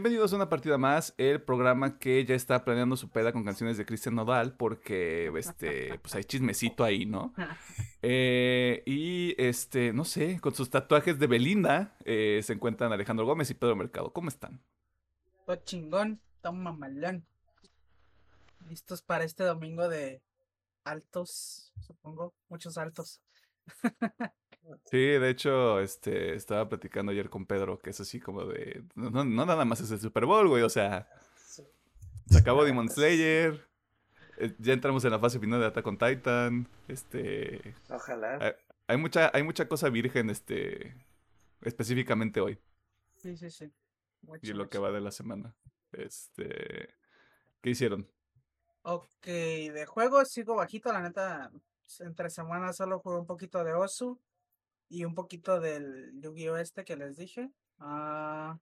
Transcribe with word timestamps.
Bienvenidos 0.00 0.32
a 0.32 0.36
una 0.36 0.48
partida 0.48 0.78
más, 0.78 1.12
el 1.18 1.42
programa 1.42 1.98
que 1.98 2.24
ya 2.24 2.34
está 2.34 2.64
planeando 2.64 2.96
su 2.96 3.10
peda 3.10 3.34
con 3.34 3.44
canciones 3.44 3.76
de 3.76 3.84
Cristian 3.84 4.14
Nodal, 4.14 4.54
porque 4.54 5.30
este, 5.36 5.98
pues 5.98 6.14
hay 6.14 6.24
chismecito 6.24 6.84
ahí, 6.84 7.04
¿no? 7.04 7.34
Eh, 8.00 8.82
y 8.86 9.34
este, 9.36 9.92
no 9.92 10.06
sé, 10.06 10.40
con 10.40 10.54
sus 10.54 10.70
tatuajes 10.70 11.18
de 11.18 11.26
Belinda 11.26 11.98
eh, 12.06 12.40
se 12.42 12.54
encuentran 12.54 12.90
Alejandro 12.90 13.26
Gómez 13.26 13.50
y 13.50 13.54
Pedro 13.54 13.76
Mercado. 13.76 14.10
¿Cómo 14.10 14.30
están? 14.30 14.62
Todo 15.44 15.56
chingón, 15.56 16.18
todo 16.40 16.54
mamalón. 16.54 17.26
Listos 18.70 19.02
para 19.02 19.24
este 19.24 19.44
domingo 19.44 19.86
de 19.90 20.22
altos, 20.82 21.74
supongo, 21.78 22.32
muchos 22.48 22.78
altos. 22.78 23.20
Sí, 24.84 24.98
de 24.98 25.30
hecho, 25.30 25.80
este, 25.80 26.34
estaba 26.34 26.68
platicando 26.68 27.12
ayer 27.12 27.28
con 27.28 27.46
Pedro, 27.46 27.78
que 27.78 27.90
es 27.90 28.00
así 28.00 28.20
como 28.20 28.44
de, 28.44 28.84
no, 28.94 29.24
nada 29.24 29.64
más 29.64 29.80
es 29.80 29.90
el 29.90 30.00
Super 30.00 30.26
Bowl, 30.26 30.48
güey, 30.48 30.62
o 30.62 30.68
sea, 30.68 31.08
se 31.44 32.38
acabó 32.38 32.64
Demon 32.64 32.88
Slayer, 32.88 33.68
eh, 34.38 34.54
ya 34.58 34.72
entramos 34.72 35.04
en 35.04 35.10
la 35.10 35.18
fase 35.18 35.38
final 35.38 35.60
de 35.60 35.66
Attack 35.66 35.86
on 35.86 35.98
Titan, 35.98 36.68
este, 36.88 37.74
Ojalá. 37.88 38.38
hay, 38.40 38.52
hay 38.86 38.96
mucha, 38.96 39.30
hay 39.34 39.42
mucha 39.42 39.68
cosa 39.68 39.88
virgen, 39.90 40.30
este, 40.30 40.94
específicamente 41.62 42.40
hoy, 42.40 42.58
Sí, 43.16 43.36
sí, 43.36 43.50
sí. 43.50 43.70
Mucho, 44.22 44.40
y 44.42 44.52
lo 44.52 44.68
que 44.68 44.78
va 44.78 44.90
de 44.90 45.00
la 45.00 45.10
semana, 45.10 45.54
este, 45.92 46.94
¿qué 47.60 47.70
hicieron? 47.70 48.08
Ok, 48.82 49.26
de 49.26 49.84
juego 49.86 50.24
sigo 50.24 50.54
bajito, 50.54 50.92
la 50.92 51.02
neta. 51.02 51.50
Entre 51.98 52.30
semanas 52.30 52.76
solo 52.76 53.00
jugué 53.00 53.18
un 53.18 53.26
poquito 53.26 53.64
de 53.64 53.74
Osu 53.74 54.20
y 54.88 55.04
un 55.04 55.14
poquito 55.14 55.58
del 55.58 56.12
Yu-Gi-Oh! 56.20 56.56
este 56.56 56.84
que 56.84 56.96
les 56.96 57.16
dije. 57.16 57.50
Ah, 57.78 58.58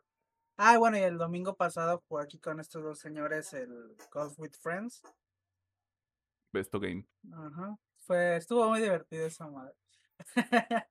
ah, 0.56 0.78
bueno, 0.78 0.96
y 0.96 1.02
el 1.02 1.18
domingo 1.18 1.56
pasado 1.56 2.02
jugué 2.08 2.24
aquí 2.24 2.38
con 2.38 2.60
estos 2.60 2.82
dos 2.82 2.98
señores 2.98 3.52
el 3.52 3.96
Golf 4.10 4.38
with 4.38 4.54
Friends. 4.60 5.02
Best 6.52 6.74
of 6.74 6.82
Game. 6.82 7.06
Ajá. 7.32 7.76
Fue, 7.98 8.36
estuvo 8.36 8.66
muy 8.68 8.80
divertido 8.80 9.26
esa 9.26 9.48
madre. 9.48 9.74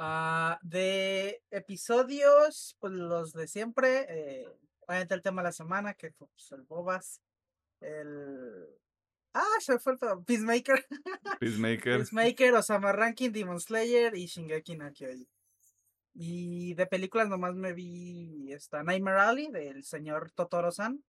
Ah, 0.00 0.60
de 0.62 1.42
episodios, 1.50 2.76
pues 2.78 2.92
los 2.92 3.32
de 3.32 3.48
siempre. 3.48 4.06
Eh, 4.08 4.48
obviamente 4.86 5.14
el 5.14 5.22
tema 5.22 5.42
de 5.42 5.48
la 5.48 5.52
semana, 5.52 5.94
que 5.94 6.12
fue 6.12 6.28
pues, 6.28 6.52
el 6.52 6.62
Bobas. 6.62 7.20
El. 7.80 8.68
Ah, 9.34 9.44
se 9.60 9.72
me 9.72 9.78
fue 9.78 9.92
el 9.92 9.98
Peacemaker. 10.24 10.84
Peacemaker. 11.40 11.98
Peacemaker, 11.98 12.54
Osama 12.54 12.92
Ranking, 12.92 13.30
Demon 13.30 13.60
Slayer 13.60 14.16
y 14.16 14.26
Shingeki 14.26 14.76
no 14.76 14.92
Kyojin. 14.92 15.28
Y 16.14 16.74
de 16.74 16.86
películas 16.86 17.28
nomás 17.28 17.54
me 17.54 17.72
vi 17.72 18.52
esta 18.52 18.82
Nightmare 18.82 19.20
Alley 19.20 19.50
del 19.52 19.84
señor 19.84 20.32
Totoro-san. 20.32 21.04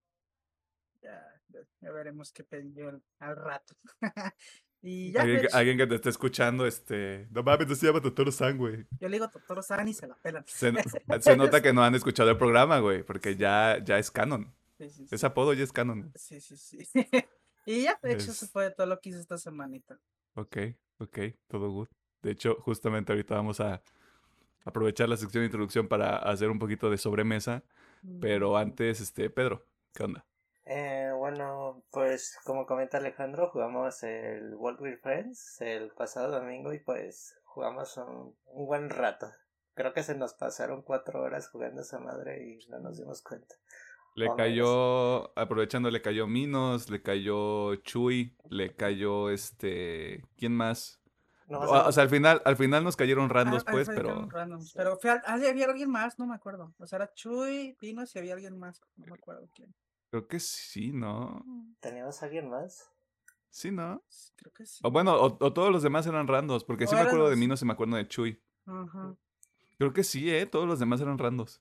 Ya, 1.02 1.42
ya- 1.48 1.90
veremos 1.90 2.32
qué 2.32 2.44
pedí 2.44 2.80
al, 3.18 3.36
rato. 3.36 3.74
y 4.82 5.10
ya, 5.10 5.22
Alguien, 5.22 5.48
alguien 5.52 5.78
que 5.78 5.86
te 5.88 5.94
esté 5.96 6.10
escuchando, 6.10 6.66
este, 6.66 7.26
no 7.30 7.42
mames, 7.42 7.66
no 7.66 7.74
se 7.74 7.86
llama 7.86 8.00
Totoro 8.00 8.30
San, 8.30 8.56
güey. 8.56 8.86
yo 9.00 9.08
le 9.08 9.16
digo 9.16 9.28
Totoro-san 9.28 9.88
y 9.88 9.94
se 9.94 10.06
la 10.06 10.14
pelan. 10.16 10.44
Se, 10.46 10.72
se 11.20 11.36
nota 11.36 11.60
que 11.60 11.72
no 11.72 11.82
han 11.82 11.94
escuchado 11.96 12.30
el 12.30 12.38
programa, 12.38 12.78
güey, 12.78 13.02
porque 13.02 13.34
ya, 13.34 13.78
ya 13.82 13.98
es 13.98 14.10
canon. 14.12 14.54
Sí, 14.78 14.90
sí, 14.90 15.06
sí. 15.08 15.14
Ese 15.14 15.26
apodo 15.26 15.54
ya 15.54 15.64
es 15.64 15.72
canon. 15.72 16.12
Sí, 16.14 16.40
sí, 16.40 16.56
sí. 16.56 16.78
Y 17.64 17.84
ya, 17.84 17.98
de 18.02 18.12
hecho, 18.12 18.32
eso 18.32 18.46
Es- 18.46 18.48
fue 18.48 18.70
todo 18.70 18.86
lo 18.86 19.00
que 19.00 19.10
hice 19.10 19.20
esta 19.20 19.38
semanita. 19.38 19.98
Ok, 20.34 20.56
ok, 20.98 21.18
todo 21.48 21.70
good. 21.70 21.88
De 22.22 22.30
hecho, 22.32 22.56
justamente 22.60 23.12
ahorita 23.12 23.34
vamos 23.34 23.60
a 23.60 23.82
aprovechar 24.64 25.08
la 25.08 25.16
sección 25.16 25.42
de 25.42 25.46
introducción 25.46 25.88
para 25.88 26.18
hacer 26.18 26.50
un 26.50 26.58
poquito 26.58 26.90
de 26.90 26.98
sobremesa. 26.98 27.64
Pero 28.20 28.56
antes, 28.58 29.00
este, 29.00 29.30
Pedro, 29.30 29.66
¿qué 29.94 30.04
onda? 30.04 30.26
Eh, 30.64 31.10
bueno, 31.16 31.82
pues 31.90 32.38
como 32.44 32.64
comenta 32.66 32.98
Alejandro, 32.98 33.50
jugamos 33.50 34.02
el 34.04 34.54
World 34.54 34.80
with 34.80 34.98
Friends 35.02 35.60
el 35.60 35.90
pasado 35.90 36.30
domingo 36.30 36.72
y 36.72 36.78
pues 36.78 37.34
jugamos 37.44 37.96
un, 37.98 38.36
un 38.46 38.66
buen 38.66 38.88
rato. 38.90 39.30
Creo 39.74 39.92
que 39.92 40.02
se 40.02 40.14
nos 40.14 40.34
pasaron 40.34 40.82
cuatro 40.82 41.22
horas 41.22 41.48
jugando 41.48 41.82
esa 41.82 41.98
madre 41.98 42.42
y 42.42 42.66
no 42.68 42.78
nos 42.80 42.98
dimos 42.98 43.22
cuenta. 43.22 43.54
Le 44.14 44.28
Oh, 44.28 44.36
cayó, 44.36 45.38
aprovechando, 45.38 45.90
le 45.90 46.02
cayó 46.02 46.26
Minos, 46.26 46.90
le 46.90 47.00
cayó 47.02 47.74
Chuy, 47.76 48.36
le 48.48 48.74
cayó 48.74 49.30
este, 49.30 50.24
¿quién 50.36 50.54
más? 50.56 51.00
No, 51.48 51.58
O, 51.60 51.88
o 51.88 51.92
sea, 51.92 52.02
al 52.04 52.08
final, 52.10 52.42
al 52.44 52.56
final 52.56 52.84
nos 52.84 52.96
cayeron 52.96 53.28
randos, 53.30 53.62
Ah, 53.62 53.66
ah, 53.68 53.72
pues, 53.72 53.88
pero 53.88 54.28
randoms, 54.28 54.72
Pero 54.74 54.96
fue 54.98 55.10
ah, 55.10 55.22
había 55.26 55.66
alguien 55.66 55.90
más, 55.90 56.18
no 56.18 56.26
me 56.26 56.34
acuerdo. 56.34 56.74
O 56.78 56.86
sea, 56.86 56.96
era 56.98 57.12
Chuy, 57.14 57.76
Pinos 57.80 58.14
y 58.14 58.18
había 58.18 58.34
alguien 58.34 58.58
más, 58.58 58.80
no 58.96 59.06
me 59.06 59.14
acuerdo 59.14 59.48
quién. 59.54 59.74
creo 60.10 60.26
que 60.28 60.38
sí, 60.40 60.92
¿no? 60.92 61.44
¿teníamos 61.80 62.22
a 62.22 62.26
alguien 62.26 62.48
más? 62.50 62.90
Sí, 63.48 63.70
¿no? 63.72 64.04
Creo 64.36 64.52
que 64.52 64.64
sí. 64.66 64.78
O 64.84 64.90
bueno, 64.92 65.14
o, 65.16 65.36
o 65.40 65.52
todos 65.52 65.72
los 65.72 65.82
demás 65.82 66.06
eran 66.06 66.28
randos, 66.28 66.62
porque 66.64 66.86
sí 66.86 66.94
O 66.94 66.98
me 66.98 67.02
acuerdo 67.02 67.24
de 67.24 67.30
los- 67.30 67.38
Minos 67.38 67.62
y 67.62 67.64
me 67.64 67.72
acuerdo 67.72 67.96
de 67.96 68.06
Chuy. 68.06 68.40
Ajá. 68.66 69.16
Creo 69.78 69.92
que 69.92 70.04
sí, 70.04 70.30
¿eh? 70.30 70.46
Todos 70.46 70.68
los 70.68 70.78
demás 70.78 71.00
eran 71.00 71.18
randos. 71.18 71.60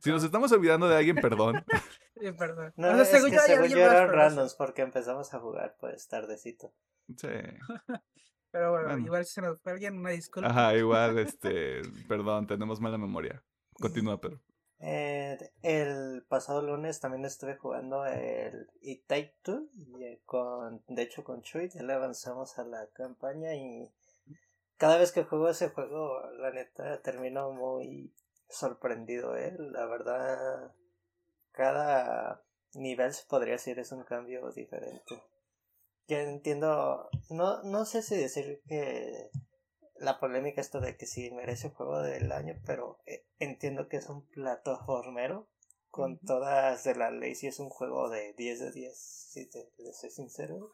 Si 0.00 0.10
nos 0.10 0.22
estamos 0.24 0.50
olvidando 0.52 0.88
de 0.88 0.96
alguien, 0.96 1.16
perdón. 1.16 1.64
Sí, 2.20 2.32
perdón. 2.32 2.72
No, 2.76 2.88
O 2.88 2.94
sea, 2.94 3.02
es 3.02 3.08
según 3.10 3.30
que 3.30 3.38
según 3.38 3.68
yo 3.68 3.78
eran 3.78 3.92
pero 3.92 4.06
no 4.08 4.12
randoms 4.12 4.54
porque 4.56 4.82
empezamos 4.82 5.32
a 5.34 5.38
jugar 5.38 5.76
pues 5.78 6.08
tardecito. 6.08 6.72
Sí. 7.16 7.28
Pero 8.50 8.72
bueno, 8.72 8.88
Bueno. 8.88 9.06
igual 9.06 9.24
si 9.24 9.34
se 9.34 9.40
nos 9.42 9.60
fue 9.60 9.72
alguien, 9.72 9.98
una 9.98 10.10
disculpa. 10.10 10.48
Ajá, 10.48 10.74
igual, 10.74 11.16
este, 11.20 11.80
perdón, 12.08 12.48
tenemos 12.48 12.80
mala 12.80 12.98
memoria. 12.98 13.40
Continúa, 13.74 14.20
Pedro. 14.20 14.40
Eh, 14.80 15.38
el 15.62 16.24
pasado 16.28 16.60
lunes 16.62 16.98
también 16.98 17.24
estuve 17.24 17.56
jugando 17.56 18.04
el 18.06 18.68
It 18.80 19.04
Take 19.06 19.36
Two 19.42 19.68
y, 19.72 20.02
eh, 20.02 20.20
con, 20.24 20.82
de 20.88 21.02
hecho 21.02 21.22
con 21.22 21.42
Chuy 21.42 21.68
ya 21.68 21.82
le 21.82 21.92
avanzamos 21.92 22.58
a 22.58 22.64
la 22.64 22.88
campaña 22.94 23.54
y 23.54 23.92
cada 24.76 24.98
vez 24.98 25.12
que 25.12 25.24
juego 25.24 25.48
ese 25.48 25.68
juego 25.68 26.20
la 26.38 26.50
neta 26.50 27.00
termino 27.02 27.52
muy 27.52 28.12
sorprendido, 28.48 29.36
eh, 29.36 29.54
la 29.58 29.86
verdad 29.86 30.74
cada 31.52 32.44
nivel 32.74 33.12
se 33.12 33.26
podría 33.26 33.54
decir 33.54 33.78
es 33.78 33.92
un 33.92 34.04
cambio 34.04 34.50
diferente. 34.52 35.22
Yo 36.06 36.18
entiendo, 36.18 37.10
no, 37.30 37.62
no 37.64 37.84
sé 37.84 38.02
si 38.02 38.16
decir 38.16 38.62
que 38.66 39.30
la 39.96 40.20
polémica 40.20 40.60
esto 40.60 40.80
de 40.80 40.96
que 40.96 41.06
si 41.06 41.30
merece 41.32 41.70
juego 41.70 42.00
del 42.00 42.30
año, 42.32 42.54
pero 42.64 43.00
eh, 43.06 43.26
entiendo 43.40 43.88
que 43.88 43.96
es 43.96 44.08
un 44.08 44.26
plataformero 44.28 45.48
con 45.90 46.18
todas 46.18 46.84
de 46.84 46.94
la 46.94 47.10
ley, 47.10 47.34
si 47.34 47.48
es 47.48 47.58
un 47.58 47.70
juego 47.70 48.08
de 48.08 48.32
10 48.34 48.60
de 48.60 48.70
10, 48.70 48.96
si 48.96 49.46
te, 49.50 49.64
te 49.76 49.92
soy 49.92 50.10
sincero. 50.10 50.70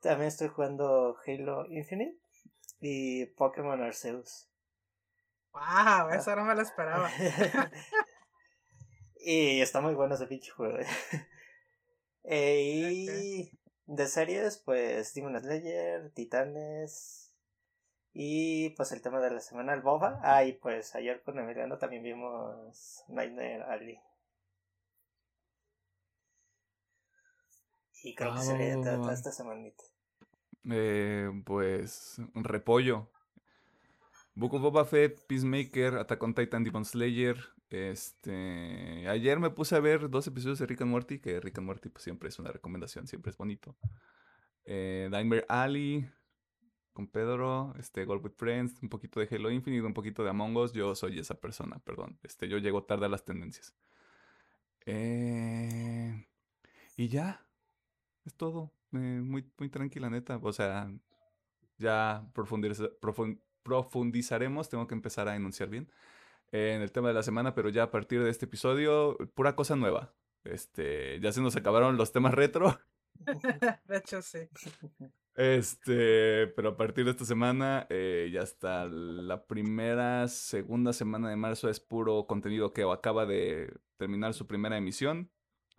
También 0.00 0.28
estoy 0.28 0.48
jugando 0.48 1.16
Halo 1.26 1.66
Infinite 1.66 2.18
y 2.80 3.26
Pokémon 3.26 3.82
Arceus. 3.82 4.48
Wow, 5.52 6.10
eso 6.10 6.34
no 6.36 6.44
me 6.44 6.54
lo 6.54 6.62
esperaba. 6.62 7.10
y 9.20 9.60
está 9.60 9.80
muy 9.80 9.94
bueno 9.94 10.14
ese 10.14 10.26
pinche 10.26 10.50
juego. 10.50 10.78
eh. 10.78 10.86
Eh, 12.24 12.92
y 12.94 13.50
de 13.86 14.06
series, 14.06 14.58
pues 14.58 15.12
Demon 15.12 15.40
Slayer, 15.40 16.12
Titanes 16.12 17.34
y 18.12 18.70
pues 18.70 18.92
el 18.92 19.02
tema 19.02 19.20
de 19.20 19.30
la 19.30 19.40
semana, 19.40 19.74
el 19.74 19.80
Boba. 19.82 20.20
Ah, 20.22 20.44
y 20.44 20.52
pues 20.52 20.94
ayer 20.94 21.22
con 21.22 21.38
Emiliano 21.38 21.78
también 21.78 22.02
vimos 22.02 23.02
Nightmare 23.08 23.64
Alley. 23.64 23.98
Y 28.04 28.14
creo 28.14 28.32
que 28.32 28.38
Ah, 28.38 28.42
sería 28.42 28.74
toda 28.74 29.12
esta 29.12 29.32
semanita. 29.32 29.82
Eh, 30.70 31.30
pues, 31.44 32.20
repollo. 32.34 33.08
Book 34.34 34.54
of 34.54 34.62
Boba 34.62 34.84
Fett, 34.84 35.20
Peacemaker, 35.26 35.96
Attack 35.96 36.22
on 36.22 36.34
Titan, 36.34 36.64
Demon 36.64 36.84
Slayer. 36.84 37.36
Este, 37.68 39.06
ayer 39.08 39.38
me 39.40 39.50
puse 39.50 39.74
a 39.76 39.80
ver 39.80 40.08
dos 40.10 40.26
episodios 40.26 40.58
de 40.58 40.66
Rick 40.66 40.82
and 40.82 40.90
Morty, 40.90 41.18
que 41.18 41.40
Rick 41.40 41.58
and 41.58 41.66
Morty 41.66 41.88
pues, 41.88 42.04
siempre 42.04 42.28
es 42.28 42.38
una 42.38 42.50
recomendación, 42.50 43.06
siempre 43.06 43.30
es 43.30 43.36
bonito. 43.36 43.76
Eh, 44.64 45.08
Nightmare 45.10 45.44
Alley 45.48 46.08
con 46.92 47.08
Pedro, 47.08 47.74
este, 47.78 48.04
Gold 48.04 48.24
with 48.24 48.32
Friends, 48.36 48.82
un 48.82 48.88
poquito 48.90 49.20
de 49.20 49.28
Halo 49.34 49.50
Infinite, 49.50 49.86
un 49.86 49.94
poquito 49.94 50.22
de 50.22 50.30
Among 50.30 50.56
Us. 50.56 50.72
Yo 50.72 50.94
soy 50.94 51.18
esa 51.18 51.40
persona, 51.40 51.78
perdón. 51.78 52.18
Este, 52.22 52.48
yo 52.48 52.58
llego 52.58 52.84
tarde 52.84 53.06
a 53.06 53.08
las 53.08 53.24
tendencias. 53.24 53.74
Eh, 54.86 56.26
y 56.96 57.08
ya, 57.08 57.46
es 58.24 58.34
todo. 58.34 58.72
Eh, 58.92 58.96
muy, 58.98 59.50
muy 59.58 59.68
tranquila, 59.70 60.10
neta. 60.10 60.38
O 60.42 60.52
sea, 60.52 60.90
ya 61.78 62.26
profundiza- 62.34 62.90
profun- 63.00 63.40
profundizaremos. 63.62 64.68
Tengo 64.68 64.86
que 64.86 64.94
empezar 64.94 65.28
a 65.28 65.36
enunciar 65.36 65.68
bien 65.68 65.90
en 66.52 66.82
el 66.82 66.92
tema 66.92 67.08
de 67.08 67.14
la 67.14 67.22
semana, 67.22 67.54
pero 67.54 67.70
ya 67.70 67.84
a 67.84 67.90
partir 67.90 68.22
de 68.22 68.30
este 68.30 68.44
episodio, 68.44 69.16
pura 69.34 69.56
cosa 69.56 69.74
nueva. 69.74 70.14
Este, 70.44 71.18
ya 71.20 71.32
se 71.32 71.40
nos 71.40 71.56
acabaron 71.56 71.96
los 71.96 72.12
temas 72.12 72.34
retro. 72.34 72.78
De 73.86 73.96
hecho, 73.96 74.20
sí. 74.22 74.48
Este, 75.34 76.48
pero 76.48 76.70
a 76.70 76.76
partir 76.76 77.06
de 77.06 77.12
esta 77.12 77.24
semana, 77.24 77.86
eh, 77.88 78.30
ya 78.32 78.42
está 78.42 78.84
la 78.84 79.46
primera, 79.46 80.28
segunda 80.28 80.92
semana 80.92 81.30
de 81.30 81.36
marzo 81.36 81.70
es 81.70 81.80
puro 81.80 82.26
contenido 82.26 82.72
que 82.72 82.84
o 82.84 82.92
acaba 82.92 83.24
de 83.24 83.72
terminar 83.96 84.34
su 84.34 84.46
primera 84.46 84.76
emisión 84.76 85.30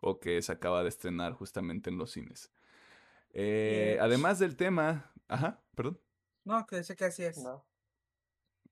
o 0.02 0.20
que 0.20 0.42
se 0.42 0.52
acaba 0.52 0.82
de 0.82 0.90
estrenar 0.90 1.34
justamente 1.34 1.90
en 1.90 1.98
los 1.98 2.12
cines. 2.12 2.52
Eh, 3.32 3.98
además 4.02 4.40
del 4.40 4.56
tema, 4.56 5.12
ajá, 5.28 5.62
perdón. 5.76 6.00
No, 6.46 6.66
que 6.66 6.84
sé 6.84 6.96
que 6.96 7.06
así 7.06 7.24
es. 7.24 7.38
No. 7.38 7.66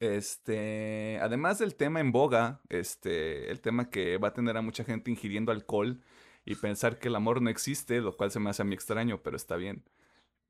Este, 0.01 1.19
además 1.21 1.59
del 1.59 1.75
tema 1.75 2.00
en 2.00 2.12
boga, 2.12 2.59
este, 2.69 3.51
el 3.51 3.62
tema 3.62 3.92
que 3.92 4.18
va 4.18 4.30
a 4.30 4.33
tener 4.33 4.57
a 4.57 4.63
mucha 4.63 4.83
gente 4.83 5.12
ingiriendo 5.12 5.51
alcohol 5.51 6.01
y 6.44 6.56
pensar 6.56 6.98
que 6.98 7.09
el 7.09 7.15
amor 7.15 7.39
no 7.39 7.51
existe, 7.51 8.01
lo 8.01 8.18
cual 8.18 8.31
se 8.31 8.39
me 8.39 8.50
hace 8.50 8.63
a 8.63 8.65
mí 8.65 8.74
extraño, 8.74 9.21
pero 9.21 9.38
está 9.38 9.57
bien. 9.57 9.83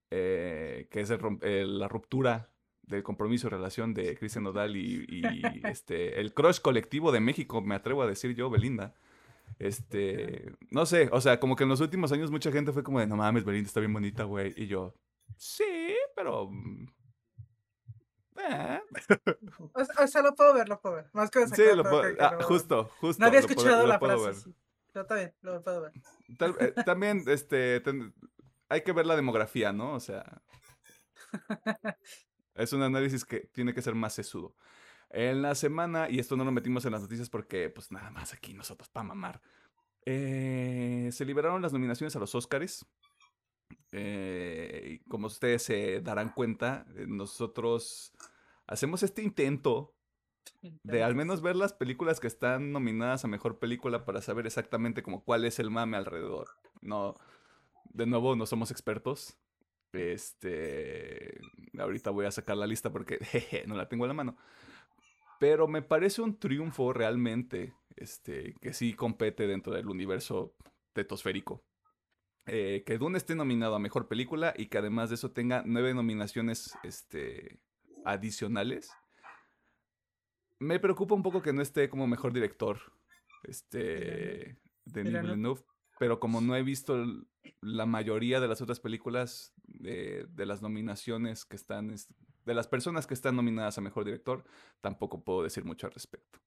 Eh, 0.09 0.87
que 0.89 1.01
es 1.01 1.09
la 1.09 1.87
ruptura 1.89 2.49
del 2.83 3.03
compromiso 3.03 3.47
y 3.47 3.49
relación 3.49 3.93
de 3.93 4.17
Cristian 4.17 4.45
Nodal 4.45 4.77
y, 4.77 5.05
este, 5.65 6.21
el 6.21 6.33
crush 6.33 6.61
colectivo 6.61 7.11
de 7.11 7.19
México, 7.19 7.61
me 7.61 7.75
atrevo 7.75 8.03
a 8.03 8.07
decir 8.07 8.33
yo, 8.33 8.49
Belinda. 8.49 8.95
Este, 9.59 10.53
no 10.69 10.85
sé, 10.85 11.09
o 11.11 11.19
sea, 11.19 11.41
como 11.41 11.57
que 11.57 11.63
en 11.63 11.69
los 11.69 11.81
últimos 11.81 12.13
años 12.13 12.31
mucha 12.31 12.53
gente 12.53 12.71
fue 12.71 12.83
como 12.83 13.01
de, 13.01 13.07
no 13.07 13.17
mames, 13.17 13.43
Belinda 13.43 13.67
está 13.67 13.81
bien 13.81 13.91
bonita, 13.91 14.23
güey. 14.23 14.53
Y 14.55 14.67
yo, 14.67 14.95
sí, 15.35 15.93
pero 16.15 16.49
eh. 18.37 18.81
O, 19.73 20.07
sea, 20.07 20.21
lo 20.21 20.35
puedo 20.35 20.53
ver, 20.53 20.69
lo 20.69 20.79
puedo 20.79 20.95
ver. 20.95 21.09
Más 21.13 21.29
que 21.29 21.47
Sí, 21.47 21.63
lo 21.75 21.83
puedo, 21.83 22.03
ah, 22.19 22.37
justo, 22.43 22.89
justo. 22.99 23.19
No 23.19 23.27
había 23.27 23.39
escuchado 23.39 23.85
la 23.87 23.99
frase. 23.99 24.51
Pero 24.91 25.03
está 25.03 25.15
bien, 25.15 25.33
lo 25.41 25.63
puedo 25.63 25.81
ver. 25.81 25.93
Eh, 26.59 26.73
también, 26.85 27.23
este, 27.27 27.81
hay 28.69 28.81
que 28.81 28.91
ver 28.91 29.05
la 29.05 29.15
demografía, 29.15 29.71
¿no? 29.71 29.93
O 29.93 29.99
sea, 29.99 30.41
es 32.55 32.73
un 32.73 32.81
análisis 32.81 33.23
que 33.25 33.49
tiene 33.53 33.73
que 33.73 33.81
ser 33.81 33.95
más 33.95 34.13
sesudo. 34.13 34.55
En 35.09 35.41
la 35.41 35.55
semana, 35.55 36.09
y 36.09 36.19
esto 36.19 36.37
no 36.37 36.45
lo 36.45 36.51
metimos 36.51 36.85
en 36.85 36.93
las 36.93 37.01
noticias 37.01 37.29
porque, 37.29 37.69
pues 37.69 37.91
nada 37.91 38.09
más 38.11 38.33
aquí 38.33 38.53
nosotros 38.53 38.89
para 38.89 39.03
mamar. 39.03 39.41
Eh, 40.05 41.09
se 41.11 41.25
liberaron 41.25 41.61
las 41.61 41.73
nominaciones 41.73 42.15
a 42.15 42.19
los 42.19 42.33
Oscars. 42.33 42.85
Eh, 43.91 45.01
como 45.07 45.27
ustedes 45.27 45.63
se 45.63 46.01
darán 46.01 46.29
cuenta, 46.29 46.85
eh, 46.95 47.05
nosotros 47.07 48.13
hacemos 48.67 49.03
este 49.03 49.23
intento 49.23 49.93
de 50.83 51.03
al 51.03 51.15
menos 51.15 51.41
ver 51.41 51.55
las 51.55 51.73
películas 51.73 52.19
que 52.19 52.27
están 52.27 52.71
nominadas 52.71 53.25
a 53.25 53.27
mejor 53.27 53.59
película 53.59 54.05
para 54.05 54.21
saber 54.21 54.45
exactamente 54.45 55.03
como 55.03 55.23
cuál 55.23 55.45
es 55.45 55.59
el 55.59 55.71
mame 55.71 55.97
alrededor. 55.97 56.49
No, 56.81 57.15
de 57.85 58.05
nuevo, 58.05 58.35
no 58.35 58.45
somos 58.45 58.71
expertos. 58.71 59.37
Este, 59.93 61.39
ahorita 61.77 62.11
voy 62.11 62.25
a 62.25 62.31
sacar 62.31 62.57
la 62.57 62.67
lista 62.67 62.91
porque 62.91 63.17
jeje, 63.25 63.65
no 63.67 63.75
la 63.75 63.89
tengo 63.89 64.05
en 64.05 64.09
la 64.09 64.13
mano. 64.13 64.37
Pero 65.39 65.67
me 65.67 65.81
parece 65.81 66.21
un 66.21 66.37
triunfo 66.37 66.93
realmente, 66.93 67.73
este, 67.95 68.53
que 68.61 68.73
sí 68.73 68.93
compete 68.93 69.47
dentro 69.47 69.73
del 69.73 69.89
universo 69.89 70.53
tetosférico. 70.93 71.63
Eh, 72.47 72.83
que 72.85 72.97
Dune 72.97 73.17
esté 73.17 73.35
nominado 73.35 73.75
a 73.75 73.79
Mejor 73.79 74.07
Película 74.07 74.53
y 74.57 74.65
que 74.67 74.79
además 74.79 75.09
de 75.09 75.15
eso 75.15 75.31
tenga 75.31 75.63
nueve 75.65 75.93
nominaciones 75.93 76.73
este, 76.83 77.59
adicionales. 78.03 78.91
Me 80.59 80.79
preocupa 80.79 81.15
un 81.15 81.23
poco 81.23 81.41
que 81.41 81.53
no 81.53 81.61
esté 81.61 81.89
como 81.89 82.07
Mejor 82.07 82.33
Director 82.33 82.79
este, 83.43 84.57
Denis 84.85 85.21
Villeneuve, 85.21 85.61
pero 85.99 86.19
como 86.19 86.41
no 86.41 86.55
he 86.55 86.63
visto 86.63 87.05
la 87.61 87.85
mayoría 87.85 88.39
de 88.39 88.47
las 88.47 88.61
otras 88.61 88.79
películas 88.79 89.53
de, 89.65 90.27
las 90.35 90.61
nominaciones 90.61 91.45
que 91.45 91.55
están, 91.55 91.93
de 92.45 92.53
las 92.53 92.67
personas 92.67 93.05
que 93.07 93.13
están 93.13 93.35
nominadas 93.35 93.77
a 93.77 93.81
Mejor 93.81 94.05
Director, 94.05 94.43
tampoco 94.81 95.23
puedo 95.23 95.43
decir 95.43 95.63
mucho 95.63 95.87
al 95.87 95.93
respecto. 95.93 96.39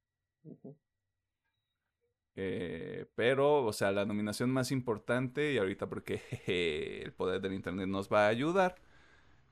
Eh, 2.36 3.06
pero, 3.14 3.64
o 3.64 3.72
sea, 3.72 3.92
la 3.92 4.04
nominación 4.04 4.50
más 4.50 4.72
importante, 4.72 5.52
y 5.52 5.58
ahorita 5.58 5.88
porque 5.88 6.20
el 6.46 7.12
poder 7.12 7.40
del 7.40 7.54
Internet 7.54 7.88
nos 7.88 8.08
va 8.12 8.26
a 8.26 8.28
ayudar, 8.28 8.76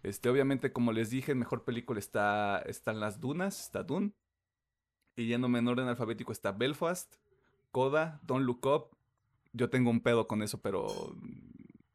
este, 0.02 0.28
obviamente, 0.28 0.72
como 0.72 0.92
les 0.92 1.10
dije, 1.10 1.32
en 1.32 1.38
Mejor 1.38 1.64
Película 1.64 2.00
está, 2.00 2.62
están 2.66 2.98
Las 2.98 3.20
Dunas, 3.20 3.60
está 3.60 3.84
Dune, 3.84 4.12
y 5.14 5.26
yéndome 5.26 5.60
en 5.60 5.68
orden 5.68 5.88
alfabético 5.88 6.32
está 6.32 6.52
Belfast, 6.52 7.16
Coda, 7.70 8.20
Don't 8.24 8.44
Look 8.44 8.66
Up, 8.66 8.96
yo 9.52 9.70
tengo 9.70 9.90
un 9.90 10.00
pedo 10.00 10.26
con 10.26 10.42
eso, 10.42 10.60
pero 10.60 11.14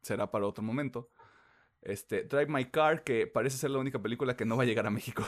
será 0.02 0.30
para 0.30 0.46
otro 0.46 0.62
momento. 0.62 1.10
Este, 1.82 2.22
Drive 2.22 2.46
My 2.46 2.64
Car, 2.70 3.04
que 3.04 3.26
parece 3.26 3.58
ser 3.58 3.70
la 3.70 3.78
única 3.78 4.00
película 4.00 4.36
que 4.36 4.44
no 4.44 4.56
va 4.56 4.62
a 4.62 4.66
llegar 4.66 4.86
a 4.86 4.90
México. 4.90 5.24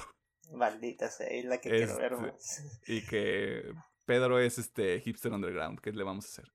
Maldita 0.53 1.09
sea, 1.09 1.27
es 1.29 1.45
la 1.45 1.59
que 1.59 1.71
quiero 1.71 1.97
ver 1.97 2.13
este, 2.13 2.27
más. 2.27 2.81
Y 2.87 3.07
que 3.07 3.73
Pedro 4.11 4.41
es 4.41 4.59
este 4.59 5.01
hipster 5.03 5.33
underground, 5.33 5.79
¿qué 5.79 5.93
le 5.93 6.03
vamos 6.03 6.25
a 6.25 6.29
hacer? 6.29 6.53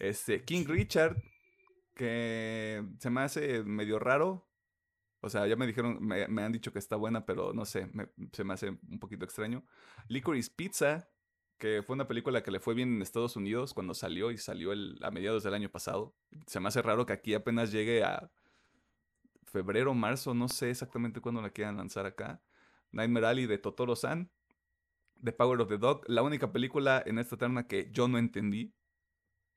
Este, 0.00 0.42
King 0.42 0.64
Richard, 0.66 1.16
que 1.94 2.84
se 2.98 3.10
me 3.10 3.20
hace 3.20 3.62
medio 3.62 4.00
raro. 4.00 4.50
O 5.20 5.30
sea, 5.30 5.46
ya 5.46 5.54
me 5.54 5.68
dijeron, 5.68 5.98
me, 6.00 6.24
han 6.24 6.50
dicho 6.50 6.72
que 6.72 6.80
está 6.80 6.96
buena, 6.96 7.24
pero 7.24 7.52
no 7.52 7.64
sé, 7.64 7.88
se 8.32 8.42
me 8.42 8.54
hace 8.54 8.70
un 8.70 8.98
poquito 8.98 9.24
extraño. 9.24 9.64
Licorice 10.08 10.50
Pizza, 10.50 11.08
que 11.58 11.84
fue 11.86 11.94
una 11.94 12.08
película 12.08 12.42
que 12.42 12.50
le 12.50 12.58
fue 12.58 12.74
bien 12.74 12.92
en 12.92 13.02
Estados 13.02 13.36
Unidos 13.36 13.72
cuando 13.72 13.94
salió 13.94 14.32
y 14.32 14.36
salió 14.36 14.72
a 14.72 15.10
mediados 15.12 15.44
del 15.44 15.54
año 15.54 15.70
pasado. 15.70 16.16
Se 16.48 16.58
me 16.58 16.66
hace 16.66 16.82
raro 16.82 17.06
que 17.06 17.12
aquí 17.12 17.34
apenas 17.34 17.70
llegue 17.70 18.02
a 18.02 18.32
febrero, 19.44 19.94
marzo, 19.94 20.34
no 20.34 20.48
sé 20.48 20.70
exactamente 20.70 21.20
cuándo 21.20 21.40
la 21.40 21.50
quieran 21.50 21.76
lanzar 21.76 22.04
acá. 22.04 22.42
Nightmare 22.90 23.26
Alley 23.26 23.46
de 23.46 23.58
Totoro 23.58 23.94
San, 23.94 24.32
The 25.22 25.32
Power 25.32 25.60
of 25.60 25.68
the 25.68 25.78
Dog, 25.78 26.02
la 26.06 26.22
única 26.22 26.52
película 26.52 27.02
en 27.04 27.18
esta 27.18 27.36
terna 27.36 27.66
que 27.66 27.90
yo 27.90 28.08
no 28.08 28.18
entendí, 28.18 28.74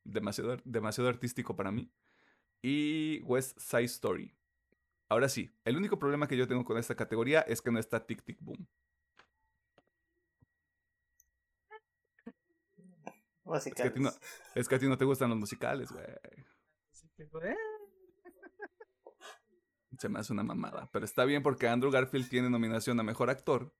demasiado, 0.03 0.57
demasiado 0.65 1.09
artístico 1.09 1.55
para 1.55 1.71
mí, 1.71 1.91
y 2.61 3.21
West 3.23 3.59
Side 3.59 3.85
Story. 3.85 4.33
Ahora 5.09 5.27
sí, 5.27 5.51
el 5.65 5.77
único 5.77 5.99
problema 5.99 6.27
que 6.27 6.37
yo 6.37 6.47
tengo 6.47 6.63
con 6.63 6.77
esta 6.77 6.95
categoría 6.95 7.41
es 7.41 7.61
que 7.61 7.71
no 7.71 7.79
está 7.79 8.05
Tic 8.05 8.23
Tic 8.23 8.37
Boom. 8.39 8.67
Es 13.53 13.65
que, 13.73 13.83
a 13.83 13.91
ti 13.91 13.99
no, 13.99 14.09
es 14.55 14.69
que 14.69 14.75
a 14.75 14.79
ti 14.79 14.87
no 14.87 14.97
te 14.97 15.03
gustan 15.03 15.29
los 15.29 15.37
musicales, 15.37 15.91
güey. 15.91 16.05
Se 19.97 20.07
me 20.07 20.19
hace 20.19 20.31
una 20.31 20.43
mamada. 20.43 20.89
Pero 20.93 21.03
está 21.03 21.25
bien 21.25 21.43
porque 21.43 21.67
Andrew 21.67 21.91
Garfield 21.91 22.29
tiene 22.29 22.49
nominación 22.49 22.99
a 22.99 23.03
mejor 23.03 23.29
actor. 23.29 23.73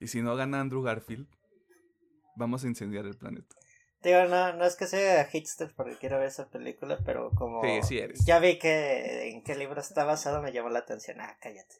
Y 0.00 0.08
si 0.08 0.22
no 0.22 0.34
gana 0.34 0.60
Andrew 0.60 0.82
Garfield, 0.82 1.28
vamos 2.36 2.64
a 2.64 2.68
incendiar 2.68 3.04
el 3.04 3.16
planeta. 3.16 3.54
Digo, 4.02 4.24
no, 4.24 4.54
no 4.54 4.64
es 4.64 4.76
que 4.76 4.86
sea 4.86 5.26
hipster 5.26 5.74
porque 5.76 5.96
quiero 5.96 6.18
ver 6.18 6.28
esa 6.28 6.48
película, 6.48 6.98
pero 7.04 7.30
como 7.32 7.62
sí, 7.62 7.82
sí 7.82 7.98
eres. 7.98 8.24
ya 8.24 8.38
vi 8.38 8.58
que 8.58 9.28
en 9.28 9.44
qué 9.44 9.54
libro 9.54 9.78
está 9.78 10.04
basado, 10.04 10.40
me 10.40 10.52
llamó 10.52 10.70
la 10.70 10.78
atención. 10.78 11.20
Ah, 11.20 11.36
cállate. 11.38 11.74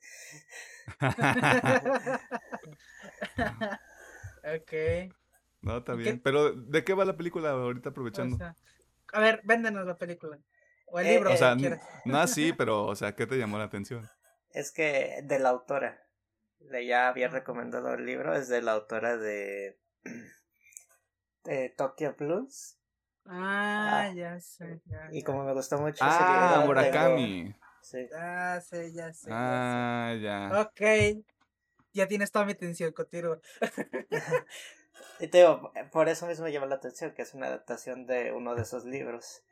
ok. 4.44 5.14
No, 5.62 5.78
está 5.78 5.94
bien. 5.94 6.20
Pero, 6.22 6.52
¿de 6.52 6.84
qué 6.84 6.92
va 6.92 7.06
la 7.06 7.16
película 7.16 7.50
ahorita 7.50 7.88
aprovechando? 7.88 8.36
a 9.12 9.20
ver, 9.20 9.40
véndenos 9.44 9.86
la 9.86 9.96
película. 9.96 10.38
O 10.88 11.00
el 11.00 11.06
eh, 11.06 11.14
libro. 11.14 11.32
o 11.32 11.36
sea, 11.38 11.56
no 12.04 12.18
así, 12.18 12.52
pero, 12.52 12.84
o 12.84 12.96
sea, 12.96 13.14
¿qué 13.14 13.26
te 13.26 13.38
llamó 13.38 13.56
la 13.56 13.64
atención? 13.64 14.10
Es 14.50 14.72
que 14.72 15.20
de 15.22 15.38
la 15.38 15.48
autora. 15.48 16.02
Le 16.60 16.86
ya 16.86 17.08
había 17.08 17.28
recomendado 17.28 17.94
el 17.94 18.04
libro, 18.04 18.34
es 18.34 18.48
de 18.48 18.62
la 18.62 18.72
autora 18.72 19.16
de, 19.16 19.78
de 21.44 21.70
Tokyo 21.70 22.14
Blues. 22.18 22.76
Ah, 23.26 24.02
ah 24.02 24.12
ya 24.12 24.40
sé. 24.40 24.80
y 25.12 25.22
como 25.22 25.44
me 25.44 25.52
gustó 25.52 25.78
mucho 25.78 26.04
ah, 26.04 26.62
Murakami. 26.66 27.54
Sí. 27.82 28.08
Ah, 28.16 28.60
sé, 28.60 28.92
ya 28.92 29.12
sé. 29.12 29.30
Ah, 29.32 30.14
ya. 30.20 30.50
Ok. 30.60 31.22
Ya 31.92 32.06
tienes 32.06 32.30
toda 32.30 32.44
mi 32.44 32.52
atención, 32.52 32.92
contigo. 32.92 33.40
Y 35.18 35.28
te 35.28 35.38
digo, 35.38 35.70
por 35.92 36.08
eso 36.08 36.26
mismo 36.26 36.46
me 36.46 36.52
llama 36.52 36.66
la 36.66 36.76
atención, 36.76 37.12
que 37.12 37.22
es 37.22 37.34
una 37.34 37.46
adaptación 37.46 38.06
de 38.06 38.32
uno 38.32 38.54
de 38.54 38.62
esos 38.62 38.86
libros. 38.86 39.42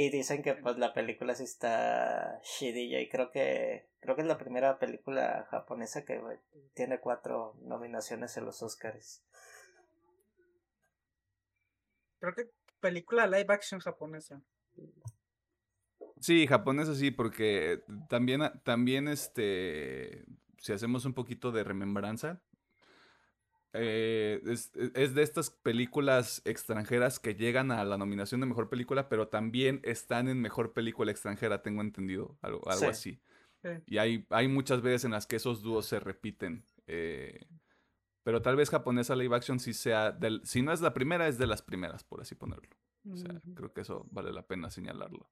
Y 0.00 0.10
dicen 0.10 0.44
que 0.44 0.54
pues 0.54 0.78
la 0.78 0.94
película 0.94 1.34
sí 1.34 1.42
está 1.42 2.40
shidilla 2.44 3.00
y 3.00 3.08
creo 3.08 3.32
que 3.32 3.88
creo 3.98 4.14
que 4.14 4.22
es 4.22 4.28
la 4.28 4.38
primera 4.38 4.78
película 4.78 5.48
japonesa 5.50 6.04
que 6.04 6.22
tiene 6.72 7.00
cuatro 7.00 7.56
nominaciones 7.62 8.36
en 8.36 8.44
los 8.44 8.62
Oscars. 8.62 9.24
Creo 12.20 12.32
que 12.32 12.48
película 12.78 13.26
live 13.26 13.52
action 13.52 13.80
japonesa. 13.80 14.40
Sí, 16.20 16.46
japonesa 16.46 16.94
sí, 16.94 17.10
porque 17.10 17.82
también, 18.08 18.42
también 18.62 19.08
este, 19.08 20.26
si 20.58 20.72
hacemos 20.72 21.06
un 21.06 21.14
poquito 21.14 21.50
de 21.50 21.64
remembranza, 21.64 22.40
eh, 23.72 24.40
e, 24.44 24.52
es, 24.94 25.14
de 25.14 25.22
estas 25.22 25.50
películas 25.50 26.42
extranjeras 26.44 27.18
que 27.18 27.34
llegan 27.34 27.70
a 27.70 27.84
la 27.84 27.98
nominación 27.98 28.40
de 28.40 28.46
mejor 28.46 28.68
película, 28.68 29.08
pero 29.08 29.28
también 29.28 29.80
están 29.84 30.28
en 30.28 30.40
mejor 30.40 30.72
película 30.72 31.10
extranjera, 31.10 31.62
tengo 31.62 31.82
entendido, 31.82 32.38
algo, 32.42 32.68
algo 32.68 32.88
así. 32.88 33.20
Sí. 33.62 33.70
Y 33.86 33.98
hay, 33.98 34.26
hay 34.30 34.48
muchas 34.48 34.82
veces 34.82 35.04
en 35.04 35.10
las 35.10 35.26
que 35.26 35.36
esos 35.36 35.62
dúos 35.62 35.86
se 35.86 36.00
repiten. 36.00 36.64
eh, 36.86 37.46
pero 38.28 38.42
tal 38.42 38.56
vez 38.56 38.68
japonesa 38.68 39.16
live 39.16 39.34
action 39.34 39.58
sí 39.58 39.72
sea, 39.72 40.12
del, 40.12 40.42
si 40.44 40.60
no 40.60 40.70
es 40.70 40.82
la 40.82 40.92
primera, 40.92 41.28
es 41.28 41.38
de 41.38 41.46
las 41.46 41.62
primeras, 41.62 42.04
por 42.04 42.20
así 42.20 42.34
ponerlo. 42.34 42.68
O 43.10 43.16
sea, 43.16 43.40
creo 43.54 43.72
que 43.72 43.80
eso 43.80 44.06
vale 44.10 44.32
la 44.32 44.46
pena 44.46 44.68
señalarlo. 44.68 45.30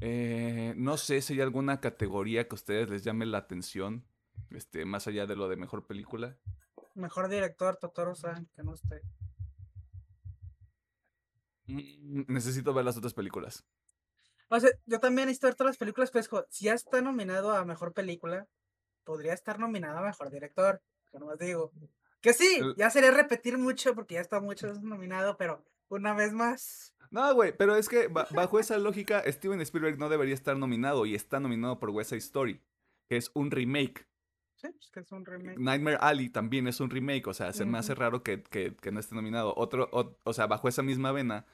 Eh, 0.00 0.72
no 0.78 0.96
sé 0.96 1.20
si 1.20 1.34
hay 1.34 1.42
alguna 1.42 1.80
categoría 1.80 2.48
que 2.48 2.54
a 2.54 2.56
ustedes 2.56 2.88
les 2.88 3.04
llame 3.04 3.26
la 3.26 3.36
atención, 3.36 4.06
este, 4.48 4.86
más 4.86 5.06
allá 5.06 5.26
de 5.26 5.36
lo 5.36 5.46
de 5.46 5.56
mejor 5.56 5.86
película. 5.86 6.38
Mejor 6.96 7.28
director, 7.28 7.76
Totoro-san, 7.76 8.46
que 8.54 8.62
no 8.62 8.74
esté. 8.74 9.02
Mm, 11.66 12.24
Necesito 12.28 12.72
ver 12.74 12.84
las 12.84 12.96
otras 12.96 13.14
películas. 13.14 13.64
O 14.48 14.60
sea, 14.60 14.70
yo 14.86 15.00
también 15.00 15.26
necesito 15.26 15.48
ver 15.48 15.56
todas 15.56 15.70
las 15.72 15.76
películas, 15.78 16.10
pero 16.10 16.20
es 16.20 16.28
como, 16.28 16.44
si 16.50 16.66
ya 16.66 16.74
está 16.74 17.00
nominado 17.00 17.50
a 17.54 17.64
mejor 17.64 17.92
película, 17.92 18.46
podría 19.04 19.32
estar 19.34 19.58
nominado 19.58 19.98
a 19.98 20.02
mejor 20.02 20.30
director. 20.30 20.80
Que 21.10 21.18
no 21.18 21.26
más 21.26 21.38
digo. 21.38 21.72
Que 22.20 22.32
sí, 22.32 22.60
ya 22.76 22.90
sería 22.90 23.10
repetir 23.10 23.58
mucho 23.58 23.94
porque 23.94 24.14
ya 24.14 24.20
está 24.20 24.40
mucho 24.40 24.72
nominado, 24.82 25.36
pero 25.36 25.64
una 25.88 26.14
vez 26.14 26.32
más. 26.32 26.94
No, 27.10 27.32
güey, 27.34 27.56
pero 27.56 27.76
es 27.76 27.88
que 27.88 28.08
ba- 28.08 28.26
bajo 28.32 28.58
esa 28.58 28.78
lógica, 28.78 29.22
Steven 29.30 29.60
Spielberg 29.60 29.98
no 29.98 30.08
debería 30.08 30.34
estar 30.34 30.56
nominado 30.56 31.06
y 31.06 31.14
está 31.14 31.40
nominado 31.40 31.78
por 31.78 31.90
West 31.90 32.10
Side 32.10 32.18
Story, 32.20 32.60
que 33.08 33.16
es 33.16 33.30
un 33.34 33.50
remake. 33.50 34.06
Sí, 34.56 34.68
pues 34.72 34.90
que 34.90 35.00
es 35.00 35.12
un 35.12 35.24
remake. 35.26 35.58
Nightmare 35.58 35.98
Alley 36.00 36.30
también 36.30 36.66
es 36.66 36.80
un 36.80 36.88
remake, 36.90 37.26
o 37.28 37.34
sea, 37.34 37.52
se 37.52 37.64
me 37.66 37.76
hace 37.78 37.94
raro 37.94 38.22
que, 38.22 38.42
que- 38.42 38.74
que 38.74 38.90
no 38.90 39.00
esté 39.00 39.14
nominado. 39.14 39.52
Otro, 39.56 39.88
o, 39.92 40.16
o 40.24 40.32
sea, 40.32 40.46
bajo 40.46 40.66
esa 40.68 40.82
misma 40.82 41.12
vena, 41.12 41.44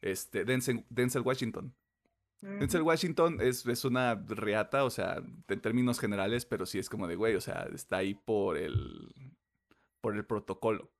este, 0.00 0.44
Denzel, 0.44 0.84
Denzel 0.88 1.22
Washington. 1.22 1.74
Denzel. 2.40 2.82
Washington 2.82 3.38
es, 3.40 3.66
es 3.66 3.84
una 3.84 4.14
reata, 4.14 4.84
o 4.84 4.90
sea, 4.90 5.22
en 5.48 5.60
términos 5.60 5.98
generales, 5.98 6.44
pero 6.46 6.64
sí 6.66 6.78
es 6.78 6.88
como 6.88 7.06
de, 7.08 7.16
güey, 7.16 7.34
o 7.34 7.40
sea, 7.40 7.66
está 7.74 7.98
ahí 7.98 8.14
por 8.14 8.56
el, 8.56 9.12
por 10.00 10.14
el 10.14 10.24
protocolo. 10.24 10.90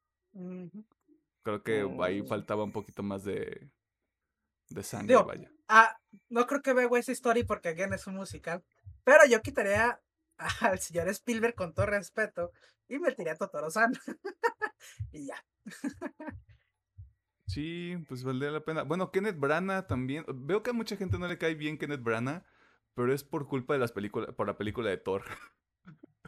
Creo 1.43 1.63
que 1.63 1.89
ahí 2.03 2.23
Mm. 2.23 2.27
faltaba 2.27 2.65
un 2.65 2.73
poquito 2.73 3.03
más 3.03 3.25
de, 3.25 3.71
de 4.71 4.83
sangre, 4.83 5.09
Digo, 5.15 5.25
vaya. 5.25 5.51
Ah, 5.69 5.97
no 6.29 6.47
creo 6.47 6.63
que 6.63 6.73
vea 6.73 6.87
West 6.89 7.09
Story 7.11 7.45
porque 7.45 7.69
again 7.69 7.93
es 7.93 8.07
un 8.07 8.17
musical. 8.17 8.63
Pero 9.05 9.25
yo 9.29 9.41
quitaría 9.43 10.01
al 10.61 10.79
señor 10.79 11.09
Spielberg 11.09 11.55
con 11.55 11.75
todo 11.75 11.87
respeto 11.87 12.53
y 12.89 12.99
metería 12.99 13.33
a 13.33 13.37
Totoro-san. 13.37 13.93
y 15.13 15.27
ya. 15.27 15.45
Sí, 17.49 17.97
pues 18.09 18.25
valdría 18.25 18.51
la 18.51 18.65
pena. 18.65 18.83
Bueno, 18.83 19.13
Kenneth 19.13 19.39
Branagh 19.39 19.87
también. 19.87 20.25
Veo 20.29 20.65
que 20.65 20.71
a 20.71 20.73
mucha 20.73 20.97
gente 20.97 21.17
no 21.17 21.29
le 21.29 21.39
cae 21.39 21.55
bien 21.55 21.79
Kenneth 21.79 22.03
Branagh, 22.03 22.45
pero 22.95 23.15
es 23.15 23.23
por 23.23 23.47
culpa 23.47 23.73
de 23.73 23.79
las 23.79 23.93
películas, 23.93 24.35
por 24.35 24.49
la 24.49 24.59
película 24.59 24.91
de 24.91 24.99
Thor. 24.99 25.23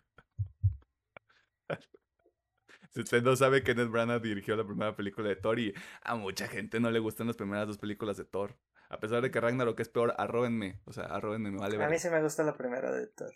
Si 2.90 3.02
usted 3.02 3.22
no 3.22 3.36
sabe, 3.36 3.62
Kenneth 3.62 3.90
Branagh 3.90 4.22
dirigió 4.22 4.56
la 4.56 4.66
primera 4.66 4.96
película 4.96 5.28
de 5.28 5.36
Thor 5.36 5.60
y 5.60 5.74
a 6.02 6.16
mucha 6.16 6.48
gente 6.48 6.80
no 6.80 6.90
le 6.90 6.98
gustan 6.98 7.26
las 7.26 7.36
primeras 7.36 7.66
dos 7.66 7.78
películas 7.78 8.16
de 8.16 8.24
Thor. 8.24 8.56
A 8.88 8.98
pesar 8.98 9.20
de 9.20 9.30
que 9.30 9.40
Ragnarok 9.40 9.78
es 9.80 9.88
peor, 9.88 10.14
arróbenme. 10.16 10.80
O 10.84 10.92
sea, 10.92 11.04
arróbenme, 11.04 11.50
me 11.50 11.58
vale 11.58 11.82
A 11.84 11.88
mí 11.88 11.98
sí 11.98 12.08
me 12.08 12.22
gusta 12.22 12.42
la 12.42 12.56
primera 12.56 12.90
de 12.90 13.06
Thor. 13.08 13.32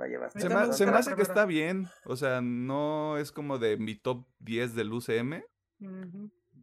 Va 0.00 0.06
a 0.06 0.08
llevar 0.08 0.32
Se, 0.32 0.48
me, 0.48 0.54
se 0.72 0.84
hace 0.84 1.10
que 1.10 1.16
primera. 1.16 1.22
está 1.22 1.44
bien. 1.46 1.86
O 2.04 2.16
sea, 2.16 2.40
no 2.40 3.16
es 3.18 3.30
como 3.32 3.58
de 3.58 3.76
mi 3.76 3.94
top 3.94 4.26
10 4.40 4.74
del 4.74 4.92
UCM. 4.92 5.42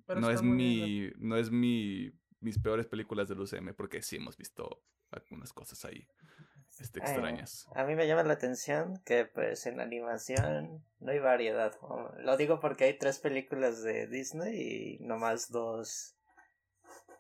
Pero 0.06 0.20
no 0.20 0.30
es 0.30 0.42
mi. 0.42 1.10
No 1.18 1.38
es 1.38 1.52
mi. 1.52 2.12
mis 2.40 2.60
peores 2.60 2.88
películas 2.88 3.30
del 3.30 3.40
UCM. 3.40 3.74
Porque 3.76 4.02
sí 4.02 4.18
hemos 4.18 4.38
visto 4.38 4.84
algunas 5.12 5.54
cosas 5.54 5.84
ahí. 5.86 6.08
Este, 6.80 7.00
Eh, 7.00 7.04
extrañas. 7.04 7.68
a 7.76 7.84
mí 7.84 7.96
me 7.96 8.08
llama 8.08 8.24
la 8.24 8.34
atención 8.34 9.00
que 9.06 9.26
pues 9.26 9.66
en 9.68 9.80
animación 9.82 10.84
no 11.00 11.12
hay 11.12 11.20
variedad. 11.20 11.74
Lo 12.20 12.38
digo 12.38 12.60
porque 12.60 12.86
hay 12.86 12.98
tres 12.98 13.20
películas 13.20 13.84
de 13.84 14.08
Disney 14.08 14.98
y 15.00 15.00
nomás 15.04 15.52
dos 15.52 16.16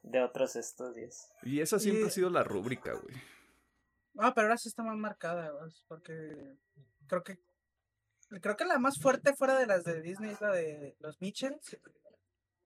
de 0.03 0.22
otros 0.22 0.56
estudios. 0.56 1.27
Y 1.44 1.60
esa 1.60 1.80
siempre 1.80 2.03
y- 2.06 2.08
ha 2.08 2.10
sido 2.10 2.30
la 2.30 2.44
rúbrica, 2.44 2.94
güey. 2.94 3.15
Ah, 4.18 4.34
pero 4.34 4.48
ahora 4.48 4.58
sí 4.58 4.68
está 4.70 4.84
más 4.84 4.98
marcada, 4.98 5.51
porque 5.88 6.56
creo 7.08 7.24
que 7.24 7.38
creo 8.41 8.56
que 8.56 8.65
la 8.65 8.80
más 8.80 9.00
fuerte 9.00 9.34
fuera 9.36 9.58
de 9.58 9.65
las 9.68 9.84
de 9.84 10.01
Disney 10.01 10.32
es 10.32 10.41
la 10.41 10.51
de 10.51 10.96
los 11.00 11.20
Mitchell, 11.22 11.58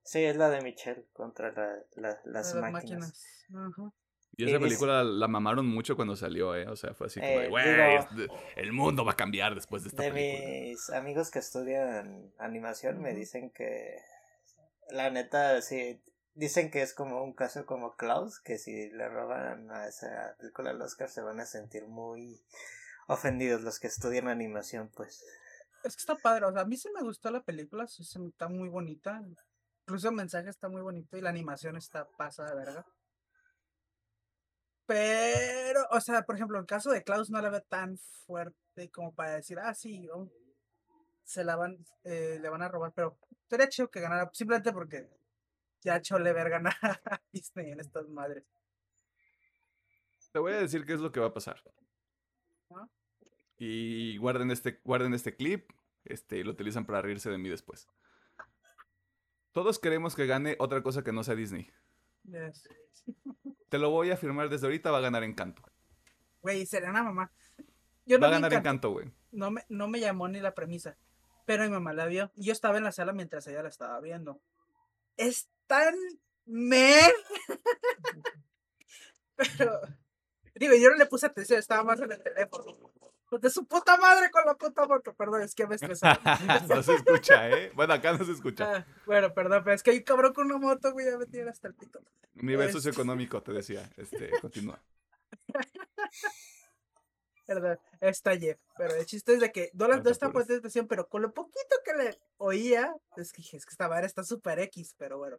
Sí, 0.03 0.23
es 0.23 0.35
la 0.37 0.49
de 0.51 0.61
Michelle 0.61 1.07
contra 1.13 1.51
la, 1.51 1.67
la- 1.95 2.13
de 2.13 2.31
las, 2.31 2.53
las 2.53 2.55
máquinas. 2.55 2.71
máquinas. 2.71 3.45
Ajá. 3.55 3.91
Y 4.37 4.43
Y 4.45 4.49
esa 4.49 4.59
película 4.59 5.03
la 5.03 5.27
mamaron 5.27 5.65
mucho 5.65 5.95
cuando 5.95 6.15
salió, 6.15 6.55
¿eh? 6.55 6.67
O 6.67 6.75
sea, 6.75 6.93
fue 6.93 7.07
así 7.07 7.19
como 7.19 7.31
de, 7.31 7.45
Eh, 7.45 7.49
güey, 7.49 7.65
digo- 7.73 8.35
es- 8.35 8.41
el 8.57 8.71
mundo 8.73 9.03
va 9.05 9.13
a 9.13 9.15
cambiar 9.15 9.55
después 9.55 9.81
de 9.83 9.89
esta 9.89 10.03
De 10.03 10.11
película. 10.11 10.47
mis 10.49 10.89
amigos 10.91 11.31
que 11.31 11.39
estudian 11.39 12.31
animación 12.37 13.01
me 13.01 13.13
dicen 13.15 13.49
que 13.49 13.95
la 14.91 15.09
neta 15.09 15.59
sí 15.63 15.99
dicen 16.35 16.69
que 16.69 16.81
es 16.81 16.93
como 16.93 17.23
un 17.23 17.33
caso 17.33 17.65
como 17.65 17.95
Klaus, 17.95 18.39
que 18.39 18.57
si 18.57 18.89
le 18.91 19.09
roban 19.09 19.71
a 19.71 19.87
esa 19.87 20.35
película 20.37 20.69
al 20.71 20.81
Oscar 20.81 21.09
se 21.09 21.21
van 21.21 21.39
a 21.39 21.45
sentir 21.45 21.87
muy 21.87 22.41
ofendidos 23.07 23.61
los 23.61 23.79
que 23.79 23.87
estudian 23.87 24.27
animación, 24.27 24.91
pues. 24.95 25.23
Es 25.83 25.95
que 25.95 26.01
está 26.01 26.15
padre, 26.15 26.45
o 26.45 26.51
sea, 26.51 26.61
a 26.61 26.65
mí 26.65 26.77
sí 26.77 26.89
me 26.93 27.01
gustó 27.01 27.31
la 27.31 27.43
película, 27.43 27.87
sí 27.87 28.03
está 28.03 28.47
muy 28.47 28.69
bonita. 28.69 29.21
Incluso 29.87 30.09
el 30.09 30.15
mensaje 30.15 30.49
está 30.49 30.67
muy 30.67 30.81
bonito 30.81 31.15
y 31.15 31.21
la 31.21 31.29
animación 31.29 31.77
está 31.77 32.07
pasada 32.17 32.49
de 32.49 32.55
verga. 32.55 32.85
Pero, 34.87 35.85
o 35.91 36.01
sea, 36.01 36.23
por 36.23 36.35
ejemplo, 36.35 36.59
el 36.59 36.65
caso 36.65 36.91
de 36.91 37.03
Klaus 37.03 37.29
no 37.29 37.41
la 37.41 37.49
veo 37.49 37.61
tan 37.61 37.97
fuerte 38.25 38.89
como 38.91 39.13
para 39.13 39.35
decir, 39.35 39.57
ah, 39.59 39.73
sí, 39.73 40.07
oh, 40.11 40.27
se 41.23 41.43
la 41.43 41.55
van, 41.55 41.77
eh, 42.03 42.39
le 42.41 42.49
van 42.49 42.61
a 42.61 42.67
robar, 42.67 42.93
pero 42.93 43.17
sería 43.49 43.67
que 43.67 43.99
ganara, 43.99 44.29
simplemente 44.33 44.73
porque 44.73 45.07
ya 45.85 46.01
chole 46.01 46.33
ver 46.33 46.49
ganar 46.49 46.75
a 47.05 47.21
Disney 47.31 47.71
en 47.71 47.79
estas 47.79 48.09
madres. 48.09 48.43
Te 50.33 50.39
voy 50.39 50.51
a 50.51 50.57
decir 50.57 50.85
qué 50.85 50.93
es 50.93 50.99
lo 50.99 51.11
que 51.11 51.21
va 51.21 51.27
a 51.27 51.33
pasar. 51.33 51.63
Y 53.57 54.17
guarden 54.17 54.51
este, 54.51 54.81
guarden 54.83 55.13
este 55.13 55.33
clip 55.33 55.71
este, 56.03 56.39
y 56.39 56.43
lo 56.43 56.51
utilizan 56.51 56.85
para 56.85 57.01
reírse 57.01 57.29
de 57.29 57.37
mí 57.37 57.47
después. 57.47 57.87
Todos 59.53 59.79
queremos 59.79 60.13
que 60.13 60.25
gane 60.25 60.57
otra 60.59 60.83
cosa 60.83 61.03
que 61.03 61.13
no 61.13 61.23
sea 61.23 61.35
Disney. 61.35 61.71
Yes. 62.23 62.67
Te 63.69 63.77
lo 63.77 63.91
voy 63.91 64.11
a 64.11 64.15
afirmar 64.15 64.49
desde 64.49 64.67
ahorita, 64.67 64.91
va 64.91 64.97
a 64.97 65.01
ganar 65.01 65.23
Encanto. 65.23 65.61
Güey, 66.41 66.65
sería 66.65 66.89
una 66.89 67.03
mamá. 67.03 67.31
Yo 68.05 68.19
Va 68.19 68.27
a 68.27 68.31
ganar 68.31 68.51
Encanto. 68.51 68.89
Encanto, 68.89 68.91
güey. 68.91 69.11
no 69.31 69.51
me, 69.51 69.63
no 69.69 69.87
me 69.87 70.01
llamó 70.01 70.27
ni 70.27 70.41
la 70.41 70.53
premisa. 70.53 70.97
Pero 71.45 71.63
mi 71.63 71.69
mamá 71.69 71.93
la 71.93 72.07
vio. 72.07 72.31
Y 72.35 72.45
yo 72.45 72.51
estaba 72.51 72.77
en 72.77 72.83
la 72.83 72.91
sala 72.91 73.13
mientras 73.13 73.47
ella 73.47 73.63
la 73.63 73.69
estaba 73.69 74.01
viendo. 74.01 74.41
Es 75.15 75.47
tan 75.67 75.95
me. 76.45 76.99
pero. 79.57 79.79
Digo, 80.55 80.73
yo 80.75 80.89
no 80.89 80.95
le 80.95 81.05
puse 81.05 81.25
atención, 81.25 81.59
estaba 81.59 81.83
más 81.83 81.99
en 81.99 82.11
el 82.13 82.23
teléfono. 82.23 82.91
Pues 83.29 83.41
De 83.41 83.49
su 83.49 83.65
puta 83.65 83.97
madre 83.97 84.31
con 84.31 84.45
la 84.45 84.55
puta 84.55 84.85
moto. 84.85 85.13
Perdón, 85.13 85.41
es 85.41 85.53
que 85.53 85.67
me 85.67 85.75
estresaba. 85.75 86.17
no 86.69 86.81
se 86.81 86.93
escucha, 86.95 87.49
¿eh? 87.49 87.71
Bueno, 87.75 87.93
acá 87.93 88.13
no 88.13 88.23
se 88.23 88.31
escucha. 88.31 88.73
Ah, 88.77 88.85
bueno, 89.05 89.33
perdón, 89.33 89.63
pero 89.65 89.75
es 89.75 89.83
que 89.83 89.91
hay 89.91 89.97
un 89.97 90.03
cabrón 90.03 90.33
con 90.33 90.45
una 90.45 90.57
moto, 90.57 90.93
güey, 90.93 91.05
ya 91.07 91.17
me 91.17 91.25
tiene 91.25 91.49
hasta 91.49 91.67
el 91.67 91.73
pito. 91.73 91.99
Nivel 92.35 92.67
es- 92.67 92.73
socioeconómico, 92.73 93.41
te 93.41 93.51
decía. 93.51 93.89
Este, 93.97 94.29
continúa. 94.39 94.79
Perdón, 97.45 97.79
estallé. 98.01 98.59
Pero 98.77 98.95
el 98.95 99.05
chiste 99.05 99.33
es 99.33 99.39
de 99.39 99.51
que 99.51 99.69
no, 99.73 99.87
la, 99.87 99.95
No 99.95 99.97
no 99.97 100.03
te 100.03 100.11
estaba 100.11 100.29
apures. 100.31 100.47
poniendo 100.47 100.59
atención, 100.61 100.87
pero 100.87 101.07
con 101.07 101.21
lo 101.21 101.33
poquito 101.33 101.75
que 101.85 101.93
le 101.93 102.17
oía, 102.37 102.93
es 103.17 103.31
que 103.31 103.41
dije, 103.41 103.57
es 103.57 103.65
que 103.65 103.71
esta 103.71 103.87
madre 103.87 104.07
está 104.07 104.23
súper 104.23 104.59
X, 104.59 104.95
pero 104.97 105.17
bueno. 105.17 105.37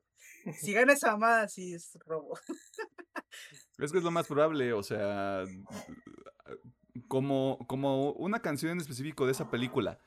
Si 0.61 0.73
gana 0.73 0.93
esa 0.93 1.13
mamada, 1.13 1.49
sí 1.49 1.75
es 1.75 1.99
robo. 2.07 2.39
Es 3.79 3.93
que 3.93 3.99
es 3.99 4.05
lo 4.05 4.11
más 4.11 4.27
probable, 4.27 4.73
o 4.73 4.83
sea, 4.83 5.45
como, 7.09 7.59
como 7.67 8.13
una 8.13 8.41
canción 8.41 8.73
en 8.73 8.79
específico 8.79 9.27
de 9.27 9.33
esa 9.33 9.51
película 9.51 9.99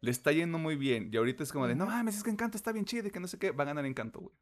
le 0.00 0.10
está 0.10 0.32
yendo 0.32 0.58
muy 0.58 0.76
bien 0.76 1.10
y 1.12 1.16
ahorita 1.16 1.42
es 1.42 1.52
como 1.52 1.66
de, 1.66 1.74
no 1.74 1.86
mames, 1.86 2.16
es 2.16 2.22
que 2.22 2.30
Encanto 2.30 2.56
está 2.56 2.72
bien 2.72 2.84
chido 2.84 3.08
y 3.08 3.10
que 3.10 3.20
no 3.20 3.26
sé 3.26 3.38
qué, 3.38 3.50
va 3.50 3.64
a 3.64 3.66
ganar 3.66 3.84
Encanto, 3.84 4.20
güey. 4.20 4.34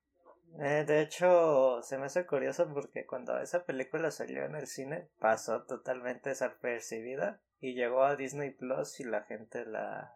Eh, 0.59 0.85
de 0.87 1.03
hecho, 1.03 1.83
se 1.83 1.99
me 1.99 2.07
hace 2.07 2.27
curioso 2.27 2.67
porque 2.73 3.05
cuando 3.07 3.39
esa 3.39 3.65
película 3.65 4.11
salió 4.11 4.45
en 4.45 4.55
el 4.55 4.67
cine 4.67 5.09
pasó 5.19 5.65
totalmente 5.65 6.31
desapercibida 6.31 7.41
y 7.61 7.75
llegó 7.75 8.05
a 8.05 8.17
Disney 8.17 8.51
Plus 8.51 9.01
y 9.01 9.05
la 9.05 9.23
gente 9.25 9.67
la 9.67 10.15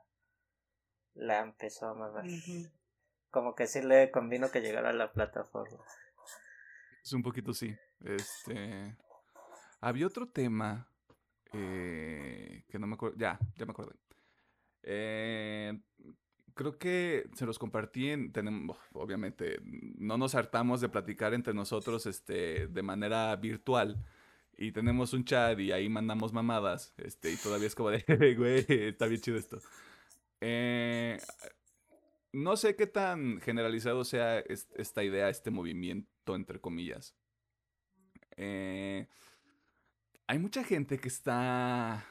la 1.15 1.41
empezó 1.41 1.89
a 1.89 1.95
mamar. 1.95 2.25
Como 3.31 3.55
que 3.55 3.67
sí 3.67 3.83
le 3.83 4.11
convino 4.11 4.51
que 4.51 4.61
llegara 4.61 4.91
a 4.91 4.95
la 4.95 5.13
plataforma. 5.13 5.79
Es 7.03 7.13
un 7.13 7.23
poquito 7.23 7.53
sí. 7.53 7.75
Este. 8.01 8.97
Había 9.81 10.07
otro 10.07 10.29
tema. 10.29 10.89
eh, 11.53 12.65
que 12.69 12.79
no 12.79 12.87
me 12.87 12.95
acuerdo. 12.95 13.17
Ya, 13.19 13.39
ya 13.57 13.67
me 13.67 13.73
acordé. 13.73 13.97
Eh, 14.83 15.79
creo 16.61 16.79
que 16.79 17.27
se 17.33 17.47
los 17.47 17.59
compartí 17.59 18.11
en. 18.11 18.33
Tenemos, 18.33 18.77
obviamente, 18.93 19.61
no 19.97 20.19
nos 20.19 20.35
hartamos 20.35 20.83
de 20.83 20.91
platicar 20.91 21.33
entre 21.33 21.55
nosotros 21.55 22.05
este, 22.05 22.67
de 22.67 22.83
manera 22.83 23.35
virtual. 23.37 24.05
y 24.59 24.73
tenemos 24.73 25.15
un 25.15 25.25
chat 25.25 25.59
y 25.59 25.73
ahí 25.73 25.89
mandamos 25.89 26.35
mamadas, 26.35 26.93
este, 26.99 27.33
y 27.33 27.37
todavía 27.37 27.67
es 27.67 27.75
como 27.75 27.89
de, 27.89 28.05
güey, 28.37 28.67
está 28.69 29.07
bien 29.07 29.23
chido 29.23 29.39
esto. 29.39 29.59
Eh, 30.43 31.19
no 32.33 32.59
sé 32.59 32.77
qué 32.77 32.87
tan 32.87 33.41
generalizado 33.41 34.05
sea 34.05 34.41
esta 34.41 35.03
idea, 35.03 35.31
este 35.31 35.51
movimiento, 35.51 36.37
entre 36.37 36.61
comillas. 36.61 37.17
Eh, 38.37 39.09
hay 40.27 40.39
mucha 40.39 40.63
gente 40.63 40.99
que 40.99 41.09
está 41.09 42.07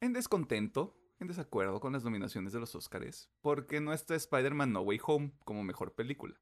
en 0.00 0.12
descontento, 0.12 0.96
en 1.24 1.28
desacuerdo 1.28 1.80
con 1.80 1.94
las 1.94 2.04
nominaciones 2.04 2.52
de 2.52 2.60
los 2.60 2.74
Oscars, 2.74 3.30
porque 3.40 3.80
no 3.80 3.92
está 3.92 4.14
Spider-Man 4.14 4.72
No 4.72 4.82
Way 4.82 5.00
Home 5.06 5.32
como 5.44 5.64
mejor 5.64 5.94
película. 5.94 6.38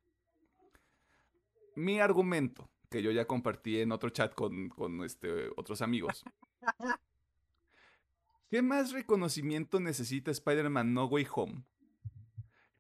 Mi 1.77 2.01
argumento, 2.01 2.69
que 2.91 3.03
yo 3.03 3.13
ya 3.13 3.27
compartí 3.27 3.81
en 3.81 3.93
otro 3.93 4.11
chat 4.11 4.35
con, 4.35 4.69
con 4.69 5.03
este, 5.05 5.49
otros 5.57 5.81
amigos. 5.83 6.25
¿Qué 8.51 8.61
más 8.61 8.93
reconocimiento 8.93 9.81
necesita 9.81 10.31
Spider-Man 10.31 10.93
No 10.93 11.07
Way 11.07 11.27
Home 11.35 11.65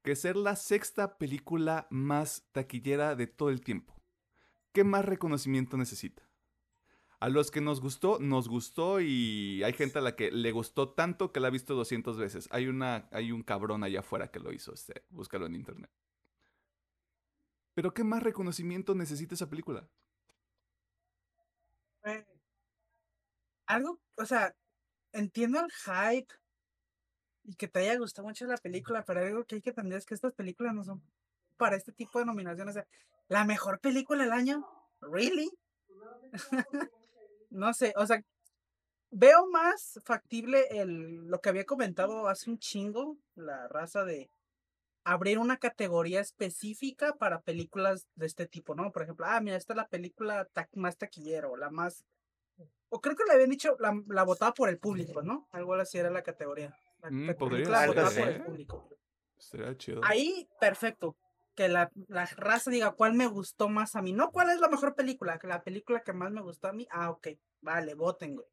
que 0.03 0.17
ser 0.17 0.37
la 0.37 0.57
sexta 0.57 1.17
película 1.17 1.87
más 1.89 2.45
taquillera 2.51 3.15
de 3.15 3.29
todo 3.29 3.51
el 3.51 3.61
tiempo. 3.61 3.95
¿Qué 4.73 4.83
más 4.83 5.05
reconocimiento 5.05 5.77
necesita? 5.77 6.29
A 7.23 7.29
los 7.29 7.53
que 7.53 7.61
nos 7.61 7.81
gustó, 7.81 8.19
nos 8.19 8.49
gustó 8.49 9.01
y 9.01 9.63
hay 9.63 9.73
gente 9.75 10.01
a 10.01 10.03
la 10.03 10.17
que 10.17 10.33
le 10.33 10.51
gustó 10.51 10.89
tanto 10.89 11.31
que 11.31 11.39
la 11.39 11.47
ha 11.47 11.51
visto 11.53 11.77
200 11.77 12.19
veces. 12.19 12.49
Hay, 12.51 12.67
una, 12.67 13.09
hay 13.13 13.31
un 13.31 13.45
cabrón 13.45 13.85
allá 13.85 14.01
afuera 14.01 14.33
que 14.33 14.41
lo 14.41 14.53
hizo, 14.53 14.75
este, 14.75 15.05
búscalo 15.09 15.47
en 15.47 15.55
internet. 15.55 15.89
Pero 17.75 17.95
¿qué 17.95 18.03
más 18.03 18.25
reconocimiento 18.25 18.97
necesita 18.97 19.37
esa 19.37 19.49
película? 19.49 19.89
Eh, 22.07 22.27
algo, 23.67 24.01
o 24.17 24.27
sea, 24.27 24.57
entiendo 25.13 25.61
el 25.61 25.71
hype, 25.71 26.35
y 27.45 27.55
que 27.55 27.69
te 27.69 27.79
haya 27.79 27.99
gustado 27.99 28.27
mucho 28.27 28.47
la 28.47 28.57
película, 28.57 29.05
pero 29.05 29.21
algo 29.21 29.45
que 29.45 29.55
hay 29.55 29.63
que 29.63 29.71
entender 29.71 29.99
es 29.99 30.07
que 30.07 30.15
estas 30.15 30.33
películas 30.33 30.75
no 30.75 30.83
son 30.83 31.01
para 31.57 31.77
este 31.77 31.93
tipo 31.93 32.19
de 32.19 32.25
nominaciones. 32.25 32.81
la 33.29 33.45
mejor 33.45 33.79
película 33.79 34.25
del 34.25 34.33
año, 34.33 34.67
¿really? 35.03 35.53
no 37.53 37.73
sé, 37.75 37.93
o 37.97 38.07
sea, 38.07 38.23
veo 39.11 39.47
más 39.47 40.01
factible 40.05 40.67
el, 40.71 41.29
lo 41.29 41.41
que 41.41 41.51
había 41.51 41.65
comentado 41.65 42.29
hace 42.29 42.51
un 42.51 42.59
chingo, 42.59 43.17
la 43.35 43.69
raza 43.69 44.05
de 44.05 44.31
abrir 45.05 45.39
una 45.39 45.57
categoría 45.57 46.21
específica 46.21 47.15
para 47.15 47.43
películas 47.43 48.07
de 48.15 48.27
este 48.27 48.47
tipo, 48.47 48.75
¿no? 48.75 48.93
Por 48.93 49.03
ejemplo, 49.03 49.27
ah, 49.29 49.41
mira, 49.41 49.57
esta 49.57 49.73
es 49.73 49.77
la 49.77 49.89
película 49.89 50.49
más 50.75 50.97
taquillero, 50.97 51.57
la 51.57 51.71
más... 51.71 52.05
O 52.89 53.01
creo 53.01 53.17
que 53.17 53.25
le 53.25 53.33
habían 53.33 53.51
dicho 53.51 53.77
la, 53.81 54.01
la 54.09 54.23
votada 54.23 54.53
por 54.53 54.69
el 54.69 54.79
público, 54.79 55.23
¿no? 55.23 55.49
Algo 55.51 55.75
así 55.75 55.99
era 55.99 56.11
la 56.11 56.23
categoría. 56.23 56.77
Mm, 57.11 57.31
podría 57.33 58.11
ser. 58.11 58.45
Sería 59.39 59.77
chido. 59.77 60.01
Ahí, 60.05 60.49
perfecto. 60.61 61.17
Que 61.55 61.69
la, 61.69 61.91
la, 62.09 62.27
raza 62.27 62.71
diga 62.71 62.93
cuál 62.93 63.15
me 63.15 63.27
gustó 63.27 63.69
más 63.69 63.95
a 63.97 64.03
mí. 64.03 64.13
No 64.13 64.31
cuál 64.31 64.51
es 64.51 64.61
la 64.61 64.69
mejor 64.69 64.95
película. 64.95 65.39
Que 65.39 65.47
la 65.47 65.63
película 65.63 66.03
que 66.03 66.13
más 66.13 66.33
me 66.33 66.41
gustó 66.41 66.69
a 66.69 66.73
mí. 66.73 66.87
Ah, 66.91 67.11
ok. 67.11 67.29
Vale, 67.61 67.95
voten, 67.95 68.37
güey. 68.37 68.47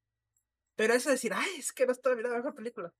Pero 0.75 0.93
eso 0.93 1.09
de 1.09 1.15
decir, 1.15 1.33
ay, 1.33 1.49
es 1.57 1.71
que 1.71 1.85
no 1.85 1.93
viendo 2.03 2.29
la 2.29 2.37
mejor 2.37 2.55
película. 2.55 2.93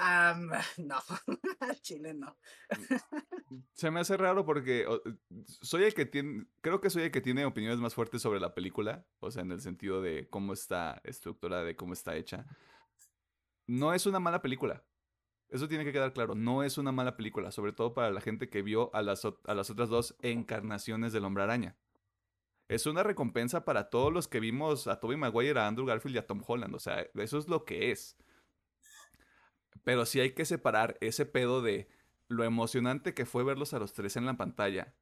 no, 0.78 0.96
Chile 1.82 2.14
no. 2.14 2.36
Mm, 3.50 3.58
se 3.72 3.90
me 3.90 4.00
hace 4.00 4.16
raro 4.16 4.44
porque 4.44 4.86
soy 5.44 5.84
el 5.84 5.94
que 5.94 6.06
tiene, 6.06 6.46
creo 6.60 6.80
que 6.80 6.90
soy 6.90 7.04
el 7.04 7.10
que 7.10 7.20
tiene 7.20 7.44
opiniones 7.44 7.80
más 7.80 7.94
fuertes 7.94 8.22
sobre 8.22 8.40
la 8.40 8.54
película, 8.54 9.04
o 9.18 9.30
sea, 9.30 9.42
en 9.42 9.52
el 9.52 9.60
sentido 9.60 10.00
de 10.00 10.28
cómo 10.30 10.52
está 10.52 11.00
estructurada, 11.04 11.64
de 11.64 11.76
cómo 11.76 11.92
está 11.92 12.16
hecha. 12.16 12.46
No 13.66 13.92
es 13.92 14.06
una 14.06 14.20
mala 14.20 14.42
película. 14.42 14.84
Eso 15.50 15.68
tiene 15.68 15.84
que 15.84 15.92
quedar 15.92 16.12
claro. 16.12 16.34
No 16.34 16.62
es 16.62 16.78
una 16.78 16.92
mala 16.92 17.16
película, 17.16 17.50
sobre 17.50 17.72
todo 17.72 17.92
para 17.92 18.10
la 18.10 18.20
gente 18.20 18.48
que 18.48 18.62
vio 18.62 18.94
a 18.94 19.02
las, 19.02 19.24
a 19.24 19.54
las 19.54 19.70
otras 19.70 19.88
dos 19.88 20.16
encarnaciones 20.22 21.12
del 21.12 21.24
Hombre 21.24 21.42
Araña. 21.42 21.76
Es 22.68 22.86
una 22.86 23.02
recompensa 23.02 23.64
para 23.64 23.90
todos 23.90 24.12
los 24.12 24.28
que 24.28 24.38
vimos 24.38 24.86
a 24.86 25.00
Tobey 25.00 25.16
Maguire, 25.16 25.58
a 25.58 25.66
Andrew 25.66 25.86
Garfield 25.86 26.16
y 26.16 26.18
a 26.18 26.26
Tom 26.26 26.42
Holland. 26.46 26.74
O 26.74 26.78
sea, 26.78 27.04
eso 27.14 27.38
es 27.38 27.48
lo 27.48 27.64
que 27.64 27.90
es. 27.90 28.16
Pero 29.82 30.06
sí 30.06 30.20
hay 30.20 30.32
que 30.32 30.44
separar 30.44 30.96
ese 31.00 31.26
pedo 31.26 31.62
de 31.62 31.88
lo 32.28 32.44
emocionante 32.44 33.12
que 33.12 33.26
fue 33.26 33.42
verlos 33.42 33.74
a 33.74 33.80
los 33.80 33.92
tres 33.92 34.16
en 34.16 34.26
la 34.26 34.36
pantalla 34.36 34.94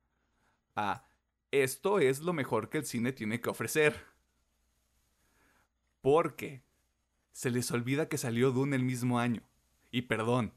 a 0.78 1.04
esto 1.50 1.98
es 1.98 2.20
lo 2.20 2.32
mejor 2.32 2.70
que 2.70 2.78
el 2.78 2.84
cine 2.84 3.12
tiene 3.12 3.40
que 3.40 3.50
ofrecer. 3.50 4.06
Porque 6.00 6.62
se 7.32 7.50
les 7.50 7.70
olvida 7.70 8.08
que 8.08 8.18
salió 8.18 8.52
Dune 8.52 8.76
el 8.76 8.84
mismo 8.84 9.18
año. 9.18 9.42
Y 9.90 10.02
perdón. 10.02 10.52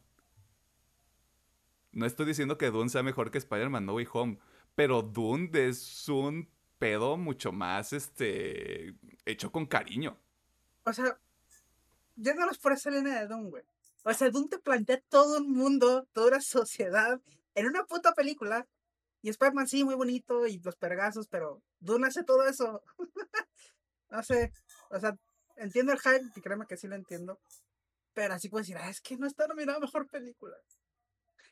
No 1.92 2.06
estoy 2.06 2.26
diciendo 2.26 2.58
que 2.58 2.72
Dune 2.72 2.90
sea 2.90 3.04
mejor 3.04 3.32
que 3.32 3.38
Spider-Man 3.38 3.86
No 3.86 3.96
Way 3.96 4.08
Home, 4.14 4.40
pero 4.76 5.02
Dune 5.02 5.50
es 5.54 6.08
un 6.08 6.50
pedo 6.80 7.18
mucho 7.18 7.52
más, 7.52 7.94
este, 7.94 8.96
hecho 9.26 9.52
con 9.52 9.66
cariño. 9.66 10.18
O 10.84 10.94
sea, 10.94 11.20
no 12.16 12.34
por 12.62 12.74
esa 12.74 12.90
línea 12.90 13.20
de 13.20 13.28
Dune, 13.28 13.50
güey. 13.50 13.64
O 14.04 14.14
sea, 14.14 14.30
Dune 14.32 14.48
te 14.50 14.60
plantea 14.60 15.02
todo 15.10 15.38
un 15.40 15.52
mundo, 15.52 16.08
toda 16.14 16.30
una 16.30 16.42
sociedad, 16.42 17.22
en 17.56 17.68
una 17.68 17.84
puta 17.84 18.14
película. 18.14 18.68
Y 19.22 19.30
Spider-Man 19.30 19.68
sí, 19.68 19.84
muy 19.84 19.96
bonito, 19.96 20.48
y 20.48 20.60
los 20.60 20.76
pergazos, 20.76 21.28
pero 21.28 21.62
Dune 21.80 22.08
hace 22.08 22.24
todo 22.24 22.48
eso. 22.48 22.82
no 24.10 24.24
sé, 24.24 24.52
o 24.90 25.00
sea, 25.00 25.16
entiendo 25.58 25.92
el 25.92 26.00
hype, 26.00 26.32
y 26.36 26.42
créeme 26.42 26.66
que 26.66 26.78
sí 26.78 26.88
lo 26.88 26.96
entiendo. 26.96 27.40
Pero 28.14 28.34
así 28.34 28.50
puedo 28.50 28.62
decir, 28.62 28.78
ah, 28.78 28.90
es 28.90 29.02
que 29.02 29.18
no 29.18 29.28
está 29.28 29.48
nominada 29.48 29.78
a 29.78 29.82
mejor 29.82 30.08
película. 30.08 30.56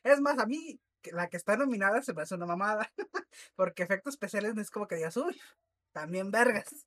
Es 0.02 0.20
más, 0.20 0.38
a 0.38 0.46
mí, 0.46 0.80
la 1.12 1.28
que 1.28 1.36
está 1.36 1.56
nominada 1.56 2.02
se 2.02 2.12
me 2.12 2.22
hace 2.22 2.34
una 2.34 2.46
mamada. 2.46 2.90
Porque 3.56 3.82
efectos 3.82 4.14
especiales 4.14 4.54
no 4.54 4.62
es 4.62 4.70
como 4.70 4.86
que 4.86 4.96
digas, 4.96 5.16
uy, 5.16 5.40
también 5.92 6.30
vergas. 6.30 6.86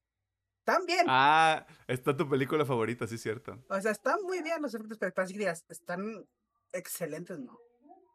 También. 0.63 1.05
Ah, 1.09 1.65
está 1.87 2.15
tu 2.15 2.29
película 2.29 2.65
favorita, 2.65 3.05
sí, 3.07 3.17
cierto. 3.17 3.61
O 3.67 3.81
sea, 3.81 3.91
están 3.91 4.21
muy 4.23 4.41
bien 4.41 4.61
los 4.61 4.73
efectos 4.73 4.93
especiales. 4.93 5.17
Así 5.17 5.33
que 5.33 5.39
digas, 5.39 5.65
están 5.67 6.25
excelentes, 6.71 7.39
¿no? 7.39 7.59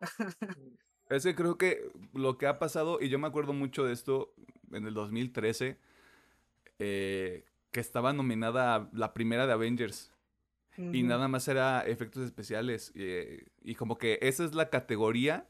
es 1.11 1.25
que 1.25 1.35
creo 1.35 1.59
que 1.59 1.91
lo 2.15 2.39
que 2.39 2.47
ha 2.47 2.59
pasado, 2.59 2.99
y 3.01 3.09
yo 3.09 3.19
me 3.19 3.27
acuerdo 3.27 3.53
mucho 3.53 3.85
de 3.85 3.93
esto 3.93 4.33
en 4.73 4.87
el 4.87 4.95
2013, 4.95 5.79
eh, 6.79 7.45
que 7.71 7.81
estaba 7.81 8.13
nominada 8.13 8.89
la 8.93 9.13
primera 9.13 9.47
de 9.47 9.53
Avengers. 9.53 10.13
Y 10.79 11.03
nada 11.03 11.27
más 11.27 11.49
era 11.49 11.81
efectos 11.81 12.25
especiales. 12.25 12.93
Eh, 12.95 13.49
y 13.63 13.75
como 13.75 13.99
que 13.99 14.19
esa 14.23 14.45
es 14.45 14.55
la 14.55 14.71
categoría 14.71 15.49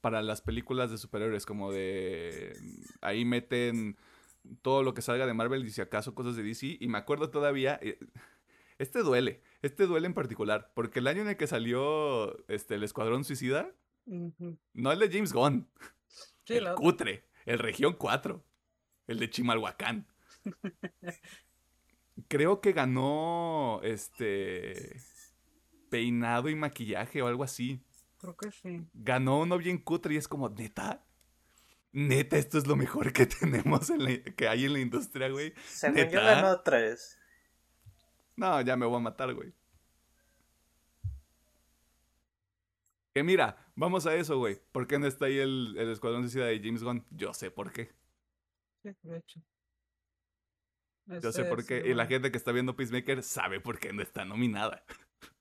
para 0.00 0.22
las 0.22 0.40
películas 0.40 0.90
de 0.90 0.96
superhéroes. 0.96 1.44
Como 1.44 1.70
de. 1.70 2.56
Ahí 3.02 3.26
meten 3.26 3.96
todo 4.62 4.82
lo 4.82 4.94
que 4.94 5.02
salga 5.02 5.26
de 5.26 5.34
Marvel 5.34 5.66
y 5.66 5.70
si 5.70 5.82
acaso 5.82 6.14
cosas 6.14 6.34
de 6.36 6.42
DC. 6.42 6.78
Y 6.80 6.88
me 6.88 6.98
acuerdo 6.98 7.30
todavía. 7.30 7.78
Eh, 7.82 7.98
este 8.78 9.00
duele. 9.00 9.42
Este 9.60 9.86
duele 9.86 10.06
en 10.06 10.14
particular. 10.14 10.72
Porque 10.74 11.00
el 11.00 11.08
año 11.08 11.22
en 11.22 11.28
el 11.28 11.36
que 11.36 11.46
salió 11.46 12.36
este, 12.48 12.76
el 12.76 12.84
Escuadrón 12.84 13.24
Suicida. 13.24 13.70
No 14.06 14.92
el 14.92 14.98
de 14.98 15.10
James 15.10 15.32
Gunn. 15.32 15.68
el 16.46 16.74
cutre. 16.74 17.24
El 17.44 17.58
Región 17.58 17.94
4. 17.94 18.42
El 19.08 19.18
de 19.18 19.30
Chimalhuacán. 19.30 20.06
Creo 22.28 22.60
que 22.60 22.72
ganó 22.72 23.80
este 23.82 24.96
peinado 25.90 26.48
y 26.48 26.54
maquillaje 26.54 27.22
o 27.22 27.26
algo 27.26 27.44
así. 27.44 27.82
Creo 28.18 28.36
que 28.36 28.50
sí. 28.50 28.86
Ganó 28.94 29.40
uno 29.40 29.58
bien 29.58 29.78
cutre 29.78 30.14
y 30.14 30.16
es 30.16 30.28
como, 30.28 30.48
neta. 30.48 31.04
Neta, 31.92 32.36
esto 32.36 32.58
es 32.58 32.66
lo 32.66 32.76
mejor 32.76 33.12
que 33.12 33.26
tenemos 33.40 33.90
en 33.90 34.22
que 34.34 34.48
hay 34.48 34.64
en 34.64 34.72
la 34.72 34.80
industria, 34.80 35.28
güey. 35.28 35.54
Según 35.66 36.08
yo 36.08 36.20
ganó 36.20 36.60
tres. 36.60 37.18
No, 38.36 38.60
ya 38.60 38.76
me 38.76 38.86
voy 38.86 38.96
a 38.96 39.00
matar, 39.00 39.32
güey. 39.34 39.52
Que 43.14 43.22
mira, 43.22 43.56
vamos 43.74 44.06
a 44.06 44.14
eso, 44.14 44.36
güey. 44.38 44.60
¿Por 44.72 44.86
qué 44.86 44.98
no 44.98 45.06
está 45.06 45.24
ahí 45.24 45.38
el, 45.38 45.74
el 45.78 45.90
Escuadrón 45.90 46.22
de 46.22 46.28
Ciudad 46.28 46.48
de 46.48 46.60
James 46.62 46.82
Gunn? 46.82 47.06
Yo 47.10 47.32
sé 47.32 47.50
por 47.50 47.72
qué. 47.72 47.90
Sí, 48.82 48.90
de 49.02 49.16
hecho. 49.16 49.40
Yo 51.06 51.32
sé 51.32 51.44
por 51.44 51.64
qué. 51.64 51.82
Y 51.86 51.94
la 51.94 52.06
gente 52.06 52.30
que 52.30 52.36
está 52.36 52.52
viendo 52.52 52.74
Peacemaker 52.74 53.22
sabe 53.22 53.60
por 53.60 53.78
qué 53.78 53.92
no 53.92 54.02
está 54.02 54.24
nominada. 54.24 54.84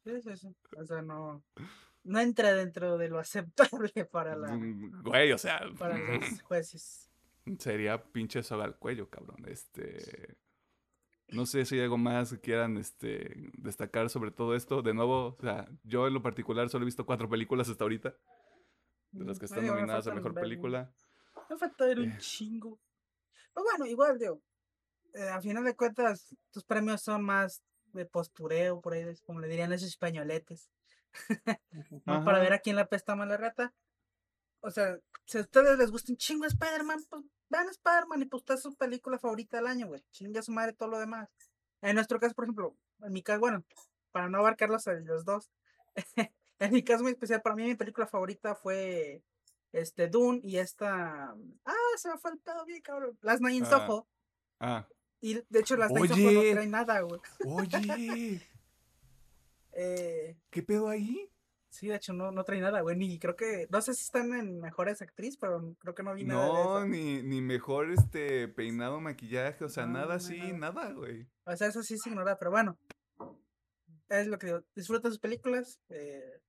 Sí, 0.04 0.22
sí, 0.22 0.38
sí. 0.38 0.56
O 0.78 0.86
sea, 0.86 1.02
no. 1.02 1.44
No 2.04 2.20
entra 2.20 2.54
dentro 2.54 2.98
de 2.98 3.10
lo 3.10 3.20
aceptable 3.20 4.06
para 4.06 4.36
la. 4.36 4.56
Mm, 4.56 5.02
güey, 5.04 5.32
o 5.32 5.38
sea. 5.38 5.62
Para 5.78 5.98
los 5.98 6.42
jueces. 6.44 7.10
Sería 7.60 8.04
pinche 8.04 8.44
soga 8.44 8.66
al 8.66 8.78
cuello, 8.78 9.10
cabrón. 9.10 9.46
Este. 9.48 10.38
No 11.30 11.48
sé 11.48 11.66
si 11.66 11.76
hay 11.76 11.82
algo 11.82 11.98
más 11.98 12.32
que 12.32 12.40
quieran 12.40 12.78
este, 12.78 13.50
destacar 13.58 14.10
sobre 14.12 14.30
todo 14.30 14.56
esto. 14.56 14.84
De 14.84 14.94
nuevo, 14.94 15.36
o 15.40 15.42
sea, 15.42 15.68
yo 15.84 16.08
en 16.08 16.14
lo 16.14 16.22
particular 16.22 16.70
solo 16.70 16.84
he 16.84 16.86
visto 16.86 17.06
cuatro 17.08 17.28
películas 17.28 17.68
hasta 17.68 17.84
ahorita. 17.84 18.16
De 19.12 19.26
las 19.26 19.40
que 19.40 19.46
están 19.46 19.66
nominadas 19.66 20.06
a 20.06 20.14
mejor 20.14 20.36
película. 20.36 20.94
Me 21.50 21.58
falta 21.58 21.86
ver 21.86 22.00
un 22.00 22.12
eh. 22.12 22.18
chingo. 22.20 22.80
Pero 23.54 23.64
bueno, 23.64 23.86
igual, 23.88 24.20
digo, 24.20 24.42
eh, 25.16 25.30
a 25.30 25.42
final 25.42 25.64
de 25.64 25.76
cuentas, 25.76 26.36
tus 26.52 26.64
premios 26.64 27.02
son 27.02 27.24
más 27.24 27.62
de 27.94 28.06
postureo, 28.06 28.82
por 28.82 28.94
ahí, 28.94 29.06
como 29.26 29.40
le 29.40 29.48
dirían 29.48 29.74
esos 29.74 29.90
españoletes. 29.90 30.70
no 32.06 32.26
para 32.26 32.40
ver 32.40 32.54
a 32.54 32.60
quién 32.60 32.76
la 32.76 32.88
pesta 32.88 33.16
más 33.16 33.28
la 33.28 33.38
rata. 33.38 33.74
O 34.62 34.72
sea, 34.72 34.98
si 35.26 35.38
a 35.38 35.42
ustedes 35.42 35.78
les 35.78 35.92
gusta 35.92 36.12
un 36.12 36.18
chingo 36.18 36.46
Spider-Man, 36.46 37.00
pues 37.10 37.24
vean 37.50 37.70
Spider-Man 37.70 38.22
y 38.24 38.26
pues 38.26 38.42
está 38.42 38.58
su 38.58 38.76
película 38.76 39.20
favorita 39.20 39.58
del 39.58 39.68
año, 39.68 39.88
güey. 39.88 40.04
Chingue 40.12 40.40
a 40.40 40.44
su 40.44 40.52
madre 40.52 40.74
todo 40.74 40.90
lo 40.90 41.00
demás. 41.00 41.30
En 41.82 41.96
nuestro 41.96 42.20
caso, 42.20 42.34
por 42.34 42.46
ejemplo, 42.46 42.76
en 43.02 43.14
mi 43.14 43.22
caso, 43.22 43.40
bueno, 43.40 43.64
para 44.12 44.28
no 44.28 44.40
abarcarlos 44.40 44.88
a 44.88 44.94
los 44.94 45.24
dos, 45.24 45.52
en 46.60 46.74
mi 46.74 46.84
caso 46.84 47.04
muy 47.04 47.12
especial, 47.12 47.42
para 47.42 47.56
mí 47.56 47.64
mi 47.64 47.76
película 47.76 48.08
favorita 48.08 48.56
fue 48.56 49.24
este 49.72 50.08
Dune 50.08 50.40
y 50.44 50.58
esta. 50.58 51.36
Ah, 51.66 51.74
se 51.98 52.10
me 52.10 52.18
fue 52.18 52.32
el 52.32 52.40
pedo 52.40 52.66
bien, 52.66 52.82
cabrón. 52.82 53.18
Las 53.22 53.42
Nine 53.42 53.66
Ah. 53.68 53.70
Soho. 53.70 54.08
Ah, 54.60 54.88
Y 55.22 55.36
de 55.50 55.60
hecho, 55.60 55.76
las 55.78 55.92
Nine 55.92 56.08
Soho 56.08 56.20
no 56.32 56.40
Oye. 56.40 56.52
traen 56.54 56.72
nada, 56.72 57.02
güey. 57.02 57.20
oye, 57.46 58.42
Eh, 59.78 60.38
¿qué 60.50 60.64
pedo 60.64 60.88
ahí? 60.88 61.30
sí, 61.70 61.88
de 61.90 61.96
hecho, 61.98 62.14
no, 62.14 62.32
no 62.32 62.46
trae 62.46 62.62
nada, 62.62 62.80
güey. 62.80 62.96
Ni 62.96 63.20
creo 63.20 63.36
que. 63.36 63.68
No 63.70 63.82
sé 63.82 63.94
si 63.94 64.04
están 64.04 64.34
en 64.34 64.62
mejores 64.62 65.02
actriz, 65.02 65.36
pero 65.36 65.76
creo 65.80 65.94
que 65.94 66.04
no 66.04 66.14
vi 66.14 66.24
nada 66.24 66.46
de 66.46 66.54
No, 66.54 66.86
ni, 66.86 67.22
ni 67.22 67.42
mejor 67.42 67.92
este 67.92 68.48
peinado, 68.48 69.02
maquillaje, 69.02 69.66
o 69.66 69.68
sea, 69.70 69.86
No, 69.86 69.94
nada 69.94 70.06
no, 70.08 70.14
así, 70.14 70.38
nada. 70.54 70.72
nada, 70.72 70.94
güey. 70.94 71.28
O 71.46 71.54
sea, 71.58 71.68
eso 71.68 71.84
sí 71.84 71.98
se 71.98 72.10
ignora, 72.10 72.38
pero 72.40 72.52
bueno. 72.52 72.78
Es 74.08 74.28
lo 74.28 74.40
que 74.40 74.46
digo. 74.48 74.64
Disfruta 74.74 75.10
sus 75.10 75.20
películas. 75.20 75.82
Eh, 75.90 76.40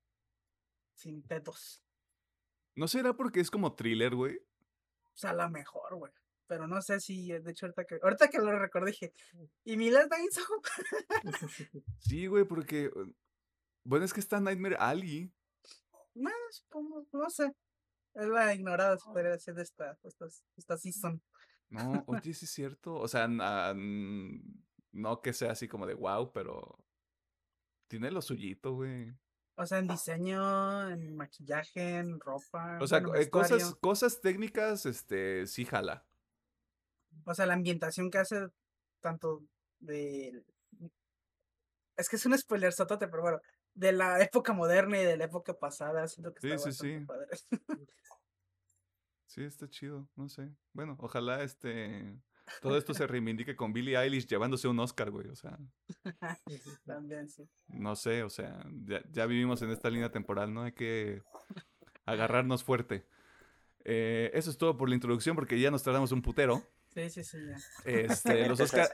sin 0.95 1.23
pedos. 1.23 1.83
¿No 2.77 2.87
será 2.87 3.13
porque 3.15 3.41
es 3.41 3.51
como 3.51 3.75
thriller, 3.75 4.15
güey? 4.15 4.37
O 4.37 5.17
sea, 5.17 5.33
la 5.33 5.49
mejor, 5.49 5.97
güey. 5.97 6.13
Pero 6.47 6.67
no 6.67 6.81
sé 6.81 7.01
si, 7.01 7.29
de 7.29 7.51
hecho, 7.51 7.67
ahorita 7.67 7.85
que, 7.85 7.99
ahorita 8.03 8.29
que 8.29 8.39
lo 8.39 8.59
recordé, 8.59 8.93
dije, 8.93 9.13
¿y 9.65 9.77
mi 9.77 9.91
Last 9.91 10.11
Night 10.11 10.31
Soho? 10.31 10.63
Sí, 11.99 12.27
güey, 12.27 12.45
porque... 12.45 12.85
eh, 12.85 13.13
Bueno, 13.85 14.05
es 14.05 14.13
que 14.13 14.21
está 14.21 14.41
Nightmare 14.41 14.77
Alley. 14.79 15.33
No, 16.15 16.31
supongo, 16.51 17.07
no 17.13 17.31
sé. 17.31 17.53
Es 18.15 18.27
la 18.27 18.55
ignorada, 18.55 18.97
se 18.97 19.05
podría 19.05 19.33
decir, 19.33 19.55
de 19.55 19.63
esta, 19.63 19.99
esta, 20.05 20.27
esta 20.57 20.79
season. 20.79 21.21
No, 21.69 22.05
oye, 22.07 22.33
sí 22.33 22.45
es 22.47 22.51
cierto. 22.51 22.95
O 22.95 23.09
sea, 23.09 23.29
no 23.29 25.21
que 25.23 25.33
sea 25.33 25.53
así 25.53 25.69
como 25.69 25.87
de 25.87 25.95
wow, 25.95 26.33
pero 26.33 26.79
tiene 27.89 28.11
lo 28.11 28.23
suyito, 28.23 28.73
güey. 28.75 29.13
O 29.59 29.67
sea, 29.67 29.79
en 29.79 29.89
diseño, 29.89 30.91
en 30.91 31.17
maquillaje, 31.17 31.97
en 31.97 32.21
ropa. 32.21 32.79
O 32.81 32.87
sea, 32.87 33.01
bueno, 33.01 33.15
eh, 33.15 33.31
cosas, 33.31 33.75
cosas 33.77 34.21
técnicas, 34.21 34.87
este, 34.87 35.47
sí 35.47 35.65
jala. 35.65 36.06
O 37.25 37.35
sea, 37.35 37.47
la 37.47 37.55
ambientación 37.55 38.11
que 38.11 38.19
hace 38.19 38.47
tanto 39.01 39.43
de... 39.79 40.45
Es 41.97 42.09
que 42.09 42.17
es 42.17 42.27
un 42.27 42.37
spoiler 42.37 42.73
sotote, 42.73 43.09
pero 43.09 43.23
bueno. 43.23 43.41
De 43.75 43.93
la 43.93 44.21
época 44.23 44.53
moderna 44.53 45.01
y 45.01 45.05
de 45.05 45.17
la 45.17 45.25
época 45.25 45.55
pasada, 45.55 46.07
siento 46.09 46.33
que 46.33 46.41
Sí, 46.41 46.51
está 46.53 46.73
sí, 46.73 46.79
sí. 46.99 47.05
padre. 47.05 47.27
Sí, 49.27 49.45
está 49.45 49.69
chido, 49.69 50.09
no 50.17 50.29
sé. 50.29 50.51
Bueno, 50.73 50.97
ojalá 50.99 51.43
este 51.43 52.19
todo 52.63 52.77
esto 52.79 52.95
se 52.95 53.07
reivindique 53.07 53.57
con 53.57 53.73
Billie 53.73 53.97
Eilish 53.99 54.27
llevándose 54.27 54.69
un 54.69 54.79
Oscar, 54.79 55.11
güey. 55.11 55.29
O 55.29 55.35
sea, 55.37 55.59
También, 56.87 57.29
sí. 57.29 57.49
no 57.69 57.97
sé, 57.97 58.23
o 58.23 58.31
sea, 58.31 58.65
ya, 58.85 59.03
ya 59.11 59.27
vivimos 59.27 59.61
en 59.63 59.71
esta 59.71 59.91
línea 59.91 60.11
temporal, 60.11 60.55
¿no? 60.55 60.63
Hay 60.63 60.73
que 60.73 61.23
agarrarnos 62.05 62.65
fuerte. 62.65 63.07
Eh, 63.85 64.31
eso 64.35 64.51
es 64.51 64.59
todo 64.59 64.77
por 64.77 64.89
la 64.89 64.95
introducción, 64.95 65.37
porque 65.37 65.61
ya 65.61 65.71
nos 65.71 65.83
tardamos 65.83 66.13
un 66.13 66.23
putero. 66.23 66.63
Sí, 66.97 67.11
sí, 67.11 67.25
sí, 67.25 67.39
ya. 67.47 67.59
Este, 67.85 68.49
los, 68.49 68.59
Oscar, 68.61 68.91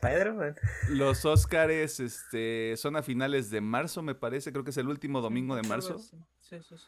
los 0.88 1.24
Oscars 1.24 2.00
este, 2.00 2.76
son 2.76 2.96
a 2.96 3.02
finales 3.02 3.48
de 3.48 3.60
marzo, 3.60 4.02
me 4.02 4.16
parece. 4.16 4.50
Creo 4.50 4.64
que 4.64 4.70
es 4.70 4.76
el 4.76 4.88
último 4.88 5.20
domingo 5.20 5.54
de 5.54 5.62
marzo. 5.62 5.94
así. 5.94 6.16
Sí, 6.40 6.60
sí, 6.68 6.76
sí. 6.76 6.84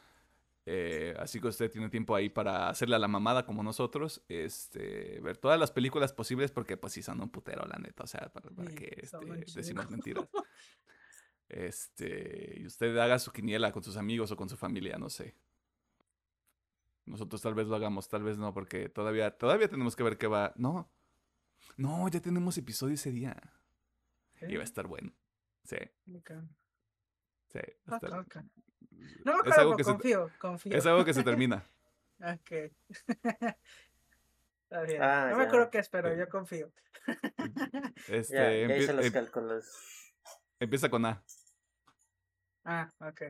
Eh, 0.65 1.15
así 1.17 1.39
que 1.39 1.47
usted 1.47 1.71
tiene 1.71 1.89
tiempo 1.89 2.15
ahí 2.15 2.27
para 2.27 2.67
hacerle 2.67 2.97
a 2.97 2.99
la 2.99 3.07
mamada 3.07 3.45
como 3.45 3.63
nosotros. 3.63 4.25
Este, 4.27 5.21
ver 5.21 5.37
todas 5.37 5.57
las 5.57 5.71
películas 5.71 6.11
posibles 6.11 6.51
porque 6.51 6.75
pues 6.75 6.91
sí 6.91 7.01
son 7.01 7.21
un 7.21 7.29
putero, 7.29 7.65
la 7.65 7.77
neta. 7.77 8.03
O 8.03 8.07
sea, 8.07 8.27
para, 8.33 8.49
para 8.49 8.69
Sí, 8.71 8.75
que 8.75 8.97
este, 9.01 9.17
decimos 9.55 9.89
mentiras. 9.89 10.27
Este, 11.47 12.59
y 12.59 12.65
usted 12.65 12.97
haga 12.97 13.19
su 13.19 13.31
quiniela 13.31 13.71
con 13.71 13.83
sus 13.83 13.97
amigos 13.97 14.31
o 14.31 14.35
con 14.35 14.49
su 14.49 14.57
familia, 14.57 14.97
no 14.97 15.11
sé. 15.11 15.35
Nosotros 17.05 17.39
tal 17.39 17.53
vez 17.53 17.67
lo 17.67 17.75
hagamos, 17.75 18.09
tal 18.09 18.23
vez 18.23 18.39
no, 18.39 18.51
porque 18.51 18.89
todavía, 18.89 19.37
todavía 19.37 19.69
tenemos 19.69 19.95
que 19.95 20.01
ver 20.01 20.17
qué 20.17 20.25
va. 20.25 20.53
No, 20.57 20.89
no, 21.77 22.07
ya 22.09 22.19
tenemos 22.21 22.57
episodio 22.57 22.95
ese 22.95 23.11
día. 23.11 23.35
Sí, 24.39 24.45
Y 24.49 24.55
va 24.55 24.61
a 24.61 24.65
estar 24.65 24.87
bueno. 24.87 25.13
Sí, 25.63 25.77
sí. 26.05 26.15
va 27.89 27.95
a 27.95 27.97
Ok, 27.97 28.03
estar- 28.03 28.19
ok. 28.19 28.35
No 29.25 29.33
me 29.33 29.33
Es 29.33 29.39
acuerdo, 29.39 29.59
algo 29.61 29.71
pero 29.71 29.77
que 29.77 29.83
se- 29.83 29.91
confío, 29.91 30.31
confío. 30.39 30.77
Es 30.77 30.85
algo 30.85 31.05
que 31.05 31.13
se 31.13 31.23
termina. 31.23 31.63
Ok. 32.19 32.51
Está 34.63 34.81
bien. 34.83 35.01
Ah, 35.03 35.27
no 35.31 35.37
me 35.37 35.43
acuerdo 35.43 35.69
qué 35.69 35.79
espero, 35.79 36.15
yo 36.15 36.27
confío. 36.29 36.71
Este, 38.07 38.33
Ya, 38.61 38.67
ya 38.67 38.77
hice 38.77 38.93
los 38.93 39.05
em- 39.05 39.13
cálculos. 39.13 40.13
empieza 40.59 40.89
con 40.89 41.05
A. 41.05 41.23
Ah, 42.63 42.89
ok. 42.99 43.21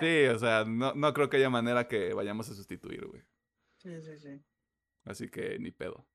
Sí, 0.00 0.24
o 0.26 0.38
sea, 0.38 0.64
no, 0.64 0.94
no 0.94 1.12
creo 1.12 1.28
que 1.28 1.36
haya 1.38 1.50
manera 1.50 1.88
que 1.88 2.14
vayamos 2.14 2.48
a 2.48 2.54
sustituir, 2.54 3.04
güey. 3.06 3.22
Sí, 3.78 4.00
sí, 4.02 4.18
sí. 4.18 4.40
Así 5.04 5.28
que 5.28 5.58
ni 5.58 5.72
pedo. 5.72 6.06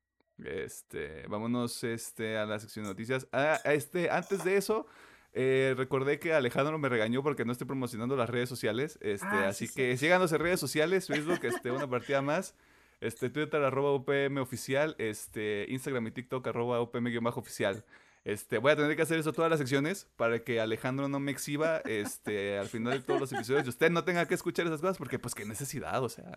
Este, 0.44 1.26
vámonos 1.28 1.84
este, 1.84 2.38
a 2.38 2.46
la 2.46 2.60
sección 2.60 2.86
de 2.86 2.90
noticias. 2.92 3.28
Ah, 3.32 3.60
este, 3.66 4.10
antes 4.10 4.44
de 4.44 4.58
eso, 4.58 4.86
eh, 5.34 5.74
recordé 5.78 6.20
que 6.20 6.34
Alejandro 6.34 6.78
me 6.78 6.90
regañó 6.90 7.24
porque 7.24 7.46
no 7.46 7.52
estoy 7.52 7.68
promocionando 7.68 8.16
las 8.16 8.30
redes 8.30 8.50
sociales. 8.50 8.98
Este, 9.02 9.26
Ah, 9.28 9.48
así 9.50 9.68
sí, 9.68 9.74
sí. 9.74 9.76
que 9.80 9.98
síganos 9.98 10.32
en 10.32 10.40
redes 10.40 10.60
sociales, 10.60 11.08
Facebook, 11.08 11.40
este, 11.44 11.72
una 11.72 11.90
partida 11.90 12.22
más. 12.22 12.56
Este, 13.02 13.30
Twitter, 13.30 13.62
arroba 13.64 13.94
UPM 13.94 14.40
oficial. 14.42 14.96
Este, 14.98 15.66
Instagram 15.70 16.08
y 16.08 16.12
TikTok, 16.12 16.48
arroba 16.48 16.82
UPM-oficial. 16.82 17.84
Este, 18.24 18.58
voy 18.58 18.72
a 18.72 18.76
tener 18.76 18.96
que 18.96 19.04
hacer 19.04 19.20
eso 19.20 19.34
todas 19.34 19.52
las 19.52 19.60
secciones 19.60 20.08
para 20.16 20.40
que 20.44 20.60
Alejandro 20.60 21.08
no 21.08 21.20
me 21.20 21.32
exhiba 21.32 21.78
este, 21.86 22.58
al 22.58 22.68
final 22.68 22.94
de 22.94 23.00
todos 23.02 23.20
los 23.20 23.32
episodios 23.32 23.68
y 23.68 23.70
usted 23.70 23.92
no 23.92 24.04
tenga 24.04 24.28
que 24.28 24.34
escuchar 24.34 24.66
esas 24.66 24.82
cosas 24.82 24.98
porque 24.98 25.20
pues 25.20 25.36
qué 25.36 25.46
necesidad, 25.46 26.04
o 26.04 26.10
sea, 26.10 26.36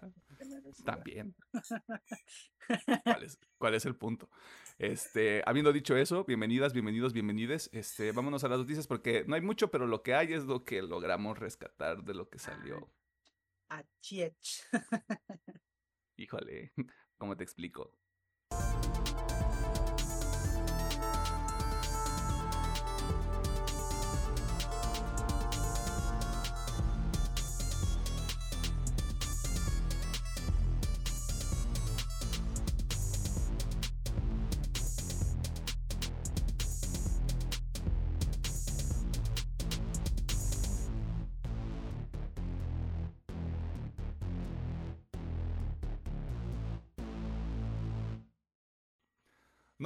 necesidad. 0.68 0.94
también. 0.94 1.34
¿Cuál 3.04 3.22
es, 3.22 3.38
cuál 3.58 3.74
es 3.74 3.84
el 3.86 3.96
punto? 3.96 4.30
Este, 4.78 5.42
habiendo 5.44 5.72
dicho 5.72 5.96
eso, 5.96 6.24
bienvenidas, 6.24 6.72
bienvenidos, 6.72 7.12
bienvenides. 7.12 7.68
Este, 7.72 8.12
vámonos 8.12 8.44
a 8.44 8.48
las 8.48 8.60
noticias 8.60 8.86
porque 8.86 9.24
no 9.26 9.34
hay 9.34 9.40
mucho, 9.40 9.70
pero 9.70 9.86
lo 9.86 10.02
que 10.02 10.14
hay 10.14 10.32
es 10.32 10.44
lo 10.44 10.64
que 10.64 10.82
logramos 10.82 11.38
rescatar 11.38 12.04
de 12.04 12.14
lo 12.14 12.28
que 12.28 12.38
salió. 12.38 12.92
Achiech. 13.68 14.64
Híjole, 16.16 16.72
¿cómo 17.18 17.36
te 17.36 17.44
explico? 17.44 17.92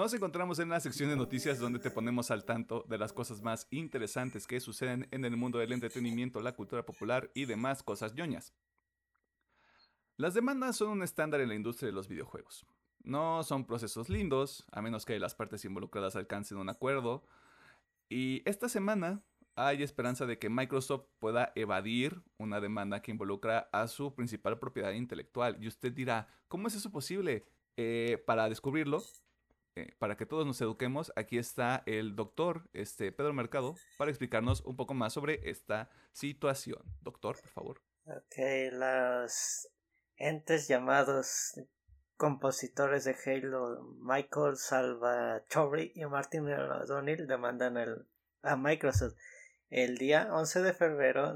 Nos 0.03 0.15
encontramos 0.15 0.59
en 0.59 0.69
la 0.69 0.81
sección 0.81 1.11
de 1.11 1.17
noticias 1.17 1.61
donde 1.61 1.79
te 1.79 1.89
ponemos 1.89 2.33
al 2.33 2.45
tanto 2.45 2.85
de 2.89 2.99
las 2.99 3.13
cosas 3.13 3.41
más 3.41 3.69
interesantes 3.71 4.49
que 4.49 4.59
suceden 4.59 5.07
en 5.13 5.25
el 5.25 5.37
mundo 5.37 5.61
del 5.61 5.71
entretenimiento, 5.71 6.41
la 6.41 6.57
cultura 6.57 6.85
popular 6.85 7.31
y 7.35 7.45
demás 7.45 7.85
cosas 7.85 8.13
ñoñas. 8.13 8.53
Las 10.17 10.35
demandas 10.35 10.75
son 10.75 10.89
un 10.89 11.05
estándar 11.05 11.41
en 11.41 11.51
la 11.51 11.55
industria 11.55 11.87
de 11.87 11.93
los 11.93 12.09
videojuegos. 12.09 12.67
No 13.05 13.45
son 13.45 13.65
procesos 13.65 14.09
lindos, 14.09 14.67
a 14.73 14.83
menos 14.83 15.05
que 15.05 15.21
las 15.21 15.37
partes 15.37 15.65
involucradas 15.65 16.17
alcancen 16.17 16.59
un 16.59 16.69
acuerdo. 16.69 17.25
Y 18.09 18.43
esta 18.45 18.69
semana 18.69 19.23
hay 19.55 19.85
esperanza 19.85 20.27
de 20.27 20.37
que 20.37 20.51
Microsoft 20.51 21.05
pueda 21.21 21.53
evadir 21.55 22.25
una 22.39 22.61
demanda 22.61 23.03
que 23.03 23.13
involucra 23.13 23.69
a 23.71 23.87
su 23.87 24.17
principal 24.17 24.59
propiedad 24.59 24.91
intelectual. 24.91 25.63
Y 25.63 25.69
usted 25.69 25.93
dirá, 25.93 26.27
¿cómo 26.49 26.67
es 26.67 26.75
eso 26.75 26.91
posible? 26.91 27.45
Eh, 27.77 28.21
para 28.27 28.49
descubrirlo, 28.49 29.01
eh, 29.75 29.95
para 29.99 30.17
que 30.17 30.27
todos 30.27 30.47
nos 30.47 30.61
eduquemos, 30.61 31.13
aquí 31.17 31.39
está 31.39 31.83
el 31.87 32.15
doctor 32.15 32.69
este, 32.75 33.11
Pedro 33.11 33.33
Mercado 33.33 33.75
para 33.97 34.11
explicarnos 34.11 34.61
un 34.63 34.77
poco 34.77 34.93
más 34.93 35.15
sobre 35.15 35.49
esta 35.49 35.91
situación. 36.13 36.83
Doctor, 37.01 37.41
por 37.41 37.49
favor. 37.49 37.83
Ok, 38.05 38.37
los 38.73 39.69
entes 40.17 40.69
llamados 40.69 41.55
compositores 42.17 43.05
de 43.05 43.17
Halo, 43.25 43.83
Michael 44.01 44.57
Salvatore 44.57 45.93
y 45.95 46.05
Martin 46.05 46.53
O'Donnell, 46.53 47.27
demandan 47.27 47.77
el, 47.79 48.07
a 48.43 48.57
Microsoft. 48.57 49.15
El 49.71 49.97
día 49.97 50.29
11 50.33 50.63
de 50.63 50.73
febrero 50.75 51.35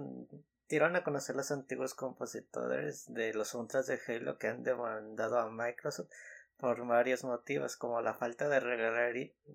dieron 0.68 0.94
a 0.94 1.03
conocer 1.03 1.37
los 1.37 1.51
antiguos 1.51 1.94
compositores 1.94 3.07
de 3.12 3.33
los 3.33 3.49
soundtracks 3.49 3.87
de 3.87 3.99
Halo 4.07 4.38
que 4.38 4.49
han 4.49 4.62
demandado 4.62 5.38
a 5.38 5.51
Microsoft 5.51 6.11
por 6.59 6.87
varios 6.87 7.25
motivos, 7.25 7.77
como 7.77 8.01
la 8.01 8.14
falta 8.14 8.49
de 8.49 8.61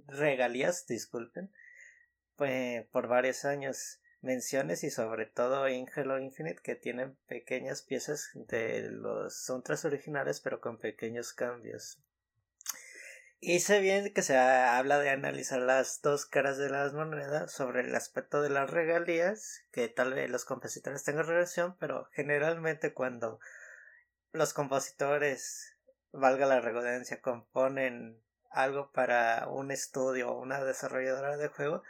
regalías, 0.08 0.86
disculpen, 0.88 1.52
pues, 2.36 2.86
por 2.88 3.08
varios 3.08 3.46
años 3.46 4.02
menciones 4.22 4.84
y 4.84 4.92
sobre 4.92 5.26
todo 5.26 5.68
en 5.68 5.88
Infinite 6.22 6.62
que 6.62 6.76
tienen 6.76 7.16
pequeñas 7.28 7.82
piezas 7.82 8.30
de 8.36 8.90
los 8.92 9.36
soundtracks 9.36 9.86
originales 9.86 10.42
pero 10.42 10.62
con 10.62 10.78
pequeños 10.78 11.34
cambios. 11.34 12.00
Y 13.44 13.60
sé 13.62 13.80
bien 13.80 14.14
que 14.14 14.22
se 14.22 14.38
habla 14.38 15.00
de 15.00 15.10
analizar 15.10 15.60
las 15.60 16.04
dos 16.04 16.28
caras 16.28 16.60
de 16.60 16.70
las 16.70 16.94
monedas 16.94 17.52
sobre 17.52 17.82
el 17.82 17.96
aspecto 17.96 18.44
de 18.44 18.52
las 18.52 18.70
regalías, 18.70 19.64
que 19.72 19.88
tal 19.88 20.14
vez 20.14 20.30
los 20.30 20.46
compositores 20.46 21.04
tengan 21.04 21.26
relación, 21.26 21.76
pero 21.80 22.08
generalmente 22.12 22.94
cuando 22.94 23.40
los 24.32 24.54
compositores, 24.54 25.76
valga 26.12 26.45
la 26.45 26.62
redundancia, 26.62 27.21
componen 27.21 28.21
algo 28.50 28.91
para 28.91 29.47
un 29.47 29.71
estudio 29.71 30.32
o 30.32 30.41
una 30.41 30.63
desarrolladora 30.63 31.38
de 31.38 31.47
juego, 31.47 31.84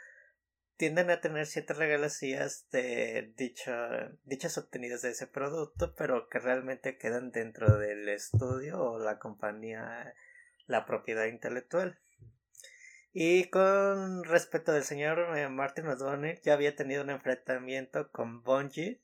tienden 0.76 1.10
a 1.10 1.20
tener 1.20 1.46
ciertas 1.46 1.76
regalías 1.76 2.66
de 2.70 3.32
dichas 3.36 4.58
obtenidas 4.58 5.02
de 5.02 5.10
ese 5.10 5.26
producto, 5.26 5.94
pero 5.94 6.28
que 6.28 6.38
realmente 6.38 6.98
quedan 6.98 7.30
dentro 7.30 7.78
del 7.78 8.08
estudio 8.08 8.80
o 8.80 8.98
la 8.98 9.18
compañía, 9.18 10.14
la 10.66 10.86
propiedad 10.86 11.26
intelectual. 11.26 12.00
Y 13.12 13.44
con 13.50 14.24
respecto 14.24 14.72
del 14.72 14.84
señor 14.84 15.36
eh, 15.36 15.48
Martin 15.48 15.86
O'Donnell, 15.86 16.40
ya 16.42 16.54
había 16.54 16.74
tenido 16.74 17.02
un 17.02 17.10
enfrentamiento 17.10 18.10
con 18.10 18.42
Bungie, 18.42 19.02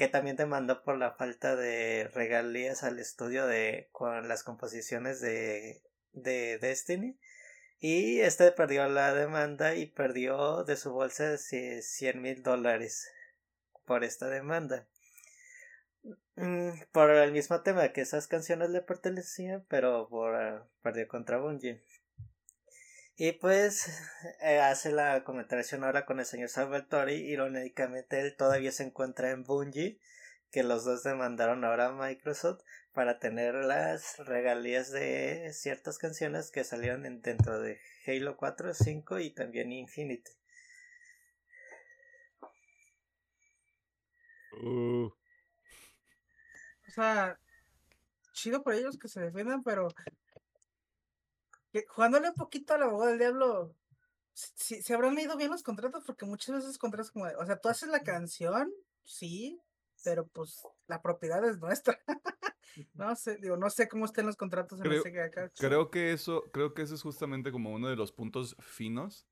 que 0.00 0.08
también 0.08 0.34
demandó 0.36 0.82
por 0.82 0.96
la 0.96 1.12
falta 1.12 1.56
de 1.56 2.08
regalías 2.14 2.84
al 2.84 2.98
estudio 2.98 3.46
de 3.46 3.90
con 3.92 4.28
las 4.28 4.42
composiciones 4.42 5.20
de, 5.20 5.82
de 6.14 6.56
Destiny 6.56 7.18
y 7.80 8.20
este 8.20 8.50
perdió 8.50 8.88
la 8.88 9.12
demanda 9.12 9.74
y 9.74 9.84
perdió 9.84 10.64
de 10.64 10.78
su 10.78 10.90
bolsa 10.90 11.36
100 11.36 11.82
mil 12.18 12.42
dólares 12.42 13.12
por 13.84 14.02
esta 14.02 14.30
demanda. 14.30 14.86
Mm, 16.36 16.70
por 16.92 17.10
el 17.10 17.32
mismo 17.32 17.60
tema 17.60 17.92
que 17.92 18.00
esas 18.00 18.26
canciones 18.26 18.70
le 18.70 18.80
pertenecían, 18.80 19.66
pero 19.68 20.08
por, 20.08 20.34
ah, 20.34 20.66
perdió 20.80 21.08
contra 21.08 21.36
Bungie. 21.36 21.82
Y 23.22 23.32
pues 23.32 23.86
eh, 24.40 24.60
hace 24.60 24.90
la 24.92 25.24
comentación 25.24 25.84
ahora 25.84 26.06
con 26.06 26.20
el 26.20 26.24
señor 26.24 26.48
Salvatore. 26.48 27.16
Irónicamente, 27.16 28.18
él 28.18 28.34
todavía 28.34 28.72
se 28.72 28.84
encuentra 28.84 29.30
en 29.30 29.44
Bungie, 29.44 30.00
que 30.50 30.62
los 30.62 30.86
dos 30.86 31.02
demandaron 31.02 31.62
ahora 31.66 31.88
a 31.88 31.92
Microsoft 31.92 32.62
para 32.94 33.18
tener 33.18 33.54
las 33.56 34.16
regalías 34.20 34.90
de 34.90 35.50
ciertas 35.52 35.98
canciones 35.98 36.50
que 36.50 36.64
salieron 36.64 37.20
dentro 37.20 37.60
de 37.60 37.78
Halo 38.06 38.38
4, 38.38 38.72
5 38.72 39.18
y 39.18 39.34
también 39.34 39.70
Infinity. 39.70 40.32
Uh. 44.62 45.10
O 46.88 46.90
sea, 46.94 47.38
chido 48.32 48.62
por 48.62 48.72
ellos 48.72 48.96
que 48.96 49.08
se 49.08 49.20
defiendan, 49.20 49.62
pero 49.62 49.88
jugándole 51.88 52.28
un 52.28 52.34
poquito 52.34 52.74
a 52.74 52.78
la 52.78 52.86
abogado 52.86 53.10
del 53.10 53.18
diablo, 53.18 53.74
si, 54.32 54.82
se 54.82 54.94
habrán 54.94 55.14
leído 55.14 55.36
bien 55.36 55.50
los 55.50 55.62
contratos, 55.62 56.04
porque 56.04 56.26
muchas 56.26 56.56
veces 56.56 56.78
contratos 56.78 57.10
como, 57.10 57.26
o 57.26 57.46
sea, 57.46 57.58
tú 57.58 57.68
haces 57.68 57.88
la 57.88 58.02
canción, 58.02 58.72
sí, 59.04 59.60
pero 60.04 60.26
pues 60.28 60.62
la 60.86 61.02
propiedad 61.02 61.44
es 61.44 61.58
nuestra. 61.58 61.98
no 62.94 63.14
sé, 63.16 63.36
digo, 63.36 63.56
no 63.56 63.70
sé 63.70 63.88
cómo 63.88 64.04
estén 64.04 64.26
los 64.26 64.36
contratos 64.36 64.78
en 64.78 64.84
creo, 64.84 65.04
ese 65.04 65.20
acá. 65.20 65.50
Creo 65.56 65.90
que 65.90 66.12
eso, 66.12 66.44
creo 66.52 66.74
que 66.74 66.82
eso 66.82 66.94
es 66.94 67.02
justamente 67.02 67.52
como 67.52 67.72
uno 67.72 67.88
de 67.88 67.96
los 67.96 68.12
puntos 68.12 68.56
finos. 68.60 69.26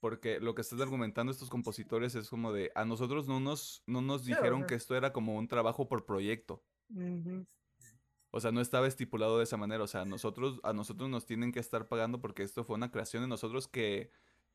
Porque 0.00 0.38
lo 0.38 0.54
que 0.54 0.62
estás 0.62 0.80
argumentando 0.80 1.32
estos 1.32 1.50
compositores 1.50 2.14
es 2.14 2.28
como 2.28 2.52
de 2.52 2.70
a 2.76 2.84
nosotros 2.84 3.26
no 3.26 3.40
nos, 3.40 3.82
no 3.86 4.00
nos 4.00 4.24
dijeron 4.24 4.64
que 4.64 4.76
esto 4.76 4.96
era 4.96 5.12
como 5.12 5.36
un 5.36 5.48
trabajo 5.48 5.88
por 5.88 6.06
proyecto. 6.06 6.62
O 8.30 8.40
sea, 8.40 8.52
no 8.52 8.60
estaba 8.60 8.86
estipulado 8.86 9.38
de 9.38 9.44
esa 9.44 9.56
manera. 9.56 9.82
O 9.82 9.86
sea, 9.86 10.04
nosotros, 10.04 10.60
a 10.62 10.72
nosotros 10.72 11.08
nos 11.08 11.26
tienen 11.26 11.52
que 11.52 11.60
estar 11.60 11.88
pagando 11.88 12.20
porque 12.20 12.42
esto 12.42 12.64
fue 12.64 12.76
una 12.76 12.90
creación 12.90 13.22
de 13.22 13.28
nosotros 13.28 13.68
que 13.68 14.10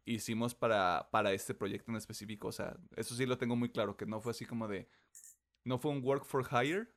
hicimos 0.06 0.54
para, 0.54 1.10
para 1.12 1.34
este 1.34 1.54
proyecto 1.54 1.92
en 1.92 1.98
específico. 1.98 2.48
O 2.48 2.52
sea, 2.52 2.78
eso 2.96 3.16
sí 3.16 3.26
lo 3.26 3.38
tengo 3.38 3.56
muy 3.56 3.70
claro, 3.70 3.98
que 3.98 4.06
no 4.06 4.22
fue 4.22 4.32
así 4.32 4.46
como 4.46 4.68
de, 4.68 4.88
no 5.64 5.80
fue 5.80 5.92
un 5.92 6.04
work 6.04 6.26
for 6.26 6.46
hire. 6.52 6.88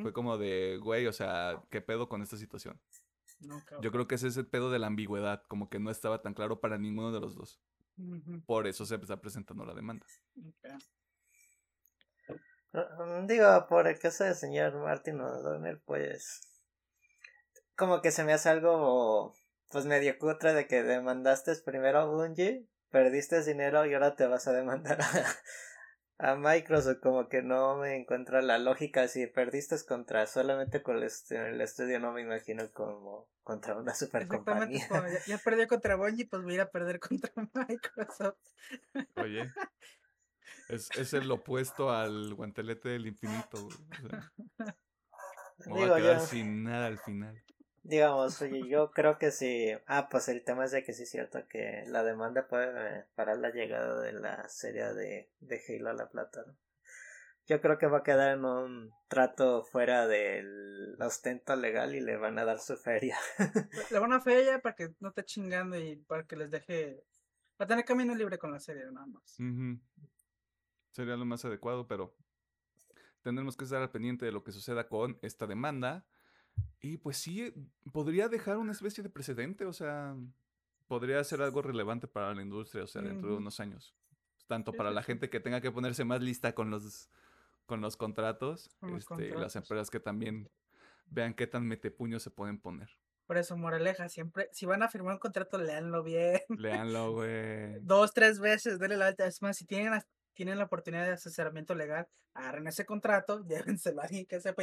Fue 0.00 0.12
como 0.12 0.38
de, 0.38 0.78
güey, 0.80 1.08
o 1.08 1.12
sea, 1.12 1.60
¿qué 1.70 1.80
pedo 1.80 2.08
con 2.08 2.22
esta 2.22 2.36
situación? 2.36 2.80
Yo 3.82 3.90
creo 3.90 4.06
que 4.06 4.14
ese 4.14 4.28
es 4.28 4.36
el 4.36 4.46
pedo 4.46 4.70
de 4.70 4.78
la 4.78 4.86
ambigüedad, 4.86 5.42
como 5.48 5.68
que 5.68 5.80
no 5.80 5.90
estaba 5.90 6.22
tan 6.22 6.34
claro 6.34 6.60
para 6.60 6.78
ninguno 6.78 7.12
de 7.12 7.20
los 7.20 7.34
dos. 7.34 7.60
Por 8.46 8.66
eso 8.66 8.86
se 8.86 8.94
está 8.94 9.20
presentando 9.20 9.64
la 9.64 9.74
demanda. 9.74 10.06
Mm, 10.34 10.50
digo, 13.26 13.66
por 13.68 13.86
el 13.86 13.98
caso 13.98 14.24
del 14.24 14.34
señor 14.34 14.74
Martin 14.74 15.20
O'Donnell, 15.20 15.80
pues 15.84 16.40
como 17.76 18.00
que 18.00 18.10
se 18.10 18.24
me 18.24 18.32
hace 18.32 18.48
algo 18.48 19.34
pues 19.70 19.84
medio 19.84 20.18
cutre 20.18 20.54
de 20.54 20.66
que 20.66 20.82
demandaste 20.82 21.54
primero 21.64 22.00
a 22.00 22.04
Bungie, 22.04 22.66
perdiste 22.90 23.42
dinero 23.42 23.84
y 23.86 23.94
ahora 23.94 24.16
te 24.16 24.26
vas 24.26 24.46
a 24.48 24.52
demandar 24.52 25.00
a, 25.00 26.30
a 26.30 26.36
Microsoft. 26.36 27.00
Como 27.00 27.28
que 27.28 27.42
no 27.42 27.76
me 27.76 27.96
encuentra 27.96 28.42
la 28.42 28.58
lógica. 28.58 29.08
Si 29.08 29.26
perdiste 29.26 29.76
contra 29.86 30.26
solamente 30.26 30.82
con 30.82 30.96
el, 30.96 31.60
estudio 31.60 32.00
no 32.00 32.12
me 32.12 32.22
imagino 32.22 32.70
como 32.72 33.28
contra 33.42 33.76
una 33.76 33.94
super 33.94 34.26
compañía 34.26 34.88
ya, 34.90 35.06
ya, 35.26 35.38
perdió 35.38 35.68
contra 35.68 35.94
Bungie 35.94 36.26
pues 36.26 36.42
voy 36.42 36.52
a 36.52 36.54
ir 36.56 36.60
a 36.62 36.70
perder 36.70 36.98
contra 36.98 37.30
Microsoft 37.68 38.40
oye 39.14 39.44
es, 40.68 40.90
es 40.96 41.12
el 41.14 41.30
opuesto 41.30 41.90
al 41.90 42.34
guantelete 42.34 42.90
del 42.90 43.06
infinito 43.06 43.68
me 45.66 45.84
a 45.84 45.96
quedar 45.96 46.20
sin 46.20 46.64
nada 46.64 46.86
al 46.86 46.98
final 46.98 47.42
digamos, 47.86 48.42
oye, 48.42 48.68
yo 48.68 48.90
creo 48.90 49.18
que 49.18 49.30
sí. 49.30 49.72
Ah, 49.86 50.08
pues 50.10 50.28
el 50.28 50.42
tema 50.42 50.64
es 50.64 50.72
de 50.72 50.82
que 50.84 50.92
sí 50.92 51.04
es 51.04 51.10
cierto 51.10 51.46
que 51.48 51.84
la 51.86 52.02
demanda 52.02 52.48
puede 52.48 53.04
parar 53.14 53.38
la 53.38 53.50
llegada 53.50 54.00
de 54.00 54.12
la 54.12 54.48
serie 54.48 54.92
de, 54.92 55.30
de 55.40 55.62
Halo 55.68 55.90
a 55.90 55.94
la 55.94 56.08
plata. 56.08 56.44
Yo 57.46 57.60
creo 57.60 57.78
que 57.78 57.86
va 57.86 57.98
a 57.98 58.02
quedar 58.02 58.36
en 58.36 58.44
un 58.44 58.92
trato 59.06 59.62
fuera 59.62 60.08
del 60.08 60.96
ostento 61.00 61.54
legal 61.54 61.94
y 61.94 62.00
le 62.00 62.16
van 62.16 62.38
a 62.40 62.44
dar 62.44 62.58
su 62.58 62.76
feria. 62.76 63.16
Le 63.92 63.98
van 64.00 64.12
a 64.12 64.20
feria 64.20 64.60
para 64.60 64.74
que 64.74 64.92
no 64.98 65.10
esté 65.10 65.24
chingando 65.24 65.78
y 65.78 65.94
para 65.96 66.24
que 66.24 66.34
les 66.34 66.50
deje. 66.50 67.04
Para 67.56 67.68
tener 67.68 67.84
camino 67.84 68.16
libre 68.16 68.36
con 68.36 68.50
la 68.50 68.58
serie, 68.58 68.82
nada 68.90 69.06
más. 69.06 69.38
Sería 70.96 71.14
lo 71.18 71.26
más 71.26 71.44
adecuado, 71.44 71.86
pero 71.86 72.16
tendremos 73.20 73.54
que 73.54 73.64
estar 73.64 73.82
al 73.82 73.90
pendiente 73.90 74.24
de 74.24 74.32
lo 74.32 74.42
que 74.42 74.50
suceda 74.50 74.88
con 74.88 75.18
esta 75.20 75.46
demanda 75.46 76.06
y 76.80 76.96
pues 76.96 77.18
sí, 77.18 77.52
podría 77.92 78.30
dejar 78.30 78.56
una 78.56 78.72
especie 78.72 79.02
de 79.02 79.10
precedente, 79.10 79.66
o 79.66 79.74
sea, 79.74 80.16
podría 80.88 81.22
ser 81.22 81.42
algo 81.42 81.60
relevante 81.60 82.08
para 82.08 82.34
la 82.34 82.40
industria, 82.40 82.84
o 82.84 82.86
sea, 82.86 83.02
dentro 83.02 83.28
de 83.28 83.36
unos 83.36 83.60
años. 83.60 83.94
Tanto 84.46 84.72
para 84.72 84.90
la 84.90 85.02
gente 85.02 85.28
que 85.28 85.38
tenga 85.38 85.60
que 85.60 85.70
ponerse 85.70 86.06
más 86.06 86.22
lista 86.22 86.54
con 86.54 86.70
los, 86.70 87.10
con 87.66 87.82
los 87.82 87.98
contratos, 87.98 88.70
este, 88.96 89.36
las 89.36 89.54
empresas 89.54 89.90
que 89.90 90.00
también 90.00 90.48
vean 91.08 91.34
qué 91.34 91.46
tan 91.46 91.66
metepuños 91.66 92.22
se 92.22 92.30
pueden 92.30 92.58
poner. 92.58 92.88
Por 93.26 93.36
eso, 93.36 93.54
moraleja, 93.58 94.08
siempre, 94.08 94.48
si 94.52 94.64
van 94.64 94.82
a 94.82 94.88
firmar 94.88 95.12
un 95.12 95.18
contrato, 95.18 95.58
leanlo 95.58 96.02
bien. 96.02 96.40
Leanlo, 96.48 97.12
güey. 97.12 97.80
Dos, 97.82 98.14
tres 98.14 98.40
veces, 98.40 98.78
denle 98.78 98.96
la 98.96 99.08
alta. 99.08 99.26
Es 99.26 99.42
más, 99.42 99.58
si 99.58 99.66
tienen, 99.66 100.00
tienen 100.36 100.58
la 100.58 100.66
oportunidad 100.66 101.06
de 101.06 101.12
asesoramiento 101.12 101.74
legal, 101.74 102.06
agarren 102.34 102.68
ese 102.68 102.86
contrato, 102.86 103.44
llévenselo 103.48 104.02
a 104.02 104.04
alguien 104.04 104.26
que 104.26 104.40
sepa 104.40 104.62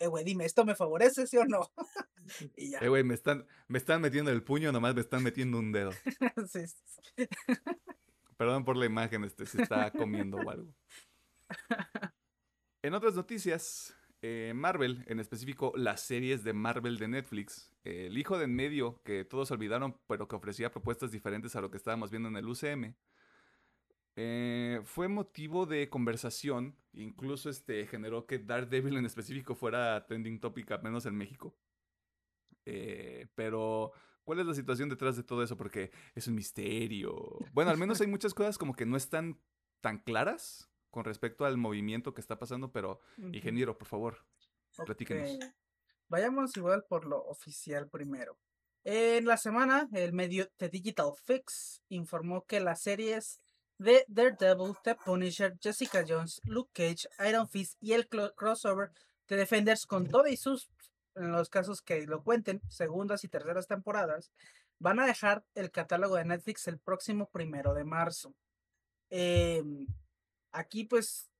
eh, 0.00 0.06
güey, 0.06 0.24
dime, 0.24 0.44
¿esto 0.44 0.64
me 0.64 0.76
favorece, 0.76 1.26
sí 1.26 1.36
o 1.36 1.44
no? 1.44 1.60
y 2.56 2.70
ya. 2.70 2.78
Eh, 2.78 2.88
güey, 2.88 3.02
me 3.02 3.14
están, 3.14 3.46
me 3.66 3.78
están 3.78 4.00
metiendo 4.00 4.30
el 4.30 4.44
puño, 4.44 4.70
nomás 4.70 4.94
me 4.94 5.00
están 5.00 5.22
metiendo 5.22 5.58
un 5.58 5.72
dedo. 5.72 5.90
sí, 6.48 6.66
sí. 6.66 7.28
Perdón 8.36 8.64
por 8.64 8.76
la 8.76 8.86
imagen, 8.86 9.24
este 9.24 9.44
se 9.44 9.62
está 9.62 9.90
comiendo 9.90 10.36
o 10.36 10.50
algo. 10.50 10.72
En 12.82 12.94
otras 12.94 13.16
noticias, 13.16 13.92
eh, 14.22 14.52
Marvel, 14.54 15.04
en 15.08 15.18
específico 15.18 15.72
las 15.74 16.02
series 16.02 16.44
de 16.44 16.52
Marvel 16.52 16.98
de 16.98 17.08
Netflix, 17.08 17.72
el 17.82 18.16
hijo 18.16 18.38
de 18.38 18.44
en 18.44 18.54
medio 18.54 19.02
que 19.02 19.24
todos 19.24 19.50
olvidaron, 19.50 19.98
pero 20.06 20.28
que 20.28 20.36
ofrecía 20.36 20.70
propuestas 20.70 21.10
diferentes 21.10 21.56
a 21.56 21.60
lo 21.60 21.72
que 21.72 21.76
estábamos 21.76 22.12
viendo 22.12 22.28
en 22.28 22.36
el 22.36 22.46
UCM, 22.46 22.94
eh, 24.20 24.80
fue 24.82 25.06
motivo 25.06 25.64
de 25.64 25.88
conversación, 25.88 26.76
incluso 26.92 27.50
este 27.50 27.86
generó 27.86 28.26
que 28.26 28.40
Daredevil 28.40 28.96
en 28.96 29.06
específico 29.06 29.54
fuera 29.54 30.04
trending 30.06 30.40
topic, 30.40 30.68
al 30.72 30.82
menos 30.82 31.06
en 31.06 31.14
México. 31.14 31.56
Eh, 32.64 33.28
pero, 33.36 33.92
¿cuál 34.24 34.40
es 34.40 34.46
la 34.46 34.54
situación 34.54 34.88
detrás 34.88 35.16
de 35.16 35.22
todo 35.22 35.44
eso? 35.44 35.56
Porque 35.56 35.92
es 36.16 36.26
un 36.26 36.34
misterio. 36.34 37.38
Bueno, 37.52 37.70
al 37.70 37.78
menos 37.78 38.00
hay 38.00 38.08
muchas 38.08 38.34
cosas 38.34 38.58
como 38.58 38.74
que 38.74 38.86
no 38.86 38.96
están 38.96 39.40
tan 39.80 39.98
claras 39.98 40.68
con 40.90 41.04
respecto 41.04 41.44
al 41.44 41.56
movimiento 41.56 42.12
que 42.12 42.20
está 42.20 42.40
pasando, 42.40 42.72
pero, 42.72 42.98
ingeniero, 43.32 43.78
por 43.78 43.86
favor, 43.86 44.26
platíquenos. 44.84 45.38
Vayamos 46.08 46.56
igual 46.56 46.84
por 46.88 47.04
lo 47.04 47.22
oficial 47.22 47.88
primero. 47.88 48.36
En 48.82 49.26
la 49.26 49.36
semana, 49.36 49.88
el 49.92 50.12
medio 50.12 50.48
The 50.56 50.70
Digital 50.70 51.12
Fix 51.24 51.84
informó 51.88 52.46
que 52.46 52.58
las 52.58 52.80
series 52.82 53.40
de 53.78 54.04
Daredevil, 54.08 54.74
The 54.82 54.96
Punisher, 54.96 55.56
Jessica 55.60 56.04
Jones, 56.06 56.40
Luke 56.44 56.70
Cage, 56.72 57.08
Iron 57.28 57.48
Fist 57.48 57.76
y 57.80 57.92
el 57.92 58.08
crossover 58.08 58.90
de 59.28 59.36
Defenders 59.36 59.86
con 59.86 60.06
todo 60.08 60.26
y 60.26 60.36
sus, 60.36 60.68
en 61.14 61.32
los 61.32 61.48
casos 61.48 61.80
que 61.80 62.06
lo 62.06 62.22
cuenten, 62.22 62.60
segundas 62.68 63.24
y 63.24 63.28
terceras 63.28 63.66
temporadas, 63.66 64.32
van 64.78 65.00
a 65.00 65.06
dejar 65.06 65.44
el 65.54 65.70
catálogo 65.70 66.16
de 66.16 66.24
Netflix 66.24 66.66
el 66.68 66.78
próximo 66.78 67.30
primero 67.30 67.74
de 67.74 67.84
marzo. 67.84 68.34
Em, 69.10 69.86
aquí 70.52 70.84
pues 70.84 71.30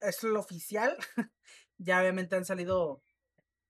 es 0.00 0.22
lo 0.22 0.40
oficial. 0.40 0.96
ya 1.78 2.00
obviamente 2.00 2.36
han 2.36 2.44
salido 2.44 3.02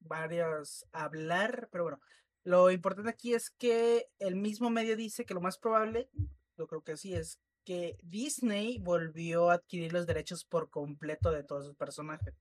varios 0.00 0.84
a 0.92 1.04
hablar, 1.04 1.68
pero 1.70 1.84
bueno, 1.84 2.00
lo 2.44 2.70
importante 2.70 3.10
aquí 3.10 3.34
es 3.34 3.50
que 3.50 4.08
el 4.18 4.36
mismo 4.36 4.70
medio 4.70 4.96
dice 4.96 5.24
que 5.24 5.34
lo 5.34 5.40
más 5.40 5.58
probable, 5.58 6.10
yo 6.56 6.66
creo 6.66 6.82
que 6.82 6.96
sí, 6.96 7.14
es 7.14 7.38
que 7.64 7.96
Disney 8.02 8.78
volvió 8.78 9.50
a 9.50 9.54
adquirir 9.54 9.92
los 9.92 10.06
derechos 10.06 10.44
por 10.44 10.70
completo 10.70 11.30
de 11.30 11.44
todos 11.44 11.66
sus 11.66 11.76
personajes. 11.76 12.34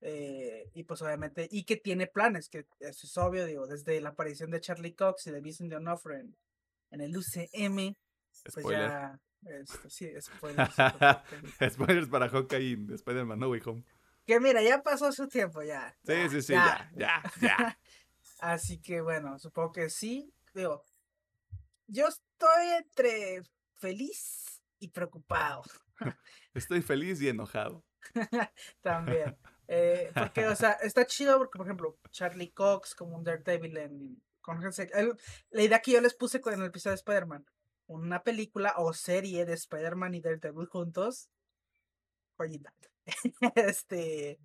Eh, 0.00 0.68
y 0.74 0.82
pues 0.82 1.00
obviamente, 1.02 1.46
y 1.50 1.64
que 1.64 1.76
tiene 1.76 2.06
planes, 2.08 2.48
que 2.48 2.66
eso 2.80 3.06
es 3.06 3.16
obvio, 3.18 3.46
digo, 3.46 3.66
desde 3.68 4.00
la 4.00 4.10
aparición 4.10 4.50
de 4.50 4.60
Charlie 4.60 4.94
Cox 4.94 5.28
y 5.28 5.30
de 5.30 5.40
Vincent 5.40 5.70
D'Onofrio 5.70 6.18
en, 6.18 6.36
en 6.90 7.00
el 7.02 7.16
UCM, 7.16 7.94
pues 8.42 8.52
Spoiler. 8.64 8.88
ya, 8.88 9.20
este, 9.44 9.90
sí, 9.90 10.10
spoiler, 10.20 10.66
sí, 10.72 10.82
porque- 10.98 11.70
Spoilers 11.70 12.08
para 12.08 12.28
Hawkeye 12.28 12.62
y 12.88 12.94
Spider-Man 12.94 13.38
No 13.38 13.50
Way 13.50 13.60
Home. 13.66 13.84
que 14.26 14.40
mira, 14.40 14.60
ya 14.62 14.82
pasó 14.82 15.12
su 15.12 15.28
tiempo, 15.28 15.62
ya. 15.62 15.94
Sí, 16.04 16.12
ya, 16.14 16.28
sí, 16.28 16.42
sí, 16.42 16.52
ya, 16.52 16.90
ya, 16.96 17.22
ya. 17.40 17.78
Así 18.40 18.80
que 18.80 19.00
bueno, 19.02 19.38
supongo 19.38 19.70
que 19.70 19.88
sí. 19.88 20.32
Digo, 20.52 20.84
yo 21.86 22.08
estoy 22.08 22.66
entre 22.76 23.42
feliz 23.82 24.62
y 24.78 24.88
preocupado 24.88 25.62
Estoy 26.54 26.82
feliz 26.82 27.20
y 27.20 27.28
enojado. 27.28 27.84
también. 28.82 29.36
Eh, 29.74 30.10
porque, 30.12 30.46
o 30.48 30.56
sea, 30.56 30.72
está 30.82 31.06
chido 31.06 31.38
porque, 31.38 31.56
por 31.56 31.66
ejemplo, 31.66 31.98
Charlie 32.10 32.50
Cox 32.52 32.94
como 32.94 33.16
un 33.16 33.24
Daredevil 33.24 33.78
en... 33.78 34.22
Con, 34.42 34.60
la 34.60 35.62
idea 35.62 35.80
que 35.80 35.92
yo 35.92 36.00
les 36.02 36.12
puse 36.12 36.42
con 36.42 36.52
el 36.52 36.62
episodio 36.62 36.92
de 36.92 36.96
Spider-Man, 36.96 37.46
una 37.86 38.22
película 38.22 38.74
o 38.76 38.92
serie 38.92 39.46
de 39.46 39.54
Spider-Man 39.54 40.14
y 40.14 40.20
Daredevil 40.20 40.66
juntos, 40.66 41.30
joyita. 42.36 42.74
este... 43.54 44.40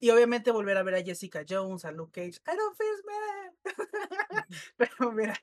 Y 0.00 0.10
obviamente 0.10 0.50
volver 0.50 0.76
a 0.76 0.82
ver 0.82 0.96
a 0.96 1.02
Jessica 1.02 1.46
Jones, 1.48 1.86
a 1.86 1.92
Luke 1.92 2.12
Cage. 2.12 2.42
I 2.46 2.56
don't 2.56 2.76
feel. 2.76 2.98
Pero 4.76 5.12
mira. 5.12 5.40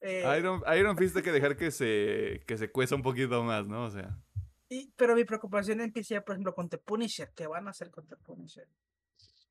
Eh, 0.00 0.24
Iron, 0.38 0.62
Iron 0.78 0.96
Fist 0.96 1.16
hay 1.16 1.22
que 1.22 1.32
dejar 1.32 1.56
que 1.56 1.70
se, 1.70 2.42
que 2.46 2.58
se 2.58 2.70
cueza 2.70 2.94
un 2.94 3.02
poquito 3.02 3.42
más, 3.42 3.66
¿no? 3.66 3.84
O 3.86 3.90
sea, 3.90 4.18
y- 4.68 4.90
pero 4.96 5.14
mi 5.14 5.24
preocupación 5.24 5.80
empieza, 5.80 6.20
por 6.22 6.34
ejemplo, 6.34 6.54
con 6.54 6.68
The 6.68 6.78
Punisher. 6.78 7.32
¿Qué 7.34 7.46
van 7.46 7.66
a 7.66 7.70
hacer 7.70 7.90
con 7.90 8.06
The 8.06 8.16
Punisher? 8.16 8.68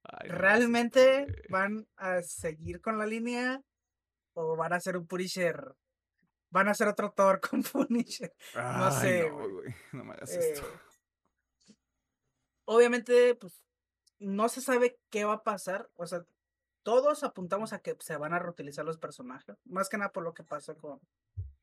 ay, 0.04 0.30
no, 0.30 0.36
¿Realmente 0.36 1.28
van 1.50 1.88
a 1.96 2.22
seguir 2.22 2.82
con 2.82 2.98
la 2.98 3.06
línea? 3.06 3.62
¿O 4.34 4.56
van 4.58 4.74
a 4.74 4.78
hacer 4.78 4.98
un 4.98 5.08
Punisher? 5.08 5.76
¿Van 6.50 6.68
a 6.68 6.72
hacer 6.72 6.88
otro 6.88 7.12
Thor 7.12 7.40
con 7.40 7.64
Punisher? 7.88 8.34
no 8.56 8.92
sé, 8.92 9.30
no, 9.30 9.36
güey. 9.38 9.52
güey, 9.52 9.76
no 9.94 10.04
me 10.04 10.14
hagas 10.14 10.32
Eh, 10.36 10.52
esto. 10.54 10.68
obviamente, 12.66 13.36
pues, 13.36 13.54
no 14.20 14.48
se 14.50 14.62
sabe 14.62 14.98
qué 15.10 15.26
va 15.26 15.34
a 15.34 15.44
pasar. 15.44 15.90
O 15.96 16.06
sea, 16.06 16.24
todos 16.84 17.24
apuntamos 17.24 17.74
a 17.74 17.80
que 17.80 17.96
se 18.00 18.18
van 18.18 18.34
a 18.34 18.40
reutilizar 18.40 18.86
los 18.86 18.98
personajes. 18.98 19.56
Más 19.66 19.90
que 19.90 19.98
nada 19.98 20.12
por 20.12 20.24
lo 20.24 20.34
que 20.34 20.44
pasó 20.44 20.78
con, 20.78 21.00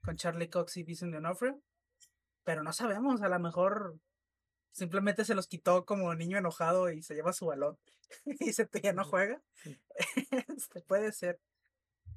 con 0.02 0.16
Charlie 0.16 0.50
Cox 0.50 0.76
y 0.78 0.82
Vincent 0.82 1.12
D'Onofrio. 1.12 1.60
Pero 2.44 2.62
no 2.62 2.72
sabemos, 2.72 3.22
a 3.22 3.28
lo 3.28 3.38
mejor 3.38 3.98
simplemente 4.72 5.24
se 5.24 5.34
los 5.34 5.46
quitó 5.46 5.84
como 5.84 6.14
niño 6.14 6.38
enojado 6.38 6.90
y 6.90 7.02
se 7.02 7.14
lleva 7.14 7.32
su 7.32 7.46
balón 7.46 7.78
y 8.40 8.52
se 8.52 8.68
ya 8.82 8.92
no 8.92 9.04
juega. 9.04 9.42
este, 10.56 10.80
puede 10.82 11.12
ser. 11.12 11.38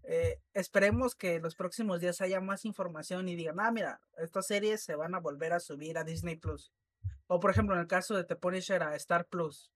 Eh, 0.04 0.42
esperemos 0.54 1.16
que 1.16 1.40
los 1.40 1.56
próximos 1.56 2.02
días 2.02 2.22
haya 2.22 2.42
más 2.42 2.66
información 2.66 3.28
y 3.30 3.36
digan, 3.36 3.60
ah, 3.60 3.72
mira, 3.72 4.02
estas 4.18 4.48
series 4.48 4.84
se 4.84 4.96
van 4.96 5.16
a 5.16 5.20
volver 5.20 5.54
a 5.54 5.60
subir 5.60 5.98
a 5.98 6.04
Disney 6.04 6.36
Plus. 6.36 6.74
O 7.28 7.40
por 7.40 7.52
ejemplo, 7.52 7.76
en 7.76 7.82
el 7.82 7.88
caso 7.88 8.16
de 8.16 8.24
The 8.24 8.36
Punisher 8.36 8.84
a 8.84 8.96
Star 8.96 9.26
Plus. 9.26 9.73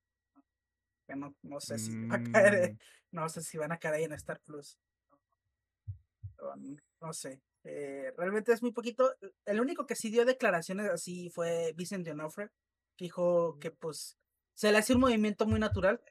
Que 1.08 1.15
no, 1.15 1.34
no 1.41 1.60
sé 1.62 1.80
si 1.80 2.08
va 2.08 2.15
a 2.17 2.24
caer, 2.24 2.74
Mm, 2.74 2.78
no 3.12 3.30
sé 3.30 3.41
si 3.41 3.58
van 3.58 3.72
a 3.72 3.78
caer 3.80 3.96
ahí 3.96 4.04
en 4.04 4.13
Star 4.13 4.39
Plus. 4.41 4.78
No 7.02 7.13
sé. 7.13 7.41
eh, 7.63 8.13
realmente 8.17 8.54
es 8.54 8.62
muy 8.62 8.72
poquito. 8.72 9.13
El 9.46 9.60
único 9.60 9.86
que 9.86 9.96
sí 9.96 10.10
dio 10.10 10.26
declaraciones 10.26 10.89
así 10.89 11.30
fue 11.30 11.74
Vincent 11.76 12.08
D'Onofrio, 12.08 12.50
que 12.96 13.06
dijo 13.06 13.58
que 13.60 13.72
pues 13.72 14.17
se 14.54 14.72
le 14.72 14.78
hace 14.78 14.93
un 14.93 15.02
movimiento 15.02 15.46
muy 15.46 15.60
natural, 15.60 16.02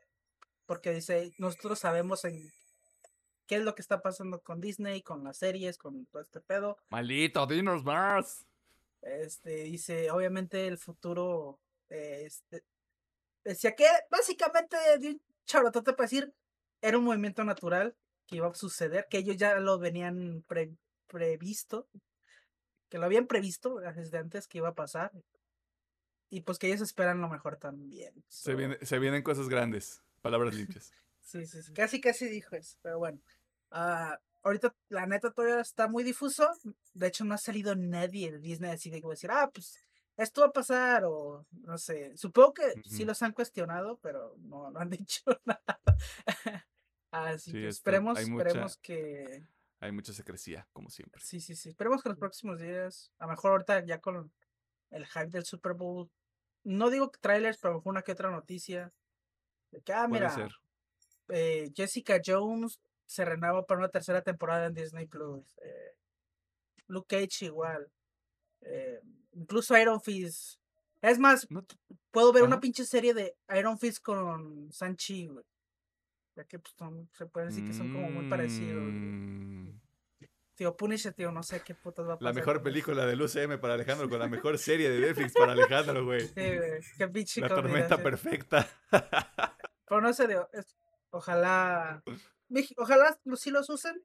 porque 0.66 0.92
dice, 0.92 1.32
nosotros 1.38 1.78
sabemos 1.78 2.24
en 2.24 2.50
qué 3.46 3.56
es 3.56 3.62
lo 3.62 3.74
que 3.74 3.82
está 3.82 4.02
pasando 4.02 4.40
con 4.40 4.60
Disney, 4.60 5.02
con 5.02 5.24
las 5.24 5.38
series, 5.38 5.78
con 5.78 6.06
todo 6.06 6.22
este 6.22 6.40
pedo. 6.40 6.78
Maldito, 6.90 7.46
dinos 7.46 7.84
más. 7.84 8.46
Este 9.02 9.64
dice, 9.64 10.10
obviamente 10.10 10.66
el 10.66 10.78
futuro, 10.78 11.60
eh, 11.88 12.22
este, 12.26 12.64
decía 13.48 13.74
que 13.74 13.86
básicamente 14.10 14.76
de 14.98 15.08
un 15.10 15.22
charotote 15.46 15.92
para 15.92 16.04
decir, 16.04 16.32
era 16.80 16.98
un 16.98 17.04
movimiento 17.04 17.44
natural 17.44 17.96
que 18.26 18.36
iba 18.36 18.48
a 18.48 18.54
suceder, 18.54 19.06
que 19.08 19.18
ellos 19.18 19.36
ya 19.36 19.58
lo 19.60 19.78
venían 19.78 20.42
pre- 20.46 20.76
previsto, 21.06 21.88
que 22.88 22.98
lo 22.98 23.04
habían 23.06 23.26
previsto 23.26 23.76
desde 23.76 24.18
antes 24.18 24.46
que 24.48 24.58
iba 24.58 24.68
a 24.68 24.74
pasar. 24.74 25.12
Y 26.28 26.40
pues 26.40 26.58
que 26.58 26.66
ellos 26.66 26.80
esperan 26.80 27.20
lo 27.20 27.28
mejor 27.28 27.56
también. 27.56 28.12
Se, 28.28 28.54
viene- 28.54 28.78
se 28.82 28.98
vienen 28.98 29.22
cosas 29.22 29.48
grandes. 29.48 30.02
Palabras 30.22 30.54
limpias. 30.54 30.92
Sí, 31.20 31.46
sí, 31.46 31.62
sí, 31.62 31.72
Casi, 31.72 32.00
casi 32.00 32.28
dijo 32.28 32.56
eso. 32.56 32.76
Pero 32.82 32.98
bueno. 32.98 33.20
ah, 33.70 34.18
ahorita, 34.42 34.74
la 34.88 35.06
neta, 35.06 35.30
todavía 35.32 35.60
está 35.60 35.86
muy 35.88 36.02
difuso. 36.02 36.48
De 36.94 37.06
hecho, 37.06 37.24
no 37.24 37.34
ha 37.34 37.38
salido 37.38 37.76
nadie 37.76 38.32
de 38.32 38.38
Disney 38.40 38.70
así 38.72 38.90
de 38.90 39.00
que 39.00 39.06
va 39.06 39.12
a 39.12 39.14
decir, 39.14 39.30
ah, 39.30 39.50
pues 39.52 39.78
esto 40.16 40.40
va 40.42 40.48
a 40.48 40.52
pasar. 40.52 41.04
O 41.04 41.46
no 41.62 41.78
sé. 41.78 42.16
Supongo 42.16 42.54
que 42.54 42.72
sí 42.84 43.04
los 43.04 43.22
han 43.22 43.32
cuestionado, 43.32 43.98
pero 44.02 44.34
no, 44.38 44.70
no 44.70 44.78
han 44.80 44.90
dicho 45.06 45.22
nada. 45.44 45.80
así 47.10 47.50
Sí, 47.50 47.52
que 47.52 47.68
esto- 47.68 47.78
esperemos, 47.80 48.18
mucha- 48.28 48.42
esperemos 48.48 48.76
que. 48.78 49.46
Hay 49.80 49.92
mucha 49.92 50.12
secrecía, 50.12 50.66
como 50.72 50.88
siempre. 50.88 51.20
Sí, 51.22 51.38
sí, 51.40 51.54
sí. 51.54 51.68
Esperemos 51.68 52.02
que 52.02 52.08
los 52.08 52.18
próximos 52.18 52.58
días, 52.58 53.12
a 53.18 53.26
lo 53.26 53.32
mejor 53.32 53.52
ahorita 53.52 53.84
ya 53.84 54.00
con 54.00 54.32
el 54.90 55.06
hype 55.06 55.26
del 55.28 55.44
Super 55.44 55.74
Bowl, 55.74 56.10
no 56.64 56.88
digo 56.90 57.10
trailers, 57.20 57.58
pero 57.58 57.82
una 57.84 58.02
que 58.02 58.12
otra 58.12 58.30
noticia. 58.30 58.90
De 59.70 59.82
que, 59.82 59.92
ah, 59.92 60.08
mira, 60.08 60.34
eh, 61.28 61.70
Jessica 61.74 62.20
Jones 62.24 62.80
se 63.04 63.24
renueva 63.24 63.66
para 63.66 63.78
una 63.78 63.88
tercera 63.90 64.22
temporada 64.22 64.66
en 64.66 64.74
Disney 64.74 65.06
Plus. 65.06 65.44
eh, 65.60 65.94
Luke 66.88 67.06
Cage 67.16 67.44
igual. 67.46 67.90
eh, 68.62 69.00
incluso 69.36 69.76
Iron 69.78 70.00
Fist. 70.00 70.58
Es 71.02 71.18
más, 71.18 71.46
No 71.50 71.62
te- 71.62 71.76
puedo 72.10 72.32
ver 72.32 72.42
una 72.42 72.58
pinche 72.60 72.84
serie 72.84 73.14
de 73.14 73.36
Iron 73.56 73.78
Fist 73.78 74.02
con 74.02 74.72
Sanchi, 74.72 75.28
güey. 75.28 75.44
Ya 76.34 76.44
que 76.44 76.58
pues, 76.58 76.74
son- 76.76 77.08
se 77.12 77.26
puede 77.26 77.46
decir 77.46 77.64
que 77.64 77.72
son 77.72 77.92
como 77.92 78.10
muy 78.10 78.28
parecidos. 78.28 78.82
güey. 78.82 78.92
Mm, 78.94 79.80
Tío, 80.54 80.74
Punisher, 80.74 81.12
tío, 81.12 81.30
no 81.32 81.42
sé 81.42 81.60
qué 81.60 81.74
putas 81.74 82.06
va 82.08 82.14
a 82.14 82.18
pasar. 82.18 82.32
La 82.34 82.38
mejor 82.40 82.62
película 82.62 83.04
del 83.04 83.20
UCM 83.20 83.58
para 83.58 83.74
Alejandro 83.74 84.08
con 84.08 84.18
la 84.18 84.26
mejor 84.42 84.56
serie 84.58 84.88
de 84.88 85.00
Netflix 85.00 85.34
para 85.34 85.52
Alejandro, 85.52 86.02
güey. 86.06 86.22
Sí, 86.28 86.32
güey, 86.34 86.80
qué 86.96 87.08
pinche 87.08 87.40
La 87.42 87.48
tormenta 87.48 88.02
perfecta. 88.02 88.66
Pero 89.86 90.00
no 90.00 90.12
sé, 90.14 90.26
digo, 90.26 90.48
es- 90.54 90.74
ojalá. 91.10 92.02
Ojalá 92.78 93.18
sí 93.36 93.50
los 93.50 93.68
usen. 93.68 94.02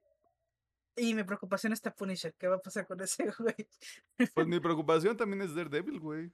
Y 0.96 1.14
mi 1.14 1.24
preocupación 1.24 1.74
está 1.74 1.94
Punisher. 1.94 2.34
¿Qué 2.34 2.48
va 2.48 2.56
a 2.58 2.62
pasar 2.62 2.86
con 2.86 3.00
ese 3.02 3.24
güey? 3.40 3.68
Pues 4.34 4.48
mi 4.48 4.60
preocupación 4.60 5.16
también 5.16 5.42
es 5.42 5.56
Daredevil, 5.56 6.00
güey. 6.00 6.32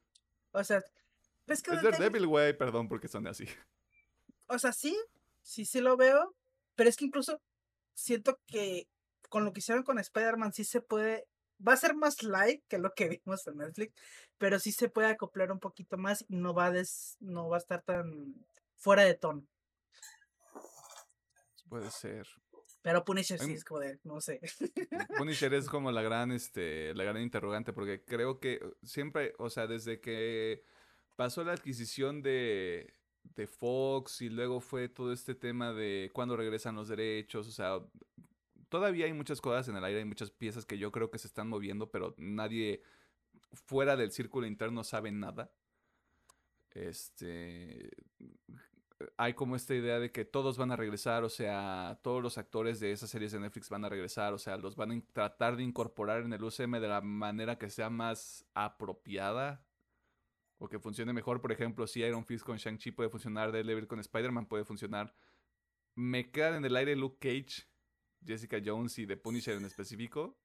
O 0.52 0.64
sea, 0.64 0.84
es 1.48 1.62
que 1.62 1.72
Es 1.72 1.82
Daredevil- 1.82 2.28
güey. 2.28 2.58
Perdón 2.58 2.88
porque 2.88 3.08
son 3.08 3.28
así. 3.28 3.48
O 4.48 4.58
sea, 4.58 4.72
sí, 4.74 4.98
sí, 5.42 5.66
sí 5.66 5.82
lo 5.82 5.96
veo. 5.98 6.36
Pero 6.76 6.90
es 6.90 6.98
que 6.98 7.06
incluso 7.06 7.42
siento 7.94 8.40
que 8.48 8.88
con 9.30 9.44
lo 9.46 9.52
que 9.54 9.60
hicieron 9.60 9.84
con 9.84 10.00
Spider-Man 10.00 10.54
sí 10.54 10.64
se 10.64 10.82
puede 10.82 11.28
va 11.68 11.74
a 11.74 11.78
ser 11.78 11.96
más 11.96 12.22
light 12.24 12.64
que 12.68 12.78
lo 12.78 12.94
que 12.94 13.10
vimos 13.26 13.46
en 13.48 13.58
Netflix, 13.58 13.94
pero 14.38 14.60
sí 14.60 14.72
se 14.72 14.90
puede 14.90 15.08
acoplar 15.08 15.52
un 15.52 15.60
poquito 15.60 15.98
más 15.98 16.24
y 16.30 16.36
no 16.36 16.54
va 16.54 16.68
a, 16.68 16.72
des, 16.72 17.18
no 17.20 17.50
va 17.50 17.58
a 17.58 17.60
estar 17.60 17.82
tan 17.82 18.36
fuera 18.76 19.04
de 19.04 19.16
tono. 19.16 19.44
Puede 21.68 21.90
ser. 21.92 22.28
Pero 22.88 23.04
Punisher 23.04 23.38
sí 23.38 23.50
Hay- 23.50 23.56
es 23.56 23.66
como 23.66 23.82
de, 23.82 24.00
no 24.06 24.22
sé. 24.22 24.40
Punisher 25.18 25.54
es 25.54 25.68
como 25.68 25.92
la 25.92 26.02
gran, 26.02 26.32
este, 26.32 26.94
la 26.96 27.04
gran 27.04 27.22
interrogante, 27.22 27.74
porque 27.74 28.02
creo 28.06 28.40
que 28.40 28.62
siempre, 28.82 29.34
o 29.40 29.50
sea, 29.50 29.68
desde 29.68 30.00
que 30.00 30.64
pasó 31.18 31.44
la 31.44 31.52
adquisición 31.52 32.22
de, 32.22 32.94
de 33.36 33.46
Fox 33.46 34.22
y 34.22 34.30
luego 34.30 34.62
fue 34.62 34.88
todo 34.88 35.12
este 35.12 35.36
tema 35.36 35.74
de 35.74 36.10
cuándo 36.14 36.38
regresan 36.38 36.78
los 36.78 36.88
derechos, 36.88 37.46
o 37.50 37.52
sea, 37.52 37.82
todavía 38.70 39.04
hay 39.06 39.12
muchas 39.12 39.42
cosas 39.42 39.68
en 39.68 39.76
el 39.76 39.84
aire, 39.84 40.00
hay 40.00 40.06
muchas 40.06 40.32
piezas 40.32 40.66
que 40.66 40.78
yo 40.78 40.90
creo 40.90 41.12
que 41.12 41.20
se 41.20 41.28
están 41.28 41.50
moviendo, 41.50 41.92
pero 41.92 42.16
nadie 42.18 42.82
fuera 43.52 43.98
del 43.98 44.12
círculo 44.14 44.48
interno 44.48 44.86
sabe 44.86 45.12
nada. 45.12 45.52
Este, 46.72 47.90
hay 49.18 49.34
como 49.34 49.56
esta 49.56 49.76
idea 49.76 50.00
de 50.00 50.12
que 50.12 50.26
todos 50.26 50.58
van 50.58 50.72
a 50.72 50.76
regresar, 50.76 51.24
o 51.24 51.30
sea, 51.30 52.00
todos 52.04 52.22
los 52.24 52.38
actores 52.38 52.80
de 52.80 52.92
esas 52.92 53.10
series 53.10 53.32
de 53.32 53.40
Netflix 53.40 53.70
van 53.70 53.86
a 53.86 53.90
regresar, 53.90 54.34
o 54.34 54.38
sea, 54.38 54.58
los 54.58 54.76
van 54.76 54.92
a 54.92 55.02
tratar 55.14 55.56
de 55.56 55.64
incorporar 55.64 56.24
en 56.24 56.34
el 56.34 56.44
UCM 56.44 56.80
de 56.80 56.88
la 56.88 57.02
manera 57.02 57.58
que 57.58 57.70
sea 57.70 57.90
más 57.90 58.46
apropiada 58.54 59.66
o 60.58 60.68
que 60.68 60.80
funcione 60.80 61.14
mejor. 61.14 61.42
Por 61.42 61.52
ejemplo, 61.52 61.86
si 61.86 62.02
Iron 62.02 62.26
Fist 62.26 62.44
con 62.44 62.58
Shang-Chi 62.58 62.92
puede 62.92 63.10
funcionar, 63.10 63.52
Daredevil 63.52 63.88
con 63.88 64.00
Spider-Man 64.00 64.48
puede 64.48 64.66
funcionar. 64.66 65.14
Me 65.96 66.32
quedan 66.32 66.56
en 66.56 66.66
el 66.66 66.76
aire 66.76 66.96
Luke 66.96 67.18
Cage, 67.20 67.68
Jessica 68.26 68.58
Jones 68.64 68.98
y 69.00 69.06
The 69.06 69.18
Punisher 69.18 69.58
en 69.58 69.66
específico. 69.66 70.40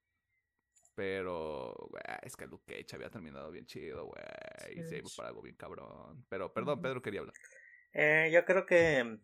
Pero, 0.95 1.75
güey, 1.89 2.03
es 2.21 2.35
que 2.35 2.45
Luke 2.45 2.65
Cage 2.65 2.95
había 2.95 3.09
terminado 3.09 3.49
bien 3.49 3.65
chido, 3.65 4.05
güey. 4.05 4.77
Y 4.77 4.83
se 4.83 4.99
iba 4.99 5.09
para 5.17 5.29
algo 5.29 5.41
bien 5.41 5.55
cabrón. 5.55 6.23
Pero, 6.29 6.53
perdón. 6.53 6.81
Pedro 6.81 7.01
quería 7.01 7.21
hablar. 7.21 7.35
Eh, 7.93 8.29
yo 8.33 8.45
creo 8.45 8.65
que 8.65 9.19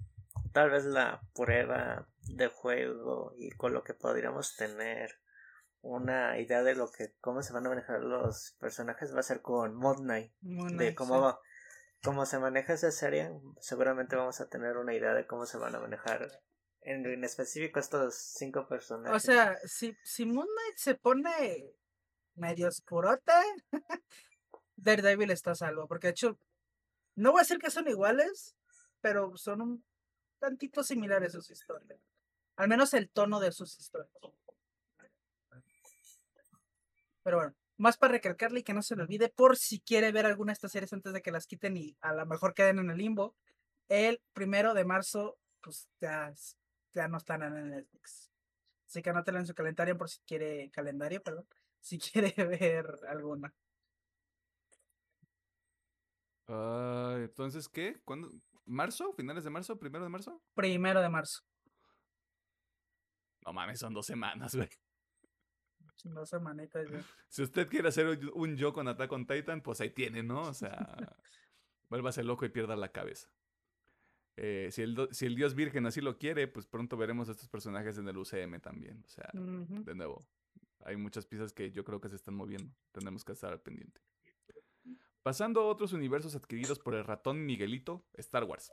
tal 0.53 0.69
vez 0.69 0.85
la 0.85 1.21
prueba 1.33 2.07
de 2.21 2.47
juego 2.47 3.33
y 3.37 3.51
con 3.51 3.73
lo 3.73 3.83
que 3.83 3.93
podríamos 3.93 4.55
tener 4.55 5.19
una 5.81 6.39
idea 6.39 6.63
de 6.63 6.75
lo 6.75 6.91
que 6.91 7.13
cómo 7.21 7.41
se 7.41 7.53
van 7.53 7.65
a 7.65 7.69
manejar 7.69 8.01
los 8.01 8.55
personajes 8.59 9.15
va 9.15 9.21
a 9.21 9.23
ser 9.23 9.41
con 9.41 9.75
Moon 9.75 9.97
Knight 9.97 10.33
Moon 10.41 10.77
de 10.77 10.93
cómo 10.93 11.15
sí. 11.15 11.21
va 11.21 11.39
cómo 12.03 12.25
se 12.25 12.37
maneja 12.37 12.73
esa 12.73 12.91
serie 12.91 13.31
seguramente 13.61 14.17
vamos 14.17 14.41
a 14.41 14.49
tener 14.49 14.75
una 14.75 14.93
idea 14.93 15.13
de 15.13 15.25
cómo 15.25 15.45
se 15.45 15.57
van 15.57 15.73
a 15.75 15.79
manejar 15.79 16.29
en, 16.81 17.05
en 17.05 17.23
específico 17.23 17.79
estos 17.79 18.15
cinco 18.15 18.67
personajes 18.67 19.15
O 19.15 19.19
sea, 19.19 19.57
si, 19.65 19.95
si 20.03 20.25
Moon 20.25 20.47
Knight 20.47 20.77
se 20.77 20.95
pone 20.95 21.73
medio 22.35 22.67
oscurote, 22.67 23.33
Daredevil 24.75 25.31
está 25.31 25.51
a 25.51 25.55
salvo. 25.55 25.87
Porque 25.87 26.07
de 26.07 26.11
hecho, 26.11 26.39
no 27.15 27.31
voy 27.31 27.39
a 27.39 27.43
decir 27.43 27.59
que 27.59 27.69
son 27.69 27.87
iguales, 27.87 28.55
pero 29.01 29.35
son 29.37 29.61
un 29.61 29.85
tantito 30.39 30.83
similares 30.83 31.33
sus 31.33 31.49
historias. 31.51 31.99
Al 32.55 32.67
menos 32.67 32.93
el 32.93 33.09
tono 33.09 33.39
de 33.39 33.51
sus 33.51 33.77
historias. 33.79 34.11
Pero 37.23 37.37
bueno, 37.37 37.55
más 37.77 37.97
para 37.97 38.13
recalcarle 38.13 38.61
y 38.61 38.63
que 38.63 38.73
no 38.73 38.81
se 38.81 38.95
le 38.95 39.03
olvide, 39.03 39.29
por 39.29 39.57
si 39.57 39.79
quiere 39.79 40.11
ver 40.11 40.25
alguna 40.25 40.51
de 40.51 40.53
estas 40.53 40.71
series 40.71 40.91
antes 40.93 41.13
de 41.13 41.21
que 41.21 41.31
las 41.31 41.47
quiten 41.47 41.77
y 41.77 41.95
a 42.01 42.13
lo 42.13 42.25
mejor 42.25 42.53
queden 42.53 42.79
en 42.79 42.89
el 42.89 42.97
limbo, 42.97 43.35
el 43.87 44.21
primero 44.33 44.73
de 44.73 44.85
marzo, 44.85 45.37
pues 45.61 45.89
ya, 45.99 46.33
ya 46.93 47.07
no 47.07 47.17
están 47.17 47.43
en 47.43 47.69
Netflix. 47.69 48.31
Así 48.85 49.01
que 49.01 49.11
anótelo 49.11 49.39
en 49.39 49.47
su 49.47 49.53
calendario 49.53 49.97
por 49.97 50.09
si 50.09 50.19
quiere, 50.21 50.69
calendario, 50.71 51.21
perdón, 51.21 51.47
si 51.79 51.99
quiere 51.99 52.33
ver 52.45 52.85
alguna. 53.07 53.53
Ah, 56.47 57.15
entonces, 57.19 57.69
¿qué? 57.69 58.01
¿Cuándo? 58.03 58.31
¿Marzo? 58.69 59.11
¿Finales 59.13 59.43
de 59.43 59.49
marzo? 59.49 59.77
¿Primero 59.79 60.03
de 60.03 60.09
marzo? 60.09 60.41
Primero 60.53 61.01
de 61.01 61.09
marzo. 61.09 61.41
No 63.45 63.53
mames, 63.53 63.79
son 63.79 63.93
dos 63.93 64.05
semanas, 64.05 64.55
güey. 64.55 64.69
Dos 66.03 66.29
semanitas 66.29 66.89
ya. 66.89 67.01
Si 67.29 67.43
usted 67.43 67.67
quiere 67.67 67.89
hacer 67.89 68.19
un- 68.33 68.55
yo 68.55 68.71
con 68.73 68.87
Attack 68.87 69.11
on 69.11 69.27
Titan, 69.27 69.61
pues 69.61 69.81
ahí 69.81 69.89
tiene, 69.89 70.23
¿no? 70.23 70.41
O 70.41 70.53
sea, 70.53 70.69
vuélvase 71.89 72.23
loco 72.23 72.45
y 72.45 72.49
pierda 72.49 72.75
la 72.75 72.91
cabeza. 72.91 73.29
Eh, 74.37 74.69
si, 74.71 74.83
el, 74.83 75.09
si 75.11 75.25
el 75.25 75.35
dios 75.35 75.53
virgen 75.55 75.85
así 75.85 75.99
lo 75.99 76.17
quiere, 76.17 76.47
pues 76.47 76.65
pronto 76.65 76.95
veremos 76.95 77.27
a 77.27 77.31
estos 77.33 77.49
personajes 77.49 77.97
en 77.97 78.07
el 78.07 78.17
UCM 78.17 78.59
también. 78.61 79.03
O 79.05 79.09
sea, 79.09 79.29
de 79.33 79.95
nuevo, 79.95 80.25
hay 80.85 80.95
muchas 80.95 81.25
piezas 81.25 81.51
que 81.51 81.71
yo 81.71 81.83
creo 81.83 81.99
que 81.99 82.07
se 82.09 82.15
están 82.15 82.35
moviendo. 82.35 82.73
Tenemos 82.93 83.25
que 83.25 83.33
estar 83.33 83.51
al 83.51 83.61
pendiente. 83.61 83.99
Pasando 85.23 85.61
a 85.61 85.65
otros 85.65 85.93
universos 85.93 86.35
adquiridos 86.35 86.79
por 86.79 86.95
el 86.95 87.03
ratón 87.03 87.45
Miguelito, 87.45 88.05
Star 88.13 88.45
Wars. 88.45 88.71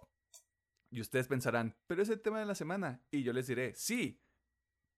Y 0.91 1.01
ustedes 1.01 1.27
pensarán, 1.27 1.77
pero 1.87 2.03
es 2.03 2.09
el 2.09 2.21
tema 2.21 2.39
de 2.39 2.47
la 2.47 2.55
semana. 2.55 3.03
Y 3.11 3.23
yo 3.25 3.33
les 3.33 3.49
diré, 3.49 3.75
sí, 3.75 4.23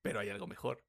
pero 0.03 0.21
hay 0.21 0.29
algo 0.29 0.47
mejor. 0.47 0.85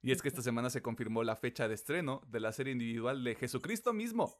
Y 0.00 0.10
es 0.10 0.20
que 0.20 0.28
esta 0.28 0.42
semana 0.42 0.68
se 0.70 0.82
confirmó 0.82 1.22
la 1.22 1.36
fecha 1.36 1.68
de 1.68 1.74
estreno 1.74 2.22
de 2.26 2.40
la 2.40 2.52
serie 2.52 2.72
individual 2.72 3.22
de 3.22 3.36
Jesucristo 3.36 3.92
mismo. 3.92 4.36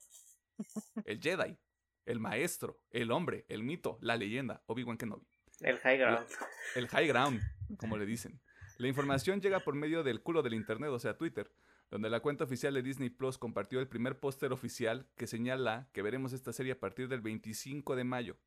El 1.04 1.20
Jedi, 1.20 1.56
el 2.04 2.18
maestro, 2.18 2.80
el 2.90 3.12
hombre, 3.12 3.46
el 3.48 3.62
mito, 3.62 3.98
la 4.00 4.16
leyenda, 4.16 4.62
Obi-Wan 4.66 4.98
Kenobi. 4.98 5.26
el 5.60 5.78
high 5.78 5.98
ground 5.98 6.26
El 6.74 6.88
high 6.88 7.06
ground, 7.06 7.40
como 7.78 7.96
le 7.98 8.06
dicen. 8.06 8.40
La 8.78 8.88
información 8.88 9.40
llega 9.40 9.60
por 9.60 9.74
medio 9.76 10.02
del 10.02 10.22
culo 10.22 10.42
del 10.42 10.54
internet, 10.54 10.90
o 10.90 10.98
sea, 10.98 11.16
Twitter, 11.16 11.52
donde 11.92 12.08
la 12.08 12.20
cuenta 12.20 12.44
oficial 12.44 12.72
de 12.72 12.82
Disney 12.82 13.10
Plus 13.10 13.36
compartió 13.36 13.78
el 13.78 13.86
primer 13.86 14.18
póster 14.18 14.50
oficial 14.50 15.06
que 15.14 15.26
señala 15.26 15.90
que 15.92 16.00
veremos 16.00 16.32
esta 16.32 16.50
serie 16.50 16.72
a 16.72 16.80
partir 16.80 17.06
del 17.06 17.20
25 17.20 17.96
de 17.96 18.04
mayo. 18.04 18.38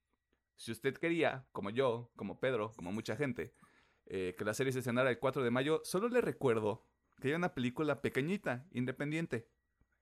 Si 0.56 0.72
usted 0.72 0.98
quería, 0.98 1.48
como 1.52 1.70
yo, 1.70 2.12
como 2.16 2.40
Pedro, 2.40 2.72
como 2.76 2.92
mucha 2.92 3.16
gente, 3.16 3.54
eh, 4.08 4.34
que 4.36 4.46
la 4.46 4.56
serie 4.56 4.74
se 4.74 4.80
estrenara 4.80 5.12
el 5.12 5.20
4 5.20 5.44
de 5.44 5.52
mayo, 5.52 5.82
solo 5.84 6.10
le 6.10 6.22
recuerdo 6.22 6.88
que 7.22 7.28
hay 7.28 7.34
una 7.36 7.54
película 7.54 8.02
pequeñita, 8.02 8.66
independiente, 8.72 9.48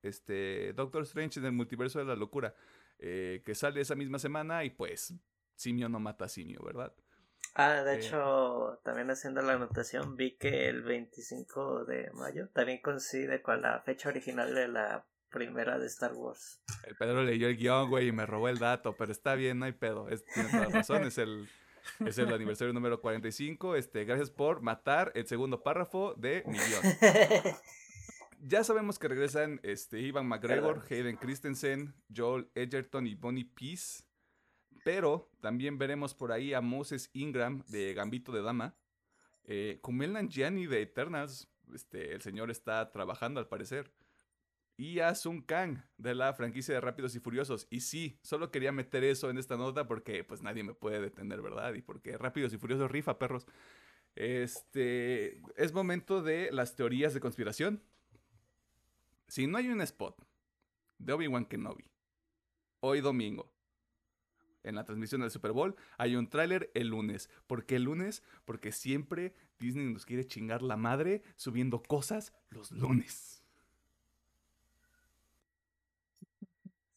este, 0.03 0.71
Doctor 0.71 1.03
Strange 1.03 1.41
en 1.41 1.45
el 1.47 1.51
multiverso 1.51 1.99
de 1.99 2.05
la 2.05 2.15
locura, 2.15 2.55
eh, 2.97 3.43
que 3.45 3.55
sale 3.55 3.81
esa 3.81 3.95
misma 3.95 4.19
semana 4.19 4.63
y 4.63 4.69
pues 4.69 5.15
simio 5.53 5.89
no 5.89 5.99
mata 5.99 6.29
simio, 6.29 6.61
¿verdad? 6.63 6.95
Ah, 7.55 7.83
de 7.83 7.97
hecho, 7.97 8.79
también 8.83 9.11
haciendo 9.11 9.41
la 9.41 9.53
anotación, 9.53 10.15
vi 10.15 10.35
que 10.37 10.69
el 10.69 10.81
25 10.81 11.85
de 11.85 12.09
mayo 12.13 12.49
también 12.49 12.81
coincide 12.81 13.41
con 13.41 13.61
la 13.61 13.79
fecha 13.81 14.09
original 14.09 14.55
de 14.55 14.67
la 14.67 15.05
primera 15.29 15.77
de 15.77 15.87
Star 15.87 16.13
Wars. 16.13 16.61
El 16.85 16.95
Pedro 16.95 17.23
leyó 17.23 17.47
el 17.47 17.57
guion, 17.57 17.89
güey, 17.89 18.07
y 18.07 18.11
me 18.11 18.25
robó 18.25 18.49
el 18.49 18.59
dato, 18.59 18.95
pero 18.95 19.11
está 19.11 19.35
bien, 19.35 19.59
no 19.59 19.65
hay 19.65 19.71
pedo. 19.73 20.09
Es, 20.09 20.25
tiene 20.25 20.49
toda 20.49 20.63
la 20.63 20.69
razón, 20.69 21.03
es 21.03 21.17
el, 21.17 21.47
es 22.05 22.17
el 22.17 22.33
aniversario 22.33 22.73
número 22.73 23.01
45. 23.01 23.75
Este, 23.75 24.05
gracias 24.05 24.31
por 24.31 24.61
matar 24.61 25.11
el 25.15 25.27
segundo 25.27 25.61
párrafo 25.61 26.13
de 26.15 26.43
mi 26.47 26.57
guion. 26.57 26.81
Ya 28.45 28.65
sabemos 28.65 28.99
que 28.99 29.07
regresan 29.07 29.61
este, 29.63 30.01
Ivan 30.01 30.27
McGregor. 30.27 30.83
Hayden 30.89 31.15
Christensen, 31.15 31.95
Joel 32.13 32.49
Edgerton 32.55 33.07
y 33.07 33.15
Bonnie 33.15 33.45
Peace. 33.45 34.03
Pero 34.83 35.29
también 35.39 35.77
veremos 35.77 36.13
por 36.13 36.31
ahí 36.31 36.53
a 36.53 36.61
Moses 36.61 37.09
Ingram 37.13 37.63
de 37.67 37.93
Gambito 37.93 38.31
de 38.31 38.41
Dama. 38.41 38.75
Eh, 39.45 39.79
Kumail 39.81 40.13
Nanjiani 40.13 40.67
de 40.67 40.81
Eternals. 40.81 41.47
Este, 41.73 42.13
el 42.13 42.21
señor 42.21 42.51
está 42.51 42.91
trabajando 42.91 43.39
al 43.39 43.47
parecer. 43.47 43.91
Y 44.75 44.99
a 44.99 45.15
Sun 45.15 45.41
Kang 45.41 45.83
de 45.97 46.15
la 46.15 46.33
franquicia 46.33 46.73
de 46.73 46.81
Rápidos 46.81 47.15
y 47.15 47.19
Furiosos. 47.19 47.67
Y 47.69 47.81
sí, 47.81 48.19
solo 48.23 48.51
quería 48.51 48.71
meter 48.71 49.03
eso 49.03 49.29
en 49.29 49.37
esta 49.37 49.55
nota 49.55 49.87
porque 49.87 50.23
pues 50.23 50.41
nadie 50.41 50.63
me 50.63 50.73
puede 50.73 50.99
detener, 50.99 51.41
¿verdad? 51.41 51.73
Y 51.75 51.81
porque 51.81 52.17
Rápidos 52.17 52.53
y 52.53 52.57
Furiosos 52.57 52.91
rifa, 52.91 53.19
perros. 53.19 53.45
Este, 54.15 55.41
es 55.55 55.73
momento 55.73 56.21
de 56.21 56.51
las 56.51 56.75
teorías 56.75 57.13
de 57.13 57.19
conspiración. 57.19 57.81
Si 59.27 59.47
no 59.47 59.57
hay 59.57 59.69
un 59.69 59.81
spot 59.81 60.17
de 60.97 61.13
Obi-Wan 61.13 61.45
Kenobi 61.45 61.85
hoy 62.81 62.99
domingo 62.99 63.52
en 64.63 64.75
la 64.75 64.83
transmisión 64.85 65.21
del 65.21 65.31
Super 65.31 65.51
Bowl, 65.51 65.75
hay 65.97 66.15
un 66.15 66.29
tráiler 66.29 66.71
el 66.73 66.87
lunes. 66.87 67.29
¿Por 67.47 67.65
qué 67.65 67.75
el 67.77 67.83
lunes? 67.83 68.23
Porque 68.45 68.71
siempre 68.71 69.33
Disney 69.59 69.85
nos 69.91 70.05
quiere 70.05 70.25
chingar 70.25 70.61
la 70.61 70.77
madre 70.77 71.23
subiendo 71.35 71.81
cosas 71.83 72.33
los 72.49 72.71
lunes. 72.71 73.43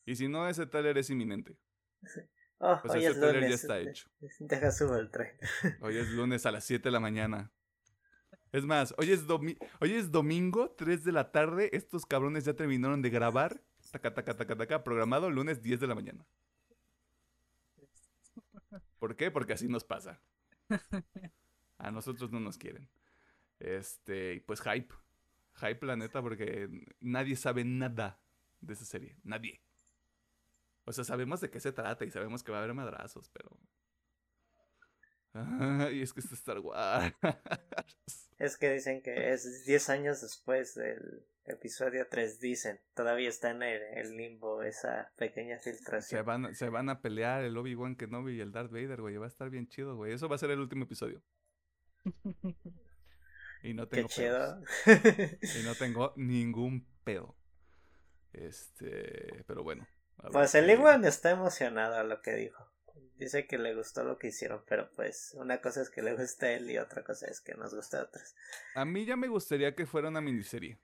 Y 0.05 0.15
si 0.17 0.29
no, 0.29 0.49
ese 0.49 0.67
tráiler 0.67 0.99
es 0.99 1.11
inminente. 1.11 1.57
Oh, 2.59 2.79
Pues 2.81 2.95
hoy 2.95 3.01
ese 3.05 3.11
es 3.13 3.19
tráiler 3.19 3.43
ya 3.43 3.47
lunes. 3.49 3.61
está 3.63 3.79
hecho. 3.81 4.09
Deja 4.39 4.71
subo 4.71 4.97
el 4.97 5.11
tren. 5.11 5.33
Hoy 5.81 5.97
es 5.99 6.09
lunes 6.11 6.47
a 6.47 6.53
las 6.53 6.65
7 6.65 6.85
de 6.85 6.93
la 6.93 7.01
mañana. 7.01 7.51
Es 8.53 8.65
más, 8.65 8.95
hoy 8.97 9.11
es, 9.11 9.27
domi- 9.27 9.59
hoy 9.81 9.93
es 9.95 10.11
domingo, 10.13 10.71
3 10.71 11.05
de 11.05 11.13
la 11.13 11.33
tarde. 11.33 11.69
Estos 11.73 12.07
cabrones 12.07 12.45
ya 12.45 12.55
terminaron 12.55 13.03
de 13.03 13.11
grabar. 13.11 13.61
Taca, 13.91 14.15
taca, 14.15 14.35
taca, 14.37 14.57
taca, 14.57 14.85
programado 14.85 15.29
lunes 15.31 15.61
10 15.61 15.81
de 15.81 15.87
la 15.89 15.95
mañana. 15.95 16.25
¿Por 18.99 19.17
qué? 19.17 19.31
Porque 19.31 19.53
así 19.53 19.69
nos 19.69 19.85
pasa. 19.85 20.21
A 21.79 21.91
nosotros 21.91 22.33
no 22.33 22.41
nos 22.41 22.59
quieren. 22.59 22.89
Este, 23.59 24.43
pues 24.47 24.61
hype. 24.61 24.93
hype, 25.55 25.87
la 25.87 25.97
neta, 25.97 26.23
porque 26.23 26.69
nadie 27.01 27.37
sabe 27.37 27.65
nada 27.65 28.21
de 28.61 28.75
esa 28.75 28.85
serie. 28.85 29.19
Nadie. 29.23 29.63
O 30.85 30.93
sea, 30.93 31.05
sabemos 31.05 31.41
de 31.41 31.51
qué 31.51 31.61
se 31.61 31.73
trata 31.73 32.05
y 32.05 32.11
sabemos 32.11 32.43
que 32.43 32.53
va 32.53 32.59
a 32.59 32.63
haber 32.63 32.75
madrazos, 32.75 33.29
pero. 33.31 33.59
Ay, 35.33 36.01
es 36.01 36.13
que 36.13 36.21
es 36.21 36.33
Star 36.33 36.61
Wars. 36.61 37.15
Es 38.39 38.57
que 38.57 38.71
dicen 38.73 39.03
que 39.03 39.33
es 39.33 39.65
10 39.65 39.89
años 39.91 40.21
después 40.21 40.75
del 40.75 41.27
episodio 41.47 42.07
3, 42.11 42.41
dicen. 42.41 42.81
Todavía 42.95 43.29
está 43.29 43.51
en 43.51 43.63
el, 43.63 44.17
limbo 44.17 44.63
esa 44.63 45.13
pequeña 45.17 45.59
filtración. 45.59 46.19
Se 46.19 46.23
van, 46.23 46.55
se 46.55 46.69
van 46.69 46.89
a 46.89 47.01
pelear 47.01 47.45
el 47.45 47.57
Obi-Wan 47.57 47.97
Kenobi 47.97 48.37
y 48.37 48.41
el 48.41 48.53
Darth 48.53 48.71
Vader, 48.71 49.01
güey. 49.01 49.17
Va 49.17 49.27
a 49.27 49.29
estar 49.29 49.51
bien 49.51 49.69
chido, 49.69 49.97
güey. 49.97 50.13
Eso 50.13 50.29
va 50.29 50.37
a 50.37 50.39
ser 50.39 50.51
el 50.51 50.61
último 50.61 50.85
episodio. 50.85 51.23
Y 53.63 53.75
no 53.75 53.89
tengo 53.89 54.09
Qué 54.09 54.15
chido. 54.15 54.63
Y 54.87 55.65
no 55.65 55.75
tengo 55.75 56.13
ningún 56.17 56.87
pedo. 57.05 57.37
Este, 58.33 59.45
pero 59.47 59.63
bueno. 59.63 59.87
Pues 60.33 60.55
el 60.55 60.71
Iwan 60.71 61.05
está 61.05 61.31
emocionado 61.31 61.97
a 61.97 62.05
lo 62.05 62.21
que 62.23 62.33
dijo. 62.35 62.71
Dice 63.17 63.47
que 63.47 63.57
le 63.57 63.75
gustó 63.75 64.05
lo 64.05 64.19
que 64.19 64.29
hicieron, 64.29 64.63
pero 64.69 64.91
pues 64.95 65.33
una 65.39 65.61
cosa 65.63 65.81
es 65.81 65.89
que 65.89 66.03
le 66.03 66.15
guste 66.15 66.47
a 66.47 66.53
él 66.53 66.71
y 66.71 66.77
otra 66.77 67.03
cosa 67.03 67.27
es 67.27 67.41
que 67.41 67.55
nos 67.55 67.75
guste 67.75 67.97
a 67.97 68.03
otros. 68.03 68.35
A 68.75 68.85
mí 68.85 69.07
ya 69.07 69.17
me 69.17 69.29
gustaría 69.29 69.75
que 69.75 69.87
fuera 69.87 70.09
una 70.09 70.21
miniserie. 70.21 70.79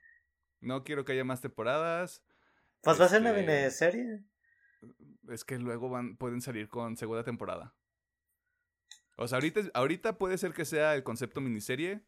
No 0.63 0.83
quiero 0.83 1.05
que 1.05 1.11
haya 1.11 1.23
más 1.23 1.41
temporadas. 1.41 2.23
Pues 2.81 2.99
va 2.99 3.05
a 3.05 3.09
ser 3.09 3.21
una 3.21 3.31
Este, 3.31 3.41
miniserie. 3.41 4.23
Es 5.29 5.43
que 5.45 5.57
luego 5.59 5.89
van, 5.89 6.17
pueden 6.17 6.41
salir 6.41 6.69
con 6.69 6.97
segunda 6.97 7.23
temporada. 7.23 7.73
O 9.17 9.27
sea, 9.27 9.37
ahorita, 9.37 9.61
ahorita 9.73 10.17
puede 10.17 10.37
ser 10.37 10.53
que 10.53 10.65
sea 10.65 10.95
el 10.95 11.03
concepto 11.03 11.39
miniserie. 11.41 12.01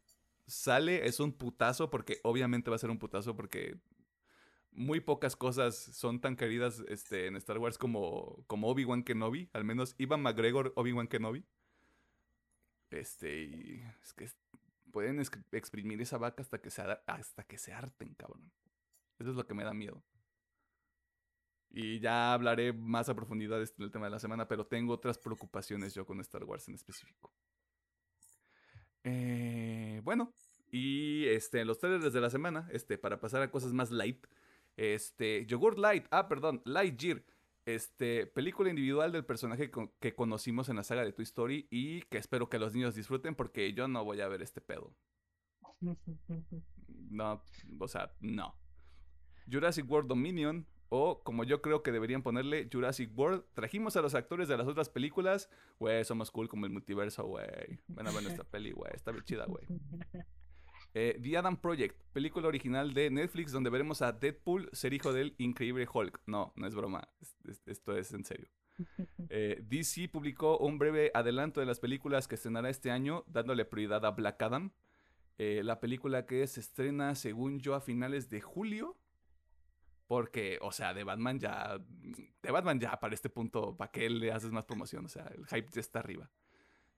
Sale, 0.46 1.06
es 1.06 1.20
un 1.20 1.32
putazo, 1.32 1.90
porque 1.90 2.20
obviamente 2.22 2.70
va 2.70 2.76
a 2.76 2.80
ser 2.80 2.90
un 2.90 2.98
putazo, 2.98 3.36
porque 3.36 3.78
muy 4.70 5.00
pocas 5.00 5.36
cosas 5.36 5.74
son 5.74 6.20
tan 6.20 6.36
queridas 6.36 6.82
este, 6.88 7.26
en 7.26 7.36
Star 7.36 7.58
Wars 7.58 7.78
como, 7.78 8.44
como 8.46 8.68
Obi-Wan 8.68 9.02
Kenobi. 9.02 9.48
Al 9.52 9.64
menos 9.64 9.94
Ivan 9.98 10.22
McGregor, 10.22 10.72
Obi-Wan 10.76 11.08
Kenobi. 11.08 11.44
Este, 12.90 13.44
y 13.44 13.82
es 14.02 14.12
que 14.12 14.28
pueden 14.96 15.20
exprimir 15.52 16.00
esa 16.00 16.16
vaca 16.16 16.40
hasta 16.40 16.58
que, 16.58 16.70
se, 16.70 16.80
ha- 16.80 17.02
hasta 17.06 17.44
que 17.44 17.58
se 17.58 17.70
harten, 17.70 18.14
cabrón. 18.14 18.50
Eso 19.18 19.28
es 19.28 19.36
lo 19.36 19.46
que 19.46 19.52
me 19.52 19.62
da 19.62 19.74
miedo. 19.74 20.02
Y 21.68 22.00
ya 22.00 22.32
hablaré 22.32 22.72
más 22.72 23.10
a 23.10 23.14
profundidad 23.14 23.60
este- 23.60 23.82
del 23.82 23.92
tema 23.92 24.06
de 24.06 24.12
la 24.12 24.18
semana, 24.18 24.48
pero 24.48 24.66
tengo 24.66 24.94
otras 24.94 25.18
preocupaciones 25.18 25.92
yo 25.92 26.06
con 26.06 26.18
Star 26.20 26.44
Wars 26.44 26.66
en 26.68 26.76
específico. 26.76 27.30
Eh, 29.04 30.00
bueno, 30.02 30.32
y 30.70 31.26
este, 31.26 31.66
los 31.66 31.78
trailers 31.78 32.14
de 32.14 32.20
la 32.22 32.30
semana, 32.30 32.66
este, 32.72 32.96
para 32.96 33.20
pasar 33.20 33.42
a 33.42 33.50
cosas 33.50 33.74
más 33.74 33.90
light. 33.90 34.26
Este, 34.78 35.44
Yogurt 35.44 35.76
Light, 35.76 36.06
ah, 36.10 36.26
perdón, 36.26 36.62
Lightyear. 36.64 37.22
Este, 37.66 38.26
película 38.26 38.70
individual 38.70 39.10
del 39.12 39.24
personaje 39.24 39.70
con- 39.70 39.90
que 40.00 40.14
conocimos 40.14 40.68
en 40.68 40.76
la 40.76 40.84
saga 40.84 41.04
de 41.04 41.12
Toy 41.12 41.24
Story 41.24 41.66
y 41.70 42.02
que 42.02 42.16
espero 42.18 42.48
que 42.48 42.58
los 42.60 42.72
niños 42.74 42.94
disfruten 42.94 43.34
porque 43.34 43.72
yo 43.74 43.88
no 43.88 44.04
voy 44.04 44.20
a 44.20 44.28
ver 44.28 44.40
este 44.42 44.60
pedo. 44.60 44.94
No, 47.10 47.42
o 47.80 47.88
sea, 47.88 48.12
no. 48.20 48.56
Jurassic 49.50 49.88
World 49.90 50.08
Dominion 50.08 50.66
o 50.88 51.22
como 51.22 51.44
yo 51.44 51.60
creo 51.62 51.82
que 51.82 51.92
deberían 51.92 52.22
ponerle 52.22 52.68
Jurassic 52.72 53.10
World. 53.16 53.44
Trajimos 53.54 53.96
a 53.96 54.02
los 54.02 54.14
actores 54.14 54.48
de 54.48 54.56
las 54.56 54.66
otras 54.66 54.88
películas. 54.88 55.48
Güey, 55.78 56.04
somos 56.04 56.30
cool 56.30 56.48
como 56.48 56.66
el 56.66 56.72
multiverso, 56.72 57.24
güey. 57.26 57.46
Van 57.88 58.06
a 58.06 58.12
ver 58.12 58.22
nuestra 58.22 58.44
peli, 58.50 58.70
güey. 58.72 58.90
Está 58.94 59.10
bien 59.12 59.24
chida, 59.24 59.46
güey. 59.46 59.64
Eh, 60.98 61.18
The 61.22 61.36
Adam 61.36 61.58
Project, 61.58 61.94
película 62.14 62.48
original 62.48 62.94
de 62.94 63.10
Netflix 63.10 63.52
donde 63.52 63.68
veremos 63.68 64.00
a 64.00 64.12
Deadpool 64.12 64.70
ser 64.72 64.94
hijo 64.94 65.12
del 65.12 65.34
increíble 65.36 65.86
Hulk. 65.92 66.22
No, 66.26 66.54
no 66.56 66.66
es 66.66 66.74
broma. 66.74 67.06
es- 67.20 67.36
es- 67.46 67.62
esto 67.66 67.94
es 67.98 68.12
en 68.14 68.24
serio. 68.24 68.48
Eh, 69.28 69.60
DC 69.62 70.08
publicó 70.08 70.56
un 70.58 70.78
breve 70.78 71.10
adelanto 71.12 71.60
de 71.60 71.66
las 71.66 71.80
películas 71.80 72.26
que 72.28 72.36
estrenará 72.36 72.70
este 72.70 72.90
año, 72.90 73.24
dándole 73.26 73.64
prioridad 73.66 74.06
a 74.06 74.10
Black 74.12 74.40
Adam. 74.42 74.70
Eh, 75.36 75.60
la 75.64 75.80
película 75.80 76.24
que 76.24 76.46
se 76.46 76.60
estrena, 76.60 77.14
según 77.14 77.58
yo, 77.60 77.74
a 77.74 77.80
finales 77.82 78.30
de 78.30 78.40
julio. 78.40 78.96
Porque, 80.06 80.58
o 80.62 80.70
sea, 80.72 80.94
de 80.94 81.04
Batman 81.04 81.38
ya. 81.40 81.78
De 82.42 82.50
Batman 82.50 82.78
ya 82.80 82.98
para 83.00 83.12
este 83.14 83.28
punto, 83.28 83.76
¿para 83.76 83.90
qué 83.90 84.08
le 84.08 84.30
haces 84.32 84.52
más 84.52 84.64
promoción? 84.64 85.04
O 85.04 85.08
sea, 85.08 85.26
el 85.36 85.44
hype 85.46 85.68
ya 85.72 85.80
está 85.80 85.98
arriba. 85.98 86.30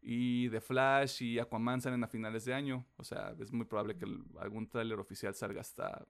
Y 0.01 0.49
de 0.49 0.61
Flash 0.61 1.23
y 1.23 1.39
Aquaman 1.39 1.81
salen 1.81 2.05
a 2.05 2.09
finales 2.09 2.45
de 2.45 2.55
año. 2.55 2.87
O 2.97 3.05
sea, 3.05 3.35
es 3.41 3.53
muy 3.53 3.67
probable 3.67 3.97
que 3.97 4.07
algún 4.39 4.69
tráiler 4.69 4.99
oficial 4.99 5.35
salga 5.35 5.61
hasta 5.61 6.07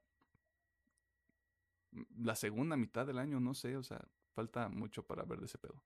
la 2.16 2.34
segunda 2.34 2.76
mitad 2.76 3.06
del 3.06 3.18
año, 3.18 3.40
no 3.40 3.54
sé. 3.54 3.76
O 3.76 3.82
sea, 3.82 4.06
falta 4.34 4.68
mucho 4.68 5.06
para 5.06 5.24
ver 5.24 5.40
de 5.40 5.46
ese 5.46 5.58
pedo. 5.58 5.82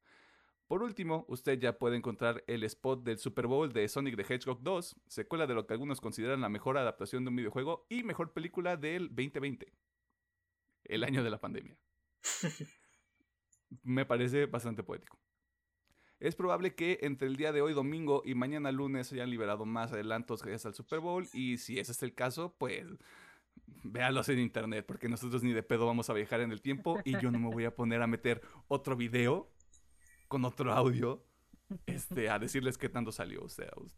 Por 0.72 0.82
último, 0.82 1.26
usted 1.28 1.59
ya 1.59 1.78
puede 1.78 1.96
encontrar 1.96 2.42
el 2.46 2.64
spot 2.64 3.03
del 3.03 3.18
Super 3.18 3.46
Bowl 3.46 3.72
de 3.72 3.86
Sonic 3.88 4.16
the 4.16 4.34
Hedgehog 4.34 4.62
2, 4.62 4.96
secuela 5.07 5.46
de 5.46 5.53
lo 5.53 5.66
que 5.66 5.74
algunos 5.74 6.00
consideran 6.00 6.40
la 6.40 6.48
mejor 6.48 6.78
adaptación 6.78 7.24
de 7.24 7.28
un 7.28 7.36
videojuego 7.36 7.86
y 7.90 8.03
mejor 8.05 8.32
película 8.32 8.78
del 8.78 9.09
2020, 9.09 9.70
el 10.84 11.05
año 11.05 11.22
de 11.22 11.30
la 11.30 11.40
pandemia. 11.40 11.76
Me 13.82 14.07
parece 14.07 14.46
bastante 14.46 14.82
poético. 14.82 15.18
Es 16.22 16.36
probable 16.36 16.74
que 16.74 16.98
entre 17.02 17.26
el 17.26 17.36
día 17.36 17.50
de 17.52 17.62
hoy 17.62 17.72
domingo 17.74 18.22
y 18.24 18.34
mañana 18.36 18.70
lunes 18.70 19.12
hayan 19.12 19.28
liberado 19.28 19.64
más 19.66 19.92
adelantos 19.92 20.40
gracias 20.42 20.66
al 20.66 20.74
Super 20.74 21.00
Bowl 21.00 21.28
y 21.32 21.58
si 21.58 21.80
ese 21.80 21.90
es 21.92 22.02
el 22.04 22.14
caso, 22.14 22.54
pues 22.58 22.86
véalos 23.82 24.28
en 24.28 24.38
internet 24.38 24.84
porque 24.86 25.08
nosotros 25.08 25.42
ni 25.42 25.52
de 25.52 25.64
pedo 25.64 25.84
vamos 25.84 26.08
a 26.10 26.12
viajar 26.12 26.40
en 26.40 26.52
el 26.52 26.60
tiempo 26.62 27.00
y 27.04 27.18
yo 27.20 27.32
no 27.32 27.40
me 27.40 27.48
voy 27.50 27.64
a 27.64 27.74
poner 27.74 28.02
a 28.02 28.06
meter 28.06 28.40
otro 28.68 28.94
video 28.96 29.50
con 30.28 30.44
otro 30.44 30.72
audio 30.72 31.24
este, 31.86 32.30
a 32.30 32.38
decirles 32.38 32.78
qué 32.78 32.88
tanto 32.88 33.10
salió. 33.10 33.42
O 33.42 33.48
sea, 33.48 33.70
us- 33.76 33.94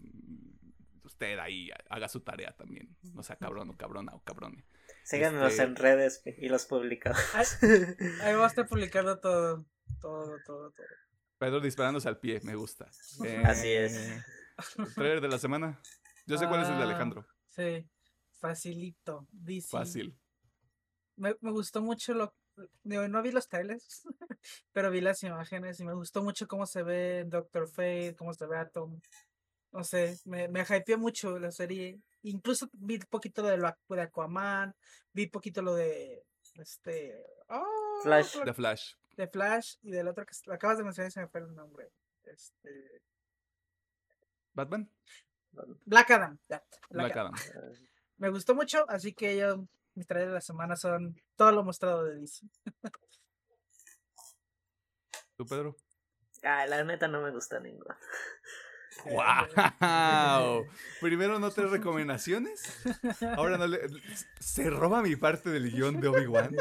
usted 1.05 1.39
ahí 1.39 1.71
haga 1.91 2.09
su 2.09 2.21
tarea 2.21 2.57
también. 2.57 2.97
No 3.13 3.23
sea 3.23 3.37
cabrón 3.37 3.69
o 3.69 3.77
cabrona 3.77 4.15
o 4.15 4.23
cabrone. 4.25 4.65
Síganos 5.05 5.51
Este- 5.53 5.63
en 5.65 5.77
redes 5.77 6.23
y 6.39 6.49
los 6.49 6.65
publicamos. 6.65 7.21
Ahí, 7.35 7.45
ahí 8.23 8.35
va 8.35 8.45
a 8.45 8.49
estar 8.49 8.67
publicando 8.67 9.19
todo. 9.21 9.67
Todo, 10.01 10.39
todo, 10.47 10.71
todo. 10.71 10.87
Pedro 11.45 11.61
disparándose 11.61 12.09
al 12.09 12.19
pie, 12.19 12.41
me 12.43 12.55
gusta. 12.55 12.89
Así 13.45 13.69
es. 13.71 13.97
Eh, 13.97 14.25
trailer 14.95 15.21
de 15.21 15.29
la 15.29 15.39
semana. 15.39 15.81
Yo 16.27 16.39
sé 16.39 16.49
cuál 16.49 16.63
es 16.63 16.69
el 16.69 16.77
de 16.77 16.83
Ah, 16.83 16.87
Alejandro. 16.87 17.27
Sí, 17.49 17.87
facilito. 18.41 19.27
DC. 19.31 19.69
Fácil. 19.69 20.19
Me, 21.17 21.37
me 21.41 21.51
gustó 21.51 21.83
mucho 21.83 22.15
lo. 22.15 22.35
no 22.85 23.23
vi 23.23 23.31
los 23.31 23.47
trailers, 23.47 24.05
pero 24.73 24.91
vi 24.91 25.03
las 25.03 25.23
imágenes 25.23 25.79
y 25.81 25.85
me 25.85 25.93
gustó 25.93 26.23
mucho 26.23 26.47
cómo 26.47 26.67
se 26.67 26.83
ve 26.83 27.25
Doctor 27.27 27.69
Fate, 27.69 28.15
cómo 28.17 28.33
se 28.33 28.47
ve 28.47 28.57
Atom. 28.57 28.99
No 29.73 29.85
sé, 29.85 30.19
me, 30.25 30.49
me 30.49 30.63
hypeó 30.63 30.99
mucho 30.99 31.39
la 31.39 31.51
serie. 31.51 32.01
Incluso 32.23 32.71
vi 32.73 32.95
un 32.95 33.07
poquito 33.11 33.43
de 33.43 33.59
lo 33.59 33.71
de 33.91 34.01
Aquaman, 34.01 34.75
vi 35.13 35.27
poquito 35.27 35.61
lo 35.61 35.75
de 35.75 36.25
este 36.55 37.23
ah, 37.49 37.63
Flash. 38.03 38.39
De 38.45 38.55
Flash. 38.55 38.95
De 39.17 39.29
Flash 39.29 39.77
y 39.83 39.91
del 39.91 40.09
otro 40.09 40.25
que 40.25 40.53
acabas 40.53 40.79
de 40.79 40.85
mencionar 40.85 41.09
y 41.09 41.13
se 41.13 41.21
me 41.21 41.29
fue 41.29 41.41
el 41.41 41.55
nombre. 41.55 41.91
Este 42.25 43.03
Batman. 44.55 44.91
Black 45.85 46.11
Adam. 46.11 46.39
Black 46.49 46.65
Black 46.91 47.17
Adam. 47.17 47.35
Adam. 47.35 47.73
Me 48.17 48.29
gustó 48.31 48.55
mucho, 48.55 48.89
así 48.89 49.13
que 49.13 49.37
yo 49.37 49.67
mis 49.95 50.07
trailers 50.07 50.31
de 50.31 50.35
la 50.35 50.41
semana 50.41 50.77
son 50.77 51.21
todo 51.37 51.53
lo 51.53 51.65
mostrado 51.65 52.05
de 52.05 52.17
DC. 52.17 52.47
¿Tú, 55.37 55.47
Pedro? 55.47 55.77
Ah, 56.43 56.67
la 56.67 56.85
neta 56.85 57.09
no 57.09 57.23
me 57.23 57.31
gusta 57.31 57.59
ninguno. 57.59 57.97
¡Wow! 59.05 60.67
Primero 61.01 61.39
no 61.39 61.51
tres 61.51 61.71
recomendaciones. 61.71 62.63
Ahora 63.37 63.59
no 63.59 63.67
le. 63.67 63.81
Se 64.41 64.71
roba 64.71 65.03
mi 65.03 65.17
parte 65.17 65.51
del 65.51 65.71
guion 65.71 66.01
de 66.01 66.09
Obi-Wan. 66.09 66.57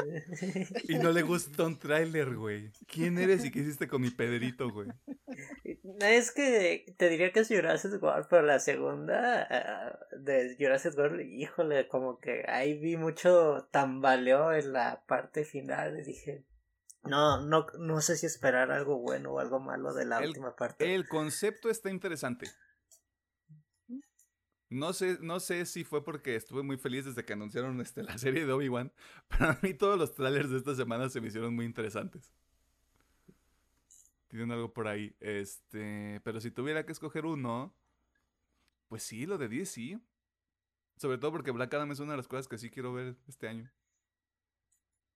Y 0.87 0.95
no 0.95 1.11
le 1.11 1.21
gusta 1.21 1.63
un 1.63 1.79
tráiler, 1.79 2.35
güey. 2.35 2.71
¿Quién 2.87 3.17
eres 3.17 3.45
y 3.45 3.51
qué 3.51 3.59
hiciste 3.59 3.87
con 3.87 4.01
mi 4.01 4.09
Pedrito, 4.09 4.69
güey? 4.69 4.89
Es 5.99 6.31
que 6.31 6.93
te 6.97 7.09
diría 7.09 7.31
que 7.31 7.41
es 7.41 7.47
Jurassic 7.47 8.01
World, 8.01 8.27
pero 8.29 8.41
la 8.41 8.59
segunda 8.59 9.47
ah, 9.49 9.99
de 10.17 10.55
Jurassic 10.59 10.97
World, 10.97 11.21
híjole, 11.21 11.87
como 11.87 12.19
que 12.19 12.45
ahí 12.47 12.77
vi 12.77 12.97
mucho 12.97 13.67
tambaleo 13.71 14.53
en 14.53 14.73
la 14.73 15.03
parte 15.07 15.45
final 15.45 15.99
y 15.99 16.03
dije, 16.03 16.43
no, 17.03 17.41
no, 17.41 17.67
no 17.79 18.01
sé 18.01 18.17
si 18.17 18.25
esperar 18.25 18.71
algo 18.71 18.97
bueno 18.97 19.31
o 19.33 19.39
algo 19.39 19.59
malo 19.59 19.93
de 19.93 20.05
la 20.05 20.19
El- 20.19 20.29
última 20.29 20.55
parte. 20.55 20.93
El 20.95 21.07
concepto 21.07 21.69
está 21.69 21.89
interesante. 21.89 22.49
No 24.69 24.91
sé, 24.91 25.19
no 25.21 25.39
sé 25.39 25.67
si 25.67 25.83
fue 25.83 26.03
porque 26.03 26.35
estuve 26.35 26.63
muy 26.63 26.77
feliz 26.77 27.05
desde 27.05 27.23
que 27.23 27.33
anunciaron 27.33 27.79
este, 27.79 28.01
la 28.01 28.17
serie 28.17 28.45
de 28.45 28.53
Obi-Wan, 28.53 28.91
pero 29.27 29.51
a 29.51 29.59
mí 29.61 29.75
todos 29.75 29.99
los 29.99 30.15
trailers 30.15 30.49
de 30.49 30.57
esta 30.57 30.73
semana 30.73 31.09
se 31.09 31.21
me 31.21 31.27
hicieron 31.27 31.53
muy 31.53 31.65
interesantes. 31.65 32.33
Tienen 34.29 34.51
algo 34.51 34.73
por 34.73 34.87
ahí. 34.87 35.15
Este, 35.19 36.19
pero 36.23 36.41
si 36.41 36.49
tuviera 36.49 36.87
que 36.87 36.91
escoger 36.91 37.27
uno, 37.27 37.75
pues 38.87 39.03
sí, 39.03 39.27
lo 39.27 39.37
de 39.37 39.47
DC. 39.47 39.99
Sobre 40.97 41.19
todo 41.19 41.31
porque 41.31 41.51
Black 41.51 41.71
Adam 41.75 41.91
es 41.91 41.99
una 41.99 42.13
de 42.13 42.17
las 42.17 42.27
cosas 42.27 42.47
que 42.47 42.57
sí 42.57 42.71
quiero 42.71 42.93
ver 42.93 43.15
este 43.27 43.47
año. 43.47 43.71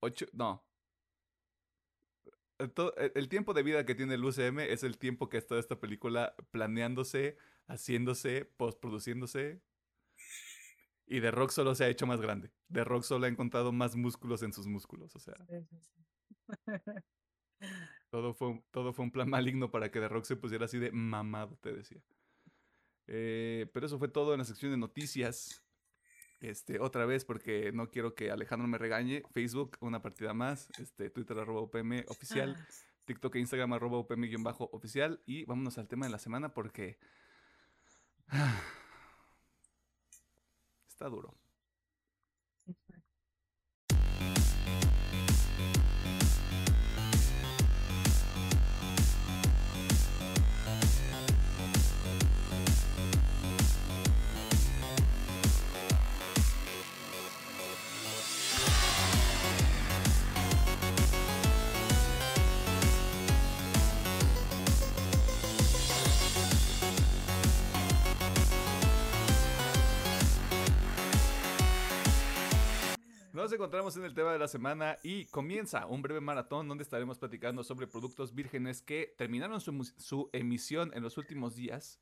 Ocho, 0.02 0.28
no. 0.34 0.64
El, 2.60 2.72
to- 2.72 2.96
el- 2.98 3.30
tiempo 3.30 3.54
de 3.54 3.64
vida 3.64 3.86
que 3.86 3.96
tiene 3.96 4.16
el 4.16 4.26
UCM 4.26 4.60
es 4.72 4.84
el 4.84 4.98
tiempo 4.98 5.30
que 5.30 5.38
ha 5.38 5.40
estado 5.40 5.60
esta 5.60 5.80
película 5.80 6.36
planeándose, 6.52 7.38
haciéndose, 7.68 8.46
postproduciéndose. 8.46 9.62
Y 11.06 11.22
The 11.22 11.32
Rock 11.32 11.52
solo 11.52 11.76
se 11.76 11.86
ha 11.86 11.90
hecho 11.90 12.08
más 12.08 12.20
grande. 12.20 12.52
The 12.72 12.84
Rock 12.84 13.04
solo 13.04 13.26
ha 13.26 13.30
encontrado 13.30 13.72
más 13.72 13.96
músculos 13.96 14.44
en 14.44 14.54
sus 14.54 14.68
músculos. 14.68 15.16
O 15.16 15.20
sea, 15.20 15.36
Sí, 15.48 15.64
sí, 15.70 15.78
sí. 15.80 16.04
todo 18.10 18.34
fue, 18.34 18.50
un- 18.50 18.64
todo 18.72 18.94
fue 18.94 19.06
un 19.06 19.12
plan 19.12 19.30
maligno 19.30 19.72
para 19.72 19.92
que 19.92 20.00
The 20.00 20.10
Rock 20.10 20.26
se 20.26 20.36
pusiera 20.36 20.66
así 20.66 20.80
de 20.80 20.92
mamado, 20.92 21.58
te 21.62 21.74
decía. 21.74 22.02
Eh, 23.08 23.70
pero 23.74 23.86
eso 23.86 24.00
fue 24.00 24.10
todo 24.10 24.34
en 24.34 24.40
la 24.40 24.46
sección 24.46 24.72
de 24.72 24.78
noticias. 24.78 25.64
Este, 26.40 26.80
otra 26.80 27.06
vez, 27.06 27.26
porque 27.26 27.72
no 27.72 27.90
quiero 27.90 28.14
que 28.14 28.32
Alejandro 28.32 28.68
me 28.68 28.78
regañe. 28.78 29.24
Facebook, 29.34 29.78
una 29.80 30.02
partida 30.02 30.34
más. 30.34 30.70
Este, 30.80 31.10
Twitter, 31.10 31.38
arroba 31.40 31.62
UPM 31.62 32.06
oficial. 32.08 32.56
Ah, 32.58 32.68
TikTok 33.06 33.36
e 33.36 33.40
Instagram, 33.40 33.74
arroba 33.74 34.00
UPM-oficial. 34.00 35.22
Y 35.26 35.46
vámonos 35.46 35.78
al 35.78 35.88
tema 35.88 36.06
de 36.06 36.12
la 36.12 36.20
semana 36.20 36.54
porque... 36.54 36.98
Está 40.88 41.10
duro. 41.10 41.47
Nos 73.38 73.54
encontramos 73.54 73.96
en 73.96 74.04
el 74.04 74.16
tema 74.16 74.34
de 74.34 74.40
la 74.40 74.48
semana 74.48 74.98
y 75.04 75.26
comienza 75.26 75.86
un 75.86 76.02
breve 76.02 76.22
maratón 76.22 76.68
donde 76.68 76.84
estaremos 76.84 77.20
platicando 77.20 77.64
sobre 77.64 77.86
productos 77.86 78.34
vírgenes 78.34 78.82
que 78.82 79.14
terminaron 79.16 79.62
su, 79.62 80.30
emisión 80.34 80.92
en 80.96 81.04
los 81.04 81.20
últimos 81.20 81.56
días. 81.56 82.02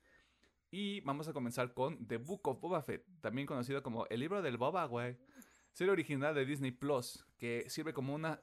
Y 0.71 1.01
vamos 1.01 1.27
a 1.27 1.33
comenzar 1.33 1.73
con 1.73 2.07
The 2.07 2.19
Book 2.19 2.47
of 2.47 2.61
Boba 2.61 2.81
Fett, 2.81 3.05
también 3.19 3.47
conocido 3.47 3.83
como 3.83 4.05
El 4.05 4.21
libro 4.21 4.41
del 4.41 4.55
Boba, 4.55 4.85
güey. 4.85 5.17
Serie 5.73 5.91
original 5.91 6.33
de 6.33 6.45
Disney 6.45 6.71
Plus, 6.71 7.27
que 7.37 7.65
sirve 7.69 7.91
como 7.91 8.15
una 8.15 8.39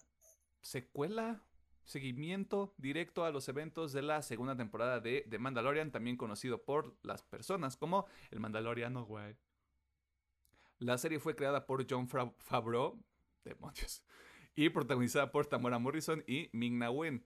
secuela, 0.60 1.42
seguimiento 1.84 2.74
directo 2.76 3.24
a 3.24 3.30
los 3.30 3.48
eventos 3.48 3.94
de 3.94 4.02
la 4.02 4.20
segunda 4.20 4.54
temporada 4.54 5.00
de 5.00 5.26
The 5.30 5.38
Mandalorian, 5.38 5.92
también 5.92 6.18
conocido 6.18 6.62
por 6.62 6.94
las 7.02 7.22
personas 7.22 7.78
como 7.78 8.04
El 8.30 8.40
Mandaloriano, 8.40 9.06
güey. 9.06 9.34
La 10.82 10.98
serie 10.98 11.20
fue 11.20 11.36
creada 11.36 11.64
por 11.64 11.86
John 11.88 12.08
Favreau, 12.08 13.00
demonios, 13.44 14.04
y 14.56 14.68
protagonizada 14.68 15.30
por 15.30 15.46
Tamara 15.46 15.78
Morrison 15.78 16.24
y 16.26 16.50
Ming-Na 16.52 16.90
Wen. 16.90 17.24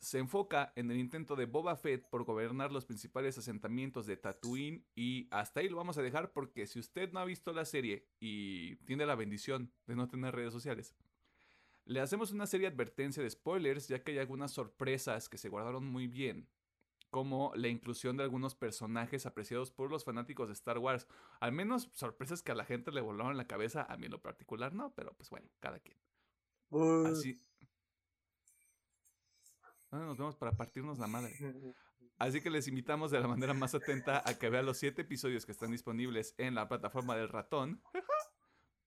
Se 0.00 0.18
enfoca 0.18 0.72
en 0.74 0.90
el 0.90 0.98
intento 0.98 1.36
de 1.36 1.46
Boba 1.46 1.76
Fett 1.76 2.08
por 2.08 2.24
gobernar 2.24 2.72
los 2.72 2.86
principales 2.86 3.38
asentamientos 3.38 4.06
de 4.06 4.16
Tatooine 4.16 4.84
y 4.96 5.28
hasta 5.30 5.60
ahí 5.60 5.68
lo 5.68 5.76
vamos 5.76 5.96
a 5.96 6.02
dejar 6.02 6.32
porque 6.32 6.66
si 6.66 6.80
usted 6.80 7.12
no 7.12 7.20
ha 7.20 7.24
visto 7.24 7.52
la 7.52 7.64
serie 7.64 8.08
y 8.18 8.74
tiene 8.84 9.06
la 9.06 9.14
bendición 9.14 9.72
de 9.86 9.94
no 9.94 10.08
tener 10.08 10.34
redes 10.34 10.52
sociales, 10.52 10.96
le 11.84 12.00
hacemos 12.00 12.32
una 12.32 12.48
serie 12.48 12.68
de 12.68 12.74
advertencia 12.74 13.22
de 13.22 13.30
spoilers 13.30 13.86
ya 13.86 14.02
que 14.02 14.10
hay 14.10 14.18
algunas 14.18 14.50
sorpresas 14.50 15.28
que 15.28 15.38
se 15.38 15.48
guardaron 15.48 15.86
muy 15.86 16.08
bien, 16.08 16.48
como 17.10 17.52
la 17.54 17.68
inclusión 17.68 18.16
de 18.16 18.22
algunos 18.22 18.54
personajes 18.54 19.26
apreciados 19.26 19.70
por 19.70 19.90
los 19.90 20.04
fanáticos 20.04 20.48
de 20.48 20.54
Star 20.54 20.78
Wars. 20.78 21.06
Al 21.40 21.52
menos 21.52 21.90
sorpresas 21.92 22.42
que 22.42 22.52
a 22.52 22.54
la 22.54 22.64
gente 22.64 22.92
le 22.92 23.00
volaron 23.00 23.36
la 23.36 23.46
cabeza, 23.46 23.86
a 23.88 23.96
mí 23.96 24.06
en 24.06 24.12
lo 24.12 24.22
particular 24.22 24.74
no, 24.74 24.94
pero 24.94 25.14
pues 25.14 25.30
bueno, 25.30 25.48
cada 25.60 25.78
quien. 25.80 25.98
Uh, 26.70 27.06
Así. 27.06 27.40
¿Dónde 29.90 30.06
nos 30.06 30.18
vemos 30.18 30.36
para 30.36 30.52
partirnos 30.52 30.98
la 30.98 31.06
madre? 31.06 31.34
Así 32.18 32.40
que 32.40 32.50
les 32.50 32.66
invitamos 32.66 33.10
de 33.10 33.20
la 33.20 33.28
manera 33.28 33.54
más 33.54 33.74
atenta 33.74 34.22
a 34.24 34.38
que 34.38 34.50
vean 34.50 34.66
los 34.66 34.78
siete 34.78 35.02
episodios 35.02 35.46
que 35.46 35.52
están 35.52 35.70
disponibles 35.70 36.34
en 36.36 36.56
la 36.56 36.68
plataforma 36.68 37.16
del 37.16 37.28
ratón. 37.28 37.80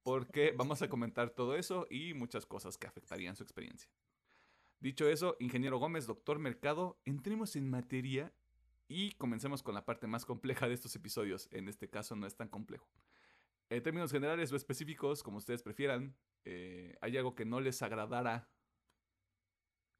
Porque 0.03 0.53
vamos 0.57 0.82
a 0.82 0.89
comentar 0.89 1.30
todo 1.30 1.55
eso 1.55 1.88
y 1.89 2.13
muchas 2.13 2.45
cosas 2.45 2.78
que 2.78 2.88
afectarían 2.88 3.36
su 3.36 3.43
experiencia. 3.43 3.89
Dicho 4.82 5.07
eso, 5.07 5.38
ingeniero 5.39 5.77
Gómez, 5.77 6.07
doctor 6.07 6.39
Mercado, 6.39 6.99
entremos 7.05 7.55
en 7.55 7.69
materia 7.69 8.34
y 8.88 9.11
comencemos 9.13 9.61
con 9.63 9.73
la 9.75 9.86
parte 9.86 10.07
más 10.07 10.25
compleja 10.25 10.67
de 10.67 10.73
estos 10.73 10.95
episodios. 10.95 11.47
En 11.51 11.69
este 11.69 11.89
caso 11.89 12.15
no 12.15 12.25
es 12.27 12.36
tan 12.36 12.49
complejo. 12.49 12.89
En 13.69 13.82
términos 13.84 14.11
generales 14.11 14.51
o 14.51 14.55
específicos, 14.55 15.23
como 15.23 15.38
ustedes 15.38 15.61
prefieran, 15.63 16.15
eh, 16.45 16.97
¿hay 16.99 17.15
algo 17.15 17.36
que 17.36 17.45
no 17.45 17.61
les 17.61 17.82
agradara, 17.84 18.49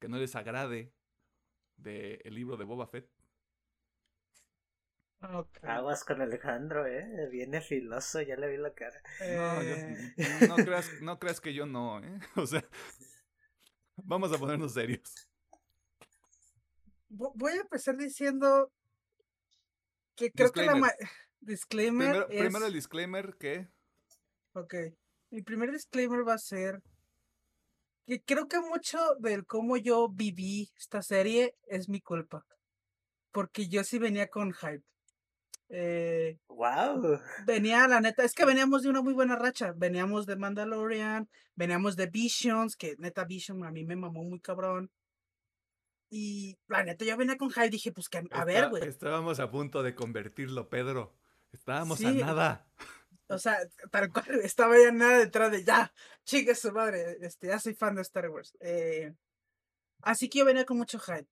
que 0.00 0.08
no 0.08 0.18
les 0.18 0.34
agrade 0.36 0.92
del 1.76 2.34
libro 2.34 2.56
de 2.56 2.64
Boba 2.64 2.86
Fett? 2.88 3.08
Aguas 5.62 6.02
con 6.04 6.20
Alejandro, 6.20 6.84
eh. 6.86 7.28
Viene 7.30 7.60
filoso, 7.60 8.20
ya 8.20 8.34
le 8.36 8.48
vi 8.50 8.56
la 8.56 8.74
cara. 8.74 9.00
No, 9.20 9.62
yo- 9.62 9.74
Eh, 9.76 10.14
no, 10.48 10.56
creas, 10.56 10.90
no 11.00 11.18
creas 11.20 11.40
que 11.40 11.54
yo 11.54 11.64
no, 11.64 12.00
¿eh? 12.00 12.18
O 12.36 12.46
sea, 12.46 12.64
vamos 14.04 14.32
a 14.32 14.38
ponernos 14.38 14.72
serios. 14.74 15.28
vo- 17.08 17.32
voy 17.34 17.52
a 17.52 17.60
empezar 17.62 17.96
diciendo 17.96 18.72
que 20.16 20.30
creo 20.30 20.52
que 20.52 20.64
la 20.64 20.74
disclaimer 21.40 22.06
Primero, 22.08 22.28
es... 22.30 22.38
primero 22.40 22.66
el 22.66 22.72
disclaimer 22.72 23.36
que 23.36 23.68
Ok. 24.54 24.74
Mi 25.30 25.42
primer 25.42 25.72
disclaimer 25.72 26.28
va 26.28 26.34
a 26.34 26.38
ser 26.38 26.82
que 28.06 28.20
creo 28.22 28.48
que 28.48 28.60
mucho 28.60 28.98
del 29.18 29.46
cómo 29.46 29.76
yo 29.78 30.08
viví 30.10 30.70
esta 30.76 31.02
serie 31.02 31.56
es 31.68 31.88
mi 31.88 32.00
culpa. 32.02 32.44
Porque 33.30 33.68
yo 33.68 33.82
sí 33.82 33.98
venía 33.98 34.28
con 34.28 34.52
hype. 34.52 34.84
Eh, 35.74 36.38
¡Wow! 36.48 37.18
venía, 37.46 37.88
la 37.88 38.00
neta, 38.02 38.24
es 38.24 38.34
que 38.34 38.44
veníamos 38.44 38.82
de 38.82 38.90
una 38.90 39.00
muy 39.00 39.14
buena 39.14 39.36
racha. 39.36 39.72
Veníamos 39.74 40.26
de 40.26 40.36
Mandalorian, 40.36 41.30
veníamos 41.54 41.96
de 41.96 42.06
Visions, 42.08 42.76
que 42.76 42.94
neta 42.98 43.24
Vision 43.24 43.64
a 43.64 43.70
mí 43.70 43.82
me 43.84 43.96
mamó 43.96 44.22
muy 44.22 44.38
cabrón. 44.40 44.90
Y 46.10 46.58
la 46.68 46.84
neta, 46.84 47.06
yo 47.06 47.16
venía 47.16 47.38
con 47.38 47.50
hype, 47.50 47.70
dije, 47.70 47.90
pues 47.90 48.08
que 48.10 48.18
a 48.18 48.20
está- 48.20 48.44
ver, 48.44 48.68
güey. 48.68 48.86
estábamos 48.86 49.40
a 49.40 49.50
punto 49.50 49.82
de 49.82 49.94
convertirlo, 49.94 50.68
Pedro. 50.68 51.16
Estábamos 51.52 52.04
a 52.04 52.10
nada. 52.12 52.66
O 53.28 53.38
sea, 53.38 53.56
tal 53.90 54.12
cual, 54.12 54.26
estaba 54.44 54.76
ya 54.78 54.92
nada 54.92 55.18
detrás 55.18 55.50
de 55.50 55.64
ya, 55.64 55.90
chica 56.24 56.54
su 56.54 56.70
madre, 56.72 57.16
este, 57.22 57.46
ya 57.46 57.58
soy 57.58 57.72
fan 57.74 57.94
de 57.94 58.02
Star 58.02 58.28
Wars. 58.28 58.54
Eh, 58.60 59.14
así 60.02 60.28
que 60.28 60.40
yo 60.40 60.44
venía 60.44 60.66
con 60.66 60.76
mucho 60.76 60.98
hype. 60.98 61.28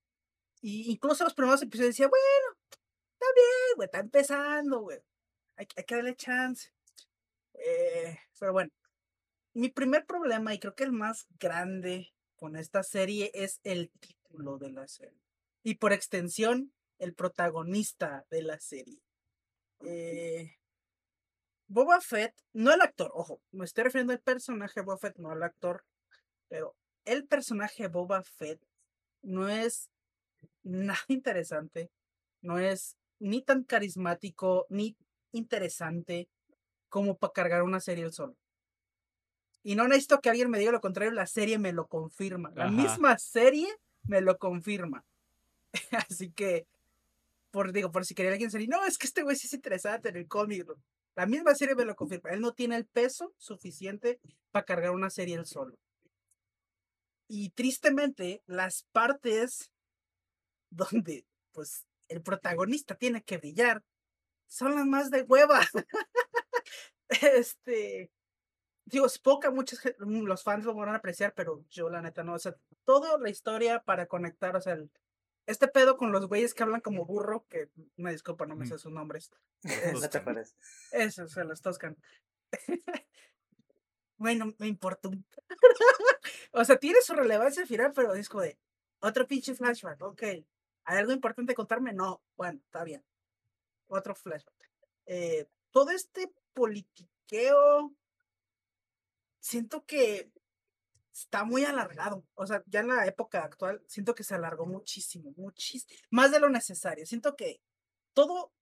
Y 0.63 0.91
incluso 0.91 1.25
los 1.25 1.35
primeros 1.35 1.61
episodios 1.61 1.91
decía, 1.95 2.09
bueno, 2.09 2.50
bien, 3.35 3.77
güey, 3.77 3.87
está 3.87 4.01
empezando, 4.01 4.81
güey. 4.81 4.99
Hay, 5.57 5.67
hay 5.77 5.85
que 5.85 5.95
darle 5.95 6.17
chance. 6.17 6.71
Eh, 7.55 8.19
pero 8.39 8.53
bueno, 8.53 8.71
mi 9.55 9.69
primer 9.69 10.07
problema, 10.07 10.55
y 10.55 10.59
creo 10.59 10.75
que 10.75 10.85
el 10.85 10.93
más 10.93 11.27
grande 11.39 12.13
con 12.37 12.57
esta 12.57 12.83
serie, 12.83 13.31
es 13.35 13.61
el 13.65 13.91
título 14.01 14.59
de 14.59 14.71
la 14.71 14.89
serie. 14.89 15.21
Y 15.63 15.75
por 15.75 15.93
extensión, 15.93 16.73
el 16.99 17.15
protagonista 17.15 18.27
de 18.31 18.43
la 18.43 18.59
serie. 18.61 19.03
Eh, 19.85 20.57
Boba 21.67 22.01
Fett, 22.01 22.35
no 22.53 22.73
el 22.73 22.81
actor, 22.81 23.11
ojo, 23.15 23.41
me 23.53 23.65
estoy 23.65 23.85
refiriendo 23.85 24.13
al 24.13 24.21
personaje 24.21 24.81
Boba 24.81 24.99
Fett, 24.99 25.19
no 25.19 25.31
al 25.31 25.43
actor, 25.43 25.85
pero 26.49 26.75
el 27.05 27.27
personaje 27.27 27.89
Boba 27.89 28.23
Fett 28.25 28.61
no 29.23 29.49
es 29.49 29.91
nada 30.63 30.99
interesante, 31.09 31.91
no 32.43 32.59
es 32.59 32.97
ni 33.21 33.43
tan 33.43 33.63
carismático 33.65 34.67
ni 34.69 34.97
interesante 35.33 36.29
como 36.89 37.17
para 37.17 37.33
cargar 37.33 37.63
una 37.63 37.81
serie 37.81 38.05
el 38.05 38.13
solo. 38.13 38.37
Y 39.63 39.75
no 39.75 39.87
necesito 39.87 40.21
que 40.21 40.31
alguien 40.31 40.51
me 40.51 40.59
diga 40.59 40.73
lo 40.73 40.81
contrario, 40.81 41.13
la 41.13 41.27
serie 41.27 41.59
me 41.59 41.73
lo 41.73 41.87
confirma. 41.87 42.51
La 42.55 42.67
Ajá. 42.67 42.77
misma 42.77 43.19
serie 43.19 43.69
me 44.05 44.21
lo 44.21 44.39
confirma. 44.39 45.05
Así 46.11 46.33
que, 46.33 46.67
por 47.51 47.73
digo, 47.73 47.93
por 47.93 48.07
si 48.07 48.15
quería 48.15 48.33
alguien 48.33 48.51
salir, 48.51 48.69
no, 48.69 48.85
es 48.85 48.99
que 48.99 49.07
este 49.07 49.23
güey 49.23 49.37
sí 49.37 49.47
es 49.47 49.55
interesante 49.55 50.09
en 50.09 50.17
el 50.17 50.29
cómic. 50.29 50.67
no". 50.67 50.75
La 51.17 51.27
misma 51.27 51.55
serie 51.55 51.75
me 51.75 51.85
lo 51.85 51.95
confirma. 51.95 52.31
Él 52.31 52.41
no 52.41 52.53
tiene 52.53 52.77
el 52.77 52.87
peso 52.87 53.35
suficiente 53.37 54.21
para 54.51 54.65
cargar 54.65 54.93
una 54.93 55.11
serie 55.11 55.35
él 55.37 55.47
solo. 55.47 55.77
Y 57.29 57.51
tristemente, 57.51 58.43
las 58.47 58.85
partes 58.93 59.71
donde 60.71 61.25
pues 61.53 61.87
el 62.11 62.23
protagonista 62.23 62.95
tiene 62.95 63.23
que 63.23 63.39
brillar 63.39 63.83
son 64.47 64.75
las 64.75 64.87
más 64.87 65.11
de 65.11 65.23
hueva. 65.23 65.61
Este, 67.09 68.13
digo, 68.85 69.07
que 69.41 69.51
muchos 69.51 69.81
mm, 69.99 70.25
los 70.27 70.45
fans 70.45 70.65
lo 70.65 70.75
van 70.75 70.91
a 70.91 70.95
apreciar, 70.97 71.35
pero 71.35 71.65
yo 71.69 71.91
la 71.91 72.01
neta 72.03 72.23
no, 72.23 72.35
o 72.35 72.39
sea, 72.39 72.55
toda 72.85 73.19
la 73.19 73.29
historia 73.31 73.83
para 73.83 74.07
conectar, 74.07 74.55
o 74.55 74.61
sea, 74.61 74.75
el- 74.75 74.91
este 75.47 75.67
pedo 75.67 75.97
con 75.97 76.13
los 76.13 76.29
güeyes 76.29 76.55
que 76.55 76.63
hablan 76.63 76.81
como 76.81 77.05
burro, 77.05 77.47
que 77.49 77.69
me 77.97 78.13
disculpa, 78.13 78.47
no 78.47 78.55
me 78.55 78.67
sé 78.67 78.75
Ujú. 78.75 78.83
sus 78.83 78.93
nombres. 78.93 79.31
no 80.05 80.09
te 80.09 80.21
parece. 80.21 80.55
Eso, 80.93 81.27
se 81.27 81.45
los 81.45 81.61
toscan. 81.63 81.97
Bueno, 84.17 84.53
me 84.59 84.67
importa 84.69 85.09
un- 85.09 85.25
O 86.53 86.63
sea, 86.63 86.77
tiene 86.77 87.01
su 87.01 87.15
relevancia 87.15 87.63
al 87.63 87.69
final, 87.69 87.93
pero 87.95 88.13
es 88.15 88.29
como 88.29 88.43
de 88.43 88.59
otro 89.01 89.27
pinche 89.27 89.55
flashback, 89.55 90.03
ok. 90.03 90.23
¿Hay 90.91 90.99
algo 90.99 91.13
importante 91.13 91.55
contarme? 91.55 91.93
No, 91.93 92.21
bueno, 92.37 92.59
está 92.65 92.83
bien. 92.83 93.05
Otro 93.87 94.13
flashback. 94.13 94.69
Eh, 95.07 95.47
todo 95.71 95.93
este 95.93 96.33
politiqueo, 96.53 97.95
siento 99.39 99.85
que 99.87 100.33
está 101.13 101.45
muy 101.45 101.65
alargado. 101.65 102.25
O 102.35 102.45
sea, 102.45 102.65
ya 102.67 102.81
en 102.81 102.89
la 102.89 103.07
época 103.07 103.45
actual, 103.45 103.81
siento 103.87 104.17
que 104.17 104.25
se 104.25 104.35
alargó 104.35 104.67
muchísimo, 104.67 105.33
muchísimo, 105.37 105.97
más 106.11 106.33
de 106.33 106.41
lo 106.41 106.51
necesario. 106.51 107.07
Siento 107.07 107.37
que 107.37 107.61
todo, 108.13 108.53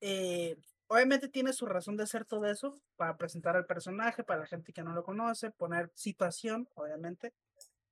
eh, 0.00 0.56
obviamente 0.86 1.28
tiene 1.28 1.52
su 1.52 1.66
razón 1.66 1.98
de 1.98 2.06
ser 2.06 2.24
todo 2.24 2.46
eso, 2.46 2.80
para 2.96 3.18
presentar 3.18 3.54
al 3.58 3.66
personaje, 3.66 4.24
para 4.24 4.40
la 4.40 4.46
gente 4.46 4.72
que 4.72 4.82
no 4.82 4.94
lo 4.94 5.04
conoce, 5.04 5.50
poner 5.50 5.92
situación, 5.94 6.70
obviamente. 6.74 7.34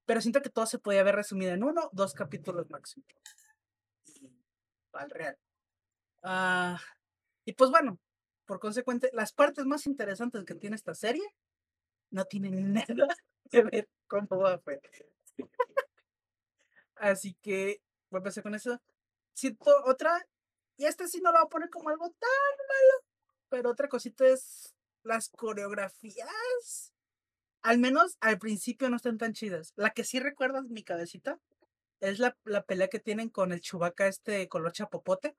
Pero 0.07 0.23
siento 0.23 0.41
que 0.41 0.49
todo 0.49 0.65
se 0.65 0.79
podía 0.79 1.03
haber 1.03 1.17
resumido 1.17 1.53
en 1.53 1.65
uno, 1.65 1.91
dos 1.93 2.15
capítulos 2.15 2.71
máximo. 2.71 3.05
Al 4.99 5.11
real. 5.11 5.39
Ah, 6.25 6.81
y 7.45 7.53
pues 7.53 7.71
bueno, 7.71 8.01
por 8.47 8.59
consecuente, 8.59 9.11
las 9.13 9.33
partes 9.33 9.65
más 9.65 9.87
interesantes 9.87 10.45
que 10.45 10.57
tiene 10.57 10.75
esta 10.75 10.93
serie 10.93 11.23
no 12.11 12.25
tienen 12.25 12.73
nada 13.07 13.15
que 13.49 13.63
ver 13.63 13.89
con 14.09 14.27
Boba 14.27 14.59
Fett. 14.59 14.83
Así 16.97 17.35
que 17.41 17.81
voy 18.11 18.19
a 18.19 18.23
empezar 18.23 18.43
con 18.43 18.57
eso. 18.57 18.81
Siento 19.35 19.71
otra, 19.87 20.27
y 20.77 20.87
esta 20.87 21.07
sí 21.07 21.21
no 21.21 21.31
la 21.31 21.41
voy 21.41 21.47
a 21.47 21.51
poner 21.51 21.71
como 21.71 21.91
algo 21.91 22.11
tan 22.11 22.67
malo, 22.67 23.05
pero 23.51 23.71
otra 23.71 23.89
cosita 23.89 24.27
es 24.27 24.75
las 25.05 25.29
coreografías. 25.29 26.93
Al 27.63 27.79
menos 27.79 28.17
al 28.21 28.41
principio 28.41 28.91
no 28.91 28.97
están 28.97 29.17
tan 29.17 29.33
chidas. 29.33 29.73
La 29.77 29.91
que 29.91 30.03
sí 30.03 30.19
recuerdo 30.19 30.59
en 30.59 30.73
mi 30.73 30.83
cabecita 30.83 31.39
es 32.01 32.19
la, 32.19 32.37
la 32.45 32.65
pelea 32.65 32.89
que 32.89 33.01
tienen 33.01 33.29
con 33.29 33.53
el 33.53 33.61
chubaca 33.61 34.07
este 34.07 34.49
color 34.49 34.73
chapopote. 34.73 35.37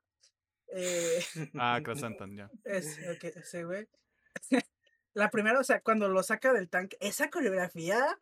Eh, 0.68 1.20
Ah, 1.60 1.80
Krasantan, 1.82 2.36
ya. 2.36 2.50
es, 2.64 2.98
ok, 3.14 3.24
ese 3.24 3.64
güey. 3.64 3.88
La 5.12 5.28
primera, 5.28 5.58
o 5.58 5.64
sea, 5.64 5.80
cuando 5.80 6.08
lo 6.08 6.22
saca 6.22 6.52
del 6.52 6.68
tanque, 6.68 6.96
esa 7.00 7.30
coreografía. 7.30 8.16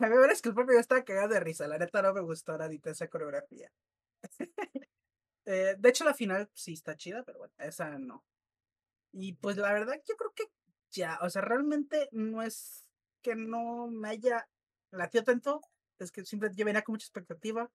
A 0.00 0.08
mí 0.08 0.16
me 0.16 0.28
disculpa, 0.28 0.62
pero 0.62 0.74
yo 0.74 0.80
estaba 0.80 1.04
cagado 1.04 1.28
de 1.28 1.40
risa. 1.40 1.66
La 1.66 1.78
neta 1.78 2.02
no 2.02 2.12
me 2.12 2.20
gustó 2.20 2.52
ahorita 2.52 2.90
esa 2.90 3.08
coreografía. 3.08 3.72
Eh, 5.46 5.74
de 5.78 5.88
hecho, 5.88 6.04
la 6.04 6.12
final 6.12 6.50
sí 6.52 6.74
está 6.74 6.96
chida, 6.96 7.22
pero 7.22 7.38
bueno, 7.38 7.54
esa 7.58 7.98
no. 7.98 8.24
Y 9.12 9.32
pues 9.34 9.56
la 9.56 9.72
verdad, 9.72 10.00
yo 10.06 10.16
creo 10.16 10.32
que 10.34 10.44
ya, 10.90 11.18
o 11.22 11.30
sea, 11.30 11.42
realmente 11.42 12.08
no 12.12 12.42
es 12.42 12.88
que 13.22 13.34
no 13.34 13.88
me 13.88 14.10
haya 14.10 14.48
latido 14.90 15.24
tanto, 15.24 15.62
es 16.04 16.12
que 16.12 16.24
siempre 16.24 16.50
yo 16.54 16.64
venía 16.64 16.82
con 16.82 16.94
mucha 16.94 17.06
expectativa. 17.06 17.70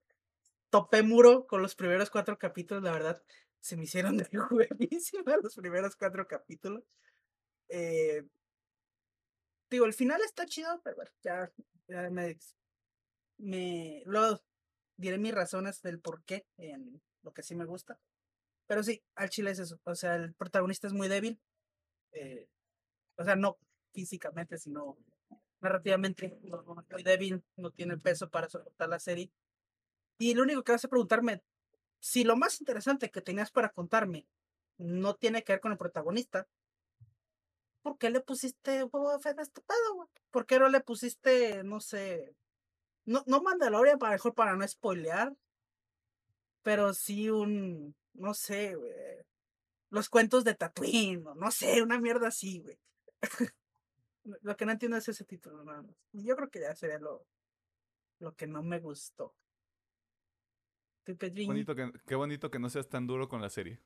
Topé 0.70 1.04
muro 1.04 1.48
con 1.48 1.62
los 1.62 1.76
primeros 1.76 2.10
cuatro 2.10 2.38
capítulos, 2.40 2.84
la 2.84 2.92
verdad, 2.92 3.24
se 3.60 3.78
me 3.78 3.86
hicieron 3.86 4.18
de 4.18 4.28
buenísimas 4.52 5.38
los 5.44 5.56
primeros 5.56 5.96
cuatro 5.96 6.28
capítulos. 6.28 6.84
Eh, 7.70 8.24
digo, 9.70 9.86
el 9.86 9.94
final 9.94 10.22
está 10.22 10.46
chido, 10.46 10.82
pero 10.84 10.96
bueno, 10.98 11.12
ya, 11.24 11.52
me, 12.12 12.38
me 13.38 14.04
luego 14.06 14.42
diré 14.98 15.18
mis 15.18 15.34
razones 15.34 15.82
del 15.82 16.00
por 16.00 16.24
qué 16.24 16.46
en 16.58 17.02
lo 17.24 17.34
que 17.34 17.44
sí 17.44 17.56
me 17.56 17.66
gusta. 17.66 18.00
Pero 18.68 18.84
sí, 18.84 19.04
al 19.16 19.30
chile 19.30 19.52
es 19.52 19.60
eso. 19.60 19.80
O 19.86 19.96
sea, 19.96 20.16
el 20.16 20.34
protagonista 20.36 20.88
es 20.88 20.94
muy 20.94 21.08
débil. 21.08 21.40
eh, 22.14 22.48
o 23.18 23.24
sea, 23.26 23.36
no 23.36 23.58
físicamente, 23.94 24.58
sino 24.58 24.98
narrativamente 25.66 26.40
muy 26.90 27.04
débil, 27.04 27.44
no 27.58 27.72
tiene 27.72 27.98
peso 27.98 28.30
para 28.30 28.48
soportar 28.48 28.90
la 28.90 29.00
serie. 29.00 29.32
Y 30.18 30.34
lo 30.34 30.44
único 30.44 30.64
que 30.64 30.74
hace 30.74 30.88
preguntarme, 30.88 31.44
si 32.00 32.24
lo 32.24 32.38
más 32.38 32.60
interesante 32.62 33.10
que 33.10 33.22
tenías 33.22 33.52
para 33.52 33.70
contarme 33.70 34.28
no 34.78 35.16
tiene 35.16 35.44
que 35.44 35.54
ver 35.54 35.60
con 35.60 35.72
el 35.72 35.78
protagonista, 35.78 36.48
¿por 37.82 37.98
qué 37.98 38.10
le 38.10 38.22
pusiste 38.22 38.84
Boba 38.84 39.20
Fett 39.20 39.40
a 39.40 39.42
este 39.42 39.62
pedo? 39.62 40.10
¿Por 40.32 40.46
qué 40.46 40.60
no 40.60 40.70
le 40.70 40.82
pusiste, 40.82 41.64
no 41.64 41.80
sé, 41.80 42.36
no, 43.06 43.24
no 43.26 43.42
Mandalorian 43.42 43.98
para 44.00 44.14
mejor 44.14 44.34
para 44.34 44.56
no 44.56 44.68
spoilear, 44.68 45.36
pero 46.62 46.94
sí 46.94 47.30
un, 47.30 47.96
no 48.14 48.34
sé, 48.34 48.76
los 49.90 50.10
cuentos 50.10 50.44
de 50.44 50.56
Tatooine, 50.56 51.24
no 51.36 51.52
sé, 51.52 51.82
una 51.82 52.00
mierda 52.00 52.28
así, 52.28 52.60
güey. 52.60 52.78
lo 54.42 54.58
que 54.58 54.66
no 54.66 54.72
entiendo 54.72 54.98
es 54.98 55.08
ese 55.08 55.24
título, 55.26 55.64
nada 55.64 55.82
más. 55.84 55.96
Y 56.14 56.26
Yo 56.26 56.36
creo 56.36 56.50
que 56.50 56.60
ya 56.62 56.76
sería 56.76 57.00
lo, 57.00 57.26
lo 58.20 58.36
que 58.36 58.48
no 58.48 58.64
me 58.64 58.80
gustó. 58.80 59.36
¿Tú, 61.04 61.16
Pedriño? 61.18 61.50
Bonito 61.54 61.76
que, 61.76 61.92
qué 62.08 62.16
bonito 62.16 62.50
que 62.50 62.60
no 62.60 62.70
seas 62.70 62.90
tan 62.90 63.06
duro 63.06 63.30
con 63.30 63.42
la 63.42 63.50
serie. 63.50 63.80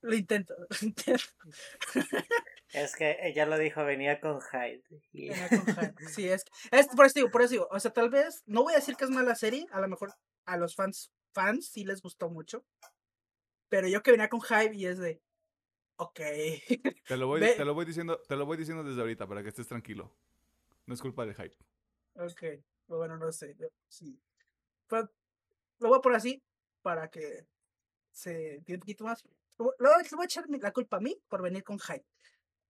Lo 0.00 0.14
intento, 0.14 0.54
lo 0.70 0.86
intento. 0.86 1.24
Es 2.72 2.96
que 2.96 3.16
ella 3.22 3.46
lo 3.46 3.58
dijo, 3.58 3.84
venía 3.84 4.20
con 4.20 4.40
Hyde. 4.40 4.82
y- 5.12 5.28
Venía 5.28 5.48
con 5.48 5.66
hype. 5.66 6.08
Sí, 6.08 6.28
es, 6.28 6.44
es 6.72 6.88
por 6.88 7.06
eso 7.06 7.14
digo, 7.16 7.30
por 7.30 7.42
eso 7.42 7.52
digo, 7.52 7.68
o 7.70 7.78
sea, 7.80 7.92
tal 7.92 8.10
vez, 8.10 8.42
no 8.46 8.62
voy 8.62 8.72
a 8.72 8.76
decir 8.76 8.96
que 8.96 9.04
es 9.04 9.10
mala 9.10 9.34
serie, 9.34 9.66
a 9.70 9.80
lo 9.80 9.88
mejor 9.88 10.12
a 10.46 10.56
los 10.56 10.74
fans, 10.74 11.10
fans 11.32 11.68
sí 11.68 11.84
les 11.84 12.02
gustó 12.02 12.28
mucho, 12.30 12.64
pero 13.68 13.88
yo 13.88 14.02
que 14.02 14.10
venía 14.10 14.28
con 14.28 14.40
hype 14.42 14.74
y 14.74 14.86
es 14.86 14.98
de, 14.98 15.22
ok, 15.96 16.20
Te 17.06 17.16
lo 17.16 17.26
voy, 17.26 17.40
Ve- 17.40 17.54
te 17.54 17.64
lo 17.64 17.74
voy 17.74 17.84
diciendo, 17.84 18.20
te 18.28 18.36
lo 18.36 18.46
voy 18.46 18.56
diciendo 18.56 18.82
desde 18.82 19.00
ahorita 19.00 19.26
para 19.26 19.42
que 19.42 19.48
estés 19.50 19.68
tranquilo. 19.68 20.10
No 20.86 20.94
es 20.94 21.00
culpa 21.00 21.24
del 21.26 21.34
hype. 21.34 21.56
ok, 22.14 22.42
bueno, 22.86 23.16
no 23.16 23.32
sé, 23.32 23.56
sí. 23.88 24.18
Pero 24.88 25.10
lo 25.80 25.88
voy 25.88 25.98
a 25.98 26.02
poner 26.02 26.16
así 26.18 26.42
para 26.82 27.08
que 27.08 27.46
se 28.12 28.56
entienda 28.56 28.76
un 28.76 28.80
poquito 28.80 29.04
más. 29.04 29.24
Luego 29.58 29.98
les 29.98 30.10
voy 30.12 30.22
a 30.22 30.26
echar 30.26 30.44
la 30.48 30.72
culpa 30.72 30.96
a 30.98 31.00
mí 31.00 31.16
por 31.28 31.42
venir 31.42 31.64
con 31.64 31.78
hype. 31.78 32.04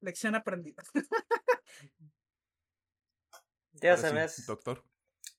Lección 0.01 0.35
aprendida. 0.35 0.83
Ahora 3.83 3.97
se, 3.97 4.09
sí, 4.09 4.15
me 4.15 4.21
hace, 4.21 4.43
doctor. 4.47 4.85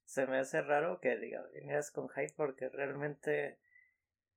se 0.05 0.27
me 0.27 0.37
hace 0.39 0.61
raro 0.61 0.99
que 0.99 1.17
diga, 1.17 1.43
venías 1.53 1.91
con 1.91 2.09
Hyde 2.09 2.33
porque 2.35 2.69
realmente 2.69 3.59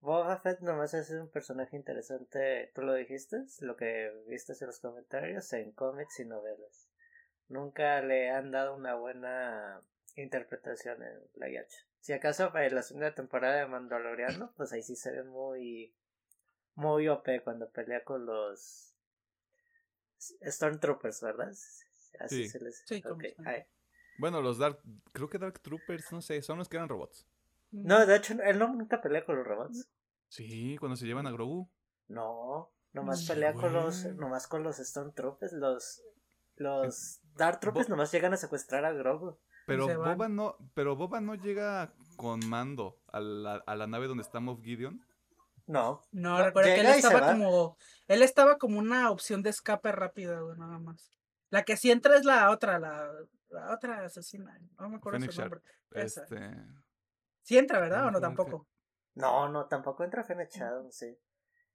Boba 0.01 0.39
Fett 0.39 0.61
nomás 0.61 0.95
es 0.95 1.11
un 1.11 1.29
personaje 1.29 1.77
interesante, 1.77 2.71
tú 2.75 2.83
lo 2.83 2.95
dijiste, 2.95 3.45
lo 3.61 3.77
que 3.77 4.13
viste 4.29 4.53
en 4.61 4.67
los 4.69 4.79
comentarios, 4.81 5.53
en 5.53 5.73
cómics 5.73 6.21
y 6.21 6.25
novelas. 6.25 6.89
Nunca 7.49 8.01
le 8.03 8.31
han 8.31 8.51
dado 8.51 8.77
una 8.77 8.95
buena 8.95 9.83
interpretación 10.17 11.03
en 11.03 11.19
live 11.35 11.59
action. 11.59 11.85
Si 12.01 12.13
acaso 12.13 12.53
para 12.53 12.69
la 12.71 12.83
segunda 12.83 13.15
temporada 13.15 13.57
de 13.57 13.67
Mandaloriano, 13.67 14.53
pues 14.57 14.73
ahí 14.73 14.83
sí 14.83 14.95
se 14.97 15.11
ve 15.11 15.25
muy 15.25 15.95
muy 16.75 17.09
OP 17.09 17.41
cuando 17.43 17.69
pelea 17.71 18.05
con 18.05 18.25
los 18.25 18.95
Stormtroopers, 20.47 21.21
¿verdad? 21.23 21.49
Así 22.21 22.45
Sí. 22.45 22.49
se 22.49 22.61
les 22.61 22.83
Sí, 22.87 23.03
como 23.03 23.17
ok, 23.17 23.25
Storm- 23.25 23.49
ahí. 23.49 23.65
Bueno, 24.19 24.41
los 24.43 24.59
Dark, 24.59 24.81
creo 25.13 25.29
que 25.29 25.39
Dark 25.39 25.61
Troopers, 25.61 26.13
no 26.13 26.21
sé, 26.23 26.41
son 26.43 26.59
los 26.59 26.69
que 26.69 26.77
eran 26.77 26.89
robots. 26.89 27.27
No, 27.71 28.05
de 28.07 28.17
hecho, 28.17 28.35
él 28.43 28.59
no 28.59 28.69
nunca 28.75 29.01
pelea 29.01 29.25
con 29.25 29.37
los 29.37 29.47
robots. 29.47 29.89
Sí, 30.29 30.77
cuando 30.79 30.97
se 30.97 31.07
llevan 31.07 31.27
a 31.27 31.31
Grogu. 31.31 31.69
No, 32.09 32.71
nomás 32.93 33.25
Mm, 33.25 33.29
pelea 33.29 33.53
con 33.55 33.73
los, 33.73 34.05
nomás 34.17 34.47
con 34.47 34.63
los 34.63 34.77
Stormtroopers, 34.77 35.53
los, 35.53 36.03
los 36.57 37.21
Dark 37.35 37.61
Troopers 37.61 37.87
Bo- 37.89 37.91
nomás 37.97 38.11
llegan 38.13 38.33
a 38.33 38.37
secuestrar 38.37 38.85
a 38.85 38.93
Grogu. 38.93 39.39
Pero. 39.67 39.87
Boba 39.87 40.29
no, 40.29 40.57
pero 40.75 40.97
Boba 40.97 41.21
no 41.21 41.35
llega 41.35 41.93
con 42.17 42.41
mando 42.49 42.99
a 43.13 43.21
la, 43.21 43.57
a 43.67 43.77
la 43.77 43.87
nave 43.87 44.07
donde 44.07 44.23
está 44.23 44.41
Moff 44.41 44.63
Gideon. 44.63 45.01
No, 45.67 46.03
No, 46.13 46.43
recuerda 46.43 46.75
que 46.75 46.81
él 46.81 46.87
estaba 46.87 47.33
como. 47.33 47.77
Él 48.07 48.23
estaba 48.23 48.57
como 48.57 48.79
una 48.79 49.11
opción 49.11 49.43
de 49.43 49.51
escape 49.51 49.93
rápida, 49.93 50.41
güey, 50.41 50.57
nada 50.59 50.79
más. 50.79 51.13
La 51.51 51.63
que 51.65 51.77
sí 51.77 51.91
entra 51.91 52.17
es 52.17 52.25
la 52.25 52.51
otra, 52.51 52.79
la, 52.79 53.11
la 53.51 53.75
otra 53.75 54.05
asesina. 54.07 54.59
No 54.81 54.89
me 54.89 54.97
acuerdo 54.97 55.19
Fennec 55.19 55.33
su 55.33 55.41
Sharp. 55.41 55.53
nombre. 55.53 55.71
Esa. 55.93 56.23
Este, 56.23 56.57
Sí 57.49 57.57
entra, 57.57 57.81
¿verdad? 57.81 58.05
¿O 58.07 58.11
no 58.11 58.21
tampoco? 58.21 58.69
no, 59.15 59.49
no, 59.49 59.65
tampoco 59.69 60.05
entra 60.05 60.23
Fennec 60.23 60.51
Shadowd, 60.51 60.91
sí. 60.91 61.17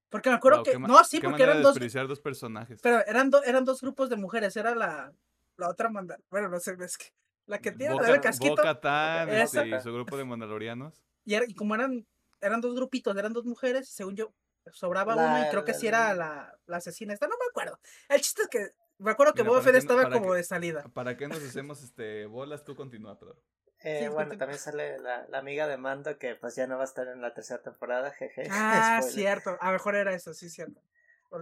Porque 0.09 0.29
me 0.29 0.35
acuerdo 0.35 0.59
wow, 0.59 0.65
que. 0.65 0.77
No, 0.77 1.03
sí, 1.03 1.19
qué 1.19 1.27
porque 1.27 1.41
eran 1.41 1.57
de 1.57 1.63
dos. 1.63 2.07
dos 2.07 2.21
personajes. 2.21 2.79
Pero 2.83 3.03
eran, 3.07 3.31
do- 3.31 3.43
eran 3.43 3.65
dos 3.65 3.81
grupos 3.81 4.07
de 4.11 4.15
mujeres. 4.15 4.55
Era 4.55 4.75
la, 4.75 5.11
la 5.57 5.69
otra 5.69 5.89
manda. 5.89 6.19
Bueno, 6.29 6.47
no 6.49 6.59
sé, 6.59 6.77
es 6.79 6.95
que. 6.95 7.07
La 7.47 7.57
que 7.57 7.71
tiene 7.71 7.95
Boca- 7.95 8.07
el 8.13 8.21
casquito. 8.21 8.55
Bo-Katan, 8.55 9.29
Esa. 9.29 9.63
este, 9.63 9.75
y 9.75 9.81
su 9.81 9.91
grupo 9.91 10.15
de 10.15 10.25
mandalorianos. 10.25 11.03
Y, 11.25 11.33
era- 11.33 11.45
y 11.47 11.55
como 11.55 11.73
eran, 11.73 12.05
eran 12.39 12.61
dos 12.61 12.75
grupitos, 12.75 13.17
eran 13.17 13.33
dos 13.33 13.45
mujeres, 13.45 13.89
según 13.89 14.15
yo, 14.15 14.31
sobraba 14.73 15.15
La- 15.15 15.25
uno 15.25 15.47
y 15.47 15.49
creo 15.49 15.65
que 15.65 15.71
la- 15.71 15.77
sí 15.79 15.87
era 15.87 16.13
la, 16.13 16.55
la 16.67 16.77
asesina 16.77 17.13
esta, 17.15 17.27
no 17.27 17.35
me 17.39 17.45
acuerdo. 17.49 17.79
El 18.09 18.21
chiste 18.21 18.43
es 18.43 18.47
que 18.49 18.69
me 18.99 19.09
acuerdo 19.09 19.33
que 19.33 19.41
Mira, 19.41 19.49
Boba 19.49 19.63
Fett 19.63 19.73
no- 19.73 19.79
estaba 19.79 20.09
como 20.11 20.31
que- 20.33 20.37
de 20.37 20.43
salida. 20.43 20.83
¿Para 20.93 21.17
qué 21.17 21.27
nos 21.27 21.39
hacemos 21.57 21.81
este 21.81 22.27
bolas? 22.27 22.63
Tú 22.63 22.75
continúa, 22.75 23.17
Pedro. 23.19 23.41
Eh, 23.85 24.07
bueno, 24.07 24.37
también 24.37 24.59
sale 24.59 24.97
la, 24.97 25.27
la 25.27 25.39
amiga 25.39 25.67
de 25.67 25.75
Mando 25.75 26.17
que 26.17 26.35
pues 26.35 26.55
ya 26.55 26.67
no 26.67 26.77
va 26.77 26.83
a 26.83 26.85
estar 26.85 27.05
en 27.09 27.21
la 27.21 27.33
tercera 27.33 27.61
temporada, 27.61 28.11
jeje. 28.11 28.47
Ah, 28.51 28.99
Spoiler. 29.01 29.13
cierto. 29.13 29.57
A 29.59 29.67
lo 29.67 29.73
mejor 29.73 29.95
era 29.95 30.13
eso, 30.13 30.33
sí, 30.33 30.49
cierto. 30.49 30.81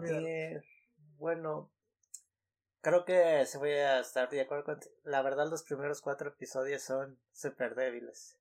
Eh, 0.03 0.59
bueno, 1.17 1.71
creo 2.81 3.05
que 3.05 3.45
se 3.45 3.59
voy 3.59 3.71
a 3.71 3.99
estar 3.99 4.29
de 4.29 4.41
acuerdo 4.41 4.63
con... 4.63 4.79
La 5.03 5.21
verdad, 5.21 5.49
los 5.49 5.63
primeros 5.63 6.01
cuatro 6.01 6.29
episodios 6.29 6.81
son 6.81 7.19
súper 7.31 7.75
débiles. 7.75 8.39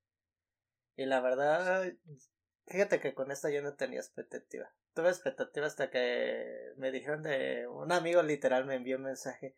Y 0.97 1.05
la 1.05 1.21
verdad, 1.21 1.93
fíjate 2.69 3.01
que 3.01 3.15
con 3.15 3.31
esto 3.31 3.51
yo 3.51 3.61
no 3.63 3.75
tenía 3.75 4.01
expectativa. 4.01 4.73
Tuve 4.95 5.11
expectativa 5.11 5.67
hasta 5.67 5.91
que 5.91 6.73
me 6.77 6.91
dijeron 6.91 7.23
de... 7.23 7.67
Un 7.69 7.93
amigo 7.93 8.23
literal 8.23 8.65
me 8.65 8.77
envió 8.77 8.97
un 8.97 9.05
mensaje. 9.05 9.55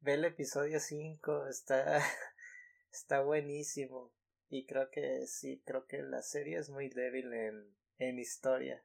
Ve 0.00 0.14
el 0.14 0.24
episodio 0.24 0.78
5, 0.78 1.48
está... 1.48 2.00
está 2.90 3.20
buenísimo. 3.20 4.12
Y 4.48 4.66
creo 4.66 4.90
que 4.90 5.26
sí, 5.26 5.62
creo 5.64 5.86
que 5.86 6.02
la 6.02 6.22
serie 6.22 6.58
es 6.58 6.70
muy 6.70 6.88
débil 6.88 7.32
en, 7.32 7.76
en 7.98 8.18
historia 8.18 8.82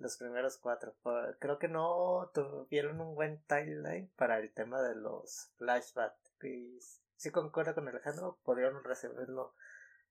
los 0.00 0.16
primeros 0.16 0.56
cuatro. 0.56 0.96
Creo 1.38 1.58
que 1.58 1.68
no 1.68 2.30
tuvieron 2.34 3.00
un 3.00 3.14
buen 3.14 3.42
timeline 3.46 4.10
para 4.16 4.38
el 4.38 4.52
tema 4.52 4.82
de 4.82 4.94
los 4.94 5.52
flashbacks. 5.58 6.32
Y 6.42 6.80
sí 7.16 7.30
concuerdo 7.30 7.74
con 7.74 7.88
Alejandro, 7.88 8.38
podrían 8.42 8.82
resolverlo 8.82 9.54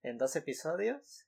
en 0.03 0.17
dos 0.17 0.35
episodios. 0.35 1.25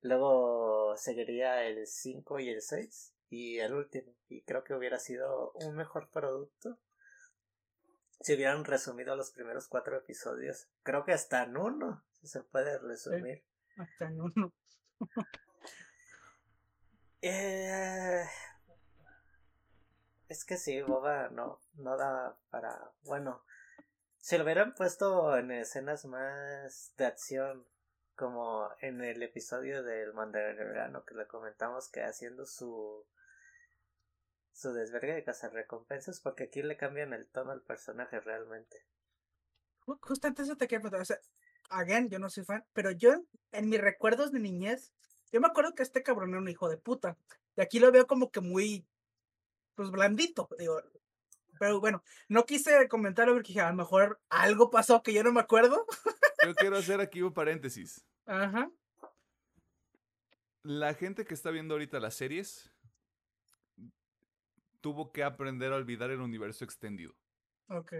Luego 0.00 0.96
seguiría 0.96 1.64
el 1.64 1.86
5 1.86 2.40
y 2.40 2.50
el 2.50 2.60
6 2.60 3.14
y 3.30 3.58
el 3.58 3.72
último. 3.72 4.12
Y 4.28 4.42
creo 4.42 4.64
que 4.64 4.74
hubiera 4.74 4.98
sido 4.98 5.52
un 5.52 5.76
mejor 5.76 6.10
producto 6.10 6.78
si 8.22 8.34
hubieran 8.34 8.64
resumido 8.64 9.16
los 9.16 9.30
primeros 9.30 9.68
cuatro 9.68 9.96
episodios. 9.96 10.68
Creo 10.82 11.04
que 11.04 11.12
hasta 11.12 11.42
en 11.42 11.56
uno 11.56 12.04
se 12.22 12.42
puede 12.42 12.78
resumir. 12.78 13.44
Hasta 13.76 14.06
en 14.06 14.20
uno. 14.20 14.52
Eh, 17.24 18.24
es 20.26 20.44
que 20.44 20.56
sí, 20.56 20.82
Boba 20.82 21.28
no, 21.28 21.60
no 21.74 21.96
da 21.96 22.36
para. 22.50 22.90
Bueno, 23.04 23.44
si 24.18 24.36
lo 24.36 24.42
hubieran 24.42 24.74
puesto 24.74 25.36
en 25.36 25.52
escenas 25.52 26.04
más 26.04 26.92
de 26.96 27.06
acción, 27.06 27.64
como 28.16 28.68
en 28.80 29.02
el 29.02 29.22
episodio 29.22 29.82
del 29.82 30.12
Mandaloriano 30.14 31.04
que 31.04 31.14
le 31.14 31.26
comentamos 31.26 31.88
que 31.88 32.02
haciendo 32.02 32.44
su 32.44 33.06
su 34.52 34.72
desvergue 34.72 35.14
de 35.14 35.24
cazarrecompensas, 35.24 36.20
porque 36.20 36.44
aquí 36.44 36.62
le 36.62 36.76
cambian 36.76 37.12
el 37.12 37.26
tono 37.28 37.52
al 37.52 37.62
personaje 37.62 38.20
realmente. 38.20 38.84
Ju- 39.86 39.98
Justamente 40.02 40.42
eso 40.42 40.56
te 40.56 40.66
quiero 40.68 40.82
preguntar. 40.82 41.00
O 41.02 41.04
sea, 41.04 41.18
again, 41.70 42.08
yo 42.10 42.18
no 42.18 42.28
soy 42.30 42.44
fan, 42.44 42.64
pero 42.72 42.90
yo 42.90 43.12
en, 43.12 43.28
en 43.52 43.68
mis 43.68 43.80
recuerdos 43.80 44.30
de 44.32 44.40
niñez, 44.40 44.92
yo 45.32 45.40
me 45.40 45.46
acuerdo 45.48 45.74
que 45.74 45.82
este 45.82 46.02
cabrón 46.02 46.30
era 46.30 46.38
un 46.38 46.48
hijo 46.48 46.68
de 46.68 46.76
puta. 46.76 47.16
Y 47.56 47.60
aquí 47.62 47.78
lo 47.80 47.90
veo 47.90 48.06
como 48.06 48.30
que 48.30 48.40
muy, 48.40 48.86
pues 49.74 49.90
blandito, 49.90 50.48
digo. 50.58 50.80
Pero 51.58 51.80
bueno, 51.80 52.02
no 52.28 52.44
quise 52.44 52.88
comentarlo 52.88 53.34
porque 53.34 53.48
dije, 53.48 53.60
a 53.60 53.70
lo 53.70 53.76
mejor 53.76 54.20
algo 54.28 54.70
pasó 54.70 55.02
que 55.02 55.12
yo 55.12 55.22
no 55.22 55.32
me 55.32 55.40
acuerdo. 55.40 55.86
Yo 56.44 56.54
quiero 56.54 56.76
hacer 56.76 57.00
aquí 57.00 57.22
un 57.22 57.32
paréntesis. 57.32 58.04
Ajá. 58.26 58.70
La 60.62 60.94
gente 60.94 61.24
que 61.24 61.34
está 61.34 61.50
viendo 61.50 61.74
ahorita 61.74 62.00
las 62.00 62.14
series 62.14 62.72
tuvo 64.82 65.10
que 65.12 65.22
aprender 65.24 65.72
a 65.72 65.76
olvidar 65.76 66.10
el 66.10 66.20
universo 66.20 66.64
extendido. 66.64 67.14
Ok. 67.68 67.92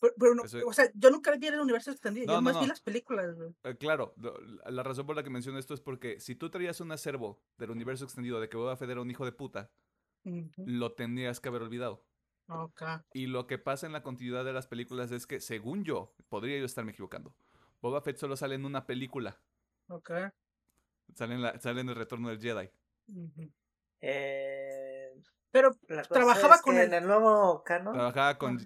Pero, 0.00 0.14
pero 0.16 0.34
no, 0.36 0.44
Eso- 0.44 0.60
o 0.64 0.72
sea, 0.72 0.88
yo 0.94 1.10
nunca 1.10 1.34
vi 1.36 1.48
el 1.48 1.58
universo 1.58 1.90
extendido, 1.90 2.26
No, 2.26 2.34
yo 2.34 2.36
no, 2.36 2.42
más 2.42 2.60
vi 2.60 2.68
las 2.68 2.80
películas. 2.80 3.36
Eh, 3.64 3.76
claro, 3.76 4.14
la 4.16 4.70
la 4.70 4.82
razón 4.84 5.06
por 5.06 5.16
la 5.16 5.24
que 5.24 5.30
menciono 5.30 5.58
esto 5.58 5.74
es 5.74 5.80
porque 5.80 6.20
si 6.20 6.36
tú 6.36 6.50
traías 6.50 6.80
un 6.80 6.92
acervo 6.92 7.40
del 7.56 7.70
universo 7.72 8.04
extendido 8.04 8.38
de 8.40 8.48
que 8.48 8.56
Boba 8.56 8.76
Fett 8.76 8.90
era 8.90 9.00
un 9.00 9.10
hijo 9.10 9.24
de 9.24 9.32
puta, 9.32 9.70
lo 10.56 10.92
tendrías 10.92 11.40
que 11.40 11.48
haber 11.48 11.62
olvidado. 11.62 12.04
Ok. 12.48 12.82
Y 13.12 13.26
lo 13.26 13.46
que 13.48 13.58
pasa 13.58 13.86
en 13.86 13.92
la 13.92 14.02
continuidad 14.04 14.44
de 14.44 14.52
las 14.52 14.66
películas 14.68 15.10
es 15.10 15.26
que, 15.26 15.40
según 15.40 15.82
yo, 15.84 16.14
podría 16.28 16.58
yo 16.58 16.64
estarme 16.66 16.92
equivocando, 16.92 17.34
Boba 17.82 18.00
Fett 18.00 18.18
solo 18.18 18.36
sale 18.36 18.54
en 18.54 18.64
una 18.66 18.86
película. 18.86 19.40
Ok. 19.88 20.10
Sale 21.14 21.34
en, 21.34 21.42
la- 21.42 21.58
sale 21.58 21.80
en 21.80 21.88
el 21.88 21.94
retorno 21.96 22.28
del 22.28 22.38
Jedi. 22.40 22.70
Eh, 24.00 24.77
Pero 25.60 25.76
la 25.88 26.02
Trabajaba 26.02 26.54
es 26.56 26.62
con 26.62 26.76
el- 26.76 26.86
en 26.86 26.94
el 26.94 27.06
nuevo 27.06 27.62
canon. 27.64 27.94
Trabajaba 27.94 28.38
con... 28.38 28.58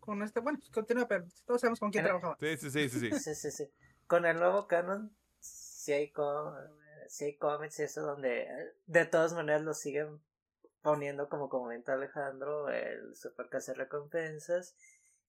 con 0.00 0.22
este, 0.22 0.40
bueno, 0.40 0.58
pues 0.58 0.70
continúa, 0.70 1.06
pero 1.08 1.24
todos 1.46 1.60
sabemos 1.60 1.80
con 1.80 1.90
quién 1.90 2.04
el- 2.04 2.08
trabajaba. 2.10 2.36
Sí, 2.40 2.56
sí, 2.56 2.70
sí, 2.70 2.88
sí. 2.88 3.00
sí. 3.00 3.18
Sí, 3.18 3.34
sí, 3.34 3.50
sí. 3.50 3.70
Con 4.06 4.24
el 4.26 4.38
nuevo 4.38 4.66
canon, 4.66 5.16
sí 5.40 5.92
hay, 5.92 6.10
co- 6.12 6.54
sí 7.08 7.24
hay 7.26 7.36
cómics 7.36 7.78
y 7.80 7.82
eso 7.84 8.02
donde 8.02 8.48
de 8.86 9.04
todas 9.06 9.32
maneras 9.34 9.62
lo 9.62 9.74
siguen 9.74 10.20
poniendo 10.82 11.28
como 11.28 11.48
comenta 11.48 11.94
Alejandro, 11.94 12.68
el 12.68 13.14
super 13.16 13.48
hace 13.52 13.74
recompensas. 13.74 14.76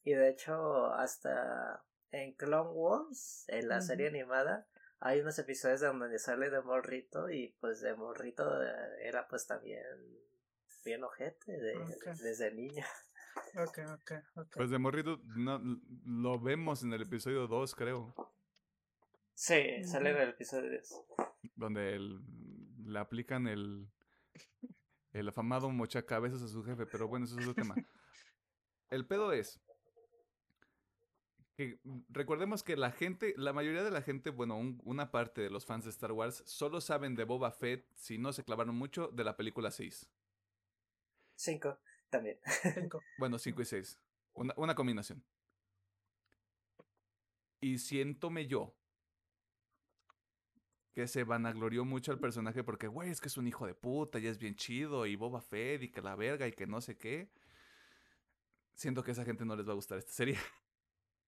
Y 0.04 0.14
de 0.14 0.30
hecho, 0.30 0.92
hasta 0.94 1.84
en 2.12 2.34
Clone 2.34 2.72
Wars, 2.72 3.46
en 3.48 3.70
la 3.70 3.82
serie 3.82 4.08
animada, 4.08 4.68
hay 5.00 5.22
unos 5.22 5.38
episodios 5.40 5.82
donde 5.82 6.18
sale 6.20 6.50
de 6.50 6.62
morrito 6.62 7.30
y 7.30 7.56
pues 7.62 7.82
de 7.82 7.94
morrito 7.96 8.62
eh, 8.64 8.68
era 9.02 9.28
pues 9.28 9.46
también 9.48 9.84
bien 10.84 11.04
ojete 11.04 11.52
de- 11.52 11.76
desde 12.22 12.54
niño. 12.54 12.84
Ok, 13.56 13.80
ok, 13.94 14.12
ok. 14.36 14.48
Pues 14.56 14.70
de 14.70 14.78
morrito 14.78 15.20
no, 15.36 15.60
lo 16.06 16.40
vemos 16.40 16.84
en 16.84 16.94
el 16.94 17.02
episodio 17.02 17.48
2, 17.48 17.74
creo. 17.76 18.14
Sí, 19.34 19.84
sale 19.84 20.12
en 20.12 20.18
el 20.18 20.30
episodio 20.30 20.70
10. 20.70 20.94
Donde 21.56 21.96
el- 21.96 22.22
le 22.86 23.00
aplican 23.00 23.48
el, 23.48 23.88
el 25.14 25.30
afamado 25.30 25.70
mochacabezas 25.70 26.42
a 26.44 26.48
su 26.48 26.64
jefe, 26.64 26.86
pero 26.86 27.08
bueno, 27.08 27.26
eso 27.26 27.40
es 27.40 27.48
otro 27.48 27.56
tema. 27.64 27.76
El 28.90 29.08
pedo 29.08 29.32
es 29.34 29.60
que 31.56 31.80
recordemos 32.10 32.64
que 32.64 32.76
la 32.76 32.92
gente, 32.92 33.34
la 33.38 33.54
mayoría 33.54 33.84
de 33.84 33.92
la 33.92 34.02
gente, 34.02 34.30
bueno, 34.32 34.58
un- 34.58 34.82
una 34.84 35.12
parte 35.12 35.42
de 35.42 35.50
los 35.50 35.66
fans 35.66 35.84
de 35.86 35.92
Star 35.92 36.12
Wars 36.12 36.44
solo 36.46 36.82
saben 36.82 37.16
de 37.16 37.24
Boba 37.24 37.52
Fett, 37.52 37.88
si 37.96 38.18
no 38.18 38.34
se 38.34 38.44
clavaron 38.44 38.76
mucho, 38.76 39.08
de 39.10 39.24
la 39.24 39.38
película 39.38 39.72
6. 39.72 40.10
5 41.36 41.80
también. 42.10 42.40
Cinco. 42.74 43.02
Bueno, 43.18 43.38
5 43.38 43.62
y 43.62 43.66
6. 43.66 44.00
Una, 44.34 44.54
una 44.58 44.76
combinación. 44.76 45.24
Y 47.62 47.78
siéntome 47.78 48.48
yo 48.48 48.76
que 50.94 51.08
se 51.08 51.24
vanaglorió 51.24 51.86
mucho 51.86 52.12
al 52.12 52.20
personaje 52.20 52.64
porque, 52.64 52.88
güey, 52.88 53.10
es 53.10 53.20
que 53.20 53.28
es 53.28 53.38
un 53.38 53.48
hijo 53.48 53.66
de 53.66 53.74
puta 53.74 54.20
y 54.20 54.28
es 54.28 54.38
bien 54.38 54.56
chido 54.56 55.06
y 55.06 55.16
Boba 55.16 55.42
Fett 55.42 55.82
y 55.84 55.90
que 55.90 56.02
la 56.02 56.16
verga 56.16 56.48
y 56.48 56.52
que 56.52 56.68
no 56.68 56.82
sé 56.82 56.98
qué. 56.98 57.32
Siento 58.76 59.04
que 59.04 59.12
a 59.12 59.14
esa 59.14 59.26
gente 59.26 59.46
no 59.46 59.56
les 59.56 59.68
va 59.68 59.72
a 59.72 59.76
gustar 59.76 59.98
esta 59.98 60.14
serie 60.14 60.38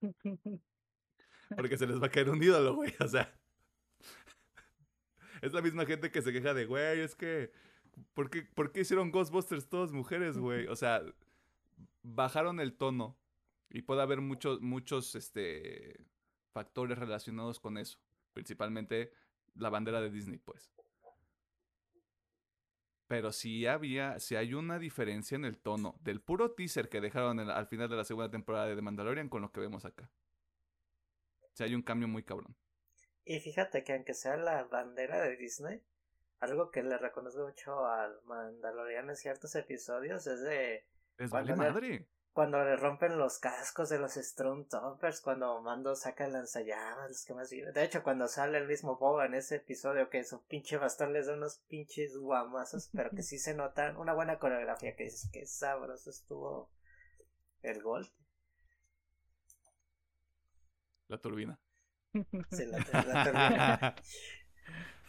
porque 1.56 1.78
se 1.78 1.88
les 1.88 2.02
va 2.02 2.08
a 2.08 2.12
caer 2.12 2.30
un 2.30 2.42
ídolo, 2.42 2.76
güey. 2.76 2.94
O 3.00 3.08
sea, 3.08 3.34
es 5.42 5.54
la 5.54 5.62
misma 5.62 5.86
gente 5.86 6.12
que 6.12 6.22
se 6.22 6.32
queja 6.32 6.54
de, 6.54 6.66
güey, 6.66 7.00
es 7.02 7.16
que, 7.16 7.52
¿por 8.14 8.30
qué, 8.30 8.44
¿por 8.44 8.72
qué 8.72 8.82
hicieron 8.82 9.12
Ghostbusters 9.12 9.68
todas 9.68 9.92
mujeres, 9.92 10.38
güey? 10.38 10.68
O 10.68 10.76
sea, 10.76 11.02
bajaron 12.04 12.60
el 12.60 12.76
tono 12.76 13.18
y 13.70 13.82
puede 13.82 14.02
haber 14.02 14.22
muchos, 14.22 14.62
muchos, 14.62 15.16
este, 15.16 16.06
factores 16.52 16.98
relacionados 16.98 17.60
con 17.60 17.78
eso. 17.78 18.00
Principalmente 18.34 19.12
la 19.56 19.70
bandera 19.70 20.02
de 20.02 20.10
Disney, 20.10 20.38
pues. 20.38 20.72
Pero 23.08 23.32
sí 23.32 23.68
había, 23.68 24.20
sí 24.20 24.36
hay 24.36 24.54
una 24.54 24.80
diferencia 24.80 25.36
en 25.36 25.46
el 25.46 25.60
tono 25.60 25.96
del 26.02 26.22
puro 26.22 26.52
teaser 26.52 26.90
que 26.90 27.02
dejaron 27.02 27.40
al 27.40 27.68
final 27.68 27.88
de 27.88 27.98
la 27.98 28.04
segunda 28.04 28.32
temporada 28.32 28.66
de 28.66 28.76
The 28.76 28.82
Mandalorian 28.82 29.30
con 29.30 29.42
lo 29.42 29.52
que 29.52 29.60
vemos 29.60 29.86
acá. 29.86 30.10
Sí 31.54 31.64
hay 31.64 31.76
un 31.76 31.84
cambio 31.84 32.08
muy 32.08 32.24
cabrón. 32.24 32.56
Y 33.24 33.40
fíjate 33.40 33.84
que 33.84 33.94
aunque 33.94 34.14
sea 34.14 34.38
la 34.38 34.64
bandera 34.66 35.22
de 35.22 35.36
Disney, 35.36 35.82
algo 36.46 36.72
que 36.72 36.82
le 36.84 36.98
reconozco 36.98 37.44
mucho 37.46 37.86
al 37.86 38.20
Mandaloriano 38.26 39.12
en 39.12 39.18
ciertos 39.18 39.56
episodios 39.56 40.26
es 40.28 40.42
de 40.42 40.86
Es 41.18 41.30
Cuando 41.30 41.56
vale 41.56 41.68
le- 41.68 41.74
madre. 41.74 42.08
cuando 42.34 42.64
le 42.64 42.76
rompen 42.76 43.18
los 43.18 43.40
cascos 43.40 43.88
de 43.90 43.98
los 44.00 44.14
Stormtroopers, 44.16 45.22
cuando 45.22 45.62
Mando 45.62 45.96
saca 45.96 46.26
el 46.26 46.34
lanzallamas, 46.34 47.10
los 47.10 47.24
que 47.26 47.34
más. 47.34 47.50
De 47.50 47.84
hecho, 47.84 48.04
cuando 48.04 48.28
sale 48.28 48.58
el 48.58 48.68
mismo 48.68 48.98
Boba 48.98 49.26
en 49.26 49.36
ese 49.36 49.56
episodio, 49.58 50.10
que 50.10 50.24
su 50.26 50.44
pinche 50.46 50.78
bastón 50.78 51.14
les 51.14 51.28
da 51.28 51.34
unos 51.36 51.60
pinches 51.70 52.18
guamazos, 52.18 52.90
pero 52.94 53.12
que 53.12 53.24
sí 53.24 53.40
se 53.40 53.54
notan 53.54 53.96
una 53.98 54.14
buena 54.14 54.38
coreografía, 54.40 54.96
que 54.98 55.04
dices 55.06 55.30
que 55.32 55.46
sabroso 55.46 56.10
estuvo 56.10 56.70
el 57.62 57.82
golpe. 57.82 58.12
La 61.08 61.18
turbina. 61.20 61.58
Sí, 62.52 62.66
la, 62.66 62.80
la 62.80 63.24
termina. 63.24 63.96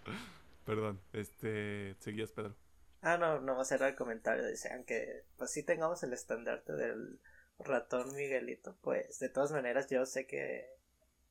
Perdón, 0.65 1.01
este, 1.13 1.95
seguías, 2.01 2.33
Pedro. 2.33 2.57
Ah, 3.03 3.19
no, 3.19 3.41
no 3.41 3.55
va 3.55 3.63
a 3.63 3.67
cerrar 3.67 3.91
el 3.91 3.97
comentario. 3.97 4.45
Decían 4.45 4.85
que, 4.85 5.25
pues 5.37 5.51
sí 5.51 5.63
tengamos 5.63 6.03
el 6.03 6.13
estandarte 6.13 6.73
del 6.73 7.21
ratón 7.59 8.15
Miguelito. 8.15 8.77
Pues, 8.81 9.19
de 9.19 9.29
todas 9.29 9.53
maneras, 9.53 9.91
yo 9.91 10.07
sé 10.07 10.27
que 10.27 10.67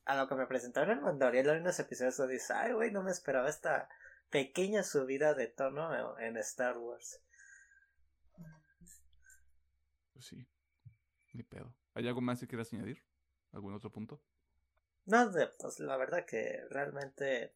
a 0.06 0.16
lo 0.16 0.28
que 0.28 0.36
me 0.36 0.46
presentaron 0.46 0.98
en 0.98 1.04
Mandalorian 1.04 1.50
en 1.50 1.62
unos 1.62 1.80
episodios, 1.80 2.30
dice, 2.30 2.54
ay, 2.54 2.74
güey, 2.74 2.92
no 2.92 3.02
me 3.02 3.12
esperaba 3.12 3.50
esta 3.50 3.90
pequeña 4.30 4.84
subida 4.84 5.34
de 5.34 5.48
tono 5.48 6.18
en 6.20 6.38
Star 6.38 6.78
Wars. 6.78 7.22
Pues 10.14 10.26
sí, 10.26 10.48
ni 11.34 11.44
pedo. 11.44 11.74
¿Hay 11.94 12.08
algo 12.08 12.22
más 12.22 12.40
que 12.40 12.48
quieras 12.48 12.72
añadir? 12.74 13.04
¿Algún 13.52 13.74
otro 13.74 13.92
punto? 13.92 14.22
No, 15.06 15.32
pues 15.60 15.80
la 15.80 15.98
verdad 15.98 16.26
que 16.26 16.62
realmente 16.70 17.54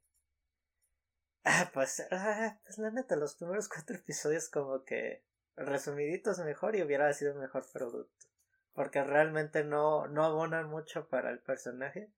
Ah, 1.49 1.71
pues, 1.73 2.05
ah, 2.11 2.59
pues 2.65 2.77
la 2.77 2.91
neta, 2.91 3.15
los 3.15 3.35
primeros 3.35 3.69
cuatro 3.69 3.95
episodios 3.95 4.49
como 4.49 4.83
que 4.83 5.23
resumiditos 5.55 6.39
mejor 6.39 6.75
y 6.75 6.81
hubiera 6.81 7.11
sido 7.13 7.35
mejor 7.35 7.65
producto. 7.71 8.27
Porque 8.73 9.01
realmente 9.01 9.63
no, 9.63 10.07
no 10.07 10.25
abonan 10.25 10.69
mucho 10.69 11.07
para 11.07 11.31
el 11.31 11.39
personaje 11.39 12.11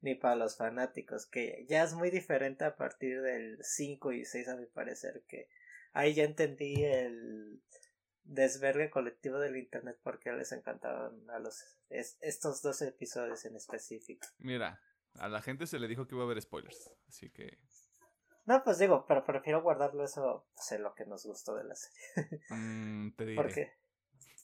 ni 0.00 0.14
para 0.14 0.36
los 0.36 0.56
fanáticos, 0.56 1.26
que 1.26 1.66
ya 1.68 1.82
es 1.82 1.94
muy 1.94 2.10
diferente 2.10 2.64
a 2.64 2.76
partir 2.76 3.20
del 3.20 3.58
5 3.60 4.12
y 4.12 4.24
6 4.24 4.46
a 4.46 4.56
mi 4.56 4.66
parecer, 4.66 5.24
que 5.26 5.48
ahí 5.92 6.14
ya 6.14 6.22
entendí 6.22 6.84
el 6.84 7.60
desvergue 8.22 8.90
colectivo 8.90 9.40
del 9.40 9.56
internet 9.56 9.98
porque 10.04 10.30
les 10.30 10.52
encantaban 10.52 11.28
a 11.30 11.40
los 11.40 11.64
estos 11.88 12.62
dos 12.62 12.80
episodios 12.82 13.44
en 13.44 13.56
específico. 13.56 14.24
Mira, 14.38 14.80
a 15.14 15.28
la 15.28 15.42
gente 15.42 15.66
se 15.66 15.80
le 15.80 15.88
dijo 15.88 16.06
que 16.06 16.14
iba 16.14 16.22
a 16.22 16.26
haber 16.26 16.40
spoilers, 16.40 16.92
así 17.08 17.30
que 17.30 17.58
no, 18.48 18.64
pues 18.64 18.78
digo, 18.78 19.04
pero 19.06 19.22
prefiero 19.22 19.60
guardarlo 19.60 20.02
eso, 20.02 20.46
pues, 20.54 20.80
lo 20.80 20.94
que 20.94 21.04
nos 21.04 21.26
gustó 21.26 21.54
de 21.54 21.64
la 21.64 21.74
serie. 21.74 21.98
Mm, 22.48 23.10
te 23.10 23.26
diré. 23.26 23.36
Porque 23.36 23.72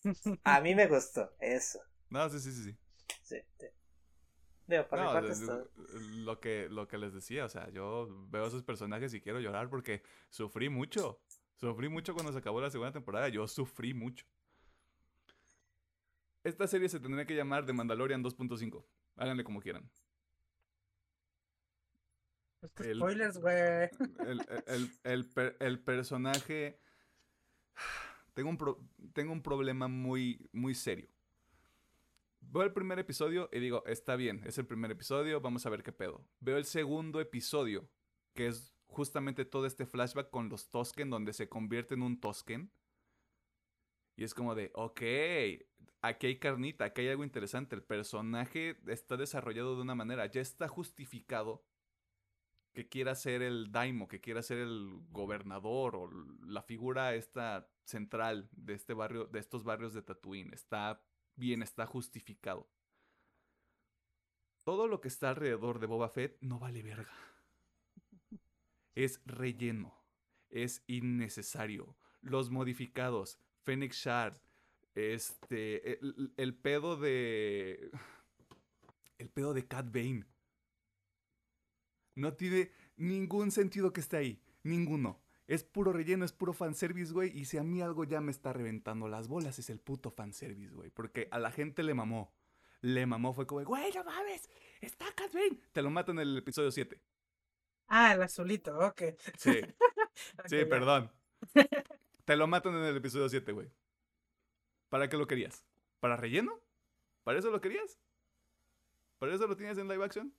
a 0.45 0.61
mí 0.61 0.75
me 0.75 0.87
gustó 0.87 1.33
eso. 1.41 1.81
No, 2.11 2.29
sí, 2.29 2.39
sí, 2.39 2.53
sí. 2.53 2.77
Sí, 3.23 3.39
sí. 3.59 3.67
Digo, 4.67 4.87
por 4.89 4.99
no, 4.99 5.21
lo 6.25 6.39
que, 6.39 6.69
lo 6.69 6.87
que 6.87 6.99
les 6.99 7.15
decía, 7.15 7.47
o 7.47 7.49
sea, 7.49 7.71
yo 7.71 8.27
veo 8.29 8.45
a 8.45 8.49
esos 8.49 8.63
personajes 8.63 9.15
y 9.15 9.23
quiero 9.23 9.41
llorar 9.41 9.71
porque 9.71 10.03
sufrí 10.29 10.69
mucho. 10.69 11.23
Sufrí 11.57 11.89
mucho 11.89 12.13
cuando 12.13 12.31
se 12.31 12.39
acabó 12.41 12.61
la 12.61 12.71
segunda 12.71 12.93
temporada. 12.93 13.31
Yo 13.31 13.49
sufrí 13.49 13.95
mucho. 13.95 14.27
Esta 16.43 16.67
serie 16.67 16.91
se 16.91 17.01
tendría 17.01 17.25
que 17.25 17.35
llamar 17.35 17.65
The 17.65 17.73
Mandalorian 17.73 18.23
2.5. 18.23 18.85
Háganle 19.17 19.45
como 19.45 19.63
quieran 19.63 19.91
spoilers, 22.69 23.39
güey. 23.39 23.91
El, 25.05 25.79
personaje. 25.81 26.79
Tengo 28.35 28.51
un, 28.51 28.91
tengo 29.13 29.33
un 29.33 29.43
problema 29.43 29.89
muy, 29.89 30.49
muy 30.53 30.75
serio. 30.75 31.09
Veo 32.41 32.63
el 32.63 32.73
primer 32.73 32.99
episodio 32.99 33.49
y 33.53 33.59
digo, 33.59 33.85
está 33.87 34.17
bien, 34.17 34.43
es 34.45 34.59
el 34.59 34.67
primer 34.67 34.91
episodio, 34.91 35.41
vamos 35.41 35.67
a 35.67 35.71
ver 35.71 35.83
qué 35.83 35.93
pedo. 35.93 36.25
Veo 36.41 36.57
el 36.57 36.65
segundo 36.65 37.21
episodio, 37.21 37.89
que 38.35 38.47
es 38.47 38.73
justamente 38.87 39.45
todo 39.45 39.67
este 39.67 39.87
flashback 39.87 40.31
con 40.31 40.49
los 40.49 40.71
Tosken, 40.71 41.11
donde 41.11 41.33
se 41.33 41.49
convierte 41.49 41.95
en 41.95 42.03
un 42.03 42.21
Tosken. 42.21 42.71
Y 44.17 44.25
es 44.25 44.35
como 44.35 44.55
de, 44.55 44.71
ok, 44.75 45.03
aquí 46.03 46.27
hay 46.29 46.39
carnita, 46.39 46.85
aquí 46.85 47.03
hay 47.03 47.09
algo 47.09 47.25
interesante. 47.25 47.75
El 47.75 47.83
personaje 47.83 48.77
está 48.87 49.17
desarrollado 49.17 49.75
de 49.75 49.83
una 49.83 49.97
manera, 49.97 50.27
ya 50.27 50.41
está 50.41 50.69
justificado 50.69 51.65
que 52.75 52.89
quiera 52.89 53.15
ser 53.15 53.41
el 53.41 53.71
daimo, 53.71 54.09
que 54.09 54.21
quiera 54.21 54.43
ser 54.43 54.59
el 54.59 55.01
gobernador 55.11 55.95
o 55.95 56.11
la 56.45 56.63
figura 56.63 57.15
esta 57.15 57.71
central 57.85 58.49
de 58.53 58.75
este 58.75 58.95
barrio, 58.95 59.27
de 59.27 59.39
estos 59.39 59.63
barrios 59.63 59.95
de 59.95 60.03
Tatooine, 60.03 60.53
está 60.53 61.01
bien, 61.37 61.63
está 61.63 61.87
justificado. 61.87 62.69
Todo 64.65 64.89
lo 64.89 65.01
que 65.01 65.09
está 65.09 65.31
alrededor 65.31 65.79
de 65.79 65.87
Boba 65.87 66.09
Fett 66.09 66.37
no 66.41 66.59
vale 66.59 66.83
verga. 66.83 67.13
Es 68.95 69.21
relleno, 69.25 69.95
es 70.51 70.83
innecesario. 70.87 71.97
Los 72.23 72.51
modificados, 72.51 73.39
Fennec 73.63 73.93
Shard, 73.93 74.37
este, 74.95 75.99
el, 76.01 76.33
el 76.37 76.55
pedo 76.55 76.97
de, 76.97 77.91
el 79.19 79.29
pedo 79.31 79.53
de 79.53 79.67
Cat 79.67 79.87
Bane 79.93 80.25
no 82.15 82.35
tiene 82.35 82.71
ningún 82.97 83.51
sentido 83.51 83.93
que 83.93 84.01
esté 84.01 84.17
ahí. 84.17 84.43
Ninguno. 84.63 85.21
Es 85.47 85.63
puro 85.63 85.93
relleno, 85.93 86.25
es 86.25 86.33
puro 86.33 86.53
fanservice, 86.53 87.13
güey. 87.13 87.37
Y 87.39 87.45
si 87.45 87.59
a 87.59 87.63
mí 87.63 87.83
algo 87.83 88.05
ya 88.05 88.21
me 88.21 88.31
está 88.31 88.53
reventando 88.53 89.09
las 89.09 89.29
bolas, 89.29 89.59
es 89.59 89.69
el 89.69 89.79
puto 89.79 90.11
fanservice, 90.11 90.75
güey. 90.75 90.91
Porque 90.91 91.29
a 91.31 91.39
la 91.39 91.51
gente 91.51 91.83
le 91.83 91.95
mamó. 91.95 92.35
Le 92.81 93.07
mamó, 93.07 93.33
fue 93.33 93.47
como, 93.47 93.65
güey, 93.65 93.93
no 93.95 94.05
mames, 94.05 94.49
está 94.83 95.07
Cat 95.15 95.33
Te 95.73 95.81
lo 95.81 95.89
matan 95.91 96.19
en 96.19 96.29
el 96.29 96.37
episodio 96.37 96.71
7. 96.71 97.01
Ah, 97.89 98.13
el 98.13 98.23
azulito, 98.23 98.79
ok. 98.79 99.03
Sí. 99.39 99.61
sí, 100.47 100.65
perdón. 100.67 101.11
Te 102.25 102.37
lo 102.37 102.47
matan 102.47 102.75
en 102.75 102.85
el 102.85 102.97
episodio 102.97 103.29
7, 103.29 103.53
güey. 103.53 103.71
¿Para 104.89 105.09
qué 105.09 105.17
lo 105.17 105.27
querías? 105.27 105.65
¿Para 106.01 106.17
relleno? 106.17 106.61
¿Para 107.23 107.39
eso 107.39 107.51
lo 107.51 107.61
querías? 107.61 107.99
¿Para 109.19 109.35
eso 109.35 109.47
lo 109.47 109.57
tienes 109.57 109.79
en 109.79 109.89
live 109.89 110.05
action? 110.05 110.35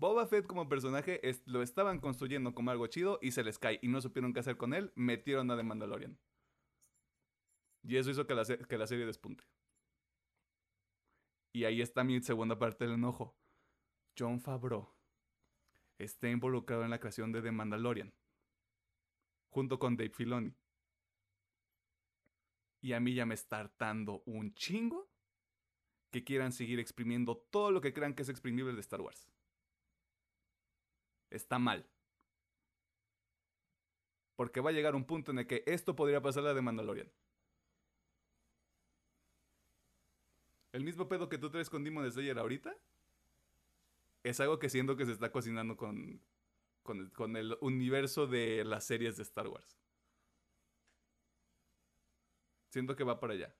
Boba 0.00 0.26
Fett 0.26 0.46
como 0.46 0.66
personaje 0.66 1.20
lo 1.44 1.60
estaban 1.60 2.00
construyendo 2.00 2.54
como 2.54 2.70
algo 2.70 2.86
chido 2.86 3.18
y 3.20 3.32
se 3.32 3.44
les 3.44 3.58
cae 3.58 3.78
y 3.82 3.88
no 3.88 4.00
supieron 4.00 4.32
qué 4.32 4.40
hacer 4.40 4.56
con 4.56 4.72
él, 4.72 4.92
metieron 4.94 5.50
a 5.50 5.58
The 5.58 5.62
Mandalorian. 5.62 6.18
Y 7.82 7.96
eso 7.98 8.10
hizo 8.10 8.26
que 8.26 8.34
la, 8.34 8.86
serie 8.86 9.04
despunte. 9.04 9.44
Y 11.52 11.64
ahí 11.64 11.82
está 11.82 12.02
mi 12.02 12.18
segunda 12.22 12.58
parte 12.58 12.86
del 12.86 12.94
enojo. 12.94 13.36
John 14.18 14.40
Favreau 14.40 14.88
está 15.98 16.30
involucrado 16.30 16.82
en 16.84 16.90
la 16.90 16.98
creación 16.98 17.30
de 17.30 17.42
The 17.42 17.52
Mandalorian. 17.52 18.14
Junto 19.50 19.78
con 19.78 19.98
Dave 19.98 20.14
Filoni. 20.14 20.54
Y 22.80 22.94
a 22.94 23.00
mí 23.00 23.12
ya 23.12 23.26
me 23.26 23.34
está 23.34 23.58
hartando 23.58 24.22
un 24.24 24.54
chingo 24.54 25.10
que 26.10 26.24
quieran 26.24 26.52
seguir 26.52 26.80
exprimiendo 26.80 27.36
todo 27.36 27.70
lo 27.70 27.82
que 27.82 27.92
crean 27.92 28.14
que 28.14 28.22
es 28.22 28.30
exprimible 28.30 28.72
de 28.72 28.80
Star 28.80 29.02
Wars 29.02 29.30
está 31.30 31.58
mal. 31.58 31.86
Porque 34.36 34.60
va 34.60 34.70
a 34.70 34.72
llegar 34.72 34.94
un 34.94 35.04
punto 35.04 35.30
en 35.30 35.40
el 35.40 35.46
que 35.46 35.62
esto 35.66 35.94
podría 35.94 36.20
pasar 36.20 36.46
a 36.46 36.54
de 36.54 36.62
Mandalorian. 36.62 37.10
El 40.72 40.84
mismo 40.84 41.08
pedo 41.08 41.28
que 41.28 41.38
tú 41.38 41.50
traes 41.50 41.68
con 41.68 41.82
Demon 41.82 42.10
Slayer 42.10 42.38
ahorita 42.38 42.76
es 44.22 44.38
algo 44.40 44.58
que 44.58 44.68
siento 44.68 44.96
que 44.96 45.06
se 45.06 45.12
está 45.12 45.32
cocinando 45.32 45.76
con, 45.76 46.20
con, 46.82 47.36
el 47.36 47.56
universo 47.60 48.26
de 48.26 48.64
las 48.64 48.84
series 48.84 49.16
de 49.16 49.22
Star 49.22 49.48
Wars. 49.48 49.78
Siento 52.68 52.94
que 52.94 53.04
va 53.04 53.18
para 53.18 53.34
allá. 53.34 53.54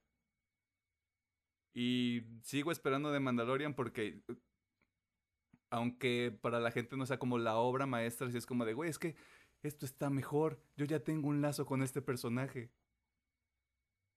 Y 1.73 2.23
sigo 2.43 2.71
esperando 2.73 3.11
de 3.11 3.21
Mandalorian 3.21 3.75
porque 3.75 4.23
aunque 5.71 6.37
para 6.41 6.61
la 6.61 6.71
gente 6.71 6.97
no 6.97 7.07
sea 7.07 7.19
como 7.19 7.39
la 7.39 7.57
obra 7.57 7.87
maestra, 7.87 8.31
si 8.31 8.37
es 8.37 8.47
como 8.47 8.65
de, 8.65 8.75
güey, 8.75 8.91
es 8.91 8.99
que 8.99 9.17
esto 9.63 9.87
está 9.87 10.11
mejor, 10.11 10.61
yo 10.77 10.85
ya 10.85 11.01
tengo 11.01 11.29
un 11.29 11.41
lazo 11.41 11.67
con 11.67 11.83
este 11.83 12.03
personaje. 12.03 12.71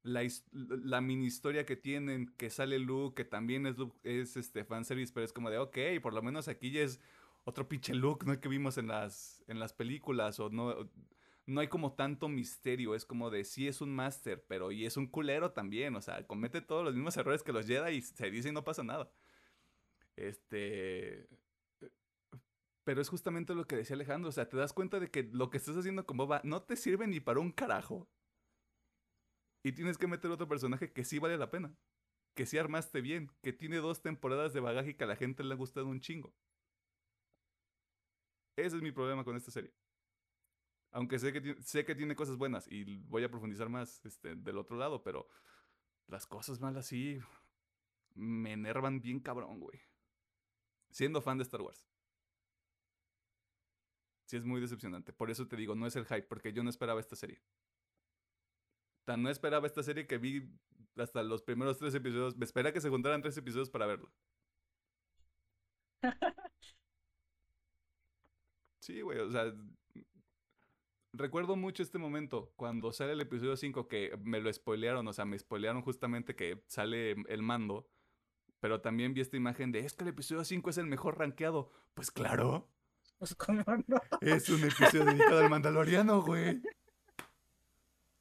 La, 0.01 0.99
mini 0.99 1.25
historia 1.25 1.65
que 1.65 1.77
tienen, 1.77 2.33
que 2.35 2.49
sale 2.49 2.77
Luke, 2.77 3.23
que 3.23 3.29
también 3.29 3.65
es, 3.65 3.77
es 4.03 4.35
este 4.35 4.65
fanservice, 4.65 5.13
pero 5.13 5.25
es 5.25 5.31
como 5.31 5.49
de, 5.49 5.59
ok, 5.59 5.77
por 6.01 6.13
lo 6.13 6.21
menos 6.21 6.49
aquí 6.49 6.71
ya 6.71 6.81
es 6.81 6.99
otro 7.45 7.69
pinche 7.69 7.93
Luke, 7.93 8.25
¿no? 8.25 8.39
Que 8.39 8.49
vimos 8.49 8.77
en 8.77 8.87
las, 8.87 9.43
en 9.47 9.59
las 9.59 9.71
películas, 9.71 10.39
o 10.41 10.49
no, 10.49 10.89
no 11.45 11.61
hay 11.61 11.67
como 11.67 11.93
tanto 11.93 12.27
misterio, 12.27 12.95
es 12.95 13.05
como 13.05 13.29
de, 13.29 13.43
sí 13.45 13.67
es 13.67 13.81
un 13.81 13.93
máster, 13.93 14.43
pero 14.47 14.71
y 14.71 14.85
es 14.85 14.97
un 14.97 15.07
culero 15.07 15.51
también, 15.51 15.95
o 15.95 16.01
sea, 16.01 16.25
comete 16.27 16.61
todos 16.61 16.83
los 16.83 16.95
mismos 16.95 17.15
errores 17.17 17.43
que 17.43 17.53
los 17.53 17.65
Jedi 17.65 17.95
y 17.95 18.01
se 18.01 18.31
dice 18.31 18.49
y 18.49 18.51
no 18.53 18.63
pasa 18.63 18.83
nada. 18.83 19.11
Este, 20.15 21.27
pero 22.83 23.01
es 23.01 23.09
justamente 23.09 23.55
lo 23.55 23.65
que 23.65 23.77
decía 23.77 23.95
Alejandro, 23.95 24.29
o 24.29 24.31
sea, 24.31 24.49
te 24.49 24.57
das 24.57 24.73
cuenta 24.73 24.99
de 24.99 25.09
que 25.09 25.23
lo 25.23 25.49
que 25.49 25.57
estás 25.57 25.77
haciendo 25.77 26.05
con 26.05 26.17
Boba 26.17 26.41
no 26.43 26.63
te 26.63 26.75
sirve 26.75 27.07
ni 27.07 27.19
para 27.19 27.39
un 27.39 27.51
carajo. 27.51 28.09
Y 29.63 29.71
tienes 29.71 29.97
que 29.97 30.07
meter 30.07 30.29
otro 30.29 30.47
personaje 30.47 30.91
que 30.91 31.05
sí 31.05 31.19
vale 31.19 31.37
la 31.37 31.49
pena. 31.49 31.73
Que 32.35 32.45
sí 32.45 32.57
armaste 32.57 32.99
bien, 32.99 33.31
que 33.41 33.53
tiene 33.53 33.77
dos 33.77 34.01
temporadas 34.01 34.53
de 34.53 34.59
bagaje 34.59 34.89
y 34.89 34.93
que 34.95 35.05
a 35.05 35.07
la 35.07 35.15
gente 35.15 35.43
le 35.43 35.53
ha 35.53 35.57
gustado 35.57 35.87
un 35.87 36.01
chingo. 36.01 36.33
Ese 38.57 38.75
es 38.75 38.81
mi 38.81 38.91
problema 38.91 39.23
con 39.23 39.37
esta 39.37 39.51
serie. 39.51 39.73
Aunque 40.91 41.17
sé 41.19 41.31
que, 41.31 41.55
sé 41.61 41.85
que 41.85 41.95
tiene 41.95 42.15
cosas 42.15 42.37
buenas 42.37 42.67
y 42.69 42.97
voy 42.97 43.23
a 43.23 43.29
profundizar 43.29 43.69
más 43.69 44.05
este, 44.05 44.35
del 44.35 44.57
otro 44.57 44.75
lado, 44.75 45.01
pero 45.01 45.27
las 46.07 46.27
cosas 46.27 46.59
malas 46.59 46.87
sí 46.87 47.19
me 48.13 48.51
enervan 48.51 48.99
bien 48.99 49.19
cabrón, 49.19 49.59
güey. 49.59 49.79
Siendo 50.91 51.21
fan 51.21 51.37
de 51.37 51.43
Star 51.43 51.61
Wars 51.61 51.92
Es 54.33 54.45
muy 54.45 54.59
decepcionante. 54.59 55.13
Por 55.13 55.29
eso 55.29 55.47
te 55.47 55.55
digo, 55.55 55.75
no 55.75 55.85
es 55.85 55.95
el 55.95 56.05
hype, 56.05 56.23
porque 56.23 56.53
yo 56.53 56.63
no 56.63 56.69
esperaba 56.69 56.99
esta 56.99 57.15
serie. 57.15 57.39
Tan 59.05 59.21
no 59.21 59.29
esperaba 59.29 59.67
esta 59.67 59.83
serie 59.83 60.07
que 60.07 60.17
vi 60.17 60.49
hasta 60.97 61.21
los 61.21 61.43
primeros 61.43 61.77
tres 61.77 61.93
episodios. 61.93 62.35
Me 62.35 62.45
espera 62.45 62.73
que 62.73 62.81
se 62.81 62.89
juntaran 62.89 63.21
tres 63.21 63.37
episodios 63.37 63.69
para 63.69 63.85
verlo. 63.85 64.11
Sí, 68.79 68.99
güey, 69.01 69.19
o 69.19 69.31
sea, 69.31 69.53
recuerdo 71.13 71.55
mucho 71.55 71.83
este 71.83 71.97
momento 71.99 72.51
cuando 72.57 72.91
sale 72.91 73.13
el 73.13 73.21
episodio 73.21 73.55
5 73.55 73.87
que 73.87 74.17
me 74.23 74.41
lo 74.41 74.51
spoilearon, 74.51 75.07
o 75.07 75.13
sea, 75.13 75.23
me 75.23 75.39
spoilearon 75.39 75.81
justamente 75.81 76.35
que 76.35 76.63
sale 76.67 77.11
el 77.11 77.41
mando, 77.43 77.87
pero 78.59 78.81
también 78.81 79.13
vi 79.13 79.21
esta 79.21 79.37
imagen 79.37 79.71
de, 79.71 79.79
es 79.79 79.93
que 79.93 80.03
el 80.03 80.09
episodio 80.09 80.43
5 80.43 80.69
es 80.69 80.77
el 80.77 80.87
mejor 80.87 81.17
rankeado. 81.17 81.71
Pues 81.93 82.11
claro. 82.11 82.67
Pues 83.17 83.35
cómo 83.35 83.63
no. 83.87 84.01
Es 84.21 84.49
un 84.49 84.63
episodio 84.63 85.05
dedicado 85.05 85.39
al 85.39 85.49
mandaloriano, 85.49 86.21
güey. 86.21 86.61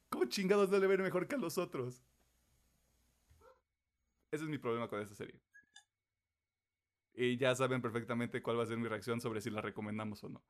¿Cómo 0.09 0.25
chingados 0.25 0.69
debe 0.69 0.87
ver 0.87 1.01
mejor 1.01 1.27
que 1.27 1.35
a 1.35 1.39
los 1.39 1.57
otros? 1.57 2.03
Ese 4.31 4.43
es 4.43 4.49
mi 4.49 4.57
problema 4.57 4.87
con 4.87 5.01
esta 5.01 5.15
serie. 5.15 5.39
Y 7.13 7.37
ya 7.37 7.55
saben 7.55 7.81
perfectamente 7.81 8.41
cuál 8.41 8.57
va 8.57 8.63
a 8.63 8.67
ser 8.67 8.77
mi 8.77 8.87
reacción 8.87 9.21
sobre 9.21 9.41
si 9.41 9.49
la 9.49 9.61
recomendamos 9.61 10.23
o 10.23 10.29
no. 10.29 10.43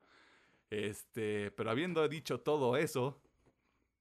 Este, 0.69 1.51
pero 1.51 1.69
habiendo 1.69 2.07
dicho 2.07 2.39
todo 2.39 2.77
eso, 2.77 3.21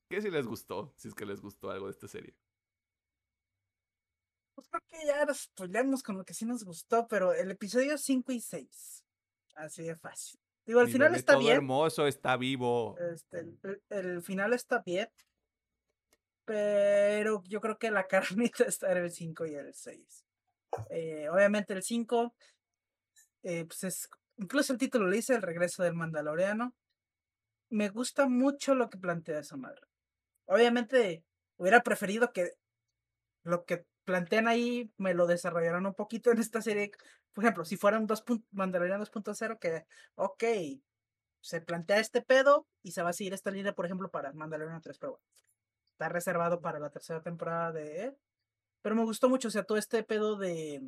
¿qué 0.08 0.22
si 0.22 0.30
les 0.30 0.46
gustó? 0.46 0.94
Si 0.96 1.08
es 1.08 1.14
que 1.14 1.26
les 1.26 1.40
gustó 1.40 1.70
algo 1.70 1.86
de 1.86 1.92
esta 1.92 2.08
serie. 2.08 2.34
Pues 4.54 4.68
creo 4.68 4.82
que 4.88 5.06
ya 5.06 5.24
nos 5.24 5.40
spoileamos 5.40 6.02
con 6.02 6.16
lo 6.16 6.24
que 6.24 6.34
sí 6.34 6.44
nos 6.44 6.64
gustó, 6.64 7.08
pero 7.08 7.32
el 7.32 7.50
episodio 7.50 7.98
5 7.98 8.32
y 8.32 8.40
6. 8.40 9.04
Así 9.54 9.82
de 9.84 9.96
fácil. 9.96 10.38
Digo, 10.64 10.84
Mi 10.84 10.92
final 10.92 11.14
está 11.14 11.32
todo 11.32 11.40
bien. 11.42 11.56
hermoso, 11.56 12.06
está 12.06 12.36
vivo. 12.36 12.96
Este, 12.98 13.40
el, 13.40 13.58
el- 13.62 13.82
el 13.88 14.22
final 14.22 14.52
está 14.52 14.80
bien. 14.84 15.08
Pero 16.44 17.42
yo 17.46 17.60
creo 17.60 17.78
que 17.78 17.90
la 17.90 18.06
carnita 18.54 18.64
está 18.64 18.92
en 18.92 18.98
el 18.98 19.10
5 19.10 19.46
y 19.46 19.54
el 19.54 19.72
6. 19.74 20.24
Eh, 20.90 21.28
obviamente 21.28 21.72
el 21.74 21.82
5, 21.82 22.34
eh, 23.42 23.64
pues 23.66 23.84
es, 23.84 24.08
incluso 24.36 24.72
el 24.72 24.78
título 24.78 25.06
le 25.08 25.16
dice 25.16 25.34
El 25.34 25.42
regreso 25.42 25.82
del 25.82 25.94
Mandaloriano. 25.94 26.74
Me 27.70 27.88
gusta 27.88 28.28
mucho 28.28 28.74
lo 28.74 28.90
que 28.90 28.98
plantea 28.98 29.40
esa 29.40 29.56
madre. 29.56 29.80
Obviamente 30.46 31.24
hubiera 31.58 31.80
preferido 31.82 32.32
que 32.32 32.50
lo 33.44 33.64
que 33.64 33.84
plantean 34.04 34.48
ahí 34.48 34.92
me 34.96 35.14
lo 35.14 35.26
desarrollaran 35.26 35.86
un 35.86 35.94
poquito 35.94 36.30
en 36.30 36.38
esta 36.38 36.62
serie. 36.62 36.90
Por 37.32 37.44
ejemplo, 37.44 37.64
si 37.64 37.76
fuera 37.76 37.98
un 37.98 38.06
2. 38.06 38.24
pun- 38.24 38.44
Mandalorian 38.52 39.00
2.0, 39.00 39.58
que, 39.58 39.86
ok, 40.16 40.44
se 41.40 41.60
plantea 41.60 41.98
este 41.98 42.22
pedo 42.22 42.66
y 42.82 42.92
se 42.92 43.02
va 43.02 43.10
a 43.10 43.12
seguir 43.12 43.34
esta 43.34 43.50
línea, 43.50 43.74
por 43.74 43.86
ejemplo, 43.86 44.10
para 44.10 44.32
Mandalorian 44.32 44.80
3, 44.80 44.98
pero 44.98 45.12
bueno, 45.12 45.24
está 45.92 46.08
reservado 46.08 46.60
para 46.60 46.78
la 46.78 46.90
tercera 46.90 47.22
temporada 47.22 47.72
de. 47.72 48.16
Pero 48.82 48.94
me 48.96 49.04
gustó 49.04 49.28
mucho, 49.28 49.48
o 49.48 49.50
sea, 49.50 49.64
todo 49.64 49.78
este 49.78 50.02
pedo 50.04 50.36
de 50.36 50.82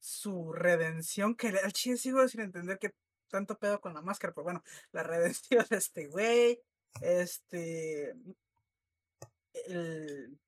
su 0.00 0.52
redención, 0.52 1.34
que 1.36 1.48
al 1.48 1.72
chile 1.72 1.96
sigo 1.96 2.26
sin 2.28 2.40
entender 2.40 2.78
que 2.78 2.94
tanto 3.28 3.58
pedo 3.58 3.80
con 3.80 3.94
la 3.94 4.02
máscara, 4.02 4.32
pero 4.32 4.44
bueno, 4.44 4.62
la 4.92 5.02
redención 5.02 5.64
de 5.70 5.76
este 5.76 6.06
güey, 6.08 6.60
este, 7.00 8.14
el 9.52 10.38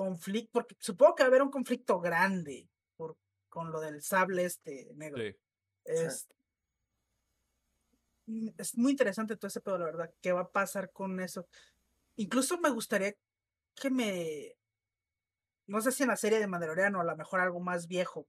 conflicto, 0.00 0.50
porque 0.52 0.76
supongo 0.78 1.14
que 1.14 1.22
va 1.22 1.26
a 1.26 1.28
haber 1.28 1.42
un 1.42 1.50
conflicto 1.50 2.00
grande 2.00 2.70
por, 2.96 3.18
con 3.50 3.70
lo 3.70 3.80
del 3.80 4.00
sable 4.00 4.46
este 4.46 4.90
negro. 4.94 5.22
Sí. 5.22 5.36
Es, 5.84 6.26
mm, 8.24 8.48
es 8.56 8.78
muy 8.78 8.92
interesante 8.92 9.36
todo 9.36 9.48
ese 9.48 9.60
pedo, 9.60 9.78
la 9.78 9.84
verdad. 9.84 10.14
¿Qué 10.22 10.32
va 10.32 10.40
a 10.40 10.50
pasar 10.50 10.90
con 10.90 11.20
eso? 11.20 11.46
Incluso 12.16 12.58
me 12.58 12.70
gustaría 12.70 13.14
que 13.74 13.90
me. 13.90 14.56
No 15.66 15.82
sé 15.82 15.92
si 15.92 16.02
en 16.02 16.08
la 16.08 16.16
serie 16.16 16.40
de 16.40 16.46
Mandalorian 16.46 16.94
o 16.94 17.00
a 17.00 17.04
lo 17.04 17.16
mejor 17.16 17.40
algo 17.40 17.60
más 17.60 17.86
viejo. 17.86 18.26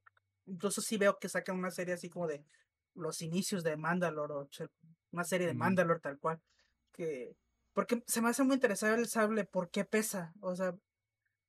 Incluso 0.48 0.82
si 0.82 0.98
veo 0.98 1.20
que 1.20 1.30
sacan 1.30 1.58
una 1.58 1.72
serie 1.72 1.94
así 1.94 2.10
como 2.10 2.28
de 2.28 2.44
los 2.96 3.22
inicios 3.22 3.64
de 3.64 3.78
Mandalore 3.78 4.34
o 4.34 4.50
una 5.12 5.24
serie 5.24 5.48
de 5.48 5.54
Ujú. 5.54 5.60
Mandalore 5.60 6.02
tal 6.02 6.20
cual. 6.20 6.42
Que. 6.92 7.38
Porque 7.72 8.04
se 8.08 8.22
me 8.22 8.28
hace 8.28 8.44
muy 8.44 8.56
interesante 8.56 9.00
el 9.00 9.08
sable, 9.08 9.46
¿por 9.46 9.70
qué 9.70 9.86
pesa? 9.86 10.34
O 10.42 10.54
sea, 10.54 10.76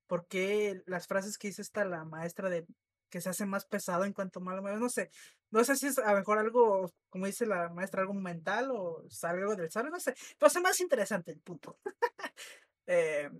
¿por 0.06 0.26
qué 0.26 0.82
las 0.86 1.06
frases 1.06 1.38
que 1.38 1.48
dice 1.48 1.62
esta 1.62 1.84
la 1.84 2.04
maestra 2.04 2.48
de 2.50 2.66
que 3.10 3.20
se 3.20 3.28
hace 3.28 3.46
más 3.46 3.66
pesado 3.66 4.04
en 4.04 4.12
cuanto 4.12 4.40
más 4.40 4.56
lo? 4.56 4.62
No 4.78 4.88
sé. 4.88 5.10
No 5.50 5.64
sé 5.64 5.76
si 5.76 5.86
es 5.88 5.98
a 5.98 6.12
lo 6.12 6.18
mejor 6.18 6.38
algo, 6.38 6.92
como 7.10 7.26
dice 7.26 7.46
la 7.46 7.68
maestra, 7.68 8.02
algo 8.02 8.14
mental 8.14 8.70
o 8.72 9.04
algo 9.22 9.56
del 9.56 9.70
sable, 9.70 9.90
no 9.90 10.00
sé. 10.00 10.14
Pero 10.38 10.46
hace 10.48 10.60
más 10.60 10.80
interesante 10.80 11.32
el 11.32 11.40
punto. 11.40 11.78
Eh, 12.88 13.30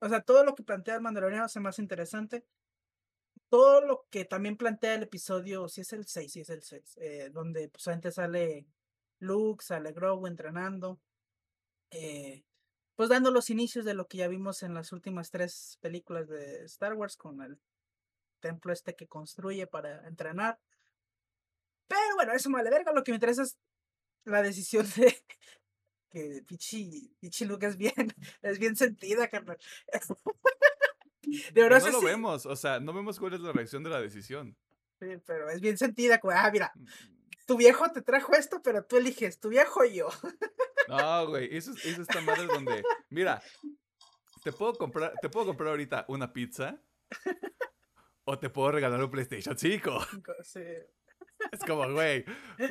o 0.00 0.08
sea, 0.10 0.20
todo 0.20 0.44
lo 0.44 0.54
que 0.54 0.62
plantea 0.62 0.96
el 0.96 1.00
Mandaloriano 1.00 1.46
hace 1.46 1.58
más 1.58 1.78
interesante. 1.78 2.44
Todo 3.48 3.80
lo 3.80 4.06
que 4.10 4.26
también 4.26 4.56
plantea 4.58 4.94
el 4.94 5.04
episodio, 5.04 5.68
si 5.68 5.80
es 5.80 5.92
el 5.94 6.06
6, 6.06 6.32
si 6.32 6.40
es 6.40 6.50
el 6.50 6.62
6, 6.62 6.98
eh, 7.00 7.30
donde 7.32 7.68
pues 7.70 7.88
antes 7.88 8.16
sale 8.16 8.66
Luke, 9.20 9.64
sale 9.64 9.92
Grogu 9.92 10.26
entrenando, 10.26 11.00
eh, 11.90 12.44
pues 12.96 13.08
dando 13.08 13.30
los 13.30 13.50
inicios 13.50 13.84
de 13.84 13.94
lo 13.94 14.06
que 14.06 14.18
ya 14.18 14.28
vimos 14.28 14.62
en 14.62 14.74
las 14.74 14.92
últimas 14.92 15.30
tres 15.30 15.78
películas 15.80 16.28
de 16.28 16.64
Star 16.64 16.94
Wars 16.94 17.16
con 17.16 17.42
el 17.42 17.58
templo 18.40 18.72
este 18.72 18.94
que 18.94 19.08
construye 19.08 19.66
para 19.66 20.06
entrenar. 20.06 20.58
Pero 21.88 22.14
bueno, 22.16 22.32
eso 22.32 22.50
me 22.50 22.56
vale 22.56 22.70
verga, 22.70 22.92
lo 22.92 23.02
que 23.02 23.12
me 23.12 23.16
interesa 23.16 23.42
es 23.42 23.58
la 24.24 24.42
decisión 24.42 24.86
de 24.96 25.16
que 26.10 26.42
Pichi, 26.46 27.14
Pichi 27.18 27.44
Luke 27.44 27.66
es 27.66 27.76
bien, 27.76 27.94
es 28.42 28.58
bien 28.58 28.76
sentida, 28.76 29.28
carnal. 29.28 29.58
De 31.24 31.52
Pero 31.54 31.68
verdad, 31.70 31.86
no 31.86 31.92
lo 31.92 32.00
sí, 32.00 32.04
vemos, 32.04 32.46
o 32.46 32.54
sea, 32.54 32.78
no 32.80 32.92
vemos 32.92 33.18
cuál 33.18 33.32
es 33.32 33.40
la 33.40 33.50
reacción 33.50 33.82
de 33.82 33.90
la 33.90 34.00
decisión. 34.00 34.56
sí, 35.00 35.16
pero 35.26 35.48
es 35.50 35.60
bien 35.60 35.76
sentida, 35.78 36.20
como, 36.20 36.34
ah, 36.36 36.50
mira, 36.52 36.70
tu 37.46 37.56
viejo 37.56 37.90
te 37.92 38.02
trajo 38.02 38.32
esto, 38.34 38.62
pero 38.62 38.84
tú 38.84 38.96
eliges, 38.96 39.38
tu 39.40 39.48
viejo 39.50 39.80
o 39.80 39.84
yo. 39.84 40.08
No, 40.88 41.26
güey, 41.28 41.56
eso, 41.56 41.72
es- 41.72 41.84
eso 41.84 42.02
está 42.02 42.20
madre 42.20 42.46
donde, 42.46 42.82
mira, 43.10 43.42
te 44.42 44.52
puedo 44.52 44.74
comprar, 44.74 45.12
te 45.22 45.28
puedo 45.30 45.46
comprar 45.46 45.70
ahorita 45.70 46.04
una 46.08 46.32
pizza 46.32 46.78
o 48.24 48.38
te 48.38 48.50
puedo 48.50 48.72
regalar 48.72 49.02
un 49.02 49.10
PlayStation 49.10 49.56
5. 49.58 49.98
Sí. 50.42 50.62
Es 51.52 51.60
como, 51.66 51.90
güey, 51.92 52.24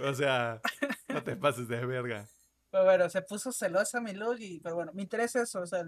o 0.04 0.14
sea, 0.14 0.62
no 1.10 1.24
te 1.24 1.36
pases 1.36 1.68
de 1.68 1.86
verga. 1.86 2.28
Pero 2.72 2.86
bueno, 2.86 3.10
se 3.10 3.22
puso 3.22 3.52
celosa 3.52 4.02
mi 4.02 4.14
Luke 4.14 4.44
y, 4.44 4.60
pero 4.60 4.76
bueno, 4.76 4.91
me 4.94 5.04
interesa 5.04 5.41
eso, 5.44 5.62
o 5.62 5.68
sea, 5.68 5.84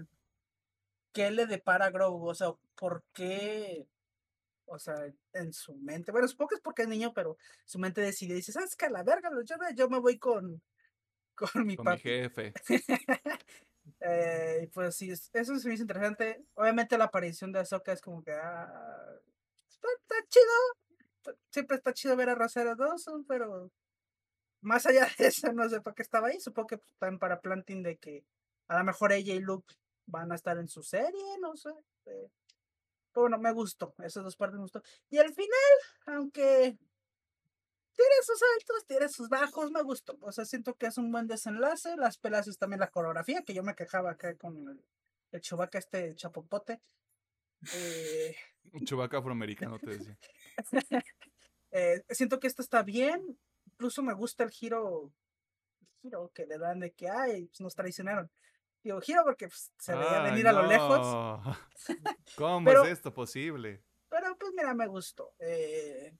¿qué 1.12 1.30
le 1.30 1.46
depara 1.46 1.86
a 1.86 1.90
Grogu? 1.90 2.28
O 2.28 2.34
sea, 2.34 2.52
¿por 2.76 3.02
qué? 3.12 3.88
O 4.66 4.78
sea, 4.78 4.94
en 5.32 5.52
su 5.52 5.74
mente, 5.76 6.12
bueno, 6.12 6.26
supongo 6.28 6.48
que 6.50 6.54
es 6.56 6.60
porque 6.60 6.82
es 6.82 6.88
niño, 6.88 7.12
pero 7.14 7.36
su 7.64 7.78
mente 7.78 8.00
decide, 8.00 8.34
dice, 8.34 8.52
¿sabes 8.52 8.74
qué? 8.76 8.90
La 8.90 9.02
verga, 9.04 9.30
los 9.30 9.44
Jedi, 9.46 9.74
yo 9.76 9.88
me 9.88 10.00
voy 10.00 10.18
con, 10.18 10.60
con 11.34 11.66
mi 11.66 11.76
Con 11.76 11.86
mi 11.92 11.98
jefe. 11.98 12.52
Eh, 14.00 14.68
pues 14.74 14.96
sí, 14.96 15.10
es- 15.10 15.30
eso 15.32 15.56
se 15.58 15.68
me 15.68 15.74
hizo 15.74 15.84
interesante. 15.84 16.44
Obviamente 16.54 16.98
la 16.98 17.04
aparición 17.04 17.52
de 17.52 17.60
Ahsoka 17.60 17.92
es 17.92 18.00
como 18.00 18.22
que, 18.22 18.32
ah, 18.32 19.14
está, 19.70 19.88
está 20.00 20.14
chido. 20.28 21.36
Siempre 21.52 21.76
está 21.76 21.92
chido 21.92 22.16
ver 22.16 22.28
a 22.30 22.34
Rosero 22.34 22.74
Dawson, 22.74 23.24
pero 23.26 23.70
más 24.60 24.86
allá 24.86 25.06
de 25.18 25.28
eso, 25.28 25.52
no 25.52 25.68
sé 25.68 25.80
por 25.80 25.94
qué 25.94 26.02
estaba 26.02 26.28
ahí. 26.28 26.40
Supongo 26.40 26.66
que 26.66 26.74
están 26.76 27.18
para 27.18 27.40
planting 27.40 27.82
de 27.84 27.96
que 27.96 28.24
a 28.68 28.78
lo 28.78 28.84
mejor 28.84 29.12
ella 29.12 29.34
y 29.34 29.40
Luke 29.40 29.74
van 30.06 30.32
a 30.32 30.34
estar 30.34 30.58
en 30.58 30.68
su 30.68 30.82
serie, 30.82 31.38
no 31.40 31.56
sé. 31.56 31.70
eh, 32.06 32.28
Pero 33.16 33.22
bueno, 33.22 33.38
me 33.38 33.50
gustó. 33.50 33.94
Esas 34.04 34.24
dos 34.24 34.36
partes 34.36 34.56
me 34.56 34.64
gustó. 34.64 34.82
Y 35.08 35.16
al 35.16 35.32
final, 35.32 35.48
aunque 36.04 36.76
tiene 37.94 38.14
sus 38.22 38.42
altos, 38.42 38.86
tiene 38.86 39.08
sus 39.08 39.30
bajos, 39.30 39.70
me 39.70 39.82
gustó. 39.82 40.18
O 40.20 40.30
sea, 40.32 40.44
siento 40.44 40.74
que 40.74 40.84
es 40.84 40.98
un 40.98 41.10
buen 41.10 41.26
desenlace. 41.26 41.96
Las 41.96 42.18
pelas 42.18 42.46
es 42.46 42.58
también 42.58 42.80
la 42.80 42.90
coreografía, 42.90 43.40
que 43.40 43.54
yo 43.54 43.62
me 43.62 43.74
quejaba 43.74 44.10
acá 44.10 44.36
con 44.36 44.68
el, 44.68 44.84
el 45.32 45.40
Chewbacca 45.40 45.78
este 45.78 46.14
chapopote. 46.14 46.82
Eh, 47.74 48.36
Un 48.74 48.84
chubaca 48.84 49.16
afroamericano, 49.16 49.78
te 49.78 49.96
decía. 49.96 50.18
eh, 51.70 52.04
siento 52.10 52.38
que 52.38 52.48
esto 52.48 52.60
está 52.60 52.82
bien. 52.82 53.38
Incluso 53.64 54.02
me 54.02 54.12
gusta 54.12 54.44
el 54.44 54.50
giro, 54.50 55.10
el 55.80 55.88
giro 56.02 56.30
que 56.34 56.44
le 56.44 56.58
dan 56.58 56.80
de 56.80 56.92
que, 56.92 57.08
ay, 57.08 57.46
pues 57.46 57.62
nos 57.62 57.74
traicionaron. 57.74 58.30
Digo, 58.86 59.00
giro 59.00 59.24
porque 59.24 59.48
pues, 59.48 59.72
se 59.78 59.96
veía 59.96 60.22
venir 60.22 60.46
a 60.46 60.52
lo 60.52 60.62
lejos. 60.62 61.00
no. 61.00 61.42
¿Cómo 62.36 62.64
Pero- 62.64 62.84
es 62.84 62.90
esto 62.90 63.12
posible? 63.12 63.82
Pero 64.08 64.36
pues 64.38 64.52
mira, 64.56 64.74
me 64.74 64.86
gustó. 64.86 65.34
eh, 65.40 66.16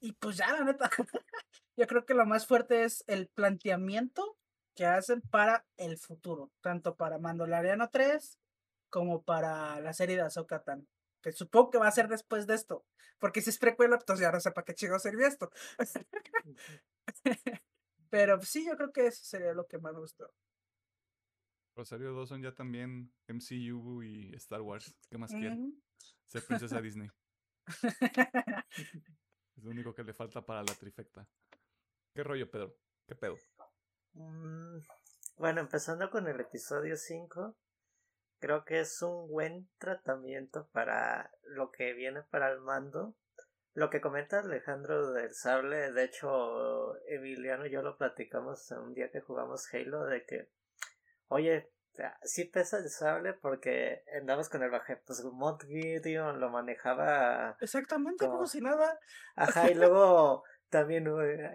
y 0.00 0.10
pues 0.14 0.36
ya, 0.38 0.50
la 0.52 0.64
neta. 0.64 0.90
Yo 1.76 1.86
creo 1.86 2.04
que 2.04 2.14
lo 2.14 2.26
más 2.26 2.44
fuerte 2.44 2.82
es 2.82 3.04
el 3.06 3.28
planteamiento 3.28 4.36
que 4.74 4.84
hacen 4.84 5.20
para 5.20 5.64
el 5.76 5.96
futuro. 5.96 6.50
Tanto 6.60 6.96
para 6.96 7.18
Mandaloriano 7.18 7.88
3 7.88 8.40
como 8.88 9.22
para 9.22 9.78
la 9.78 9.92
serie 9.92 10.16
de 10.16 10.22
Ahsoka 10.22 10.64
Tano. 10.64 10.86
Que 11.22 11.30
supongo 11.30 11.70
que 11.70 11.78
va 11.78 11.86
a 11.86 11.92
ser 11.92 12.08
después 12.08 12.48
de 12.48 12.54
esto. 12.56 12.84
Porque 13.20 13.42
si 13.42 13.50
es 13.50 13.58
precuela, 13.58 13.96
pues 13.96 14.18
ya 14.18 14.32
no 14.32 14.40
sé 14.40 14.50
para 14.50 14.64
qué 14.64 14.74
chico 14.74 14.98
sirvió 14.98 15.28
esto. 15.28 15.52
Pero 18.10 18.38
pues, 18.38 18.48
sí, 18.48 18.66
yo 18.66 18.76
creo 18.76 18.90
que 18.92 19.06
eso 19.06 19.22
sería 19.22 19.52
lo 19.52 19.68
que 19.68 19.78
más 19.78 19.92
me 19.92 20.00
gustó. 20.00 20.32
Rosario 21.80 22.14
Dawson 22.14 22.42
ya 22.42 22.54
también 22.54 23.10
MCU 23.26 24.02
y 24.02 24.34
Star 24.34 24.60
Wars. 24.60 24.94
¿Qué 25.08 25.16
más 25.16 25.32
quiere? 25.32 25.54
Ujú. 25.54 25.74
Ser 26.26 26.44
princesa 26.44 26.78
Disney. 26.82 27.08
Es 29.56 29.64
lo 29.64 29.70
único 29.70 29.94
que 29.94 30.04
le 30.04 30.12
falta 30.12 30.44
para 30.44 30.62
la 30.62 30.74
trifecta. 30.74 31.26
¿Qué 32.14 32.22
rollo, 32.22 32.50
Pedro? 32.50 32.76
¿Qué 33.06 33.14
pedo? 33.14 33.36
Mm, 34.12 34.80
Bueno, 35.38 35.60
empezando 35.62 36.10
con 36.10 36.28
el 36.28 36.38
episodio 36.38 36.96
5, 36.98 37.56
creo 38.40 38.64
que 38.66 38.80
es 38.80 39.00
un 39.00 39.28
buen 39.30 39.70
tratamiento 39.78 40.68
para 40.72 41.30
lo 41.44 41.70
que 41.70 41.94
viene 41.94 42.22
para 42.30 42.50
el 42.52 42.60
mando. 42.60 43.14
Lo 43.72 43.88
que 43.88 44.02
comenta 44.02 44.40
Alejandro 44.40 45.12
del 45.12 45.32
sable, 45.32 45.92
de 45.92 46.04
hecho, 46.04 46.96
Emiliano 47.06 47.64
y 47.66 47.70
yo 47.70 47.80
lo 47.82 47.96
platicamos 47.96 48.70
un 48.72 48.92
día 48.92 49.10
que 49.10 49.20
jugamos 49.20 49.72
Halo, 49.72 50.04
de 50.04 50.26
que, 50.26 50.50
oye, 51.30 51.70
sí 52.22 52.44
pesa 52.44 52.78
el 52.78 52.88
sable 52.88 53.32
porque 53.34 54.04
andamos 54.18 54.48
con 54.48 54.62
el 54.62 54.70
baje, 54.70 54.96
pues 55.06 55.22
Mod 55.24 55.62
Gideon 55.66 56.38
lo 56.40 56.50
manejaba 56.50 57.56
Exactamente, 57.60 58.24
como 58.24 58.38
Como- 58.38 58.46
si 58.46 58.60
nada. 58.60 58.98
Ajá, 59.36 59.70
y 59.70 59.74
luego 59.74 60.44
también 60.68 61.06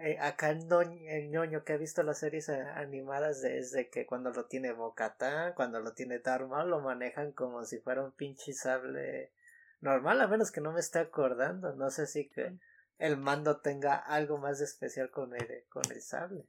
eh, 0.02 0.18
acá 0.20 0.50
el, 0.50 0.68
noñ- 0.68 1.06
el 1.08 1.30
ñoño 1.30 1.64
que 1.64 1.72
ha 1.72 1.76
visto 1.78 2.02
las 2.02 2.18
series 2.18 2.48
eh, 2.48 2.60
animadas 2.60 3.40
desde 3.40 3.88
que 3.88 4.06
cuando 4.06 4.30
lo 4.30 4.46
tiene 4.46 4.72
Bocatán, 4.72 5.54
cuando 5.54 5.80
lo 5.80 5.94
tiene 5.94 6.18
Dharma, 6.18 6.64
lo 6.64 6.80
manejan 6.80 7.32
como 7.32 7.64
si 7.64 7.78
fuera 7.80 8.04
un 8.04 8.12
pinche 8.12 8.52
sable 8.52 9.32
normal, 9.80 10.20
a 10.20 10.28
menos 10.28 10.50
que 10.52 10.60
no 10.60 10.72
me 10.72 10.80
esté 10.80 10.98
acordando. 11.00 11.74
No 11.74 11.90
sé 11.90 12.06
si 12.06 12.28
que 12.28 12.58
el 12.98 13.16
mando 13.16 13.60
tenga 13.60 13.96
algo 13.96 14.38
más 14.38 14.58
de 14.58 14.64
especial 14.66 15.10
con 15.10 15.34
el, 15.34 15.64
con 15.70 15.82
el 15.90 16.02
sable. 16.02 16.44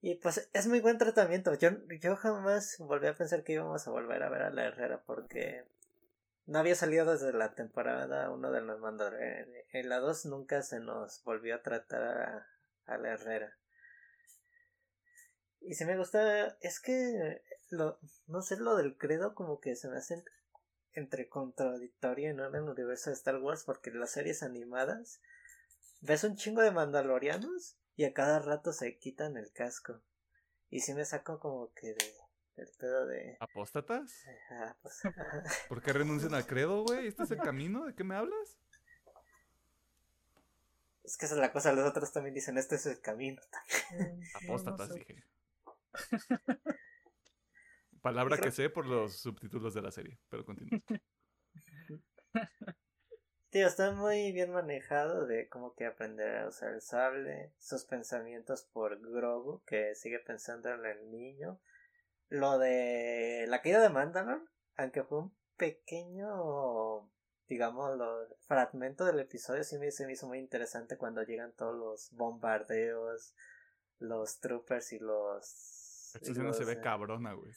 Y 0.00 0.14
pues 0.16 0.48
es 0.52 0.66
muy 0.68 0.80
buen 0.80 0.98
tratamiento. 0.98 1.54
Yo, 1.54 1.70
yo 2.00 2.16
jamás 2.16 2.76
volví 2.78 3.08
a 3.08 3.16
pensar 3.16 3.42
que 3.42 3.54
íbamos 3.54 3.86
a 3.86 3.90
volver 3.90 4.22
a 4.22 4.28
ver 4.28 4.42
a 4.42 4.50
la 4.50 4.66
Herrera 4.66 5.02
porque 5.04 5.64
no 6.46 6.60
había 6.60 6.76
salido 6.76 7.10
desde 7.10 7.32
la 7.32 7.54
temporada 7.54 8.30
1 8.30 8.52
de 8.52 8.60
los 8.60 8.78
Mandalorian. 8.80 9.48
En 9.72 9.88
la 9.88 9.98
2 9.98 10.26
nunca 10.26 10.62
se 10.62 10.78
nos 10.78 11.22
volvió 11.24 11.56
a 11.56 11.62
tratar 11.62 12.46
a, 12.86 12.98
la 12.98 13.08
Herrera. 13.10 13.56
Y 15.60 15.74
si 15.74 15.84
me 15.84 15.96
gusta, 15.96 16.56
es 16.60 16.78
que 16.80 17.42
lo, 17.70 17.98
no 18.28 18.40
sé, 18.40 18.56
lo 18.56 18.76
del 18.76 18.96
credo 18.96 19.34
como 19.34 19.60
que 19.60 19.74
se 19.74 19.88
me 19.88 19.96
hace 19.96 20.14
entre, 20.14 20.34
entre 20.92 21.28
contradictorio 21.28 22.30
en 22.30 22.38
el 22.38 22.62
universo 22.62 23.10
de 23.10 23.14
Star 23.14 23.38
Wars 23.38 23.64
porque 23.64 23.90
las 23.90 24.12
series 24.12 24.44
animadas 24.44 25.20
ves 26.00 26.22
un 26.22 26.36
chingo 26.36 26.62
de 26.62 26.70
mandalorianos 26.70 27.76
y 27.98 28.04
a 28.04 28.14
cada 28.14 28.38
rato 28.38 28.72
se 28.72 28.96
quitan 28.98 29.36
el 29.36 29.52
casco. 29.52 30.00
Y 30.70 30.80
si 30.80 30.94
me 30.94 31.04
saco 31.04 31.40
como 31.40 31.72
que 31.74 31.88
de, 31.88 32.14
del 32.56 32.68
pedo 32.78 33.06
de... 33.06 33.36
¿Apóstatas? 33.40 34.24
ah, 34.50 34.76
pues. 34.80 35.02
¿Por 35.68 35.82
qué 35.82 35.92
renuncian 35.92 36.32
al 36.34 36.46
credo, 36.46 36.84
güey? 36.84 37.08
¿Este 37.08 37.24
es 37.24 37.30
el 37.32 37.38
camino? 37.42 37.84
¿De 37.86 37.94
qué 37.94 38.04
me 38.04 38.14
hablas? 38.14 38.56
Es 41.02 41.16
que 41.16 41.26
esa 41.26 41.34
es 41.34 41.40
la 41.40 41.52
cosa, 41.52 41.72
los 41.72 41.88
otros 41.88 42.12
también 42.12 42.34
dicen, 42.34 42.56
este 42.56 42.76
es 42.76 42.86
el 42.86 43.00
camino. 43.00 43.42
No, 43.90 43.98
no 44.06 44.22
Apóstatas, 44.44 44.88
sé. 44.90 44.94
dije. 45.00 45.24
Palabra 48.00 48.36
Creo- 48.36 48.44
que 48.44 48.52
sé 48.54 48.70
por 48.70 48.86
los 48.86 49.18
subtítulos 49.18 49.74
de 49.74 49.82
la 49.82 49.90
serie, 49.90 50.18
pero 50.28 50.44
continúa. 50.44 50.80
Tío, 53.50 53.66
está 53.66 53.92
muy 53.92 54.30
bien 54.32 54.52
manejado 54.52 55.26
de 55.26 55.48
como 55.48 55.74
que 55.74 55.86
aprender 55.86 56.36
a 56.36 56.48
usar 56.48 56.74
el 56.74 56.82
sable, 56.82 57.54
sus 57.58 57.84
pensamientos 57.84 58.62
por 58.72 59.00
Grogu, 59.00 59.62
que 59.64 59.94
sigue 59.94 60.18
pensando 60.18 60.68
en 60.68 60.84
el 60.84 61.10
niño. 61.10 61.58
Lo 62.28 62.58
de 62.58 63.46
la 63.48 63.62
caída 63.62 63.80
de 63.80 63.88
Mandalor, 63.88 64.42
aunque 64.76 65.02
fue 65.02 65.20
un 65.20 65.34
pequeño, 65.56 67.10
digamos, 67.48 67.96
lo- 67.96 68.28
fragmento 68.46 69.06
del 69.06 69.20
episodio, 69.20 69.64
sí 69.64 69.78
me, 69.78 69.90
se 69.92 70.04
me 70.04 70.12
hizo 70.12 70.26
muy 70.28 70.38
interesante 70.38 70.98
cuando 70.98 71.22
llegan 71.22 71.54
todos 71.54 71.74
los 71.74 72.10
bombardeos, 72.12 73.34
los 73.98 74.40
troopers 74.40 74.92
y 74.92 74.98
los... 74.98 76.14
Esta 76.14 76.32
escena 76.32 76.52
se 76.52 76.64
ve 76.64 76.72
eh, 76.72 76.80
cabrona, 76.82 77.32
güey. 77.32 77.50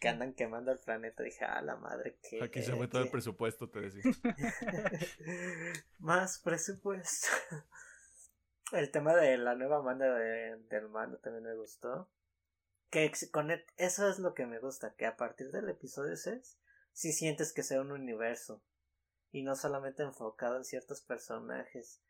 Que 0.00 0.08
andan 0.08 0.34
quemando 0.34 0.72
el 0.72 0.78
planeta. 0.78 1.22
Dije, 1.22 1.44
ah, 1.44 1.62
la 1.62 1.76
madre 1.76 2.18
que... 2.28 2.42
Aquí 2.42 2.62
se 2.62 2.74
fue 2.74 2.88
todo 2.88 3.02
el 3.02 3.10
presupuesto, 3.10 3.68
te 3.68 3.80
decía. 3.80 4.02
Más 5.98 6.38
presupuesto. 6.38 7.28
El 8.72 8.90
tema 8.90 9.14
de 9.14 9.38
la 9.38 9.54
nueva 9.54 9.78
banda 9.78 10.12
de, 10.12 10.56
del 10.68 10.88
mando 10.88 11.18
también 11.18 11.44
me 11.44 11.54
gustó. 11.54 12.10
Que 12.90 13.12
con 13.30 13.50
e- 13.52 13.64
eso 13.76 14.08
es 14.08 14.18
lo 14.18 14.34
que 14.34 14.46
me 14.46 14.58
gusta, 14.58 14.94
que 14.94 15.06
a 15.06 15.16
partir 15.16 15.52
del 15.52 15.68
episodio 15.68 16.16
6 16.16 16.58
sí 16.92 17.12
sientes 17.12 17.52
que 17.52 17.62
sea 17.62 17.80
un 17.80 17.92
universo 17.92 18.62
y 19.30 19.42
no 19.42 19.54
solamente 19.54 20.02
enfocado 20.02 20.56
en 20.56 20.64
ciertos 20.64 21.00
personajes. 21.00 22.00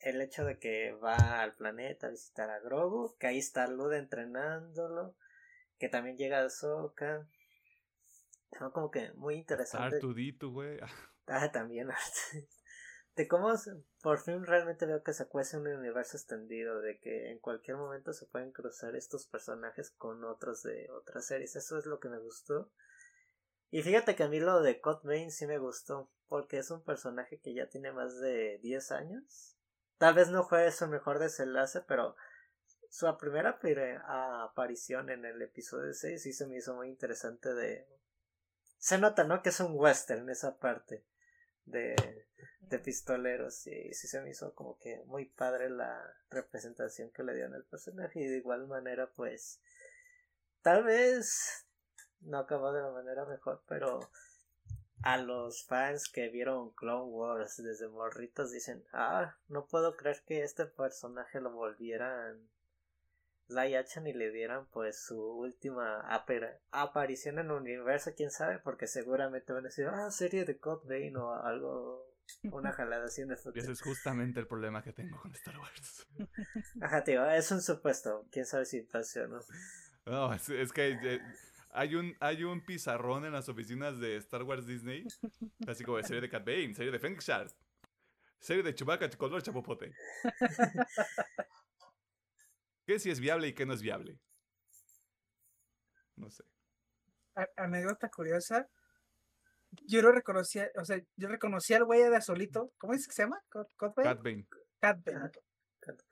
El 0.00 0.20
hecho 0.20 0.44
de 0.44 0.58
que 0.58 0.92
va 0.92 1.42
al 1.42 1.54
planeta 1.54 2.06
a 2.06 2.10
visitar 2.10 2.50
a 2.50 2.58
Grogu, 2.58 3.16
que 3.18 3.26
ahí 3.26 3.38
está 3.38 3.66
Luda 3.66 3.98
entrenándolo, 3.98 5.14
que 5.78 5.88
también 5.88 6.16
llega 6.16 6.44
Ahsoka. 6.44 7.26
Son 8.58 8.70
como 8.70 8.90
que 8.90 9.12
muy 9.14 9.34
interesante. 9.34 9.96
Artudito, 9.96 10.50
güey. 10.50 10.78
Ah, 11.26 11.50
también. 11.50 11.88
De 13.16 13.28
cómo 13.28 13.54
por 14.02 14.18
fin 14.18 14.44
realmente 14.44 14.84
veo 14.84 15.02
que 15.02 15.14
se 15.14 15.26
cuece 15.26 15.56
un 15.56 15.68
universo 15.68 16.16
extendido, 16.16 16.80
de 16.80 16.98
que 16.98 17.30
en 17.30 17.38
cualquier 17.38 17.76
momento 17.76 18.12
se 18.12 18.26
pueden 18.26 18.52
cruzar 18.52 18.94
estos 18.96 19.26
personajes 19.26 19.90
con 19.92 20.24
otros 20.24 20.62
de 20.64 20.90
otras 20.90 21.26
series. 21.26 21.56
Eso 21.56 21.78
es 21.78 21.86
lo 21.86 21.98
que 21.98 22.08
me 22.08 22.18
gustó. 22.18 22.70
Y 23.70 23.82
fíjate 23.82 24.16
que 24.16 24.24
a 24.24 24.28
mí 24.28 24.40
lo 24.40 24.60
de 24.60 24.80
Cod 24.80 25.02
Bane 25.04 25.30
sí 25.30 25.46
me 25.46 25.58
gustó, 25.58 26.10
porque 26.28 26.58
es 26.58 26.70
un 26.70 26.82
personaje 26.82 27.40
que 27.40 27.54
ya 27.54 27.68
tiene 27.68 27.92
más 27.92 28.20
de 28.20 28.58
10 28.62 28.92
años. 28.92 29.56
Tal 29.98 30.14
vez 30.14 30.28
no 30.28 30.44
fue 30.44 30.70
su 30.72 30.86
mejor 30.88 31.18
desenlace, 31.20 31.82
pero 31.82 32.16
su 32.94 33.12
primera 33.16 33.58
aparición 34.44 35.10
en 35.10 35.24
el 35.24 35.42
episodio 35.42 35.92
6 35.92 36.22
sí 36.22 36.32
se 36.32 36.46
me 36.46 36.58
hizo 36.58 36.76
muy 36.76 36.88
interesante 36.88 37.52
de... 37.52 37.88
Se 38.78 38.98
nota, 38.98 39.24
¿no? 39.24 39.42
Que 39.42 39.48
es 39.48 39.58
un 39.58 39.72
western 39.74 40.30
esa 40.30 40.60
parte 40.60 41.04
de, 41.64 41.96
de 42.60 42.78
pistoleros 42.78 43.66
y 43.66 43.92
sí 43.94 44.06
se 44.06 44.20
me 44.20 44.30
hizo 44.30 44.54
como 44.54 44.78
que 44.78 45.02
muy 45.06 45.24
padre 45.24 45.70
la 45.70 46.00
representación 46.30 47.10
que 47.10 47.24
le 47.24 47.34
dieron 47.34 47.54
al 47.54 47.64
personaje 47.64 48.20
y 48.20 48.28
de 48.28 48.36
igual 48.36 48.68
manera 48.68 49.10
pues 49.10 49.60
tal 50.62 50.84
vez 50.84 51.66
no 52.20 52.38
acabó 52.38 52.72
de 52.72 52.82
la 52.82 52.92
manera 52.92 53.24
mejor 53.24 53.64
pero 53.66 54.08
a 55.02 55.16
los 55.16 55.66
fans 55.66 56.08
que 56.08 56.28
vieron 56.28 56.70
Clone 56.74 57.10
Wars 57.10 57.56
desde 57.56 57.88
morritos 57.88 58.52
dicen 58.52 58.84
ah 58.92 59.36
no 59.48 59.66
puedo 59.66 59.96
creer 59.96 60.22
que 60.24 60.44
este 60.44 60.66
personaje 60.66 61.40
lo 61.40 61.50
volvieran 61.50 62.53
live 63.48 63.76
action 63.76 64.06
y 64.06 64.12
le 64.12 64.30
dieran 64.30 64.66
pues 64.72 65.04
su 65.04 65.18
última 65.18 66.00
aparición 66.70 67.38
en 67.38 67.46
el 67.46 67.52
universo, 67.52 68.12
quién 68.16 68.30
sabe, 68.30 68.58
porque 68.58 68.86
seguramente 68.86 69.52
van 69.52 69.64
a 69.64 69.68
decir, 69.68 69.86
ah, 69.86 70.10
serie 70.10 70.44
de 70.44 70.58
Code 70.58 70.88
Vein 70.88 71.16
o 71.16 71.34
algo, 71.34 72.06
una 72.44 72.72
jalada 72.72 73.06
así 73.06 73.22
futuro. 73.22 73.52
ese 73.54 73.72
es 73.72 73.82
justamente 73.82 74.40
el 74.40 74.46
problema 74.46 74.82
que 74.82 74.92
tengo 74.92 75.20
con 75.20 75.32
Star 75.34 75.58
Wars. 75.58 76.06
Ajá, 76.80 77.04
tío, 77.04 77.28
es 77.30 77.50
un 77.50 77.60
supuesto, 77.60 78.26
quién 78.30 78.46
sabe 78.46 78.64
si 78.64 78.82
pasa 78.82 79.24
o 79.24 79.28
no. 79.28 79.40
No, 80.06 80.32
es, 80.32 80.48
es 80.48 80.72
que 80.72 80.98
eh, 81.02 81.20
hay 81.70 81.94
un, 81.94 82.14
hay 82.20 82.44
un 82.44 82.64
pizarrón 82.64 83.24
en 83.24 83.32
las 83.32 83.48
oficinas 83.48 83.98
de 83.98 84.16
Star 84.16 84.42
Wars 84.42 84.66
Disney, 84.66 85.04
así 85.66 85.84
como 85.84 85.98
de 85.98 86.04
serie 86.04 86.22
de 86.22 86.28
Cat 86.28 86.44
Bane, 86.44 86.74
serie 86.74 86.92
de 86.92 86.98
Feng 86.98 87.18
Shard, 87.18 87.50
serie 88.38 88.62
de 88.62 88.74
Chewbacca, 88.74 89.10
color 89.10 89.42
chapopote. 89.42 89.92
¿Qué 92.86 92.98
si 92.98 93.10
es 93.10 93.20
viable 93.20 93.48
y 93.48 93.54
qué 93.54 93.66
no 93.66 93.74
es 93.74 93.82
viable? 93.82 94.18
No 96.16 96.30
sé. 96.30 96.44
A- 97.34 97.48
anécdota 97.56 98.08
curiosa. 98.10 98.68
Yo 99.86 100.02
lo 100.02 100.12
reconocía, 100.12 100.70
o 100.76 100.84
sea, 100.84 101.00
yo 101.16 101.28
reconocí 101.28 101.74
al 101.74 101.84
güey 101.84 102.02
de 102.08 102.20
solito. 102.20 102.72
¿Cómo 102.78 102.92
dice 102.92 103.08
que 103.08 103.14
se 103.14 103.22
llama? 103.22 103.42
¿Cod- 103.50 103.68
Codbane? 103.76 104.08
Cat 104.08 104.22
Bane. 104.22 104.46
Catbane. 104.80 105.30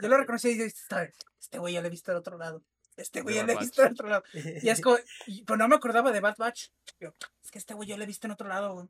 Yo 0.00 0.08
lo 0.08 0.16
reconocí 0.18 0.48
y 0.48 0.52
dije, 0.54 0.64
"Está- 0.66 1.08
este 1.40 1.58
güey 1.58 1.74
ya 1.74 1.80
lo 1.80 1.86
he 1.86 1.90
visto 1.90 2.10
al 2.10 2.18
otro 2.18 2.36
lado. 2.38 2.64
Este 2.96 3.20
güey 3.22 3.36
ya 3.36 3.44
lo 3.44 3.52
he 3.52 3.56
visto 3.58 3.82
al 3.82 3.92
otro 3.92 4.08
lado. 4.08 4.24
Y 4.66 4.68
es 4.68 4.80
como, 4.80 4.98
y- 5.26 5.44
pero 5.44 5.56
no 5.58 5.68
me 5.68 5.76
acordaba 5.76 6.10
de 6.10 6.20
Bad 6.20 6.36
Batch. 6.38 6.70
Yo, 6.98 7.14
es 7.42 7.50
que 7.50 7.58
este 7.58 7.74
güey 7.74 7.88
yo 7.88 7.96
lo 7.96 8.02
he 8.02 8.06
visto 8.06 8.26
en 8.26 8.32
otro 8.32 8.48
lado, 8.48 8.74
güey. 8.74 8.88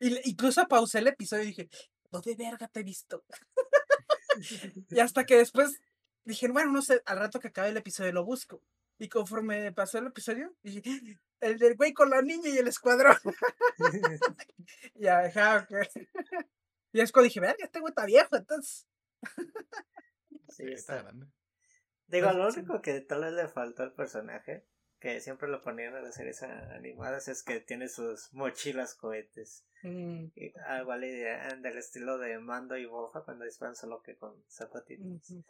Y 0.00 0.30
incluso 0.30 0.66
pausé 0.68 0.98
el 0.98 1.08
episodio 1.08 1.44
y 1.44 1.46
dije, 1.48 1.68
¿dónde 2.10 2.36
verga 2.36 2.68
te 2.68 2.80
he 2.80 2.84
visto? 2.84 3.24
y 4.90 5.00
hasta 5.00 5.24
que 5.24 5.36
después 5.38 5.80
dije, 6.24 6.48
bueno, 6.48 6.72
no 6.72 6.82
sé, 6.82 7.02
al 7.06 7.18
rato 7.18 7.40
que 7.40 7.48
acabe 7.48 7.68
el 7.70 7.76
episodio 7.76 8.12
lo 8.12 8.24
busco. 8.24 8.62
Y 8.98 9.08
conforme 9.08 9.70
pasó 9.72 9.98
el 9.98 10.06
episodio, 10.08 10.54
dije, 10.62 10.82
el 11.40 11.58
del 11.58 11.76
güey 11.76 11.92
con 11.92 12.10
la 12.10 12.20
niña 12.22 12.48
y 12.50 12.58
el 12.58 12.68
escuadrón. 12.68 13.16
y 13.78 13.78
ya, 15.02 15.20
ajá, 15.20 15.66
ok. 15.70 15.86
Y 16.92 17.00
es 17.00 17.12
cuando 17.12 17.24
dije, 17.24 17.40
verga, 17.40 17.64
este 17.64 17.80
güey 17.80 17.90
está 17.90 18.06
viejo, 18.06 18.36
entonces. 18.36 18.86
Sí, 20.48 20.64
está 20.72 21.02
grande. 21.02 21.26
Digo, 22.06 22.26
Pues, 22.28 22.36
lo 22.38 22.48
único 22.48 22.80
que 22.82 23.00
tal 23.00 23.20
vez 23.22 23.32
le 23.34 23.48
faltó 23.48 23.82
al 23.82 23.92
personaje, 23.92 24.66
que 24.98 25.20
siempre 25.20 25.48
lo 25.48 25.60
ponían 25.60 25.94
en 25.94 26.02
las 26.02 26.14
series 26.14 26.42
animadas, 26.42 27.28
es 27.28 27.42
que 27.42 27.60
tiene 27.60 27.88
sus 27.88 28.32
mochilas 28.32 28.94
cohetes. 28.94 29.64
Mm, 29.82 30.26
Y 30.34 30.52
algo 30.66 30.92
al- 30.92 31.00
del 31.62 31.78
estilo 31.78 32.18
de 32.18 32.38
Mando 32.38 32.76
y 32.76 32.86
Bofa 32.86 33.22
cuando 33.22 33.44
disparan 33.44 33.76
solo 33.76 34.02
que 34.02 34.16
con 34.16 34.42
zapatitos. 34.48 35.06
ujú. 35.30 35.44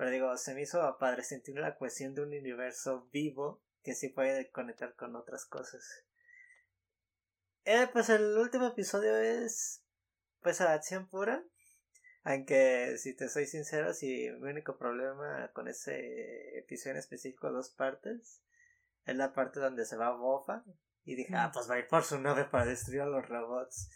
Pero 0.00 0.12
digo, 0.12 0.34
se 0.38 0.54
me 0.54 0.62
hizo 0.62 0.96
padre 0.98 1.22
sentir 1.22 1.58
la 1.58 1.76
cohesión 1.76 2.14
de 2.14 2.22
un 2.22 2.28
universo 2.28 3.10
vivo 3.12 3.62
que 3.82 3.94
sí 3.94 4.08
puede 4.08 4.50
conectar 4.50 4.94
con 4.94 5.14
otras 5.14 5.44
cosas. 5.44 6.06
Eh, 7.66 7.86
pues 7.92 8.08
el 8.08 8.38
último 8.38 8.68
episodio 8.68 9.14
es 9.18 9.84
pues 10.40 10.62
a 10.62 10.72
acción 10.72 11.06
pura. 11.10 11.44
Aunque 12.22 12.96
si 12.96 13.14
te 13.14 13.28
soy 13.28 13.46
sincero, 13.46 13.92
si 13.92 14.30
mi 14.40 14.48
único 14.50 14.78
problema 14.78 15.50
con 15.52 15.68
ese 15.68 16.56
episodio 16.56 16.92
en 16.92 17.00
específico, 17.00 17.52
dos 17.52 17.68
partes, 17.68 18.42
es 19.04 19.16
la 19.16 19.34
parte 19.34 19.60
donde 19.60 19.84
se 19.84 19.98
va 19.98 20.16
Bofa. 20.16 20.64
Y 21.04 21.14
dije, 21.14 21.34
ah, 21.36 21.48
Mm. 21.48 21.52
pues 21.52 21.70
va 21.70 21.74
a 21.74 21.78
ir 21.78 21.88
por 21.88 22.04
su 22.04 22.18
nave 22.18 22.46
para 22.46 22.64
destruir 22.64 23.02
a 23.02 23.06
los 23.06 23.28
robots. 23.28 23.90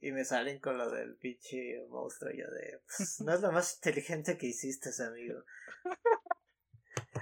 Y 0.00 0.12
me 0.12 0.24
salen 0.24 0.60
con 0.60 0.76
lo 0.78 0.90
del 0.90 1.16
pinche 1.16 1.84
monstruo. 1.88 2.30
Yo 2.32 2.50
de, 2.50 2.80
pues, 2.96 3.20
no 3.22 3.32
es 3.34 3.40
lo 3.40 3.50
más 3.52 3.76
inteligente 3.76 4.36
que 4.36 4.46
hiciste, 4.46 4.90
amigo. 5.02 5.42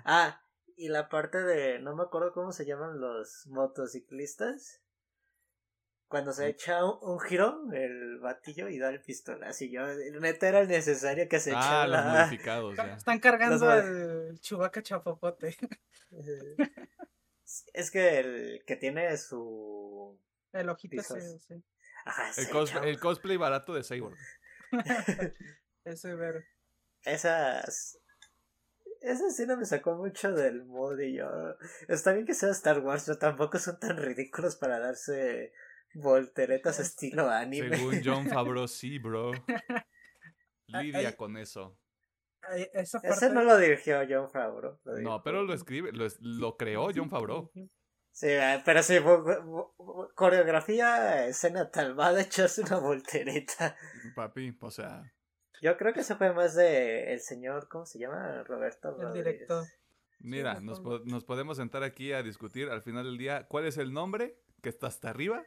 Ah, 0.07 0.41
y 0.77 0.89
la 0.89 1.09
parte 1.09 1.39
de, 1.43 1.79
no 1.79 1.95
me 1.95 2.03
acuerdo 2.03 2.33
cómo 2.33 2.53
se 2.53 2.67
llaman 2.67 3.01
los 3.01 3.47
motociclistas. 3.47 4.83
Cuando 6.09 6.33
se 6.33 6.49
echa 6.49 6.85
un, 6.85 6.99
un 7.01 7.21
giro, 7.21 7.63
el 7.73 8.19
batillo 8.19 8.69
y 8.69 8.79
da 8.79 8.91
el 8.91 9.01
pistolazo. 9.01 9.65
Y 9.65 9.71
yo, 9.73 9.87
neta 10.21 10.49
era 10.49 10.65
necesario 10.65 11.29
que 11.29 11.41
se 11.41 11.53
Ah, 11.53 11.59
echara 11.59 11.87
los 11.87 12.05
modificados, 12.05 12.77
ya. 12.77 12.95
Están 12.95 13.19
cargando 13.21 13.65
Los- 13.65 13.85
el 13.85 14.41
Chubaca 14.41 14.83
Chapopote. 14.83 15.57
Es 17.73 17.91
que 17.91 18.19
el 18.19 18.65
que 18.67 18.77
tiene 18.77 19.17
su. 19.17 20.19
El 20.53 20.69
ojito 20.69 21.01
ese, 21.01 21.39
sí. 21.39 21.63
Ajá, 22.05 22.31
El, 22.37 22.49
cos- 22.49 23.01
cosplay 23.01 23.37
barato 23.37 23.75
de 23.75 23.83
Cyborg. 23.83 24.17
Ese 25.85 26.15
ver. 26.15 26.45
Esas. 27.05 27.99
Esa 29.01 29.27
escena 29.29 29.57
me 29.57 29.67
sacó 29.67 29.97
mucho 29.97 30.33
del 30.33 30.65
mood 30.65 30.99
y 31.01 31.17
yo. 31.19 31.29
Está 31.89 32.13
bien 32.13 32.25
que 32.25 32.33
sea 32.35 32.51
Star 32.51 32.81
Wars, 32.81 33.05
pero 33.07 33.19
tampoco 33.19 33.59
son 33.59 33.79
tan 33.79 33.97
ridículos 33.99 34.57
para 34.57 34.79
darse 34.79 35.53
volteretas 35.95 36.81
estilo 36.81 37.29
anime. 37.29 37.77
Según 37.77 38.01
John 38.03 38.27
Favreau, 38.31 38.67
sí, 38.67 38.99
bro. 38.99 39.33
Lidia 40.67 41.09
ay. 41.11 41.15
con 41.17 41.37
eso. 41.37 41.79
Ay, 42.43 42.67
Esa 42.73 42.99
parte. 43.01 43.15
Ese 43.15 43.31
no 43.31 43.43
lo 43.43 43.59
dirigió 43.59 44.01
John 44.09 44.31
Favreau. 44.31 44.79
lo 44.85 44.99
No, 45.01 45.23
pero 45.23 45.43
lo 45.43 45.53
escribe, 45.53 45.93
lo, 45.93 46.07
es- 46.07 46.19
lo 46.21 46.57
creó 46.57 46.89
John 46.95 47.11
Favreau. 47.11 47.51
Sí, 48.17 48.29
eh, 48.29 48.63
pero 48.65 48.81
sí, 48.83 48.95
coreografía, 50.15 51.27
escena 51.27 51.71
tal, 51.71 51.99
va 51.99 52.13
de 52.13 52.23
echarse 52.23 52.63
una 52.63 52.79
voltereta. 52.79 53.77
Papi, 54.15 54.57
o 54.61 54.71
sea, 54.71 55.13
Yo 55.61 55.77
creo 55.77 55.93
que 55.93 56.01
eso 56.01 56.17
fue 56.17 56.33
más 56.33 56.55
de 56.55 57.13
el 57.13 57.21
señor, 57.21 57.69
¿cómo 57.69 57.87
se 57.87 57.99
llama? 57.99 58.43
Roberto 58.45 58.91
El 58.91 59.03
Rodríguez. 59.03 59.33
director. 59.35 59.65
mira, 60.21 60.57
Sí, 60.57 60.65
nos, 60.65 60.81
po- 60.81 61.01
nos 61.05 61.25
podemos 61.25 61.57
sentar 61.57 61.83
aquí 61.83 62.13
a 62.13 62.23
discutir 62.23 62.69
al 62.71 62.83
final 62.83 63.05
del 63.05 63.19
día 63.19 63.47
cuál 63.49 63.67
es 63.67 63.79
el 63.79 63.93
nombre 63.93 64.39
que 64.63 64.69
está 64.69 64.87
hasta 64.89 65.11
arriba. 65.11 65.45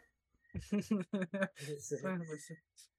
Sí. 0.69 0.89
Bueno, 2.01 2.23
pues 2.27 2.45
sí. 2.45 2.55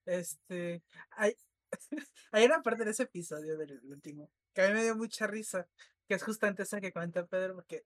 Este. 0.07 0.83
Hay, 1.11 1.35
hay 2.33 2.45
una 2.47 2.63
parte 2.63 2.85
de 2.85 2.93
ese 2.93 3.03
episodio 3.03 3.59
del 3.59 3.79
último 3.85 4.31
que 4.55 4.63
a 4.63 4.69
mí 4.69 4.75
me 4.75 4.83
dio 4.85 4.97
mucha 4.97 5.27
risa. 5.27 5.69
Que 6.07 6.15
es 6.15 6.23
justamente 6.23 6.63
esa 6.63 6.81
que 6.81 6.91
comenta 6.93 7.27
Pedro. 7.27 7.55
Porque 7.57 7.85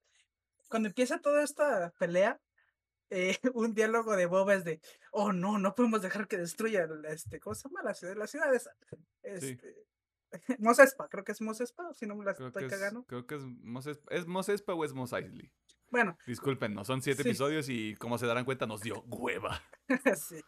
cuando 0.72 0.88
empieza 0.88 1.20
toda 1.20 1.44
esta 1.44 1.92
pelea, 1.98 2.40
eh, 3.10 3.36
un 3.54 3.74
diálogo 3.74 4.16
de 4.16 4.24
Boba 4.24 4.54
es 4.54 4.64
de: 4.64 4.80
Oh 5.12 5.32
no, 5.32 5.58
no 5.58 5.74
podemos 5.74 6.00
dejar 6.00 6.26
que 6.26 6.38
destruya 6.38 6.88
este. 7.08 7.38
¿Cómo 7.40 7.54
se 7.54 7.68
llama 7.68 7.82
la 7.82 7.92
ciudad? 7.94 8.16
La 8.16 8.26
ciudad 8.26 8.54
esa. 8.54 8.74
Este. 9.22 9.76
Mos 10.60 10.78
Espa, 10.78 11.08
creo 11.10 11.24
que 11.24 11.32
es 11.32 11.42
Mos 11.42 11.60
Espa, 11.60 11.92
si 11.92 12.06
no 12.06 12.16
me 12.16 12.24
la 12.24 12.34
Creo 12.34 12.48
estoy 12.48 12.64
es, 12.64 12.70
cagando. 12.70 13.04
creo 13.04 13.26
que 13.26 13.34
es 13.34 13.42
Mos 13.42 13.86
Espa, 13.86 14.14
¿es 14.14 14.26
Mos 14.26 14.48
Espa 14.48 14.72
o 14.72 14.82
es 14.82 14.94
Mos 14.94 15.12
Eisley? 15.12 15.52
Bueno, 15.90 16.16
Disculpen, 16.26 16.72
no 16.72 16.86
son 16.86 17.02
siete 17.02 17.22
Sí. 17.22 17.28
episodios 17.28 17.68
y 17.68 17.96
como 17.96 18.16
se 18.16 18.26
darán 18.26 18.46
cuenta 18.46 18.66
nos 18.66 18.80
dio 18.80 19.02
hueva. 19.02 19.60
sí. 20.16 20.40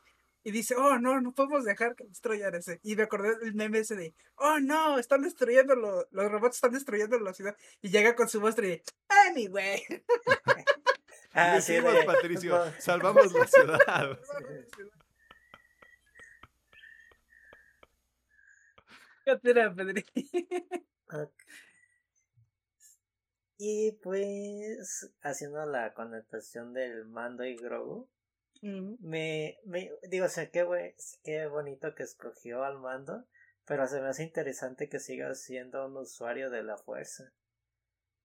Y 0.45 0.51
dice, 0.51 0.75
oh 0.77 0.99
no, 0.99 1.21
no 1.21 1.33
podemos 1.33 1.65
dejar 1.65 1.97
que 1.97 2.05
destruyan 2.05 2.55
ese. 2.55 2.79
Y 2.83 2.97
me 2.97 3.05
acordé 3.05 3.37
del 3.39 3.55
meme 3.55 3.79
ese 3.79 3.97
de, 3.97 4.15
oh 4.37 4.61
no, 4.61 4.99
están 4.99 5.23
destruyendo, 5.23 5.75
lo- 5.75 6.07
los 6.11 6.31
robots 6.31 6.57
están 6.57 6.73
destruyendo 6.73 7.19
la 7.19 7.33
ciudad. 7.35 7.57
Y 7.81 7.89
llega 7.91 8.15
con 8.15 8.29
su 8.29 8.41
monstruo 8.41 8.67
y 8.69 8.71
de, 8.73 8.83
anyway. 9.29 9.83
Ah, 11.37 11.61
sí, 11.61 11.73
Decimos, 11.73 11.95
de- 11.95 12.05
Patricio, 12.05 12.63
salvamos 12.79 13.33
la 13.33 13.45
ciudad. 13.49 14.19
¿Qué 19.25 19.37
tira. 19.43 19.75
Y 23.59 23.93
pues, 24.03 25.11
haciendo 25.23 25.65
la 25.67 25.93
connotación 25.95 26.73
del 26.73 27.07
mando 27.07 27.45
y 27.45 27.57
Grogu, 27.57 28.09
Mm, 28.63 28.97
me, 29.01 29.59
me 29.65 29.93
digo, 30.11 30.27
o 30.27 30.29
sea, 30.29 30.51
qué, 30.51 30.65
bue- 30.65 30.97
qué 31.23 31.47
bonito 31.47 31.95
que 31.95 32.03
escogió 32.03 32.65
al 32.65 32.81
mando, 32.81 33.25
pero 33.65 33.87
se 33.87 34.01
me 34.01 34.09
hace 34.09 34.25
interesante 34.25 34.89
que 34.89 34.99
siga 34.99 35.33
siendo 35.37 35.87
un 35.87 35.97
usuario 35.99 36.51
de 36.51 36.65
la 36.65 36.77
fuerza, 36.77 37.33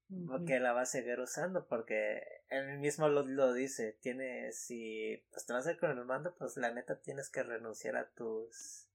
ujú. 0.09 0.45
que 0.45 0.59
la 0.59 0.73
va 0.73 0.81
a 0.81 0.85
seguir 0.85 1.19
usando, 1.19 1.67
porque 1.67 2.21
él 2.49 2.79
mismo 2.79 3.07
lo, 3.09 3.23
lo 3.23 3.53
dice, 3.53 3.97
tiene, 4.01 4.51
si 4.51 5.23
pues 5.31 5.45
te 5.45 5.53
vas 5.53 5.67
a 5.67 5.71
ir 5.71 5.79
con 5.79 5.91
el 5.91 6.05
mando, 6.05 6.35
pues 6.37 6.57
la 6.57 6.71
neta 6.71 6.99
tienes 7.01 7.29
que 7.29 7.43
renunciar 7.43 7.95
a 7.97 8.09
tus 8.09 8.87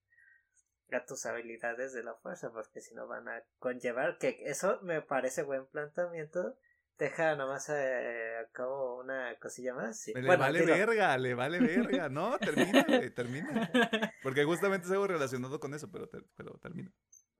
a 0.93 1.05
tus 1.05 1.27
habilidades 1.27 1.93
de 1.93 2.03
la 2.05 2.15
fuerza, 2.15 2.51
porque 2.53 2.81
si 2.81 2.95
no 2.95 3.07
van 3.07 3.29
a 3.29 3.43
conllevar, 3.59 4.17
que 4.19 4.39
eso 4.47 4.79
me 4.83 5.03
parece 5.03 5.43
buen 5.43 5.67
planteamiento, 5.67 6.57
deja 6.99 7.37
nomás 7.37 7.69
eh, 7.71 8.37
a 8.39 8.51
cabo 8.53 9.01
una 9.01 9.37
cosilla 9.39 9.75
más. 9.75 9.99
sí. 10.01 10.13
Le 10.15 10.23
Bueno, 10.27 10.41
vale 10.43 10.65
verga, 10.65 11.17
le 11.19 11.35
vale 11.35 11.59
verga. 11.61 12.09
No, 12.09 12.39
termina, 12.39 12.85
güey, 12.87 13.11
termina. 13.11 13.71
Porque 14.23 14.45
justamente 14.45 14.87
es 14.87 14.93
algo 14.93 15.07
relacionado 15.07 15.59
con 15.61 15.75
eso, 15.75 15.91
pero, 15.91 16.09
ter- 16.09 16.27
pero 16.37 16.59
termina. 16.59 16.93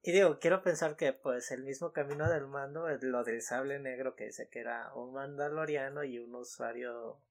Y 0.03 0.13
digo, 0.13 0.39
quiero 0.39 0.63
pensar 0.63 0.97
que 0.97 1.13
pues 1.15 1.51
el 1.51 1.63
mismo 1.63 1.93
camino 1.93 2.29
del 2.29 2.47
mando, 2.47 2.89
es 2.89 3.03
lo 3.03 3.25
del 3.25 3.41
sable 3.41 3.79
negro 3.79 4.15
que 4.17 4.27
dice 4.27 4.49
que 4.51 4.61
era 4.61 4.93
un 4.95 5.15
mandaloriano 5.15 6.05
y 6.05 6.19
un 6.19 6.35
usuario 6.35 7.23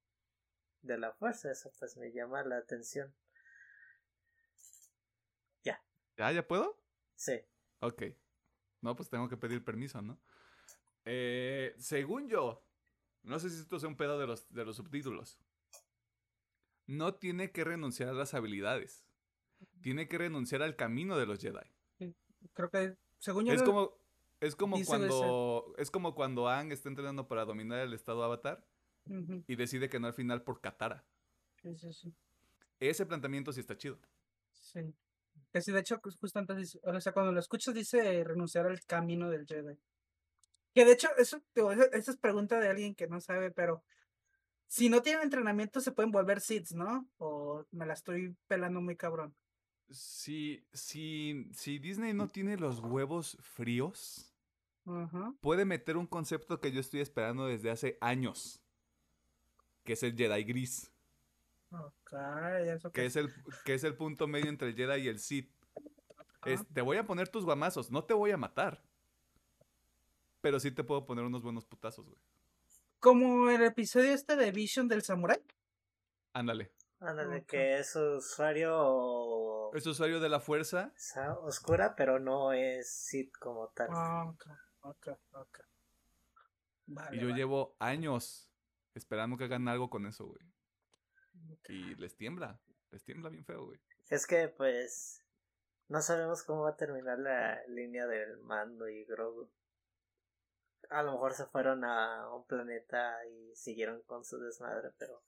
de 0.81 0.97
la 0.97 1.13
fuerza, 1.13 1.51
eso 1.51 1.71
pues 1.77 1.97
me 1.97 2.11
llama 2.11 2.43
la 2.43 2.57
atención. 2.57 3.13
¿Ya, 6.17 6.31
ya 6.31 6.47
puedo? 6.47 6.79
Sí. 7.15 7.41
Ok. 7.79 8.03
No, 8.81 8.95
pues 8.95 9.09
tengo 9.09 9.27
que 9.29 9.37
pedir 9.37 9.63
permiso, 9.63 10.01
¿no? 10.01 10.19
Eh, 11.05 11.73
según 11.77 12.27
yo, 12.29 12.63
no 13.23 13.39
sé 13.39 13.49
si 13.49 13.59
esto 13.61 13.79
sea 13.79 13.89
un 13.89 13.97
pedo 13.97 14.17
de 14.19 14.27
los, 14.27 14.49
de 14.53 14.65
los 14.65 14.75
subtítulos. 14.77 15.37
No 16.85 17.15
tiene 17.15 17.51
que 17.51 17.63
renunciar 17.63 18.09
a 18.09 18.13
las 18.13 18.33
habilidades. 18.33 19.05
Tiene 19.81 20.07
que 20.07 20.17
renunciar 20.17 20.61
al 20.61 20.75
camino 20.75 21.17
de 21.17 21.25
los 21.25 21.39
Jedi. 21.39 22.13
Creo 22.53 22.69
que, 22.69 22.97
según 23.19 23.45
yo, 23.45 23.53
Es 23.53 23.63
como, 23.63 23.97
es 24.41 24.55
como 24.55 24.77
cuando. 24.85 25.73
Es 25.77 25.89
como 25.91 26.13
cuando 26.15 26.49
Aang 26.49 26.71
está 26.73 26.89
entrenando 26.89 27.27
para 27.27 27.45
dominar 27.45 27.79
el 27.79 27.93
estado 27.93 28.23
avatar 28.23 28.65
y 29.47 29.55
decide 29.55 29.89
que 29.89 29.99
no 29.99 30.07
al 30.07 30.13
final 30.13 30.43
por 30.43 30.59
Katara. 30.61 31.05
sí. 31.77 32.13
Ese 32.79 33.05
planteamiento 33.05 33.53
sí 33.53 33.61
está 33.61 33.77
chido. 33.77 33.97
Sí. 34.51 34.93
Que 35.53 35.61
sí, 35.61 35.71
de 35.71 35.79
hecho, 35.79 35.99
pues, 36.01 36.17
justo 36.17 36.39
antes, 36.39 36.57
dice- 36.57 36.79
o 36.83 36.99
sea, 36.99 37.13
cuando 37.13 37.31
lo 37.31 37.39
escuchas 37.39 37.73
dice 37.73 38.23
renunciar 38.25 38.65
al 38.65 38.83
camino 38.85 39.29
del 39.29 39.45
Jedi. 39.45 39.77
Que 40.73 40.85
de 40.85 40.93
hecho, 40.93 41.09
eso, 41.17 41.41
eso 41.55 42.11
es 42.11 42.17
pregunta 42.17 42.59
de 42.59 42.69
alguien 42.69 42.95
que 42.95 43.07
no 43.07 43.21
sabe, 43.21 43.51
pero 43.51 43.83
si 44.67 44.89
no 44.89 45.03
tienen 45.03 45.21
entrenamiento 45.21 45.81
se 45.81 45.91
pueden 45.91 46.11
volver 46.11 46.41
Sith, 46.41 46.71
¿no? 46.71 47.07
O 47.17 47.63
me 47.71 47.85
la 47.85 47.93
estoy 47.93 48.35
pelando 48.47 48.81
muy 48.81 48.95
cabrón. 48.95 49.35
Si, 49.91 50.65
si, 50.73 51.47
si 51.53 51.77
Disney 51.77 52.13
no 52.13 52.27
tiene 52.27 52.57
los 52.57 52.79
huevos 52.79 53.37
fríos, 53.39 54.33
puede 55.41 55.65
meter 55.65 55.95
un 55.95 56.07
concepto 56.07 56.59
que 56.59 56.71
yo 56.71 56.79
estoy 56.79 57.01
esperando 57.01 57.45
desde 57.45 57.69
hace 57.69 57.99
años. 58.01 58.63
Que 59.83 59.93
es 59.93 60.01
el 60.01 60.15
Jedi 60.15 60.43
gris. 60.43 60.91
Ok, 61.69 62.13
eso 62.65 62.91
Que 62.91 63.01
que 63.01 63.05
es 63.05 63.15
el, 63.15 63.29
que 63.65 63.73
es 63.75 63.83
el 63.83 63.95
punto 63.95 64.27
medio 64.27 64.49
entre 64.49 64.69
el 64.69 64.75
Jedi 64.75 65.01
y 65.03 65.07
el 65.07 65.19
Sith. 65.19 65.51
Es, 66.45 66.65
te 66.73 66.81
voy 66.81 66.97
a 66.97 67.05
poner 67.05 67.29
tus 67.29 67.45
guamazos, 67.45 67.91
no 67.91 68.03
te 68.03 68.15
voy 68.15 68.31
a 68.31 68.37
matar. 68.37 68.83
Pero 70.43 70.59
sí 70.59 70.71
te 70.71 70.83
puedo 70.83 71.05
poner 71.05 71.23
unos 71.23 71.41
buenos 71.41 71.63
putazos, 71.65 72.05
güey. 72.05 72.19
Como 72.99 73.49
el 73.49 73.63
episodio 73.63 74.11
este 74.13 74.35
de 74.35 74.51
Vision 74.51 74.89
del 74.89 75.01
Samurai. 75.01 75.41
Ándale. 76.33 76.73
Ándale, 76.99 77.45
que 77.45 77.79
es 77.79 77.95
usuario 77.95 79.73
Es 79.73 79.87
usuario 79.87 80.19
de 80.19 80.27
la 80.27 80.41
fuerza. 80.41 80.91
o 80.93 80.99
sea, 80.99 81.33
oscura, 81.35 81.95
pero 81.95 82.19
no 82.19 82.51
es 82.51 82.89
Sith 82.93 83.31
como 83.37 83.69
tal. 83.69 83.87
Ah, 83.91 84.25
ok, 84.29 84.45
ok, 84.81 85.07
ok. 85.31 85.59
Vale, 86.87 87.15
Y 87.15 87.19
yo 87.21 87.27
vale. 87.27 87.39
llevo 87.39 87.75
años 87.79 88.49
esperando 88.95 89.37
que 89.37 89.45
hagan 89.45 89.69
algo 89.69 89.89
con 89.89 90.05
eso, 90.05 90.25
güey. 90.25 90.41
Y 91.69 91.95
les 91.95 92.17
tiembla. 92.17 92.59
Les 92.91 93.01
tiembla 93.05 93.29
bien 93.29 93.45
feo, 93.45 93.65
güey. 93.67 93.79
Es 94.09 94.27
que, 94.27 94.49
pues, 94.49 95.23
no 95.87 96.01
sabemos 96.01 96.43
cómo 96.43 96.63
va 96.63 96.71
a 96.71 96.75
terminar 96.75 97.17
la 97.17 97.65
línea 97.67 98.05
del 98.07 98.37
mando 98.39 98.89
y 98.89 99.05
Grogu. 99.05 99.49
A 100.89 101.03
lo 101.03 101.13
mejor 101.13 101.33
se 101.33 101.45
fueron 101.45 101.83
a 101.83 102.33
un 102.33 102.45
planeta 102.45 103.25
y 103.25 103.55
siguieron 103.55 104.01
con 104.03 104.23
su 104.23 104.39
desmadre, 104.39 104.91
pero... 104.97 105.21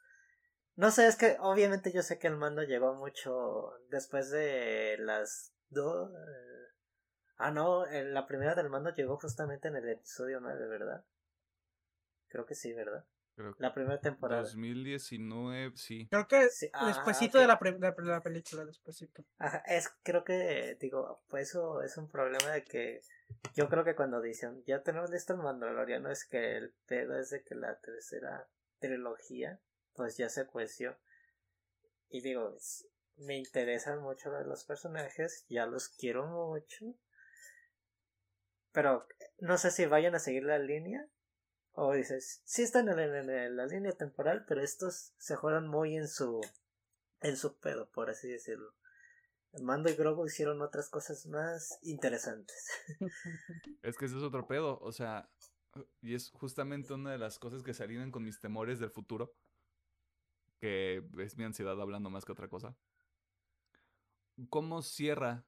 No 0.75 0.91
sé, 0.91 1.07
es 1.07 1.15
que 1.15 1.37
obviamente 1.39 1.91
yo 1.93 2.01
sé 2.01 2.19
que 2.19 2.27
el 2.27 2.35
mando 2.35 2.61
llegó 2.63 2.93
mucho 2.95 3.71
después 3.89 4.29
de 4.29 4.97
las 4.99 5.53
dos... 5.69 6.11
Ah, 7.37 7.51
no, 7.51 7.85
en 7.87 8.13
la 8.13 8.27
primera 8.27 8.55
del 8.55 8.69
mando 8.69 8.91
llegó 8.91 9.17
justamente 9.17 9.67
en 9.67 9.75
el 9.75 9.89
episodio 9.89 10.39
9, 10.39 10.67
¿verdad? 10.67 11.05
Creo 12.27 12.45
que 12.45 12.55
sí, 12.55 12.73
¿verdad? 12.73 13.05
Creo 13.35 13.53
que 13.55 13.61
La 13.63 13.73
primera 13.73 13.99
temporada. 13.99 14.41
2019, 14.43 15.75
sí. 15.75 16.07
Creo 16.09 16.27
que 16.27 16.49
Sí, 16.49 16.69
ah, 16.73 16.87
despuésito 16.87 17.37
de 17.37 17.47
la, 17.47 17.59
pre- 17.59 17.77
la, 17.77 17.93
la 17.97 18.21
película, 18.21 18.63
despuésito. 18.65 19.25
Ajá, 19.37 19.57
es, 19.67 19.89
creo 20.03 20.23
que, 20.23 20.77
digo, 20.79 21.21
pues 21.27 21.49
eso 21.49 21.81
es 21.81 21.97
un 21.97 22.09
problema 22.09 22.51
de 22.51 22.63
que 22.63 23.01
yo 23.53 23.67
creo 23.67 23.83
que 23.83 23.95
cuando 23.95 24.21
dicen, 24.21 24.63
ya 24.65 24.81
tenemos 24.83 25.09
listo 25.09 25.33
el 25.33 25.39
Mandaloriano, 25.39 26.09
es 26.09 26.23
que 26.25 26.55
el 26.55 26.73
pedo 26.87 27.19
es 27.19 27.29
de 27.29 27.43
que 27.43 27.55
la 27.55 27.77
tercera 27.79 28.47
trilogía, 28.79 29.59
pues 29.93 30.15
ya 30.15 30.29
se 30.29 30.45
cueció. 30.45 30.97
Y 32.09 32.21
digo, 32.21 32.55
es- 32.55 32.87
me 33.17 33.37
interesan 33.37 34.01
mucho 34.01 34.29
los 34.43 34.63
personajes, 34.65 35.45
ya 35.49 35.65
los 35.65 35.89
quiero 35.89 36.25
mucho. 36.27 36.95
Pero 38.71 39.07
no 39.39 39.57
sé 39.57 39.71
si 39.71 39.85
vayan 39.85 40.15
a 40.15 40.19
seguir 40.19 40.43
la 40.43 40.59
línea. 40.59 41.07
O 41.77 41.93
dices, 41.93 42.41
sí 42.45 42.63
están 42.63 42.87
en, 42.89 42.99
en- 42.99 43.29
en 43.29 43.55
la 43.57 43.65
línea 43.65 43.91
temporal, 43.91 44.45
pero 44.47 44.61
estos 44.61 45.13
se 45.17 45.37
fueron 45.37 45.67
muy 45.67 45.95
en 45.95 46.07
su 46.07 46.41
en 47.21 47.37
su 47.37 47.57
pedo, 47.57 47.89
por 47.91 48.09
así 48.09 48.27
decirlo. 48.27 48.73
Mando 49.61 49.89
y 49.89 49.95
Grogu 49.95 50.25
hicieron 50.25 50.61
otras 50.61 50.89
cosas 50.89 51.25
más 51.27 51.79
interesantes. 51.81 52.69
Es 53.81 53.97
que 53.97 54.05
ese 54.05 54.17
es 54.17 54.23
otro 54.23 54.47
pedo. 54.47 54.79
O 54.81 54.91
sea, 54.91 55.29
y 56.01 56.13
es 56.15 56.29
justamente 56.31 56.93
una 56.93 57.11
de 57.11 57.17
las 57.17 57.39
cosas 57.39 57.63
que 57.63 57.73
se 57.73 57.83
alinean 57.83 58.11
con 58.11 58.23
mis 58.23 58.39
temores 58.39 58.79
del 58.79 58.91
futuro. 58.91 59.33
Que 60.59 61.03
es 61.19 61.37
mi 61.37 61.43
ansiedad 61.45 61.79
hablando 61.81 62.09
más 62.09 62.25
que 62.25 62.31
otra 62.31 62.47
cosa. 62.49 62.75
¿Cómo 64.49 64.81
cierra 64.81 65.45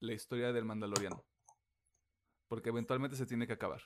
la 0.00 0.12
historia 0.14 0.52
del 0.52 0.64
Mandaloriano? 0.64 1.24
Porque 2.48 2.70
eventualmente 2.70 3.16
se 3.16 3.26
tiene 3.26 3.46
que 3.46 3.52
acabar. 3.54 3.82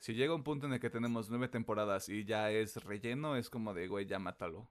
Si 0.00 0.14
llega 0.14 0.34
un 0.34 0.42
punto 0.42 0.66
en 0.66 0.72
el 0.72 0.80
que 0.80 0.90
tenemos 0.90 1.30
nueve 1.30 1.46
temporadas 1.48 2.08
y 2.08 2.24
ya 2.24 2.50
es 2.50 2.82
relleno, 2.82 3.36
es 3.36 3.48
como 3.50 3.72
de, 3.72 3.86
güey, 3.86 4.04
ya 4.06 4.18
mátalo. 4.18 4.68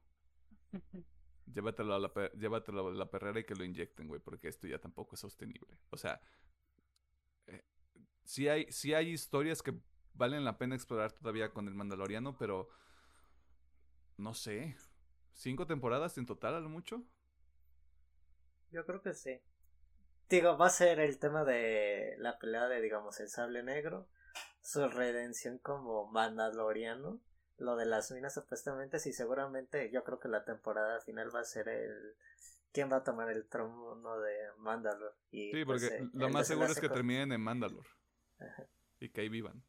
Llévatelo 1.53 1.95
a 1.95 1.99
la, 1.99 2.13
per- 2.13 2.31
llévatelo 2.37 2.87
a 2.89 2.91
la 2.93 3.09
perrera 3.09 3.39
y 3.39 3.43
que 3.43 3.55
lo 3.55 3.63
inyecten, 3.63 4.07
güey, 4.07 4.21
porque 4.21 4.47
esto 4.47 4.67
ya 4.67 4.79
tampoco 4.79 5.15
es 5.15 5.21
sostenible. 5.21 5.79
O 5.89 5.97
sea, 5.97 6.21
eh, 7.47 7.63
sí, 8.25 8.47
hay, 8.47 8.71
sí 8.71 8.93
hay 8.93 9.09
historias 9.11 9.61
que 9.61 9.73
valen 10.13 10.45
la 10.45 10.57
pena 10.57 10.75
explorar 10.75 11.11
todavía 11.13 11.51
con 11.53 11.67
el 11.67 11.75
Mandaloriano, 11.75 12.37
pero 12.37 12.69
no 14.17 14.33
sé. 14.33 14.75
¿Cinco 15.33 15.65
temporadas 15.65 16.17
en 16.17 16.25
total 16.25 16.55
a 16.55 16.59
lo 16.59 16.69
mucho? 16.69 17.03
Yo 18.71 18.85
creo 18.85 19.01
que 19.01 19.13
sí. 19.13 19.39
Digo, 20.29 20.57
va 20.57 20.67
a 20.67 20.69
ser 20.69 20.99
el 20.99 21.19
tema 21.19 21.43
de 21.43 22.15
la 22.19 22.37
pelea 22.39 22.67
de, 22.67 22.81
digamos, 22.81 23.19
el 23.19 23.29
sable 23.29 23.63
negro, 23.63 24.07
su 24.61 24.87
redención 24.89 25.57
como 25.59 26.07
Mandaloriano, 26.11 27.19
lo 27.57 27.75
de 27.75 27.85
las 27.85 28.11
minas 28.11 28.33
supuestamente, 28.33 28.99
sí, 28.99 29.13
seguramente 29.13 29.91
yo 29.91 30.03
creo 30.03 30.19
que 30.19 30.27
la 30.29 30.45
temporada 30.45 30.99
final 31.01 31.33
va 31.35 31.41
a 31.41 31.45
ser 31.45 31.67
el... 31.69 32.15
¿Quién 32.71 32.91
va 32.91 32.97
a 32.97 33.03
tomar 33.03 33.29
el 33.31 33.47
trono 33.47 34.19
de 34.19 34.35
Mandalor? 34.57 35.17
Y, 35.31 35.51
Sí, 35.51 35.65
pues, 35.65 35.81
porque 35.83 36.03
eh, 36.03 36.09
lo 36.13 36.29
más 36.29 36.47
seguro 36.47 36.67
es 36.67 36.79
que 36.79 36.87
con- 36.87 36.95
terminen 36.97 37.31
en 37.31 37.41
Mandalore. 37.41 37.89
Ajá. 38.39 38.67
Y 38.99 39.09
que 39.09 39.21
ahí 39.21 39.29
vivan. 39.29 39.63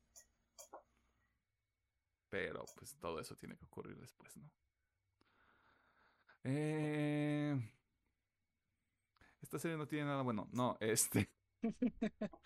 Pero 2.29 2.65
pues 2.77 2.97
todo 3.01 3.19
eso 3.21 3.35
tiene 3.37 3.57
que 3.57 3.65
ocurrir 3.65 3.97
después, 3.99 4.37
¿no? 4.37 4.51
Eh... 6.45 7.59
Esta 9.41 9.59
serie 9.59 9.77
no 9.77 9.89
tiene 9.89 10.05
nada 10.05 10.23
bueno. 10.23 10.49
No, 10.53 10.77
este. 10.81 11.31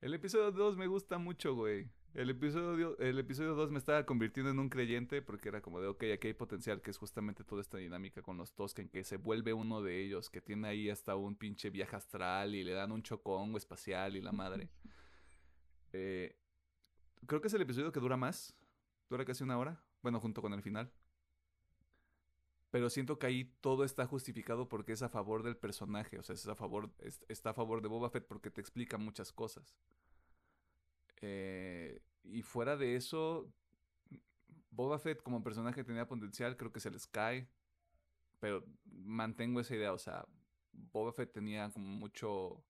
El 0.00 0.14
episodio 0.14 0.50
2 0.50 0.78
me 0.78 0.86
gusta 0.86 1.18
mucho, 1.18 1.54
güey. 1.54 1.90
El 2.14 2.30
episodio, 2.30 2.98
el 2.98 3.18
episodio 3.18 3.54
2 3.54 3.70
me 3.70 3.78
estaba 3.78 4.06
convirtiendo 4.06 4.50
en 4.50 4.58
un 4.58 4.70
creyente 4.70 5.20
porque 5.20 5.50
era 5.50 5.60
como 5.60 5.78
de, 5.80 5.88
ok, 5.88 6.04
aquí 6.14 6.28
hay 6.28 6.34
potencial, 6.34 6.80
que 6.80 6.90
es 6.90 6.96
justamente 6.96 7.44
toda 7.44 7.60
esta 7.60 7.76
dinámica 7.76 8.22
con 8.22 8.38
los 8.38 8.54
Tosken, 8.54 8.88
que 8.88 9.04
se 9.04 9.18
vuelve 9.18 9.52
uno 9.52 9.82
de 9.82 10.02
ellos, 10.02 10.30
que 10.30 10.40
tiene 10.40 10.68
ahí 10.68 10.88
hasta 10.88 11.16
un 11.16 11.36
pinche 11.36 11.68
viaje 11.68 11.96
astral 11.96 12.54
y 12.54 12.64
le 12.64 12.72
dan 12.72 12.92
un 12.92 13.02
chocongo 13.02 13.58
espacial 13.58 14.16
y 14.16 14.22
la 14.22 14.32
madre. 14.32 14.70
Eh, 15.92 16.36
creo 17.26 17.40
que 17.40 17.48
es 17.48 17.54
el 17.54 17.62
episodio 17.62 17.90
que 17.90 17.98
dura 17.98 18.16
más. 18.16 18.56
Dura 19.08 19.24
casi 19.24 19.42
una 19.42 19.58
hora. 19.58 19.82
Bueno, 20.02 20.20
junto 20.20 20.40
con 20.40 20.52
el 20.52 20.62
final. 20.62 20.92
Pero 22.70 22.88
siento 22.90 23.18
que 23.18 23.26
ahí 23.26 23.44
todo 23.60 23.84
está 23.84 24.06
justificado 24.06 24.68
porque 24.68 24.92
es 24.92 25.02
a 25.02 25.08
favor 25.08 25.42
del 25.42 25.56
personaje. 25.56 26.18
O 26.18 26.22
sea, 26.22 26.34
es 26.34 26.46
a 26.48 26.54
favor, 26.54 26.90
es- 27.00 27.24
está 27.28 27.50
a 27.50 27.54
favor 27.54 27.82
de 27.82 27.88
Boba 27.88 28.10
Fett 28.10 28.26
porque 28.26 28.50
te 28.50 28.60
explica 28.60 28.98
muchas 28.98 29.32
cosas. 29.32 29.76
Eh, 31.20 32.00
y 32.24 32.42
fuera 32.42 32.76
de 32.76 32.96
eso, 32.96 33.52
Boba 34.70 34.98
Fett 34.98 35.22
como 35.22 35.42
personaje 35.42 35.84
tenía 35.84 36.06
potencial, 36.06 36.56
creo 36.56 36.72
que 36.72 36.80
se 36.80 36.90
les 36.90 37.06
cae. 37.06 37.48
Pero 38.40 38.64
mantengo 38.86 39.60
esa 39.60 39.76
idea, 39.76 39.92
o 39.92 39.98
sea, 39.98 40.26
Boba 40.72 41.12
Fett 41.12 41.32
tenía 41.32 41.70
como 41.70 41.86
mucho 41.88 42.64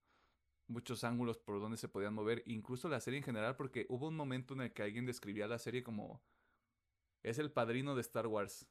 muchos 0.69 1.05
ángulos 1.05 1.39
por 1.39 1.61
donde 1.61 1.77
se 1.79 1.89
podían 1.89 2.15
mover, 2.15 2.43
incluso 2.47 2.89
la 2.89 3.01
serie 3.01 3.19
en 3.19 3.25
general, 3.25 3.57
porque 3.57 3.87
hubo 3.91 4.09
un 4.09 4.17
momento 4.17 4.55
en 4.55 4.63
el 4.63 4.73
que 4.73 4.83
alguien 4.83 5.07
describía 5.07 5.47
la 5.49 5.59
serie 5.59 5.83
como 5.85 6.23
es 7.23 7.39
el 7.39 7.51
padrino 7.51 7.95
de 7.95 8.03
Star 8.03 8.27
Wars. 8.27 8.67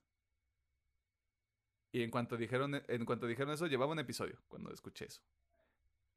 Y 1.91 2.03
en 2.03 2.11
cuanto 2.11 2.37
dijeron, 2.37 2.81
en 2.87 3.05
cuanto 3.05 3.27
dijeron 3.27 3.53
eso, 3.53 3.67
llevaba 3.67 3.91
un 3.91 3.99
episodio 3.99 4.39
cuando 4.47 4.71
escuché 4.71 5.05
eso. 5.05 5.21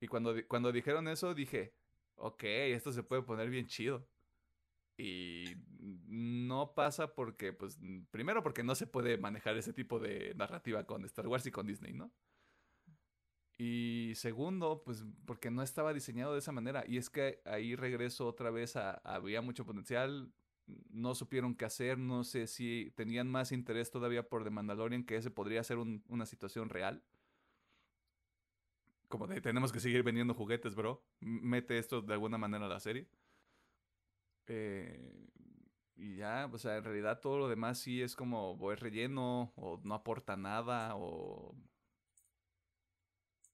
Y 0.00 0.08
cuando, 0.08 0.34
cuando 0.48 0.72
dijeron 0.72 1.08
eso, 1.08 1.34
dije, 1.34 1.74
ok, 2.16 2.42
esto 2.44 2.92
se 2.92 3.02
puede 3.02 3.22
poner 3.22 3.48
bien 3.48 3.66
chido. 3.66 4.06
Y 4.98 5.44
no 5.78 6.74
pasa 6.74 7.14
porque, 7.14 7.52
pues, 7.52 7.78
primero 8.10 8.42
porque 8.42 8.62
no 8.62 8.74
se 8.74 8.86
puede 8.86 9.16
manejar 9.16 9.56
ese 9.56 9.72
tipo 9.72 9.98
de 9.98 10.34
narrativa 10.34 10.84
con 10.84 11.04
Star 11.04 11.26
Wars 11.26 11.46
y 11.46 11.50
con 11.50 11.66
Disney, 11.66 11.92
¿no? 11.92 12.12
Y 13.58 14.12
segundo, 14.16 14.82
pues 14.84 15.04
porque 15.24 15.50
no 15.50 15.62
estaba 15.62 15.92
diseñado 15.94 16.32
de 16.32 16.40
esa 16.40 16.52
manera. 16.52 16.84
Y 16.86 16.96
es 16.96 17.10
que 17.10 17.40
ahí 17.44 17.76
regreso 17.76 18.26
otra 18.26 18.50
vez 18.50 18.76
a, 18.76 18.94
había 19.04 19.40
mucho 19.40 19.64
potencial, 19.64 20.32
no 20.90 21.14
supieron 21.14 21.54
qué 21.54 21.64
hacer, 21.64 21.98
no 21.98 22.24
sé 22.24 22.46
si 22.46 22.92
tenían 22.96 23.30
más 23.30 23.52
interés 23.52 23.90
todavía 23.90 24.28
por 24.28 24.44
The 24.44 24.50
Mandalorian, 24.50 25.04
que 25.04 25.16
ese 25.16 25.30
podría 25.30 25.62
ser 25.64 25.78
un- 25.78 26.04
una 26.08 26.26
situación 26.26 26.68
real. 26.70 27.02
Como 29.08 29.26
de 29.26 29.40
tenemos 29.40 29.72
que 29.72 29.80
seguir 29.80 30.02
vendiendo 30.02 30.34
juguetes, 30.34 30.74
bro. 30.74 31.04
Mete 31.20 31.78
esto 31.78 32.00
de 32.02 32.14
alguna 32.14 32.38
manera 32.38 32.64
a 32.66 32.68
la 32.68 32.80
serie. 32.80 33.08
Eh, 34.46 35.28
y 35.96 36.16
ya, 36.16 36.48
o 36.52 36.58
sea, 36.58 36.76
en 36.76 36.84
realidad 36.84 37.20
todo 37.20 37.38
lo 37.38 37.48
demás 37.48 37.78
sí 37.78 38.02
es 38.02 38.16
como 38.16 38.52
o 38.52 38.72
es 38.72 38.80
relleno, 38.80 39.52
o 39.56 39.80
no 39.84 39.94
aporta 39.94 40.36
nada, 40.36 40.96
o 40.96 41.54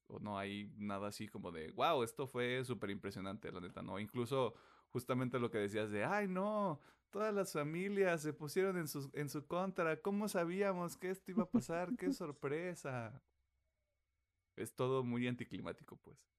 o 0.07 0.19
no 0.19 0.37
hay 0.37 0.71
nada 0.77 1.07
así 1.09 1.27
como 1.27 1.51
de, 1.51 1.71
wow, 1.71 2.03
esto 2.03 2.27
fue 2.27 2.63
súper 2.63 2.89
impresionante, 2.89 3.51
la 3.51 3.59
neta, 3.61 3.81
¿no? 3.81 3.99
Incluso 3.99 4.55
justamente 4.89 5.39
lo 5.39 5.51
que 5.51 5.59
decías 5.59 5.91
de, 5.91 6.03
ay, 6.03 6.27
no, 6.27 6.79
todas 7.09 7.33
las 7.33 7.53
familias 7.53 8.21
se 8.21 8.33
pusieron 8.33 8.77
en 8.77 8.87
su, 8.87 9.09
en 9.13 9.29
su 9.29 9.45
contra, 9.45 10.01
¿cómo 10.01 10.27
sabíamos 10.27 10.97
que 10.97 11.09
esto 11.09 11.31
iba 11.31 11.43
a 11.43 11.49
pasar? 11.49 11.95
¡Qué 11.97 12.13
sorpresa! 12.13 13.21
Es 14.55 14.75
todo 14.75 15.03
muy 15.03 15.27
anticlimático, 15.27 15.97
pues. 15.97 16.29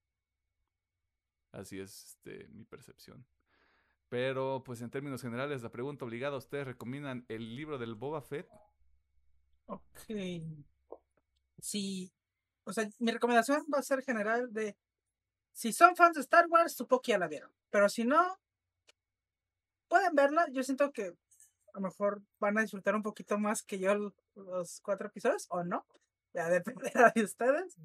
Así 1.53 1.81
es 1.81 2.05
este, 2.05 2.49
mi 2.49 2.65
percepción. 2.65 3.27
Pero, 4.09 4.63
pues 4.65 4.81
en 4.83 4.91
términos 4.91 5.23
generales, 5.23 5.63
la 5.63 5.71
pregunta 5.71 6.05
obligada, 6.05 6.37
¿ustedes 6.37 6.67
recomiendan 6.67 7.25
el 7.29 7.55
libro 7.57 7.79
del 7.79 7.95
Boba 7.95 8.21
Fett? 8.21 8.49
Ok. 9.67 9.83
Sí. 11.61 12.13
O 12.65 12.73
sea, 12.73 12.89
mi 12.99 13.13
recomendación 13.13 13.65
va 13.73 13.79
a 13.79 13.83
ser 13.83 14.03
general 14.03 14.53
de 14.53 14.77
si 15.53 15.73
son 15.73 15.97
fans 15.97 16.15
de 16.15 16.23
Star 16.23 16.47
Wars, 16.49 16.75
supongo 16.75 17.03
que 17.03 17.13
ya 17.13 17.19
la 17.19 17.29
vieron. 17.29 17.53
Pero 17.71 17.89
si 17.89 18.05
no, 18.05 18.39
pueden 19.91 20.15
verla. 20.15 20.47
Yo 20.51 20.63
siento 20.63 20.93
que 20.93 21.09
a 21.09 21.75
lo 21.75 21.81
mejor 21.83 22.23
van 22.39 22.57
a 22.57 22.63
disfrutar 22.63 22.95
un 22.95 23.03
poquito 23.03 23.39
más 23.39 23.63
que 23.63 23.79
yo 23.79 24.15
los 24.35 24.81
cuatro 24.81 25.09
episodios, 25.09 25.47
o 25.51 25.63
no. 25.63 25.85
Ya 26.33 26.49
dependerá 26.49 27.13
de 27.15 27.25
ustedes. 27.25 27.77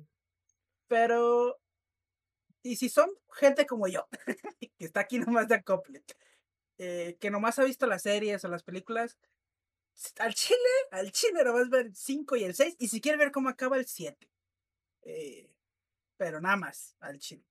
Pero, 0.88 1.60
y 2.64 2.78
si 2.78 2.88
son 2.90 3.10
gente 3.34 3.66
como 3.66 3.88
yo, 3.88 4.08
que 4.78 4.86
está 4.86 5.02
aquí 5.02 5.20
nomás 5.20 5.48
de 5.48 5.56
acople, 5.56 6.04
eh, 6.78 7.18
que 7.20 7.32
nomás 7.32 7.58
ha 7.60 7.64
visto 7.64 7.88
las 7.88 8.04
series 8.04 8.46
o 8.46 8.48
las 8.48 8.64
películas, 8.64 9.18
al 10.20 10.34
chile, 10.36 10.60
al 10.92 11.12
chile 11.12 11.44
nomás 11.44 11.70
ver 11.70 11.88
el 11.88 11.96
5 11.96 12.36
y 12.36 12.44
el 12.44 12.54
6, 12.54 12.76
y 12.80 12.88
si 12.88 13.02
quiere 13.02 13.18
ver 13.18 13.32
cómo 13.32 13.50
acaba 13.50 13.78
el 13.78 13.88
7. 13.88 14.30
Eh, 15.04 15.52
pero 16.18 16.40
nada 16.40 16.58
más, 16.58 16.96
al 17.00 17.18
chile. 17.20 17.44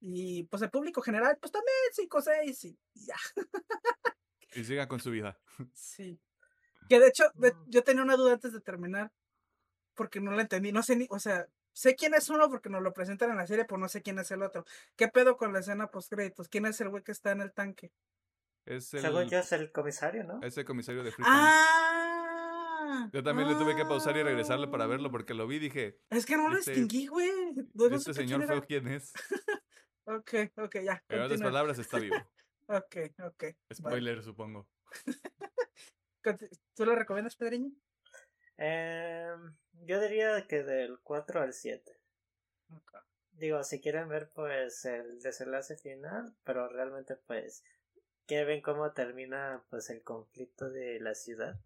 Y 0.00 0.44
pues 0.44 0.62
el 0.62 0.70
público 0.70 1.02
general, 1.02 1.36
pues 1.40 1.52
también 1.52 1.74
5, 1.92 2.22
6 2.22 2.64
y 2.64 2.78
ya. 2.94 3.16
Y 4.54 4.64
siga 4.64 4.88
con 4.88 5.00
su 5.00 5.10
vida. 5.10 5.38
Sí. 5.74 6.18
Que 6.88 6.98
de 6.98 7.06
hecho, 7.08 7.24
de- 7.34 7.54
yo 7.68 7.84
tenía 7.84 8.02
una 8.02 8.16
duda 8.16 8.32
antes 8.32 8.52
de 8.52 8.60
terminar, 8.60 9.12
porque 9.94 10.20
no 10.20 10.32
la 10.32 10.42
entendí. 10.42 10.72
No 10.72 10.82
sé 10.82 10.96
ni, 10.96 11.06
o 11.10 11.18
sea, 11.20 11.46
sé 11.72 11.94
quién 11.94 12.14
es 12.14 12.28
uno 12.30 12.48
porque 12.50 12.68
nos 12.68 12.82
lo 12.82 12.92
presentan 12.92 13.30
en 13.30 13.36
la 13.36 13.46
serie, 13.46 13.64
pero 13.64 13.78
no 13.78 13.88
sé 13.88 14.02
quién 14.02 14.18
es 14.18 14.30
el 14.32 14.42
otro. 14.42 14.64
¿Qué 14.96 15.06
pedo 15.08 15.36
con 15.36 15.52
la 15.52 15.60
escena 15.60 15.86
post 15.88 16.10
créditos? 16.12 16.48
¿Quién 16.48 16.66
es 16.66 16.80
el 16.80 16.88
güey 16.88 17.04
que 17.04 17.12
está 17.12 17.30
en 17.30 17.42
el 17.42 17.52
tanque? 17.52 17.92
Es 18.64 18.88
Según 18.88 19.22
el, 19.22 19.30
yo 19.30 19.38
es 19.38 19.52
el 19.52 19.70
comisario, 19.70 20.24
¿no? 20.24 20.40
es 20.42 20.56
el 20.58 20.64
comisario 20.64 21.02
de 21.04 21.12
Freetown. 21.12 21.36
¡Ah! 21.38 23.08
Yo 23.12 23.22
también 23.22 23.48
le 23.48 23.54
tuve 23.54 23.76
que 23.76 23.84
pausar 23.84 24.16
y 24.16 24.22
regresarle 24.22 24.66
para 24.66 24.86
verlo 24.86 25.10
porque 25.12 25.32
lo 25.34 25.46
vi 25.46 25.56
y 25.56 25.60
dije, 25.60 26.00
Es 26.10 26.26
que 26.26 26.36
no 26.36 26.48
lo 26.48 26.58
Este- 26.58 26.72
distinguí, 26.72 27.06
güey. 27.06 27.30
No, 27.74 27.86
este 27.86 28.14
señor 28.14 28.40
quién 28.40 28.48
feo 28.48 28.56
era. 28.58 28.66
quién 28.66 28.88
es. 28.88 29.12
Ok, 30.16 30.34
ok, 30.56 30.76
ya. 30.82 31.04
En 31.08 31.20
otras 31.20 31.40
palabras, 31.40 31.78
está 31.78 31.98
vivo. 32.00 32.16
Ok, 32.66 32.96
ok. 33.24 33.42
vale. 33.42 33.54
Spoiler, 33.72 34.22
supongo. 34.22 34.66
¿Tú 36.74 36.84
lo 36.84 36.94
recomiendas, 36.94 37.36
Pedriño? 37.36 37.70
Em, 38.56 39.56
yo 39.86 40.00
diría 40.00 40.46
que 40.48 40.62
del 40.64 40.98
4 41.00 41.42
al 41.42 41.52
7. 41.52 42.00
Ok. 42.74 42.96
Digo, 43.32 43.62
si 43.64 43.80
quieren 43.80 44.08
ver 44.08 44.30
pues 44.34 44.84
el 44.84 45.20
desenlace 45.20 45.76
final, 45.76 46.36
pero 46.44 46.68
realmente 46.68 47.16
pues 47.16 47.64
quieren 48.26 48.48
ver 48.48 48.62
cómo 48.62 48.92
termina 48.92 49.64
pues 49.70 49.88
el 49.90 50.02
conflicto 50.02 50.70
de 50.70 51.00
la 51.00 51.14
ciudad 51.14 51.58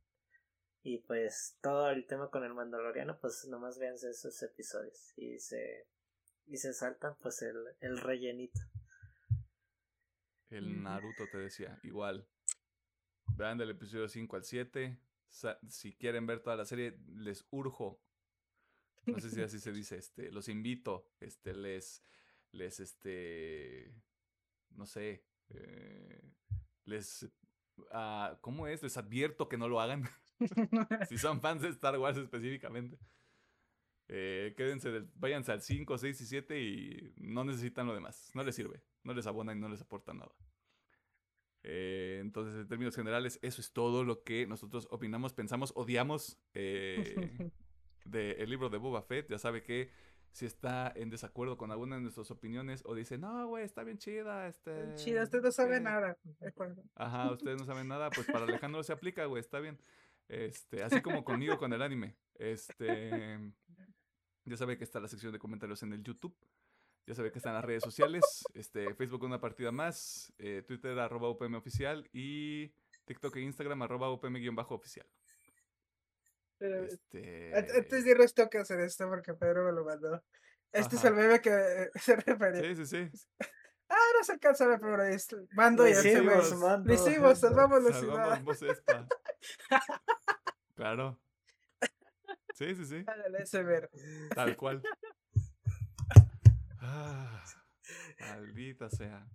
y 0.83 0.99
pues 0.99 1.57
todo 1.63 1.91
el 1.91 2.07
tema 2.07 2.31
con 2.31 2.45
el 2.45 2.55
mandaloriano, 2.55 3.19
pues 3.19 3.47
nomás 3.47 3.79
véanse 3.79 4.11
esos 4.11 4.41
episodios 4.43 5.13
y 5.17 5.39
se 5.41 5.89
y 6.47 6.57
se 6.59 6.73
saltan 6.73 7.15
pues 7.23 7.43
el, 7.43 7.57
el 7.81 7.99
rellenito. 7.99 8.61
El 10.51 10.71
Ujú. 10.73 10.81
Naruto 10.83 11.27
te 11.31 11.39
decía, 11.39 11.79
igual. 11.83 12.27
Vean 13.37 13.59
del 13.59 13.71
episodio 13.71 14.09
5 14.09 14.37
al 14.37 14.45
7. 14.45 14.99
Sa- 15.29 15.59
Si 15.69 15.95
quieren 15.95 16.27
ver 16.27 16.41
toda 16.41 16.57
la 16.57 16.65
serie, 16.65 16.99
les 17.09 17.45
urjo. 17.51 18.01
No 19.07 19.19
sé 19.21 19.31
si 19.31 19.43
así 19.43 19.59
se 19.61 19.73
dice, 19.73 19.97
este, 19.99 20.31
los 20.31 20.49
invito, 20.49 21.11
este, 21.21 21.53
les, 21.55 22.03
les, 22.53 22.81
este, 22.81 23.95
no 24.71 24.87
sé, 24.87 25.27
eh, 25.51 26.33
les, 26.87 27.29
ah, 27.91 28.39
¿cómo 28.41 28.67
es? 28.67 28.83
Les 28.83 28.97
advierto 28.97 29.47
que 29.49 29.59
no 29.59 29.69
lo 29.69 29.79
hagan. 29.81 30.09
si 31.09 31.19
son 31.19 31.41
fans 31.43 31.61
de 31.63 31.69
Star 31.69 31.99
Wars 31.99 32.17
específicamente. 32.17 32.99
Eh, 34.09 34.55
quédense, 34.57 34.91
del- 34.91 35.09
váyanse 35.15 35.53
al 35.53 35.63
5, 35.63 35.97
6 35.99 36.21
y 36.21 36.27
7 36.27 36.61
y 36.61 37.13
no 37.17 37.45
necesitan 37.45 37.87
lo 37.87 37.95
demás. 37.95 38.31
No 38.35 38.43
les 38.43 38.55
sirve, 38.55 38.83
no 39.03 39.15
les 39.15 39.27
abona 39.27 39.53
y 39.53 39.59
no 39.59 39.69
les 39.69 39.81
aporta 39.81 40.13
nada. 40.13 40.33
Eh, 41.63 42.19
entonces, 42.21 42.55
en 42.61 42.69
términos 42.69 42.95
generales, 42.95 43.39
eso 43.43 43.61
es 43.61 43.73
todo 43.73 44.05
lo 44.05 44.23
que 44.23 44.47
nosotros 44.47 44.87
opinamos, 44.91 45.33
pensamos, 45.33 45.73
odiamos 45.77 46.39
eh, 46.53 47.51
del 48.05 48.51
libro 48.51 48.69
de 48.69 48.77
Boba 48.79 49.03
Fett. 49.03 49.31
Ya 49.31 49.39
sabe 49.39 49.63
que 49.63 49.91
si 50.31 50.45
está 50.45 50.93
en 50.95 51.09
desacuerdo 51.09 51.57
con 51.57 51.71
alguna 51.71 51.97
de 51.97 52.03
nuestras 52.03 52.31
opiniones 52.31 52.83
o 52.85 52.95
dice, 52.95 53.17
no, 53.17 53.47
güey, 53.49 53.65
está 53.65 53.83
bien 53.85 53.97
chida. 53.97 54.49
Este, 54.49 54.95
Chida, 54.97 55.23
usted 55.23 55.41
no 55.41 55.51
sabe 55.53 55.77
eh, 55.77 55.81
nada. 55.81 56.19
Ajá, 56.97 57.31
ustedes 57.33 57.57
no 57.59 57.65
saben 57.65 57.89
nada, 57.89 58.11
pues 58.11 58.27
para 58.27 58.45
Alejandro 58.45 58.83
se 58.83 58.93
aplica, 58.93 59.25
güey, 59.25 59.41
está 59.41 59.61
bien. 59.61 59.79
Este, 60.29 60.83
así 60.83 61.01
como 61.01 61.25
conmigo 61.25 61.57
con 61.57 61.73
el 61.73 61.81
anime. 61.81 62.17
Este, 62.35 63.39
ya 64.45 64.57
sabe 64.57 64.77
que 64.79 64.85
está 64.85 65.01
la 65.01 65.09
sección 65.09 65.33
de 65.33 65.39
comentarios 65.39 65.83
en 65.83 65.93
el 65.93 66.03
YouTube. 66.03 66.37
Ya 67.07 67.15
sabe 67.15 67.31
que 67.31 67.39
están 67.39 67.53
las 67.55 67.65
redes 67.65 67.83
sociales. 67.83 68.23
Este, 68.55 68.95
Facebook 68.95 69.23
una 69.25 69.41
partida 69.41 69.71
más. 69.73 70.33
eh, 70.39 70.63
Twitter 70.67 70.99
arroba 70.99 71.29
UPM 71.31 71.57
oficial. 71.57 72.09
Y 72.13 72.69
TikTok 73.05 73.37
e 73.37 73.41
Instagram 73.41 73.83
arroba 73.83 74.11
UPM-oficial. 74.13 75.07
Pero, 76.57 76.85
Este, 76.85 77.53
an- 77.55 77.67
Antes 77.77 78.05
de 78.05 78.11
irnos 78.11 78.33
tengo 78.33 78.49
que 78.49 78.59
hacer 78.59 78.81
esto 78.81 79.07
porque 79.09 79.35
Pedro 79.35 79.65
me 79.67 79.73
lo 79.73 79.85
mandó. 79.85 80.25
Este 80.73 80.97
es 80.97 81.05
el 81.05 81.15
meme 81.15 81.41
que 81.41 81.51
eh, 81.51 81.91
se 82.01 82.17
refiere. 82.17 82.75
Sí, 82.75 82.87
sí, 82.87 83.11
sí. 83.11 83.27
Ah, 83.89 83.97
no 84.19 84.25
se 84.25 84.33
alcanza 84.33 84.65
a 84.65 84.69
ver, 84.69 84.81
pero. 84.81 84.97
Mando 85.53 85.87
y 85.87 85.93
mando. 86.57 86.89
Lo 86.89 86.95
hicimos, 86.95 87.39
salvamos 87.39 87.83
la 87.83 87.93
ciudad. 88.01 88.43
Claro. 90.75 91.21
Sí, 92.55 92.75
sí, 92.77 92.85
sí. 92.87 93.05
Ver. 93.65 93.91
Tal 94.35 94.57
cual. 94.57 94.83
Ah, 96.81 97.45
maldita 98.21 98.89
sea. 98.89 99.27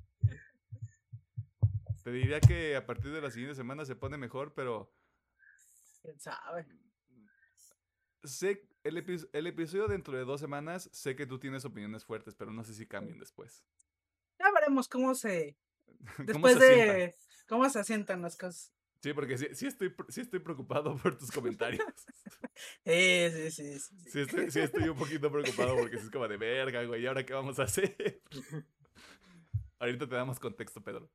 Te 2.04 2.12
diría 2.12 2.40
que 2.40 2.76
a 2.78 2.86
partir 2.86 3.12
de 3.12 3.22
la 3.22 3.30
siguiente 3.30 3.56
semana 3.56 3.84
se 3.86 3.96
pone 3.96 4.18
mejor, 4.18 4.54
pero 4.54 4.92
¿Quién 6.02 6.18
sabe? 6.20 6.66
sé 8.24 8.68
el, 8.84 8.98
epi- 9.06 9.30
el 9.34 9.48
episodio 9.48 9.88
dentro 9.88 10.18
de 10.18 10.24
dos 10.24 10.40
semanas, 10.40 10.90
sé 10.94 11.16
que 11.18 11.26
tú 11.28 11.40
tienes 11.40 11.66
opiniones 11.66 12.06
fuertes, 12.06 12.36
pero 12.36 12.52
no 12.52 12.64
sé 12.64 12.74
si 12.74 12.88
cambien 12.88 13.20
después. 13.20 13.66
Ya 14.40 14.50
veremos 14.54 14.88
cómo 14.88 15.14
se. 15.14 15.58
¿Cómo 16.16 16.26
Después 16.26 16.58
se 16.58 16.64
asienta? 16.84 16.94
de. 16.94 17.16
¿Cómo 17.50 17.70
se 17.70 17.80
asientan 17.80 18.22
las 18.22 18.38
cosas? 18.38 18.72
Sí, 19.02 19.14
porque 19.14 19.38
sí, 19.38 19.48
sí 19.54 19.68
estoy, 19.68 19.96
sí 20.10 20.22
estoy 20.22 20.40
preocupado 20.40 20.96
por 20.98 21.18
tus 21.18 21.32
comentarios. 21.32 21.86
Sí, 22.86 23.30
sí, 23.32 23.52
sí. 23.52 23.80
sí, 23.80 23.96
sí. 24.04 24.10
Sí 24.12 24.20
estoy, 24.22 24.52
sí 24.52 24.60
estoy 24.60 24.90
un 24.90 24.98
poquito 24.98 25.32
preocupado 25.32 25.76
porque 25.78 25.98
sí 25.98 26.04
es 26.06 26.12
como 26.12 26.28
de 26.28 26.36
verga, 26.36 26.84
güey, 26.84 27.04
¿y 27.04 27.08
ahora 27.08 27.26
qué 27.26 27.34
vamos 27.34 27.58
a 27.60 27.64
hacer? 27.64 28.22
Ahorita 29.80 30.10
te 30.10 30.16
damos 30.16 30.40
contexto, 30.40 30.82
Pedro. 30.84 31.10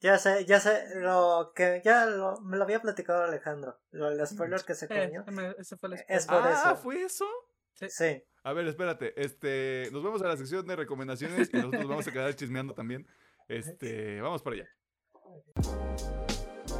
Ya 0.00 0.18
sé, 0.18 0.44
ya 0.44 0.58
sé, 0.58 0.84
lo 0.96 1.52
que 1.54 1.80
ya 1.84 2.06
lo, 2.06 2.40
me 2.40 2.56
lo 2.56 2.64
había 2.64 2.82
platicado 2.82 3.22
Alejandro, 3.22 3.78
lo, 3.92 4.10
el 4.10 4.26
spoiler 4.26 4.62
que 4.64 4.74
se 4.74 4.86
Eh, 4.90 5.12
comió. 5.12 5.24
me- 5.32 5.54
ese 5.58 5.76
fue 5.76 5.90
el 5.90 5.94
Es 6.08 6.24
spoiler. 6.24 6.42
por 6.42 6.52
ah, 6.52 6.72
eso. 6.72 6.76
¿fue 6.82 7.02
eso? 7.02 7.26
Sí, 7.88 8.22
A 8.42 8.52
ver, 8.52 8.66
espérate. 8.66 9.14
Este, 9.22 9.88
nos 9.92 10.02
vamos 10.02 10.22
a 10.22 10.28
la 10.28 10.36
sección 10.36 10.66
de 10.66 10.76
recomendaciones 10.76 11.48
y 11.52 11.56
nosotros 11.56 11.88
vamos 11.88 12.06
a 12.08 12.12
quedar 12.12 12.34
chismeando 12.34 12.74
también. 12.74 13.06
Este, 13.48 14.20
vamos 14.22 14.42
para 14.42 14.56
allá. 14.56 16.33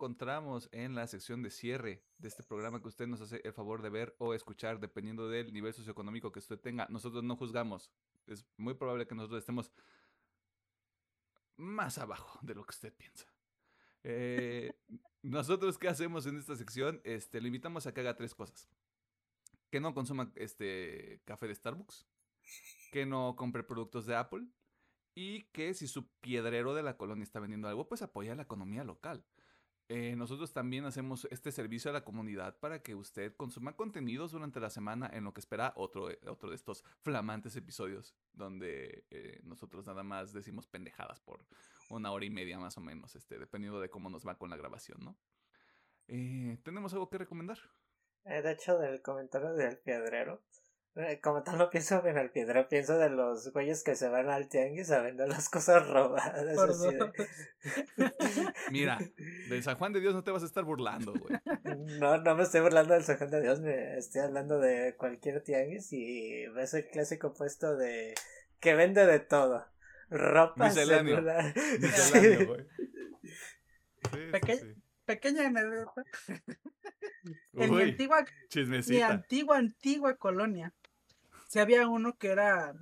encontramos 0.00 0.70
en 0.72 0.94
la 0.94 1.06
sección 1.06 1.42
de 1.42 1.50
cierre 1.50 2.02
de 2.16 2.28
este 2.28 2.42
programa 2.42 2.80
que 2.80 2.88
usted 2.88 3.06
nos 3.06 3.20
hace 3.20 3.42
el 3.44 3.52
favor 3.52 3.82
de 3.82 3.90
ver 3.90 4.16
o 4.16 4.32
escuchar 4.32 4.80
dependiendo 4.80 5.28
del 5.28 5.52
nivel 5.52 5.74
socioeconómico 5.74 6.32
que 6.32 6.38
usted 6.38 6.58
tenga. 6.58 6.86
Nosotros 6.88 7.22
no 7.22 7.36
juzgamos. 7.36 7.92
Es 8.26 8.46
muy 8.56 8.72
probable 8.72 9.06
que 9.06 9.14
nosotros 9.14 9.40
estemos 9.40 9.70
más 11.58 11.98
abajo 11.98 12.38
de 12.40 12.54
lo 12.54 12.64
que 12.64 12.70
usted 12.70 12.94
piensa. 12.94 13.26
Eh, 14.02 14.72
nosotros, 15.20 15.76
¿qué 15.76 15.88
hacemos 15.88 16.24
en 16.24 16.38
esta 16.38 16.56
sección? 16.56 17.02
Este, 17.04 17.38
le 17.42 17.48
invitamos 17.48 17.86
a 17.86 17.92
que 17.92 18.00
haga 18.00 18.16
tres 18.16 18.34
cosas. 18.34 18.70
Que 19.68 19.80
no 19.80 19.92
consuma 19.92 20.32
este 20.34 21.20
café 21.26 21.46
de 21.46 21.54
Starbucks. 21.54 22.06
Que 22.90 23.04
no 23.04 23.36
compre 23.36 23.64
productos 23.64 24.06
de 24.06 24.16
Apple. 24.16 24.46
Y 25.14 25.42
que 25.52 25.74
si 25.74 25.86
su 25.86 26.08
piedrero 26.22 26.72
de 26.72 26.82
la 26.82 26.96
colonia 26.96 27.22
está 27.22 27.38
vendiendo 27.38 27.68
algo, 27.68 27.86
pues 27.86 28.00
apoya 28.00 28.34
la 28.34 28.44
economía 28.44 28.82
local. 28.82 29.26
Eh, 29.92 30.14
nosotros 30.14 30.52
también 30.52 30.84
hacemos 30.84 31.26
este 31.32 31.50
servicio 31.50 31.90
a 31.90 31.94
la 31.94 32.04
comunidad 32.04 32.56
para 32.60 32.80
que 32.80 32.94
usted 32.94 33.34
consuma 33.34 33.74
contenidos 33.74 34.30
durante 34.30 34.60
la 34.60 34.70
semana 34.70 35.10
en 35.12 35.24
lo 35.24 35.34
que 35.34 35.40
espera 35.40 35.72
otro, 35.74 36.08
eh, 36.08 36.20
otro 36.28 36.48
de 36.48 36.54
estos 36.54 36.84
flamantes 37.00 37.56
episodios 37.56 38.14
donde 38.32 39.04
eh, 39.10 39.40
nosotros 39.42 39.84
nada 39.88 40.04
más 40.04 40.32
decimos 40.32 40.68
pendejadas 40.68 41.18
por 41.18 41.44
una 41.88 42.12
hora 42.12 42.24
y 42.24 42.30
media 42.30 42.56
más 42.56 42.78
o 42.78 42.80
menos, 42.80 43.16
este, 43.16 43.36
dependiendo 43.36 43.80
de 43.80 43.90
cómo 43.90 44.10
nos 44.10 44.24
va 44.24 44.38
con 44.38 44.50
la 44.50 44.56
grabación, 44.56 44.98
¿no? 45.02 45.18
Eh, 46.06 46.56
¿Tenemos 46.62 46.92
algo 46.92 47.10
que 47.10 47.18
recomendar? 47.18 47.58
De 48.24 48.52
hecho, 48.52 48.78
del 48.78 49.02
comentario 49.02 49.54
del 49.54 49.76
piedrero, 49.78 50.40
como 51.22 51.42
tal 51.42 51.56
no 51.58 51.70
pienso 51.70 52.04
en 52.06 52.18
el 52.18 52.30
piedrero, 52.30 52.68
pienso 52.68 52.98
de 52.98 53.10
los 53.10 53.52
güeyes 53.52 53.82
que 53.84 53.94
se 53.94 54.08
van 54.08 54.28
al 54.28 54.48
tianguis 54.48 54.90
a 54.90 55.00
vender 55.00 55.28
las 55.28 55.48
cosas 55.48 55.86
robadas. 55.88 56.58
Así 56.58 56.88
de- 56.90 56.96
dos. 56.98 57.10
Mira, 58.70 58.98
de 59.48 59.62
San 59.62 59.76
Juan 59.76 59.92
de 59.92 60.00
Dios 60.00 60.14
no 60.14 60.24
te 60.24 60.30
vas 60.30 60.42
a 60.42 60.46
estar 60.46 60.64
burlando, 60.64 61.12
güey. 61.12 61.38
No, 61.98 62.18
no 62.18 62.34
me 62.34 62.42
estoy 62.42 62.60
burlando 62.60 62.94
del 62.94 63.04
San 63.04 63.18
Juan 63.18 63.30
de 63.30 63.40
Dios, 63.42 63.60
me 63.60 63.96
estoy 63.98 64.22
hablando 64.22 64.58
de 64.58 64.96
cualquier 64.96 65.42
tianguis 65.42 65.92
y 65.92 66.46
ves 66.48 66.74
el 66.74 66.86
clásico 66.88 67.32
puesto 67.34 67.76
de 67.76 68.14
que 68.58 68.74
vende 68.74 69.06
de 69.06 69.20
todo. 69.20 69.66
Ropa, 70.10 70.66
Misceláneo. 70.66 71.14
celular. 71.16 71.54
Misceláneo, 71.80 72.46
güey. 72.48 72.66
Sí, 73.22 73.30
sí, 74.12 74.18
Peque- 74.32 74.56
sí. 74.58 74.74
Pequeña 75.04 75.46
anécdota. 75.48 76.04
En 77.54 77.74
mi 77.74 77.82
antigua, 77.82 78.24
mi 78.88 79.00
antigua, 79.02 79.58
antigua 79.58 80.16
colonia, 80.16 80.72
si 81.50 81.58
había 81.58 81.88
uno 81.88 82.16
que 82.16 82.28
era 82.28 82.76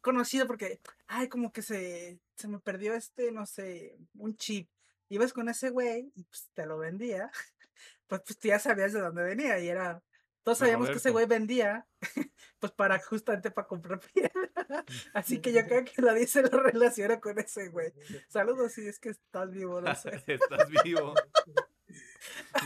conocido 0.00 0.48
porque, 0.48 0.80
ay, 1.06 1.28
como 1.28 1.52
que 1.52 1.62
se, 1.62 2.18
se 2.34 2.48
me 2.48 2.58
perdió 2.58 2.94
este, 2.94 3.30
no 3.30 3.46
sé, 3.46 3.96
un 4.16 4.36
chip. 4.36 4.68
Ibas 5.08 5.32
con 5.32 5.48
ese 5.48 5.70
güey 5.70 6.10
y 6.16 6.24
pues 6.24 6.50
te 6.52 6.66
lo 6.66 6.78
vendía. 6.78 7.30
Pues, 8.08 8.22
pues 8.22 8.38
tú 8.38 8.48
ya 8.48 8.58
sabías 8.58 8.94
de 8.94 9.00
dónde 9.00 9.22
venía 9.22 9.60
y 9.60 9.68
era. 9.68 10.02
Todos 10.42 10.58
sabíamos 10.58 10.88
que 10.88 10.96
ese 10.96 11.10
güey 11.10 11.26
vendía, 11.26 11.86
pues 12.58 12.72
para 12.72 12.98
justamente 12.98 13.50
para 13.50 13.68
comprar 13.68 14.00
piedra. 14.14 14.84
Así 15.12 15.42
que 15.42 15.52
yo 15.52 15.64
creo 15.66 15.84
que 15.84 16.00
la 16.00 16.14
dice 16.14 16.42
lo 16.42 16.58
relaciona 16.58 17.20
con 17.20 17.38
ese 17.38 17.68
güey. 17.68 17.92
Saludos 18.28 18.72
si 18.72 18.88
es 18.88 18.98
que 18.98 19.10
estás 19.10 19.50
vivo, 19.50 19.82
no 19.82 19.94
sé. 19.94 20.24
Estás 20.26 20.70
vivo. 20.82 21.14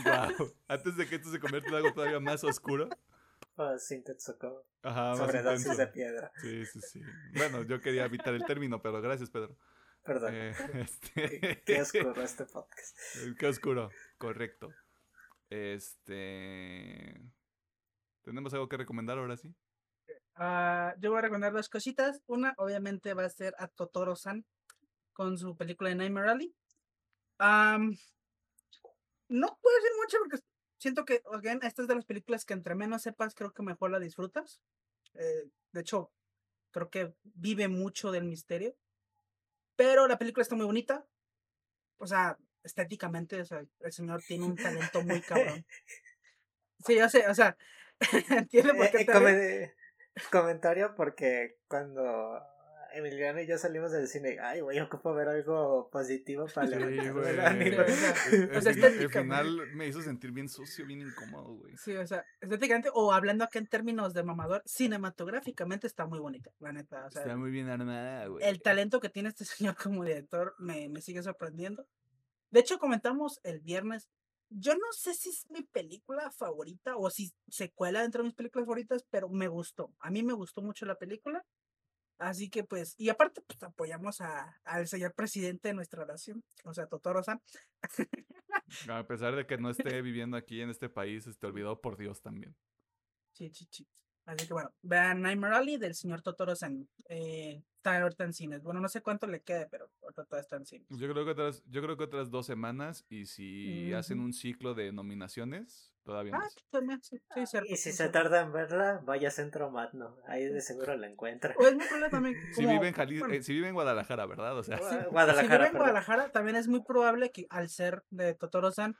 Wow. 0.05 0.55
Antes 0.69 0.95
de 0.95 1.09
que 1.09 1.15
esto 1.17 1.29
se 1.29 1.41
convierta 1.41 1.67
en 1.67 1.75
algo 1.75 1.93
todavía 1.93 2.21
más 2.21 2.45
oscuro. 2.45 2.87
Oh, 3.55 3.77
sí, 3.77 4.03
Tetsuko. 4.03 4.65
Ajá, 4.81 5.15
Sobredosis 5.15 5.77
de 5.77 5.87
piedra. 5.87 6.31
Sí, 6.41 6.65
sí, 6.65 6.79
sí. 6.81 7.01
Bueno, 7.35 7.63
yo 7.63 7.79
quería 7.81 8.05
evitar 8.05 8.33
el 8.33 8.45
término, 8.45 8.81
pero 8.81 9.01
gracias, 9.01 9.29
Pedro. 9.29 9.57
Perdón. 10.03 10.33
Eh, 10.33 10.53
Qué, 10.73 10.81
este... 10.81 11.63
qué 11.65 11.81
oscuro 11.81 12.21
este 12.21 12.45
podcast. 12.45 12.97
Qué 13.37 13.47
oscuro, 13.47 13.89
correcto. 14.17 14.69
Este... 15.49 17.21
¿Tenemos 18.23 18.53
algo 18.53 18.67
que 18.67 18.77
recomendar 18.77 19.17
ahora 19.17 19.37
sí? 19.37 19.53
Ah, 20.35 20.95
yo 20.99 21.11
voy 21.11 21.19
a 21.19 21.23
recomendar 21.23 21.53
dos 21.53 21.69
cositas. 21.69 22.21
Una, 22.25 22.53
obviamente, 22.57 23.13
va 23.13 23.25
a 23.25 23.29
ser 23.29 23.53
a 23.59 23.67
Totoro-san 23.67 24.45
con 25.11 25.37
su 25.37 25.55
película 25.55 25.89
de 25.89 25.95
Nightmare 25.95 26.31
Alley. 26.31 26.55
Am, 27.37 27.95
no 29.29 29.59
puedo 29.61 29.75
decir 29.75 29.91
mucho 29.97 30.17
porque 30.19 30.37
siento 30.83 31.05
que, 31.05 31.23
again, 31.31 31.61
esta 31.63 31.81
es 31.81 31.87
de 31.87 31.95
las 31.95 32.03
películas 32.03 32.43
que 32.43 32.53
entre 32.53 32.75
menos 32.75 33.01
sepas, 33.01 33.33
creo 33.33 33.53
que 33.53 33.63
mejor 33.63 33.89
la 33.89 33.99
disfrutas. 33.99 34.59
Eh, 35.13 35.49
de 35.71 35.81
hecho, 35.81 36.11
creo 36.71 36.89
que 36.89 37.13
vive 37.23 37.69
mucho 37.69 38.11
del 38.11 38.25
misterio. 38.25 38.75
Pero 39.77 40.07
la 40.07 40.19
película 40.19 40.41
está 40.41 40.55
muy 40.55 40.65
bonita. 40.65 41.07
O 41.97 42.05
sea, 42.05 42.37
estéticamente, 42.63 43.39
o 43.39 43.45
sea, 43.45 43.65
el 43.79 43.91
señor 43.93 44.21
tiene 44.27 44.45
un 44.45 44.57
talento 44.57 45.01
muy 45.03 45.21
cabrón. 45.21 45.65
Sí, 46.85 46.95
ya 46.95 47.07
sé, 47.07 47.29
o 47.29 47.33
sea, 47.33 47.57
entiende 48.29 48.73
por 48.73 48.91
qué 48.91 49.01
eh, 49.01 49.73
te 50.15 50.29
comentario 50.29 50.95
porque 50.95 51.59
cuando 51.69 52.41
Emiliano 52.93 53.41
y 53.41 53.47
yo 53.47 53.57
salimos 53.57 53.91
del 53.91 54.07
cine, 54.07 54.37
ay, 54.39 54.61
güey, 54.61 54.79
ocupo 54.79 55.13
ver 55.13 55.27
algo 55.27 55.89
positivo 55.91 56.45
para 56.53 56.67
Sí, 56.67 56.73
ánimo. 56.73 57.77
o 58.57 58.61
sea, 58.61 58.71
El, 58.71 59.09
final 59.09 59.71
me 59.73 59.87
hizo 59.87 60.01
sentir 60.01 60.31
bien 60.31 60.47
sucio, 60.47 60.85
bien 60.85 61.01
incómodo, 61.01 61.55
güey. 61.55 61.75
Sí, 61.77 61.95
o 61.95 62.05
sea, 62.05 62.23
estéticamente, 62.39 62.89
o 62.93 63.11
hablando 63.11 63.43
acá 63.43 63.59
en 63.59 63.67
términos 63.67 64.13
de 64.13 64.23
mamador, 64.23 64.61
cinematográficamente 64.65 65.87
está 65.87 66.05
muy 66.05 66.19
bonita, 66.19 66.51
la 66.59 66.71
neta. 66.71 67.05
O 67.05 67.11
sea, 67.11 67.21
Está 67.21 67.35
muy 67.35 67.51
bien 67.51 67.69
armada, 67.69 68.27
güey. 68.27 68.45
el 68.45 68.61
talento 68.61 68.99
que 68.99 69.09
tiene 69.09 69.29
este 69.29 69.45
señor 69.45 69.75
como 69.75 70.03
director 70.03 70.55
me, 70.59 70.89
me 70.89 71.01
sigue 71.01 71.23
sorprendiendo. 71.23 71.87
De 72.51 72.59
hecho, 72.59 72.77
comentamos 72.77 73.39
el 73.43 73.61
viernes. 73.61 74.09
Yo 74.49 74.75
no 74.75 74.85
sé 74.91 75.15
si 75.15 75.29
es 75.29 75.49
mi 75.49 75.63
película 75.63 76.29
favorita 76.29 76.95
o 76.95 77.09
si 77.09 77.33
se 77.47 77.71
cuela 77.71 78.03
dentro 78.03 78.21
de 78.21 78.27
mis 78.27 78.35
películas 78.35 78.67
favoritas, 78.67 79.03
pero 79.09 79.27
me 79.29 79.47
gustó. 79.47 79.91
A 79.99 80.11
mí 80.11 80.21
me 80.21 80.33
gustó 80.33 80.61
mucho 80.61 80.85
la 80.85 80.99
película. 80.99 81.43
Así 82.17 82.49
que 82.49 82.63
pues, 82.63 82.95
y 82.97 83.09
aparte, 83.09 83.41
pues 83.41 83.61
apoyamos 83.63 84.21
a, 84.21 84.59
al 84.63 84.87
señor 84.87 85.13
presidente 85.13 85.69
de 85.69 85.73
nuestra 85.73 86.05
nación, 86.05 86.43
o 86.63 86.73
sea, 86.73 86.87
Totoro-san. 86.87 87.41
A 88.89 89.05
pesar 89.05 89.35
de 89.35 89.45
que 89.45 89.57
no 89.57 89.69
esté 89.69 90.01
viviendo 90.01 90.37
aquí 90.37 90.61
en 90.61 90.69
este 90.69 90.89
país, 90.89 91.27
te 91.37 91.47
olvidó 91.47 91.81
por 91.81 91.97
Dios 91.97 92.21
también. 92.21 92.55
Sí, 93.33 93.49
sí, 93.53 93.67
sí. 93.69 93.87
Así 94.25 94.47
que 94.47 94.53
bueno, 94.53 94.73
vean 94.81 95.21
Nightmare 95.21 95.55
Alley 95.55 95.77
del 95.77 95.95
señor 95.95 96.21
Totoro-san. 96.21 96.87
Eh, 97.09 97.61
está 97.75 98.01
ahorita 98.01 98.23
en 98.23 98.33
cines. 98.33 98.63
Bueno, 98.63 98.79
no 98.79 98.87
sé 98.87 99.01
cuánto 99.01 99.27
le 99.27 99.41
quede, 99.41 99.67
pero 99.67 99.89
ahorita 100.01 100.23
todavía 100.23 100.43
está 100.43 100.55
en 100.55 100.65
cines. 100.65 100.87
Yo 100.89 101.11
creo 101.11 101.25
que 101.25 101.31
otras, 101.31 101.63
yo 101.65 101.81
creo 101.81 101.97
que 101.97 102.05
otras 102.05 102.31
dos 102.31 102.45
semanas 102.45 103.05
y 103.09 103.25
si 103.25 103.91
hacen 103.91 104.21
un 104.21 104.31
ciclo 104.31 104.73
de 104.73 104.93
nominaciones, 104.93 105.92
todavía 106.03 106.33
Ah, 106.35 106.39
más. 106.39 106.55
también, 106.69 107.01
sí, 107.01 107.17
sí. 107.17 107.57
Y 107.67 107.75
si 107.77 107.91
sí, 107.91 107.91
se 107.93 108.09
tarda 108.09 108.41
en 108.41 108.51
verla, 108.51 109.01
vaya 109.03 109.29
a 109.29 109.31
Centro 109.31 109.71
Magno. 109.71 110.17
Ahí 110.27 110.45
de 110.45 110.61
seguro 110.61 110.95
la 110.95 111.07
encuentra. 111.07 111.55
O 111.57 111.65
es 111.67 111.75
muy 111.75 111.85
probable 111.85 112.09
también. 112.09 112.35
Si 112.55 112.65
vive 112.65 112.87
en 112.87 112.93
Jali- 112.93 113.19
bueno, 113.19 113.33
eh, 113.33 113.43
si 113.43 113.53
vive 113.53 113.67
en 113.69 113.73
Guadalajara, 113.73 114.25
¿verdad? 114.25 114.57
O 114.57 114.63
sea, 114.63 114.77
Gua- 114.79 114.89
si- 114.89 115.03
si 115.03 115.09
Guadalajara, 115.09 115.43
vive 115.45 115.55
en 115.55 115.71
perdón. 115.71 115.77
Guadalajara, 115.79 116.31
también 116.31 116.55
es 116.57 116.67
muy 116.67 116.83
probable 116.83 117.31
que 117.31 117.47
al 117.49 117.69
ser 117.69 118.03
de 118.09 118.33
Totoro-san 118.35 118.95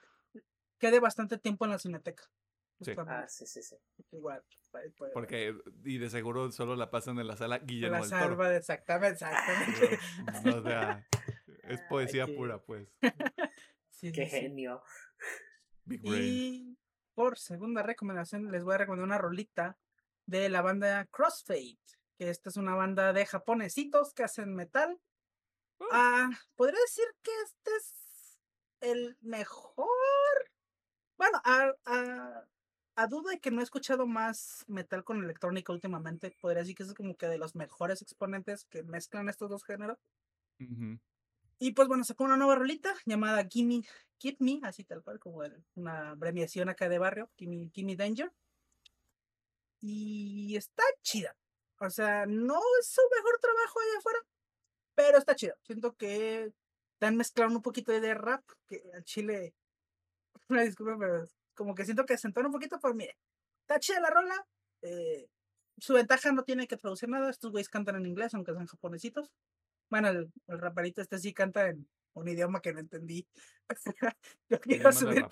quede 0.80 1.00
bastante 1.00 1.38
tiempo 1.38 1.66
en 1.66 1.72
la 1.72 1.80
cineteca. 1.80 2.24
Sí. 2.82 2.92
Justamente, 2.92 3.24
Ah, 3.24 3.28
sí, 3.30 3.46
sí, 3.46 3.62
sí. 3.62 3.76
Igual. 4.12 4.44
porque 5.14 5.56
y 5.86 6.00
de 6.00 6.10
seguro 6.10 6.52
solo 6.52 6.76
la 6.76 6.90
pasan 6.90 7.20
en 7.20 7.28
la 7.28 7.38
sala 7.38 7.60
Guillermo 7.60 7.98
la 7.98 8.02
del 8.02 8.10
Toro. 8.10 8.22
salva, 8.24 8.56
exactamente, 8.56 9.14
exactamente. 9.14 10.00
O 10.50 10.64
sea, 10.64 11.08
es 11.70 11.82
poesía 11.90 12.24
Ay, 12.26 12.32
qué- 12.32 12.36
pura, 12.38 12.58
pues. 12.64 12.88
Sí, 13.92 14.12
Qué 14.12 14.26
sí, 14.26 14.32
sí. 14.32 14.42
genio. 14.42 14.82
Big 15.86 16.02
Brain. 16.02 16.24
Y 16.24 16.78
por 17.14 17.38
segunda 17.38 17.84
recomendación 17.84 18.52
les 18.52 18.64
voy 18.64 18.76
a 18.76 18.80
recomendar 18.80 19.06
una 19.06 19.18
rolita 19.18 19.78
de 20.26 20.50
la 20.50 20.62
banda 20.62 21.06
Crossfade, 21.06 21.80
que 22.18 22.30
esta 22.30 22.50
es 22.50 22.58
una 22.58 22.76
banda 22.76 23.14
de 23.14 23.26
japonesitos 23.26 24.14
que 24.14 24.24
hacen 24.24 24.56
metal. 24.56 25.00
Oh. 25.80 25.88
Ah, 25.92 26.30
podría 26.56 26.80
decir 26.82 27.06
que 27.22 27.32
este 27.46 27.72
es 27.78 28.42
el 28.82 29.18
mejor. 29.22 29.88
Bueno, 31.18 31.42
a, 31.44 31.74
a, 31.86 32.48
a 32.96 33.08
duda 33.08 33.32
de 33.32 33.40
que 33.40 33.52
no 33.52 33.62
he 33.62 33.64
escuchado 33.64 34.06
más 34.06 34.66
metal 34.68 35.04
con 35.04 35.24
electrónica 35.24 35.74
últimamente, 35.74 36.36
podría 36.42 36.62
decir 36.62 36.76
que 36.76 36.84
es 36.84 36.94
como 36.94 37.16
que 37.16 37.28
de 37.28 37.38
los 37.38 37.56
mejores 37.56 38.02
exponentes 38.02 38.66
que 38.66 38.84
mezclan 38.84 39.30
estos 39.30 39.50
dos 39.50 39.64
géneros. 39.64 39.98
Y 41.60 41.72
pues 41.74 41.88
bueno, 41.88 42.04
sacó 42.04 42.24
una 42.26 42.38
nueva 42.38 42.56
rolita 42.56 42.94
llamada 43.06 43.48
Gimme, 43.50 43.84
Keep 44.20 44.38
Me, 44.40 44.60
así 44.64 44.84
tal 44.84 45.02
cual, 45.04 45.20
como 45.20 45.42
una 45.76 46.12
abreviación 46.12 46.70
acá 46.70 46.90
de 46.90 47.00
barrio, 47.00 47.30
Gimme, 47.38 47.70
Gimme 47.74 47.96
Danger. 47.96 48.32
Y 49.82 50.56
está 50.56 50.84
chida. 51.02 51.36
O 51.80 51.90
sea, 51.90 52.26
no 52.26 52.60
es 52.80 52.88
su 52.88 53.02
mejor 53.16 53.40
trabajo 53.40 53.80
allá 53.82 53.98
afuera, 54.00 54.20
pero 54.96 55.18
está 55.18 55.36
chido. 55.36 55.56
Siento 55.64 55.96
que 55.96 56.54
están 56.94 57.18
mezclando 57.18 57.58
un 57.58 57.62
poquito 57.64 57.92
de 57.92 58.14
rap, 58.14 58.44
que 58.68 58.84
al 58.94 59.04
chile, 59.04 59.56
una 60.50 60.64
disculpa, 60.64 60.98
pero 61.00 61.26
como 61.56 61.76
que 61.76 61.86
siento 61.86 62.06
que 62.06 62.16
entona 62.24 62.48
un 62.48 62.54
poquito, 62.54 62.80
pero 62.82 62.94
mire, 62.96 63.18
está 63.62 63.80
chida 63.80 64.00
la 64.00 64.10
rola. 64.10 64.48
eh, 64.84 65.28
su 65.80 65.94
ventaja 65.94 66.32
no 66.32 66.44
tiene 66.44 66.68
que 66.68 66.78
traducir 66.78 67.10
nada, 67.10 67.30
estos 67.30 67.52
güeyes 67.52 67.70
cantan 67.70 67.96
en 67.98 68.06
inglés, 68.06 68.34
aunque 68.34 68.54
sean 68.54 68.68
japonesitos. 68.68 69.32
Bueno, 69.94 70.08
el, 70.08 70.34
el 70.48 70.58
raperito 70.60 71.04
este 71.04 71.20
sí 71.20 71.36
canta 71.36 71.70
en 71.70 71.88
un 72.14 72.28
idioma 72.28 72.64
que 72.64 72.74
no 72.74 72.80
entendí. 72.80 73.28
Yo 74.50 74.60
quiero 74.60 74.90
asumir, 74.90 75.24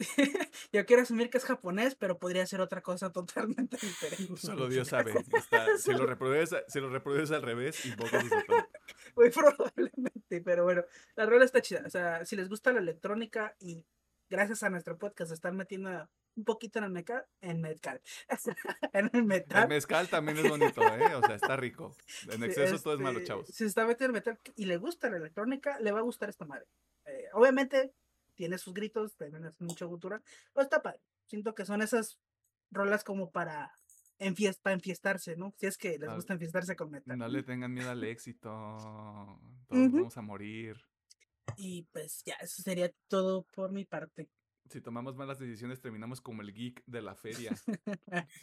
yo 0.72 0.86
quiero 0.86 1.02
asumir 1.02 1.30
que 1.30 1.38
es 1.38 1.44
japonés, 1.44 1.94
pero 1.94 2.18
podría 2.18 2.44
ser 2.46 2.60
otra 2.60 2.82
cosa 2.82 3.12
totalmente 3.12 3.76
diferente. 3.80 4.36
Solo 4.36 4.68
Dios 4.68 4.88
sabe. 4.88 5.12
Está- 5.12 5.76
si, 5.78 5.92
lo 5.92 6.04
reproduces, 6.04 6.64
si 6.66 6.80
lo 6.80 6.90
reproduces 6.90 7.30
al 7.30 7.42
revés, 7.42 7.84
invocas. 7.86 8.24
Muy 9.14 9.30
probablemente, 9.30 10.40
pero 10.44 10.64
bueno, 10.64 10.84
la 11.14 11.26
rola 11.26 11.44
está 11.44 11.62
chida. 11.62 11.84
O 11.86 11.90
sea, 11.90 12.24
si 12.24 12.34
les 12.34 12.48
gusta 12.48 12.72
la 12.72 12.80
electrónica 12.80 13.54
y 13.60 13.86
gracias 14.28 14.64
a 14.64 14.70
nuestro 14.70 14.98
podcast 14.98 15.30
están 15.30 15.56
metiendo 15.56 16.10
un 16.36 16.44
poquito 16.44 16.78
en 16.78 16.84
el 16.86 16.90
metal, 16.90 17.24
en 17.40 17.60
metal, 17.60 18.00
en 18.92 19.06
el 19.06 19.10
El 19.12 19.24
metal. 19.24 19.68
mezcal 19.68 20.08
también 20.08 20.38
es 20.38 20.48
bonito, 20.48 20.82
¿eh? 20.82 21.14
O 21.14 21.20
sea, 21.26 21.34
está 21.36 21.56
rico. 21.56 21.94
En 22.30 22.42
exceso 22.44 22.78
todo 22.80 22.94
es 22.94 23.00
malo, 23.00 23.18
este, 23.18 23.28
chavos. 23.28 23.46
Si 23.48 23.52
se 23.54 23.66
está 23.66 23.84
metiendo 23.86 24.16
en 24.16 24.24
metal 24.24 24.38
y 24.56 24.64
le 24.66 24.76
gusta 24.76 25.10
la 25.10 25.16
electrónica, 25.18 25.78
le 25.80 25.92
va 25.92 25.98
a 25.98 26.02
gustar 26.02 26.28
esta 26.28 26.44
madre. 26.44 26.66
Eh, 27.06 27.26
obviamente, 27.32 27.92
tiene 28.34 28.56
sus 28.58 28.72
gritos, 28.72 29.16
también 29.16 29.44
es 29.44 29.60
mucha 29.60 29.86
cultura, 29.86 30.22
pero 30.54 30.64
está 30.64 30.80
padre. 30.82 31.00
Siento 31.26 31.54
que 31.54 31.64
son 31.66 31.82
esas 31.82 32.18
rolas 32.70 33.04
como 33.04 33.30
para, 33.30 33.72
para 34.62 34.74
enfiestarse, 34.74 35.36
¿no? 35.36 35.52
Si 35.58 35.66
es 35.66 35.76
que 35.76 35.98
les 35.98 36.08
Ah, 36.08 36.14
gusta 36.14 36.32
enfiestarse 36.32 36.76
con 36.76 36.90
metal. 36.90 37.18
No 37.18 37.28
le 37.28 37.42
tengan 37.42 37.72
miedo 37.74 37.90
al 37.90 38.02
éxito. 38.04 38.48
Todos 39.68 39.92
vamos 39.92 40.16
a 40.16 40.22
morir. 40.22 40.76
Y 41.56 41.82
pues 41.92 42.22
ya, 42.24 42.34
eso 42.36 42.62
sería 42.62 42.90
todo 43.08 43.42
por 43.52 43.72
mi 43.72 43.84
parte. 43.84 44.28
Si 44.70 44.80
tomamos 44.80 45.16
malas 45.16 45.38
decisiones, 45.38 45.80
terminamos 45.80 46.20
como 46.20 46.42
el 46.42 46.54
geek 46.54 46.84
de 46.86 47.02
la 47.02 47.14
feria. 47.14 47.54
si 47.56 47.72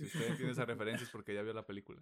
usted 0.04 0.28
entiende 0.28 0.52
esa 0.52 0.66
referencia 0.66 1.06
es 1.06 1.10
porque 1.10 1.34
ya 1.34 1.42
vio 1.42 1.54
la 1.54 1.66
película. 1.66 2.02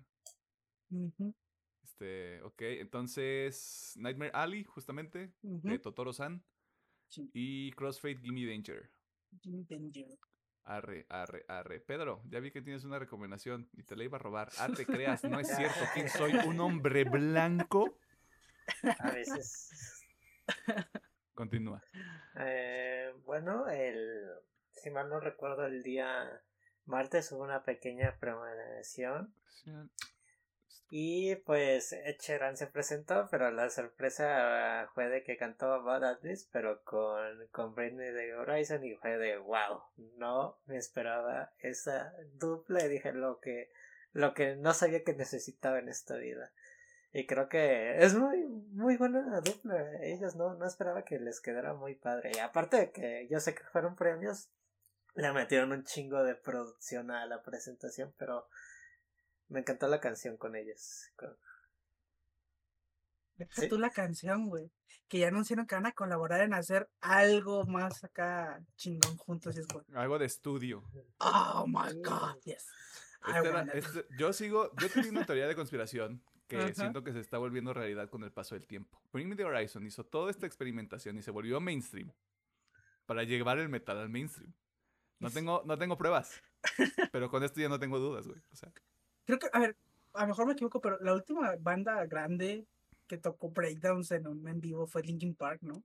Este, 1.84 2.42
ok, 2.42 2.62
entonces 2.62 3.94
Nightmare 3.98 4.32
Alley, 4.34 4.64
justamente, 4.64 5.34
de. 5.42 5.80
Totoro-san. 5.80 6.44
Sí. 7.08 7.30
Y 7.34 7.72
Crossfade 7.74 8.18
Gimme 8.18 8.48
Danger. 8.48 8.90
Jimmy 9.42 9.64
Danger. 9.70 10.18
Arre, 10.64 11.06
arre, 11.10 11.46
arre. 11.48 11.80
Pedro, 11.80 12.24
ya 12.28 12.40
vi 12.40 12.50
que 12.50 12.64
tienes 12.64 12.84
una 12.84 12.98
recomendación 12.98 13.70
y 13.74 13.84
te 13.84 13.96
la 13.96 14.06
iba 14.06 14.18
a 14.18 14.20
robar. 14.20 14.50
Ah, 14.58 14.70
te 14.76 14.86
creas, 14.86 15.24
no 15.24 15.40
es 15.40 15.56
cierto. 15.56 15.80
¿Quién 15.94 16.10
soy? 16.10 16.34
¿Un 16.48 16.60
hombre 16.60 17.04
blanco? 17.04 18.00
A 19.00 19.12
veces. 19.12 20.02
Continúa. 21.36 21.84
Eh, 22.40 23.14
bueno, 23.26 23.70
el, 23.70 24.26
si 24.72 24.90
mal 24.90 25.10
no 25.10 25.20
recuerdo, 25.20 25.66
el 25.66 25.84
día 25.84 26.42
martes 26.86 27.32
hubo 27.32 27.44
una 27.44 27.64
pequeña 27.64 28.18
premonición 28.20 29.34
y 30.90 31.36
pues 31.38 31.92
Echeran 31.92 32.56
se 32.58 32.68
presentó, 32.68 33.28
pero 33.30 33.52
la 33.52 33.70
sorpresa 33.70 34.90
fue 34.94 35.10
de 35.10 35.24
que 35.24 35.36
cantó 35.36 35.84
Bad 35.84 36.04
Atlas, 36.04 36.48
pero 36.52 36.84
con, 36.84 37.48
con 37.52 37.76
Britney 37.76 38.12
de 38.12 38.36
Horizon 38.36 38.84
y 38.86 38.96
fue 38.96 39.18
de 39.18 39.38
wow, 39.38 39.82
no 40.18 40.58
me 40.68 40.78
esperaba 40.78 41.52
esa 41.60 42.14
dupla 42.36 42.86
y 42.86 42.90
dije 42.90 43.12
lo 43.14 43.40
que, 43.40 43.72
lo 44.14 44.34
que 44.34 44.56
no 44.56 44.74
sabía 44.74 45.04
que 45.04 45.14
necesitaba 45.14 45.80
en 45.80 45.90
esta 45.90 46.16
vida. 46.16 46.52
Y 47.18 47.26
creo 47.28 47.48
que 47.48 47.98
es 48.04 48.14
muy, 48.14 48.44
muy 48.74 48.98
buena 48.98 49.40
dupla. 49.40 49.82
Ellos 50.02 50.36
no, 50.36 50.54
no 50.56 50.66
esperaba 50.68 51.06
que 51.06 51.18
les 51.18 51.40
quedara 51.40 51.74
muy 51.74 51.96
padre. 51.96 52.32
Y 52.36 52.40
aparte 52.40 52.76
de 52.76 52.92
que 52.92 53.28
yo 53.32 53.40
sé 53.40 53.56
que 53.56 53.64
fueron 53.72 53.96
premios, 53.96 54.50
le 55.14 55.32
metieron 55.32 55.72
un 55.72 55.86
chingo 55.86 56.22
de 56.24 56.36
producción 56.36 57.12
a 57.12 57.26
la 57.26 57.42
presentación, 57.42 58.14
pero 58.18 58.50
me 59.48 59.62
encantó 59.62 59.88
la 59.88 60.02
canción 60.02 60.36
con 60.36 60.58
ellos. 60.58 61.10
Con- 61.16 61.38
Sí. 63.52 63.70
tú 63.70 63.78
la 63.78 63.92
canción, 63.92 64.48
güey. 64.50 64.70
Que 65.08 65.20
ya 65.20 65.28
anunciaron 65.30 65.68
que 65.68 65.76
van 65.76 65.86
a 65.86 65.94
colaborar 65.94 66.42
en 66.42 66.54
hacer 66.54 66.90
algo 67.00 67.66
más 67.66 68.04
acá 68.04 68.62
chingón 68.76 69.16
juntos. 69.16 69.56
Y 69.56 69.62
es 69.62 69.68
Algo 69.94 70.20
de 70.20 70.26
estudio. 70.26 70.84
oh 71.20 71.66
my 71.66 72.02
god, 72.02 72.36
yes. 72.44 72.68
Este 73.26 73.40
era- 73.40 73.52
want 73.54 73.70
it". 73.70 73.76
este- 73.76 74.06
yo 74.18 74.34
sigo, 74.34 74.72
yo 74.82 74.90
tengo 74.90 75.10
una 75.12 75.26
teoría 75.26 75.48
de 75.48 75.56
conspiración 75.56 76.22
que 76.48 76.58
Ajá. 76.58 76.74
siento 76.74 77.04
que 77.04 77.12
se 77.14 77.20
está 77.20 77.38
volviendo 77.38 77.74
realidad 77.74 78.10
con 78.10 78.24
el 78.24 78.32
paso 78.32 78.56
del 78.56 78.68
tiempo. 78.68 79.02
Bring 79.12 79.30
Me 79.30 79.36
the 79.36 79.46
Horizon 79.46 79.86
hizo 79.86 80.06
toda 80.06 80.30
esta 80.32 80.46
experimentación 80.46 81.18
y 81.18 81.22
se 81.24 81.32
volvió 81.32 81.60
mainstream 81.60 82.12
para 83.06 83.24
llevar 83.24 83.58
el 83.60 83.70
metal 83.70 83.98
al 83.98 84.10
mainstream. 84.10 84.54
No 85.20 85.30
tengo, 85.32 85.64
no 85.66 85.78
tengo 85.78 85.98
pruebas, 85.98 86.42
pero 87.12 87.30
con 87.30 87.44
esto 87.44 87.62
ya 87.62 87.70
no 87.70 87.80
tengo 87.80 88.00
dudas, 88.00 88.28
güey. 88.28 88.40
O 88.52 88.56
sea, 88.56 88.72
Creo 89.26 89.40
que, 89.40 89.48
a 89.54 89.60
ver, 89.60 89.76
a 90.14 90.22
lo 90.22 90.28
mejor 90.28 90.46
me 90.46 90.54
equivoco, 90.54 90.80
pero 90.82 91.00
la 91.00 91.14
última 91.14 91.56
banda 91.60 92.06
grande 92.06 92.68
que 93.08 93.18
tocó 93.18 93.50
breakdowns 93.50 94.12
en 94.12 94.28
un 94.28 94.48
en 94.48 94.60
vivo 94.62 94.86
fue 94.88 95.02
Linkin 95.04 95.36
Park, 95.36 95.62
¿no? 95.62 95.84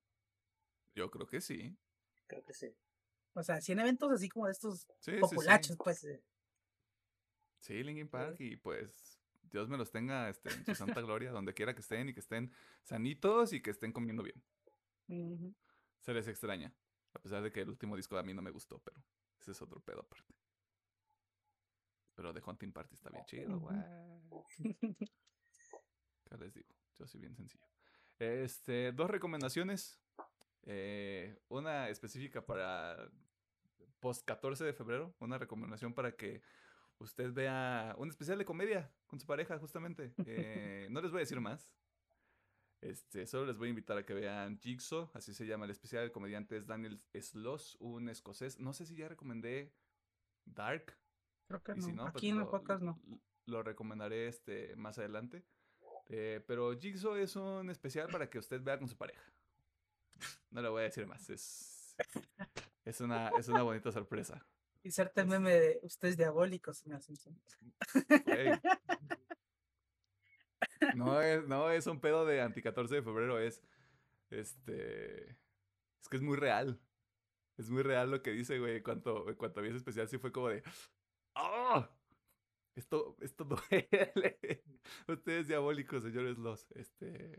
yo 0.95 1.11
creo 1.11 1.27
que 1.27 1.41
sí. 1.41 1.75
Creo 2.27 2.45
que 2.45 2.53
sí. 2.53 2.75
O 3.33 3.43
sea, 3.43 3.61
sí 3.61 3.73
en 3.73 3.79
eventos 3.81 4.11
así 4.13 4.29
como 4.29 4.47
de 4.47 4.53
estos 4.53 4.81
Sí, 4.99 5.13
sí, 5.13 5.13
sí. 5.13 5.21
populachos, 5.21 5.77
pues. 5.79 6.01
Sí. 6.01 6.09
Sí, 7.61 7.83
Linkin 7.83 8.09
Park 8.09 8.37
y 8.41 8.57
pues 8.57 9.20
Dios 9.51 9.69
me 9.69 9.77
los 9.77 9.91
tenga 9.91 10.29
este, 10.29 10.51
en 10.51 10.65
su 10.65 10.75
santa 10.75 11.01
gloria, 11.01 11.33
donde 11.33 11.55
quiera 11.55 11.75
que 11.75 11.81
estén 11.81 12.09
y 12.09 12.15
que 12.15 12.21
estén 12.21 12.53
sanitos 12.83 13.53
y 13.53 13.61
que 13.61 13.71
estén 13.71 13.93
comiendo 13.93 14.23
bien. 14.23 15.55
Se 16.01 16.15
les 16.15 16.29
extraña. 16.29 16.73
A 17.13 17.19
pesar 17.19 17.43
de 17.43 17.51
que 17.51 17.63
el 17.63 17.69
último 17.69 17.97
disco 17.97 18.17
a 18.17 18.23
mí 18.23 18.33
no 18.33 18.43
me 18.43 18.51
gustó, 18.51 18.79
pero 18.79 19.03
ese 19.41 19.51
es 19.51 19.61
otro 19.63 19.81
pedo 19.81 20.01
aparte. 20.01 20.33
Pero 22.15 22.33
The 22.33 22.43
Hunting 22.45 22.73
Party 22.73 22.95
está 22.95 23.11
bien 23.11 23.25
chido, 23.25 23.59
güey. 23.59 23.77
¿Qué 26.29 26.37
les 26.39 26.55
digo? 26.55 26.69
Yo 26.99 27.07
soy 27.07 27.21
bien 27.21 27.35
sencillo. 27.35 27.67
Este, 28.19 28.93
dos 28.93 29.11
recomendaciones. 29.11 30.01
Eh, 30.65 31.41
una 31.49 31.89
específica 31.89 32.45
para 32.45 33.11
post 33.99 34.25
14 34.27 34.65
de 34.65 34.73
febrero. 34.75 35.15
Una 35.19 35.39
recomendación 35.39 35.95
para 35.95 36.13
que 36.15 36.43
usted 37.01 37.33
vea 37.33 37.95
un 37.99 38.09
especial 38.09 38.39
de 38.39 38.45
comedia 38.45 38.91
con 39.07 39.19
su 39.21 39.27
pareja, 39.27 39.59
justamente. 39.59 40.13
Eh, 40.27 40.87
no 40.91 41.01
les 41.03 41.11
voy 41.11 41.19
a 41.19 41.21
decir 41.27 41.41
más. 41.41 41.71
Este, 42.81 43.27
solo 43.27 43.45
les 43.47 43.59
voy 43.59 43.67
a 43.67 43.71
invitar 43.71 43.99
a 43.99 44.07
que 44.07 44.15
vean 44.15 44.59
Jigsaw, 44.59 45.11
así 45.13 45.35
se 45.35 45.47
llama 45.47 45.67
el 45.67 45.71
especial. 45.71 46.05
El 46.05 46.13
comediante 46.13 46.57
es 46.57 46.67
Daniel 46.67 46.99
Sloss, 47.15 47.77
un 47.81 48.09
escocés. 48.09 48.59
No 48.59 48.73
sé 48.73 48.87
si 48.87 48.97
ya 48.97 49.09
recomendé 49.09 49.75
Dark. 50.47 50.97
Creo 51.47 51.63
que 51.63 51.75
si 51.81 51.93
no. 51.93 52.05
no, 52.07 52.13
pues 52.13 52.17
Aquí 52.17 52.29
en 52.29 52.37
el 52.37 52.43
lo- 52.43 52.51
podcast 52.51 52.83
no. 52.83 52.99
Lo 53.47 53.63
recomendaré 53.63 54.29
este, 54.29 54.77
más 54.77 54.99
adelante. 54.99 55.45
Eh, 56.09 56.43
pero 56.47 56.79
Jigsaw 56.79 57.17
es 57.17 57.37
un 57.37 57.69
especial 57.71 58.09
para 58.09 58.31
que 58.31 58.39
usted 58.39 58.63
vea 58.63 58.79
con 58.79 58.89
su 58.89 58.97
pareja. 58.97 59.23
No 60.51 60.63
le 60.63 60.69
voy 60.69 60.81
a 60.81 60.85
decir 60.85 61.07
más. 61.07 61.29
Es, 61.31 61.97
es, 62.85 63.01
una, 63.01 63.29
es 63.39 63.49
una 63.49 63.63
bonita 63.63 63.91
sorpresa. 63.93 64.45
Y 64.83 64.91
cierto 64.91 65.21
el 65.21 65.27
meme 65.27 65.53
de 65.53 65.81
ustedes 65.83 66.17
diabólicos, 66.17 66.79
señor 66.79 67.03
Simpson. 67.03 67.41
Güey. 68.27 68.53
No 70.97 71.21
es, 71.21 71.47
no 71.47 71.71
es 71.71 71.87
un 71.87 72.01
pedo 72.01 72.25
de 72.25 72.41
anti 72.41 72.63
14 72.63 72.97
de 72.97 73.03
febrero, 73.03 73.39
es 73.39 73.63
este 74.31 75.39
es 76.01 76.09
que 76.09 76.17
es 76.17 76.23
muy 76.23 76.37
real. 76.37 76.81
Es 77.59 77.69
muy 77.71 77.83
real 77.83 78.11
lo 78.11 78.23
que 78.23 78.31
dice, 78.31 78.59
güey. 78.59 78.77
En 78.77 78.83
cuanto, 78.83 79.27
cuanto 79.37 79.61
vi 79.61 79.69
ese 79.69 79.77
especial, 79.77 80.09
sí 80.09 80.19
fue 80.19 80.33
como 80.33 80.49
de 80.49 80.63
¡Ah! 81.35 81.91
Esto, 82.75 83.17
esto 83.21 83.45
duele. 83.71 84.65
Ustedes 85.07 85.49
diabólicos, 85.49 86.03
señores 86.03 86.39
los. 86.39 86.71
Este. 86.73 87.39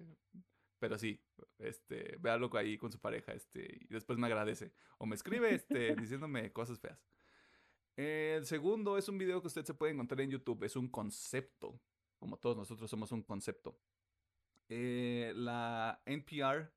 Pero 0.79 0.97
sí, 0.97 1.19
este, 1.59 2.17
véalo 2.19 2.49
ahí 2.57 2.75
con 2.77 2.91
su 2.91 2.99
pareja, 2.99 3.33
este, 3.33 3.77
y 3.81 3.87
después 3.87 4.17
me 4.17 4.25
agradece. 4.25 4.73
O 4.97 5.05
me 5.05 5.15
escribe, 5.15 5.53
este, 5.53 5.95
diciéndome 5.95 6.51
cosas 6.51 6.79
feas. 6.79 6.99
El 7.95 8.45
segundo 8.45 8.97
es 8.97 9.09
un 9.09 9.17
video 9.17 9.41
que 9.41 9.47
usted 9.47 9.65
se 9.65 9.73
puede 9.73 9.93
encontrar 9.93 10.21
en 10.21 10.31
YouTube. 10.31 10.63
Es 10.63 10.75
un 10.75 10.87
concepto. 10.87 11.79
Como 12.17 12.37
todos 12.37 12.57
nosotros 12.57 12.89
somos 12.89 13.11
un 13.11 13.23
concepto. 13.23 13.77
Eh, 14.69 15.33
la 15.35 16.01
NPR, 16.05 16.71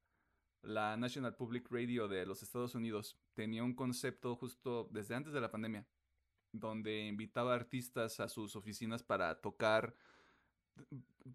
la 0.63 0.97
National 0.97 1.37
Public 1.37 1.71
Radio 1.71 2.09
de 2.09 2.27
los 2.27 2.43
Estados 2.43 2.75
Unidos, 2.75 3.17
tenía 3.35 3.63
un 3.63 3.75
concepto 3.75 4.35
justo 4.37 4.89
desde 4.91 5.15
antes 5.15 5.33
de 5.33 5.41
la 5.41 5.51
pandemia, 5.51 5.87
donde 6.51 7.07
invitaba 7.07 7.55
artistas 7.55 8.19
a 8.21 8.29
sus 8.29 8.57
oficinas 8.57 9.05
para 9.05 9.41
tocar, 9.41 9.95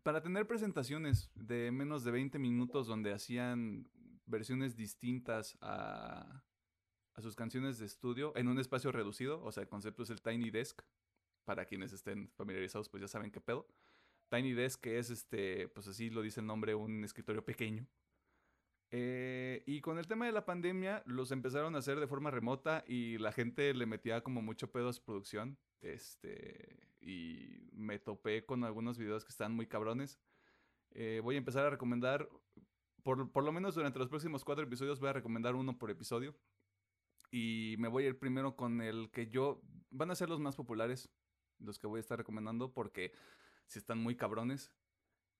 para 0.04 0.22
tener 0.22 0.48
presentaciones 0.48 1.32
de 1.36 1.72
menos 1.72 2.04
de 2.04 2.12
20 2.12 2.40
minutos 2.40 2.88
donde 2.88 3.14
hacían 3.14 3.90
versiones 4.26 4.76
distintas 4.76 5.58
a, 5.62 6.44
a 7.20 7.22
sus 7.22 7.36
canciones 7.36 7.78
de 7.80 7.86
estudio 7.86 8.34
en 8.36 8.48
un 8.48 8.60
espacio 8.60 8.92
reducido. 8.92 9.44
O 9.44 9.52
sea, 9.52 9.64
el 9.64 9.70
concepto 9.70 10.04
es 10.04 10.10
el 10.10 10.22
Tiny 10.22 10.50
Desk. 10.50 10.82
Para 11.46 11.66
quienes 11.66 11.94
estén 11.94 12.30
familiarizados, 12.36 12.90
pues 12.90 13.02
ya 13.02 13.08
saben 13.08 13.32
qué 13.32 13.42
pedo. 13.42 13.68
Tiny 14.30 14.54
Desk, 14.54 14.82
que 14.82 15.00
es 15.00 15.10
este, 15.10 15.68
pues 15.70 15.88
así 15.88 16.10
lo 16.10 16.22
dice 16.22 16.40
el 16.40 16.48
nombre, 16.48 16.76
un 16.76 17.04
escritorio 17.04 17.44
pequeño. 17.44 17.88
Eh, 18.92 19.64
y 19.66 19.82
con 19.82 20.00
el 20.00 20.08
tema 20.08 20.26
de 20.26 20.32
la 20.32 20.46
pandemia, 20.46 21.04
los 21.06 21.32
empezaron 21.32 21.76
a 21.76 21.80
hacer 21.80 22.00
de 22.00 22.08
forma 22.08 22.32
remota 22.32 22.84
y 22.88 23.18
la 23.18 23.32
gente 23.32 23.74
le 23.74 23.86
metía 23.86 24.22
como 24.22 24.42
mucho 24.42 24.72
pedo 24.72 24.90
a 24.90 24.94
su 24.94 25.04
producción. 25.04 25.58
Este, 25.82 26.90
y 27.02 27.70
me 27.72 28.00
topé 28.00 28.46
con 28.46 28.64
algunos 28.64 28.98
videos 28.98 29.24
que 29.24 29.32
están 29.32 29.54
muy 29.54 29.68
cabrones. 29.68 30.20
Eh, 30.92 31.22
voy 31.24 31.36
a 31.36 31.40
empezar 31.40 31.66
a 31.66 31.70
recomendar, 31.70 32.30
por, 33.04 33.32
por 33.32 33.44
lo 33.44 33.52
menos 33.52 33.76
durante 33.76 34.00
los 34.00 34.10
próximos 34.10 34.44
cuatro 34.44 34.64
episodios, 34.64 35.00
voy 35.00 35.10
a 35.10 35.14
recomendar 35.14 35.56
uno 35.56 35.78
por 35.78 35.92
episodio. 35.92 36.36
Y 37.32 37.76
me 37.80 37.88
voy 37.88 38.06
a 38.06 38.08
ir 38.08 38.20
primero 38.20 38.56
con 38.56 38.82
el 38.82 39.10
que 39.12 39.28
yo. 39.28 39.62
Van 39.92 40.12
a 40.12 40.16
ser 40.16 40.30
los 40.30 40.40
más 40.40 40.56
populares, 40.56 41.10
los 41.60 41.80
que 41.80 41.88
voy 41.88 41.98
a 41.98 42.02
estar 42.02 42.18
recomendando, 42.18 42.74
porque 42.74 43.12
si 43.66 43.80
están 43.80 44.00
muy 44.00 44.16
cabrones. 44.16 44.72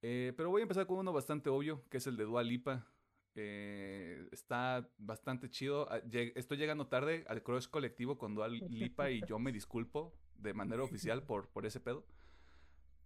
Eh, 0.02 0.34
pero 0.38 0.50
voy 0.50 0.62
a 0.62 0.64
empezar 0.64 0.88
con 0.88 0.98
uno 0.98 1.12
bastante 1.14 1.50
obvio, 1.50 1.84
que 1.90 1.98
es 1.98 2.08
el 2.08 2.18
de 2.18 2.24
Dua 2.26 2.44
Lipa. 2.44 2.88
Eh, 3.36 4.28
está 4.32 4.90
bastante 4.98 5.50
chido. 5.50 5.88
Ah, 5.92 6.02
Estoy 6.36 6.58
llegando 6.58 6.88
tarde 6.88 7.26
al 7.28 7.44
crush 7.44 7.68
colectivo 7.68 8.18
con 8.18 8.34
Dua 8.36 8.48
Lipa 8.48 9.12
y 9.12 9.22
yo 9.28 9.40
me 9.40 9.52
disculpo 9.52 10.14
de 10.36 10.54
manera 10.54 10.84
oficial 10.84 11.24
por, 11.24 11.50
por 11.50 11.66
ese 11.66 11.80
pedo. 11.80 12.06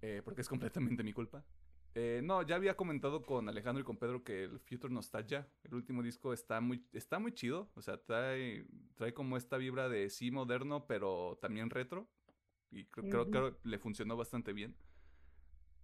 eh, 0.02 0.22
porque 0.24 0.42
es 0.42 0.50
completamente 0.50 1.04
mi 1.04 1.14
culpa. 1.14 1.44
Eh, 1.96 2.22
no, 2.24 2.42
ya 2.42 2.56
había 2.56 2.76
comentado 2.76 3.22
con 3.22 3.48
Alejandro 3.48 3.82
y 3.82 3.86
con 3.86 3.98
Pedro 3.98 4.24
que 4.24 4.46
el 4.46 4.60
Future 4.60 4.92
Nostalgia, 4.92 5.48
el 5.64 5.76
último 5.76 6.02
disco, 6.02 6.34
está 6.34 6.60
muy, 6.60 6.84
está 6.92 7.20
muy 7.20 7.34
chido. 7.34 7.70
O 7.76 7.82
sea, 7.82 7.98
trae, 8.04 8.66
trae 8.96 9.14
como 9.14 9.38
esta 9.38 9.58
vibra 9.58 9.90
de 9.90 10.10
sí 10.10 10.32
moderno, 10.32 10.88
pero 10.88 11.38
también 11.42 11.70
retro. 11.70 12.10
Y 12.72 12.86
cre- 12.86 13.08
creo 13.10 13.30
que 13.30 13.70
le 13.70 13.78
funcionó 13.78 14.18
bastante 14.18 14.54
bien. 14.54 14.76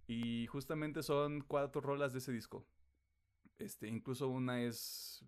Y 0.08 0.46
justamente 0.48 1.04
son 1.04 1.42
cuatro 1.42 1.80
rolas 1.80 2.12
de 2.12 2.18
ese 2.18 2.32
disco. 2.32 2.66
Este, 3.58 3.86
incluso 3.86 4.28
una 4.28 4.62
es 4.62 5.24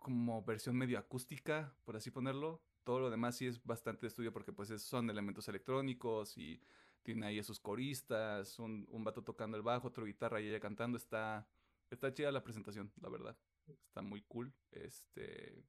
como 0.00 0.42
versión 0.42 0.76
medio 0.76 0.98
acústica, 0.98 1.76
por 1.84 1.96
así 1.96 2.10
ponerlo. 2.10 2.60
Todo 2.82 2.98
lo 2.98 3.10
demás 3.10 3.36
sí 3.36 3.46
es 3.46 3.62
bastante 3.64 4.00
de 4.02 4.08
estudio 4.08 4.32
porque 4.32 4.52
pues 4.52 4.70
es- 4.70 4.82
son 4.82 5.08
elementos 5.10 5.46
electrónicos 5.46 6.36
y 6.36 6.60
tiene 7.02 7.26
ahí 7.26 7.38
a 7.38 7.42
sus 7.42 7.60
coristas, 7.60 8.58
un, 8.58 8.86
un 8.90 9.04
vato 9.04 9.22
tocando 9.22 9.56
el 9.56 9.62
bajo, 9.62 9.88
otro 9.88 10.04
guitarra 10.04 10.40
y 10.40 10.48
ella 10.48 10.60
cantando. 10.60 10.96
Está, 10.96 11.46
está 11.90 12.12
chida 12.12 12.32
la 12.32 12.42
presentación, 12.42 12.92
la 13.00 13.08
verdad. 13.08 13.36
Está 13.68 14.02
muy 14.02 14.22
cool. 14.22 14.52
Este, 14.70 15.64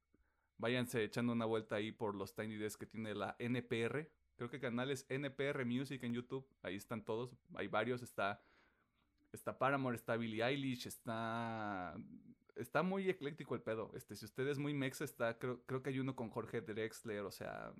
váyanse 0.58 1.04
echando 1.04 1.32
una 1.32 1.44
vuelta 1.44 1.76
ahí 1.76 1.92
por 1.92 2.14
los 2.14 2.34
Tiny 2.34 2.56
Desk 2.56 2.80
que 2.80 2.86
tiene 2.86 3.14
la 3.14 3.36
NPR. 3.38 4.10
Creo 4.36 4.50
que 4.50 4.60
canales 4.60 5.06
NPR 5.08 5.64
Music 5.64 6.02
en 6.02 6.14
YouTube. 6.14 6.46
Ahí 6.62 6.76
están 6.76 7.04
todos. 7.04 7.36
Hay 7.54 7.68
varios. 7.68 8.02
Está, 8.02 8.42
está 9.32 9.58
Paramore, 9.58 9.96
está 9.96 10.16
Billie 10.16 10.44
Eilish, 10.44 10.86
está... 10.86 11.96
Está 12.56 12.84
muy 12.84 13.10
ecléctico 13.10 13.56
el 13.56 13.62
pedo. 13.62 13.90
Este, 13.96 14.14
si 14.14 14.24
usted 14.24 14.46
es 14.46 14.58
muy 14.58 14.74
mexa, 14.74 15.02
está, 15.02 15.36
creo, 15.40 15.64
creo 15.66 15.82
que 15.82 15.90
hay 15.90 15.98
uno 15.98 16.14
con 16.14 16.30
Jorge 16.30 16.60
Drexler, 16.60 17.22
o 17.22 17.32
sea, 17.32 17.74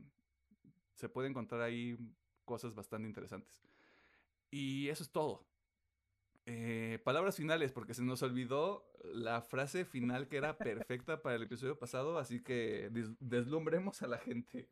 se 0.94 1.08
puede 1.08 1.28
encontrar 1.28 1.60
ahí 1.60 1.96
cosas 2.44 2.74
bastante 2.74 3.08
interesantes. 3.08 3.60
Y 4.50 4.88
eso 4.88 5.02
es 5.02 5.10
todo. 5.10 5.46
Eh, 6.46 7.00
palabras 7.04 7.36
finales, 7.36 7.72
porque 7.72 7.94
se 7.94 8.02
nos 8.02 8.22
olvidó 8.22 8.90
la 9.02 9.40
frase 9.40 9.84
final 9.84 10.28
que 10.28 10.36
era 10.36 10.56
perfecta 10.58 11.22
para 11.22 11.36
el 11.36 11.42
episodio 11.44 11.78
pasado, 11.78 12.18
así 12.18 12.42
que 12.42 12.90
des- 12.90 13.16
deslumbremos 13.18 14.02
a 14.02 14.06
la 14.06 14.18
gente. 14.18 14.68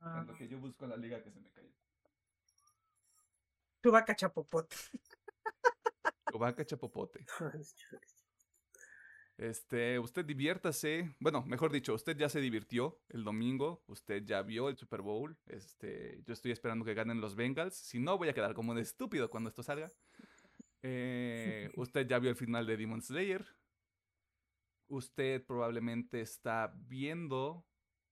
Ah, 0.00 0.20
En 0.22 0.26
lo 0.28 0.34
que 0.36 0.48
yo 0.48 0.58
busco 0.58 0.86
la 0.86 0.96
liga 0.96 1.22
que 1.22 1.30
se 1.30 1.40
me 1.40 1.50
cayó. 1.50 1.68
Chubaca 3.82 4.14
Chapopote. 4.14 4.76
Ovaca 6.32 6.64
Chapopote. 6.64 7.24
Este, 9.40 9.98
usted 9.98 10.26
diviértase. 10.26 11.14
Bueno, 11.18 11.42
mejor 11.46 11.72
dicho, 11.72 11.94
usted 11.94 12.14
ya 12.14 12.28
se 12.28 12.42
divirtió 12.42 13.00
el 13.08 13.24
domingo. 13.24 13.82
Usted 13.86 14.22
ya 14.22 14.42
vio 14.42 14.68
el 14.68 14.76
Super 14.76 15.00
Bowl. 15.00 15.34
Este, 15.46 16.22
yo 16.26 16.34
estoy 16.34 16.52
esperando 16.52 16.84
que 16.84 16.92
ganen 16.92 17.22
los 17.22 17.34
Bengals. 17.34 17.74
Si 17.74 17.98
no, 17.98 18.18
voy 18.18 18.28
a 18.28 18.34
quedar 18.34 18.52
como 18.52 18.72
un 18.72 18.78
estúpido 18.78 19.30
cuando 19.30 19.48
esto 19.48 19.62
salga. 19.62 19.90
Eh, 20.82 21.70
usted 21.76 22.06
ya 22.06 22.18
vio 22.18 22.28
el 22.28 22.36
final 22.36 22.66
de 22.66 22.76
Demon 22.76 23.00
Slayer. 23.00 23.46
Usted 24.88 25.42
probablemente 25.46 26.20
está 26.20 26.74
viendo 26.76 27.64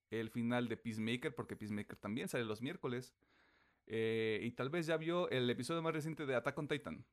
el 0.09 0.31
final 0.31 0.67
de 0.67 0.77
Peacemaker, 0.77 1.35
porque 1.35 1.55
Peacemaker 1.55 1.97
también 1.97 2.27
sale 2.27 2.43
los 2.43 2.59
miércoles. 2.59 3.13
Eh, 3.85 4.39
y 4.41 4.49
tal 4.53 4.71
vez 4.71 4.87
ya 4.87 4.97
vio 4.97 5.29
el 5.29 5.47
episodio 5.47 5.83
más 5.83 5.93
reciente 5.93 6.25
de 6.25 6.33
Attack 6.33 6.57
on 6.57 6.67
Titan. 6.67 7.05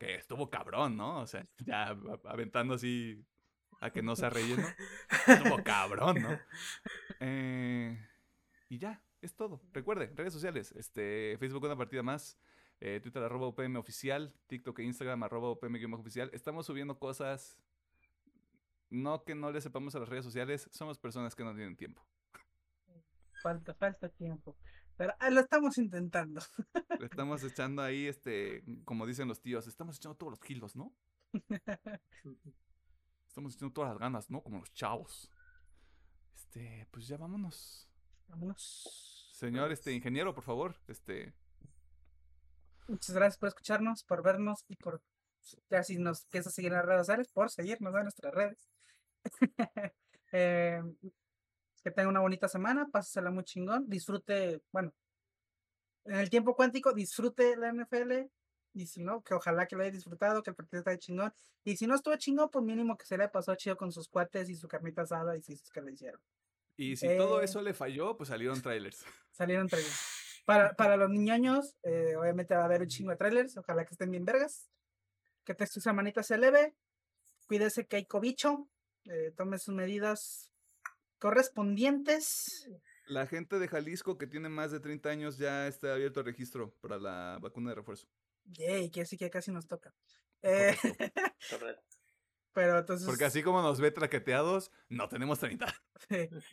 Que 0.00 0.14
estuvo 0.14 0.48
cabrón, 0.48 0.96
¿no? 0.96 1.20
O 1.20 1.26
sea, 1.26 1.46
ya 1.66 1.96
aventando 2.24 2.74
así 2.74 3.22
a 3.82 3.90
que 3.90 4.02
no 4.02 4.16
sea 4.16 4.30
relleno. 4.30 4.66
Estuvo 5.28 5.62
cabrón, 5.64 6.22
¿no? 6.22 6.38
Eh, 7.20 8.02
y 8.70 8.78
ya, 8.78 9.04
es 9.20 9.36
todo. 9.36 9.60
Recuerde, 9.74 10.10
redes 10.16 10.32
sociales. 10.32 10.72
Este, 10.72 11.36
Facebook 11.38 11.64
una 11.64 11.76
partida 11.76 12.02
más. 12.02 12.38
eh, 12.80 12.98
Twitter 13.02 13.22
arroba 13.22 13.48
UPM 13.48 13.76
oficial. 13.76 14.34
TikTok 14.46 14.78
e 14.78 14.84
Instagram 14.84 15.22
arroba 15.22 15.54
bajo 15.54 16.00
oficial. 16.00 16.30
Estamos 16.32 16.64
subiendo 16.64 16.98
cosas. 16.98 17.58
No 18.88 19.22
que 19.24 19.34
no 19.34 19.52
le 19.52 19.60
sepamos 19.60 19.94
a 19.94 19.98
las 19.98 20.08
redes 20.08 20.24
sociales. 20.24 20.68
Somos 20.72 20.98
personas 20.98 21.34
que 21.34 21.44
no 21.44 21.54
tienen 21.54 21.76
tiempo. 21.76 22.02
Falta, 23.42 23.74
falta 23.74 24.08
tiempo. 24.08 24.56
Pero 25.00 25.14
ah, 25.18 25.30
lo 25.30 25.40
estamos 25.40 25.78
intentando. 25.78 26.42
Le 27.00 27.06
estamos 27.06 27.42
echando 27.42 27.80
ahí, 27.80 28.06
este, 28.06 28.62
como 28.84 29.06
dicen 29.06 29.28
los 29.28 29.40
tíos, 29.40 29.66
estamos 29.66 29.96
echando 29.96 30.14
todos 30.14 30.32
los 30.32 30.40
kilos, 30.40 30.76
¿no? 30.76 30.92
Estamos 33.26 33.54
echando 33.54 33.72
todas 33.72 33.92
las 33.92 33.98
ganas, 33.98 34.28
¿no? 34.28 34.42
Como 34.42 34.58
los 34.58 34.70
chavos. 34.74 35.30
Este, 36.34 36.86
pues 36.90 37.08
ya 37.08 37.16
vámonos. 37.16 37.88
Vámonos. 38.28 39.30
Señor, 39.32 39.72
este, 39.72 39.90
ingeniero, 39.94 40.34
por 40.34 40.44
favor, 40.44 40.76
este, 40.86 41.32
Muchas 42.86 43.16
gracias 43.16 43.38
por 43.38 43.48
escucharnos, 43.48 44.04
por 44.04 44.22
vernos 44.22 44.66
y 44.68 44.76
por 44.76 45.00
ya 45.70 45.82
si 45.82 45.96
nos 45.96 46.26
piensas 46.26 46.52
seguir 46.52 46.72
en 46.72 46.76
las 46.76 46.84
redes 46.84 47.00
sociales, 47.06 47.32
por 47.32 47.50
seguirnos 47.50 47.94
en 47.94 48.02
nuestras 48.02 48.34
redes. 48.34 48.68
Eh, 50.32 50.80
que 51.82 51.90
tenga 51.90 52.08
una 52.08 52.20
bonita 52.20 52.48
semana, 52.48 52.88
pásasela 52.90 53.30
muy 53.30 53.44
chingón, 53.44 53.88
disfrute, 53.88 54.62
bueno, 54.72 54.92
en 56.04 56.16
el 56.16 56.30
tiempo 56.30 56.54
cuántico, 56.54 56.92
disfrute 56.92 57.56
la 57.56 57.72
NFL. 57.72 58.26
Y 58.72 58.86
si 58.86 59.02
no, 59.02 59.22
que 59.22 59.34
ojalá 59.34 59.66
que 59.66 59.74
lo 59.74 59.82
haya 59.82 59.90
disfrutado, 59.90 60.42
que 60.42 60.50
el 60.50 60.56
partido 60.56 60.78
esté 60.80 60.98
chingón. 60.98 61.32
Y 61.64 61.76
si 61.76 61.86
no 61.86 61.94
estuvo 61.96 62.14
chingón, 62.16 62.50
pues 62.50 62.64
mínimo 62.64 62.96
que 62.96 63.04
se 63.04 63.18
le 63.18 63.28
pasó 63.28 63.54
chido 63.56 63.76
con 63.76 63.90
sus 63.90 64.08
cuates 64.08 64.48
y 64.48 64.54
su 64.54 64.68
carnita 64.68 65.02
asada 65.02 65.36
y 65.36 65.42
si 65.42 65.54
es 65.54 65.70
que 65.70 65.80
le 65.82 65.92
hicieron. 65.92 66.20
y 66.76 66.96
si 66.96 67.16
todo 67.16 67.40
Eh. 67.42 67.44
eso 67.44 67.60
le 67.60 67.74
falló, 67.74 68.16
pues 68.16 68.28
salieron 68.28 68.60
trailers. 68.62 69.04
Salieron 69.32 69.68
trailers. 69.68 70.42
Para, 70.46 70.74
para 70.74 70.96
los 70.96 71.10
niñoños, 71.10 71.76
eh, 71.82 72.14
obviamente 72.16 72.54
va 72.54 72.62
a 72.62 72.64
haber 72.64 72.82
un 72.82 72.88
chingo 72.88 73.10
de 73.10 73.16
trailers. 73.16 73.56
Ojalá 73.56 73.84
que 73.84 73.92
estén 73.94 74.10
bien 74.10 74.24
vergas. 74.24 74.68
Que 75.44 75.54
te 75.54 75.66
su 75.66 75.80
semanita 75.80 76.22
se 76.22 76.34
eleve. 76.36 76.74
Cuídese 77.46 77.86
que 77.86 77.96
hay 77.96 78.06
cobicho. 78.06 78.68
Eh, 79.04 79.32
tome 79.36 79.58
sus 79.58 79.74
medidas 79.74 80.49
correspondientes. 81.20 82.68
La 83.06 83.26
gente 83.26 83.58
de 83.58 83.68
Jalisco 83.68 84.18
que 84.18 84.26
tiene 84.26 84.48
más 84.48 84.72
de 84.72 84.80
30 84.80 85.08
años 85.08 85.38
ya 85.38 85.68
está 85.68 85.92
abierto 85.92 86.20
el 86.20 86.26
registro 86.26 86.74
para 86.80 86.98
la 86.98 87.38
vacuna 87.40 87.70
de 87.70 87.76
refuerzo. 87.76 88.08
Yay, 88.44 88.90
que 88.90 89.02
así 89.02 89.16
que 89.16 89.30
casi 89.30 89.52
nos 89.52 89.68
toca. 89.68 89.94
Eh, 90.42 90.74
Correcto. 91.50 91.82
pero 92.52 92.78
entonces. 92.78 93.06
Porque 93.06 93.24
así 93.24 93.42
como 93.42 93.62
nos 93.62 93.80
ve 93.80 93.90
traqueteados, 93.90 94.72
no 94.88 95.08
tenemos 95.08 95.38
30. 95.38 95.66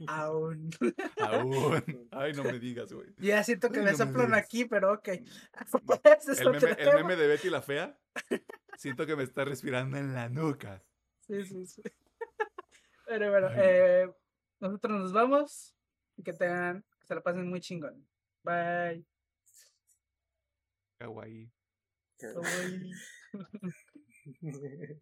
aún. 0.07 0.69
Aún. 1.19 2.07
Ay, 2.11 2.33
no 2.33 2.43
me 2.43 2.59
digas, 2.59 2.91
güey. 2.91 3.07
ya 3.17 3.43
siento 3.43 3.69
que 3.69 3.79
Ay, 3.79 3.85
me 3.85 3.91
no 3.91 3.97
soplan 3.97 4.33
aquí, 4.33 4.65
pero 4.65 4.93
ok. 4.93 5.07
Ese 6.19 6.31
es 6.33 6.39
El 6.41 6.51
meme, 6.51 6.71
el 6.77 6.95
meme 6.95 7.15
de 7.15 7.27
Betty 7.27 7.49
la 7.49 7.61
Fea, 7.61 7.97
siento 8.77 9.05
que 9.05 9.15
me 9.15 9.23
está 9.23 9.45
respirando 9.45 9.97
en 9.97 10.13
la 10.13 10.29
nuca. 10.29 10.83
Sí, 11.21 11.45
sí, 11.45 11.65
sí. 11.65 11.81
Pero 13.05 13.31
bueno, 13.31 13.47
Ay. 13.47 13.55
eh, 13.59 14.09
nosotros 14.59 14.99
nos 14.99 15.13
vamos 15.13 15.75
y 16.15 16.23
que 16.23 16.33
tengan, 16.33 16.83
que 16.99 17.07
se 17.07 17.15
la 17.15 17.21
pasen 17.21 17.47
muy 17.47 17.61
chingón. 17.61 18.07
Bye. 18.43 19.05
Kawaii. 20.99 21.51
Bye. 22.19 22.91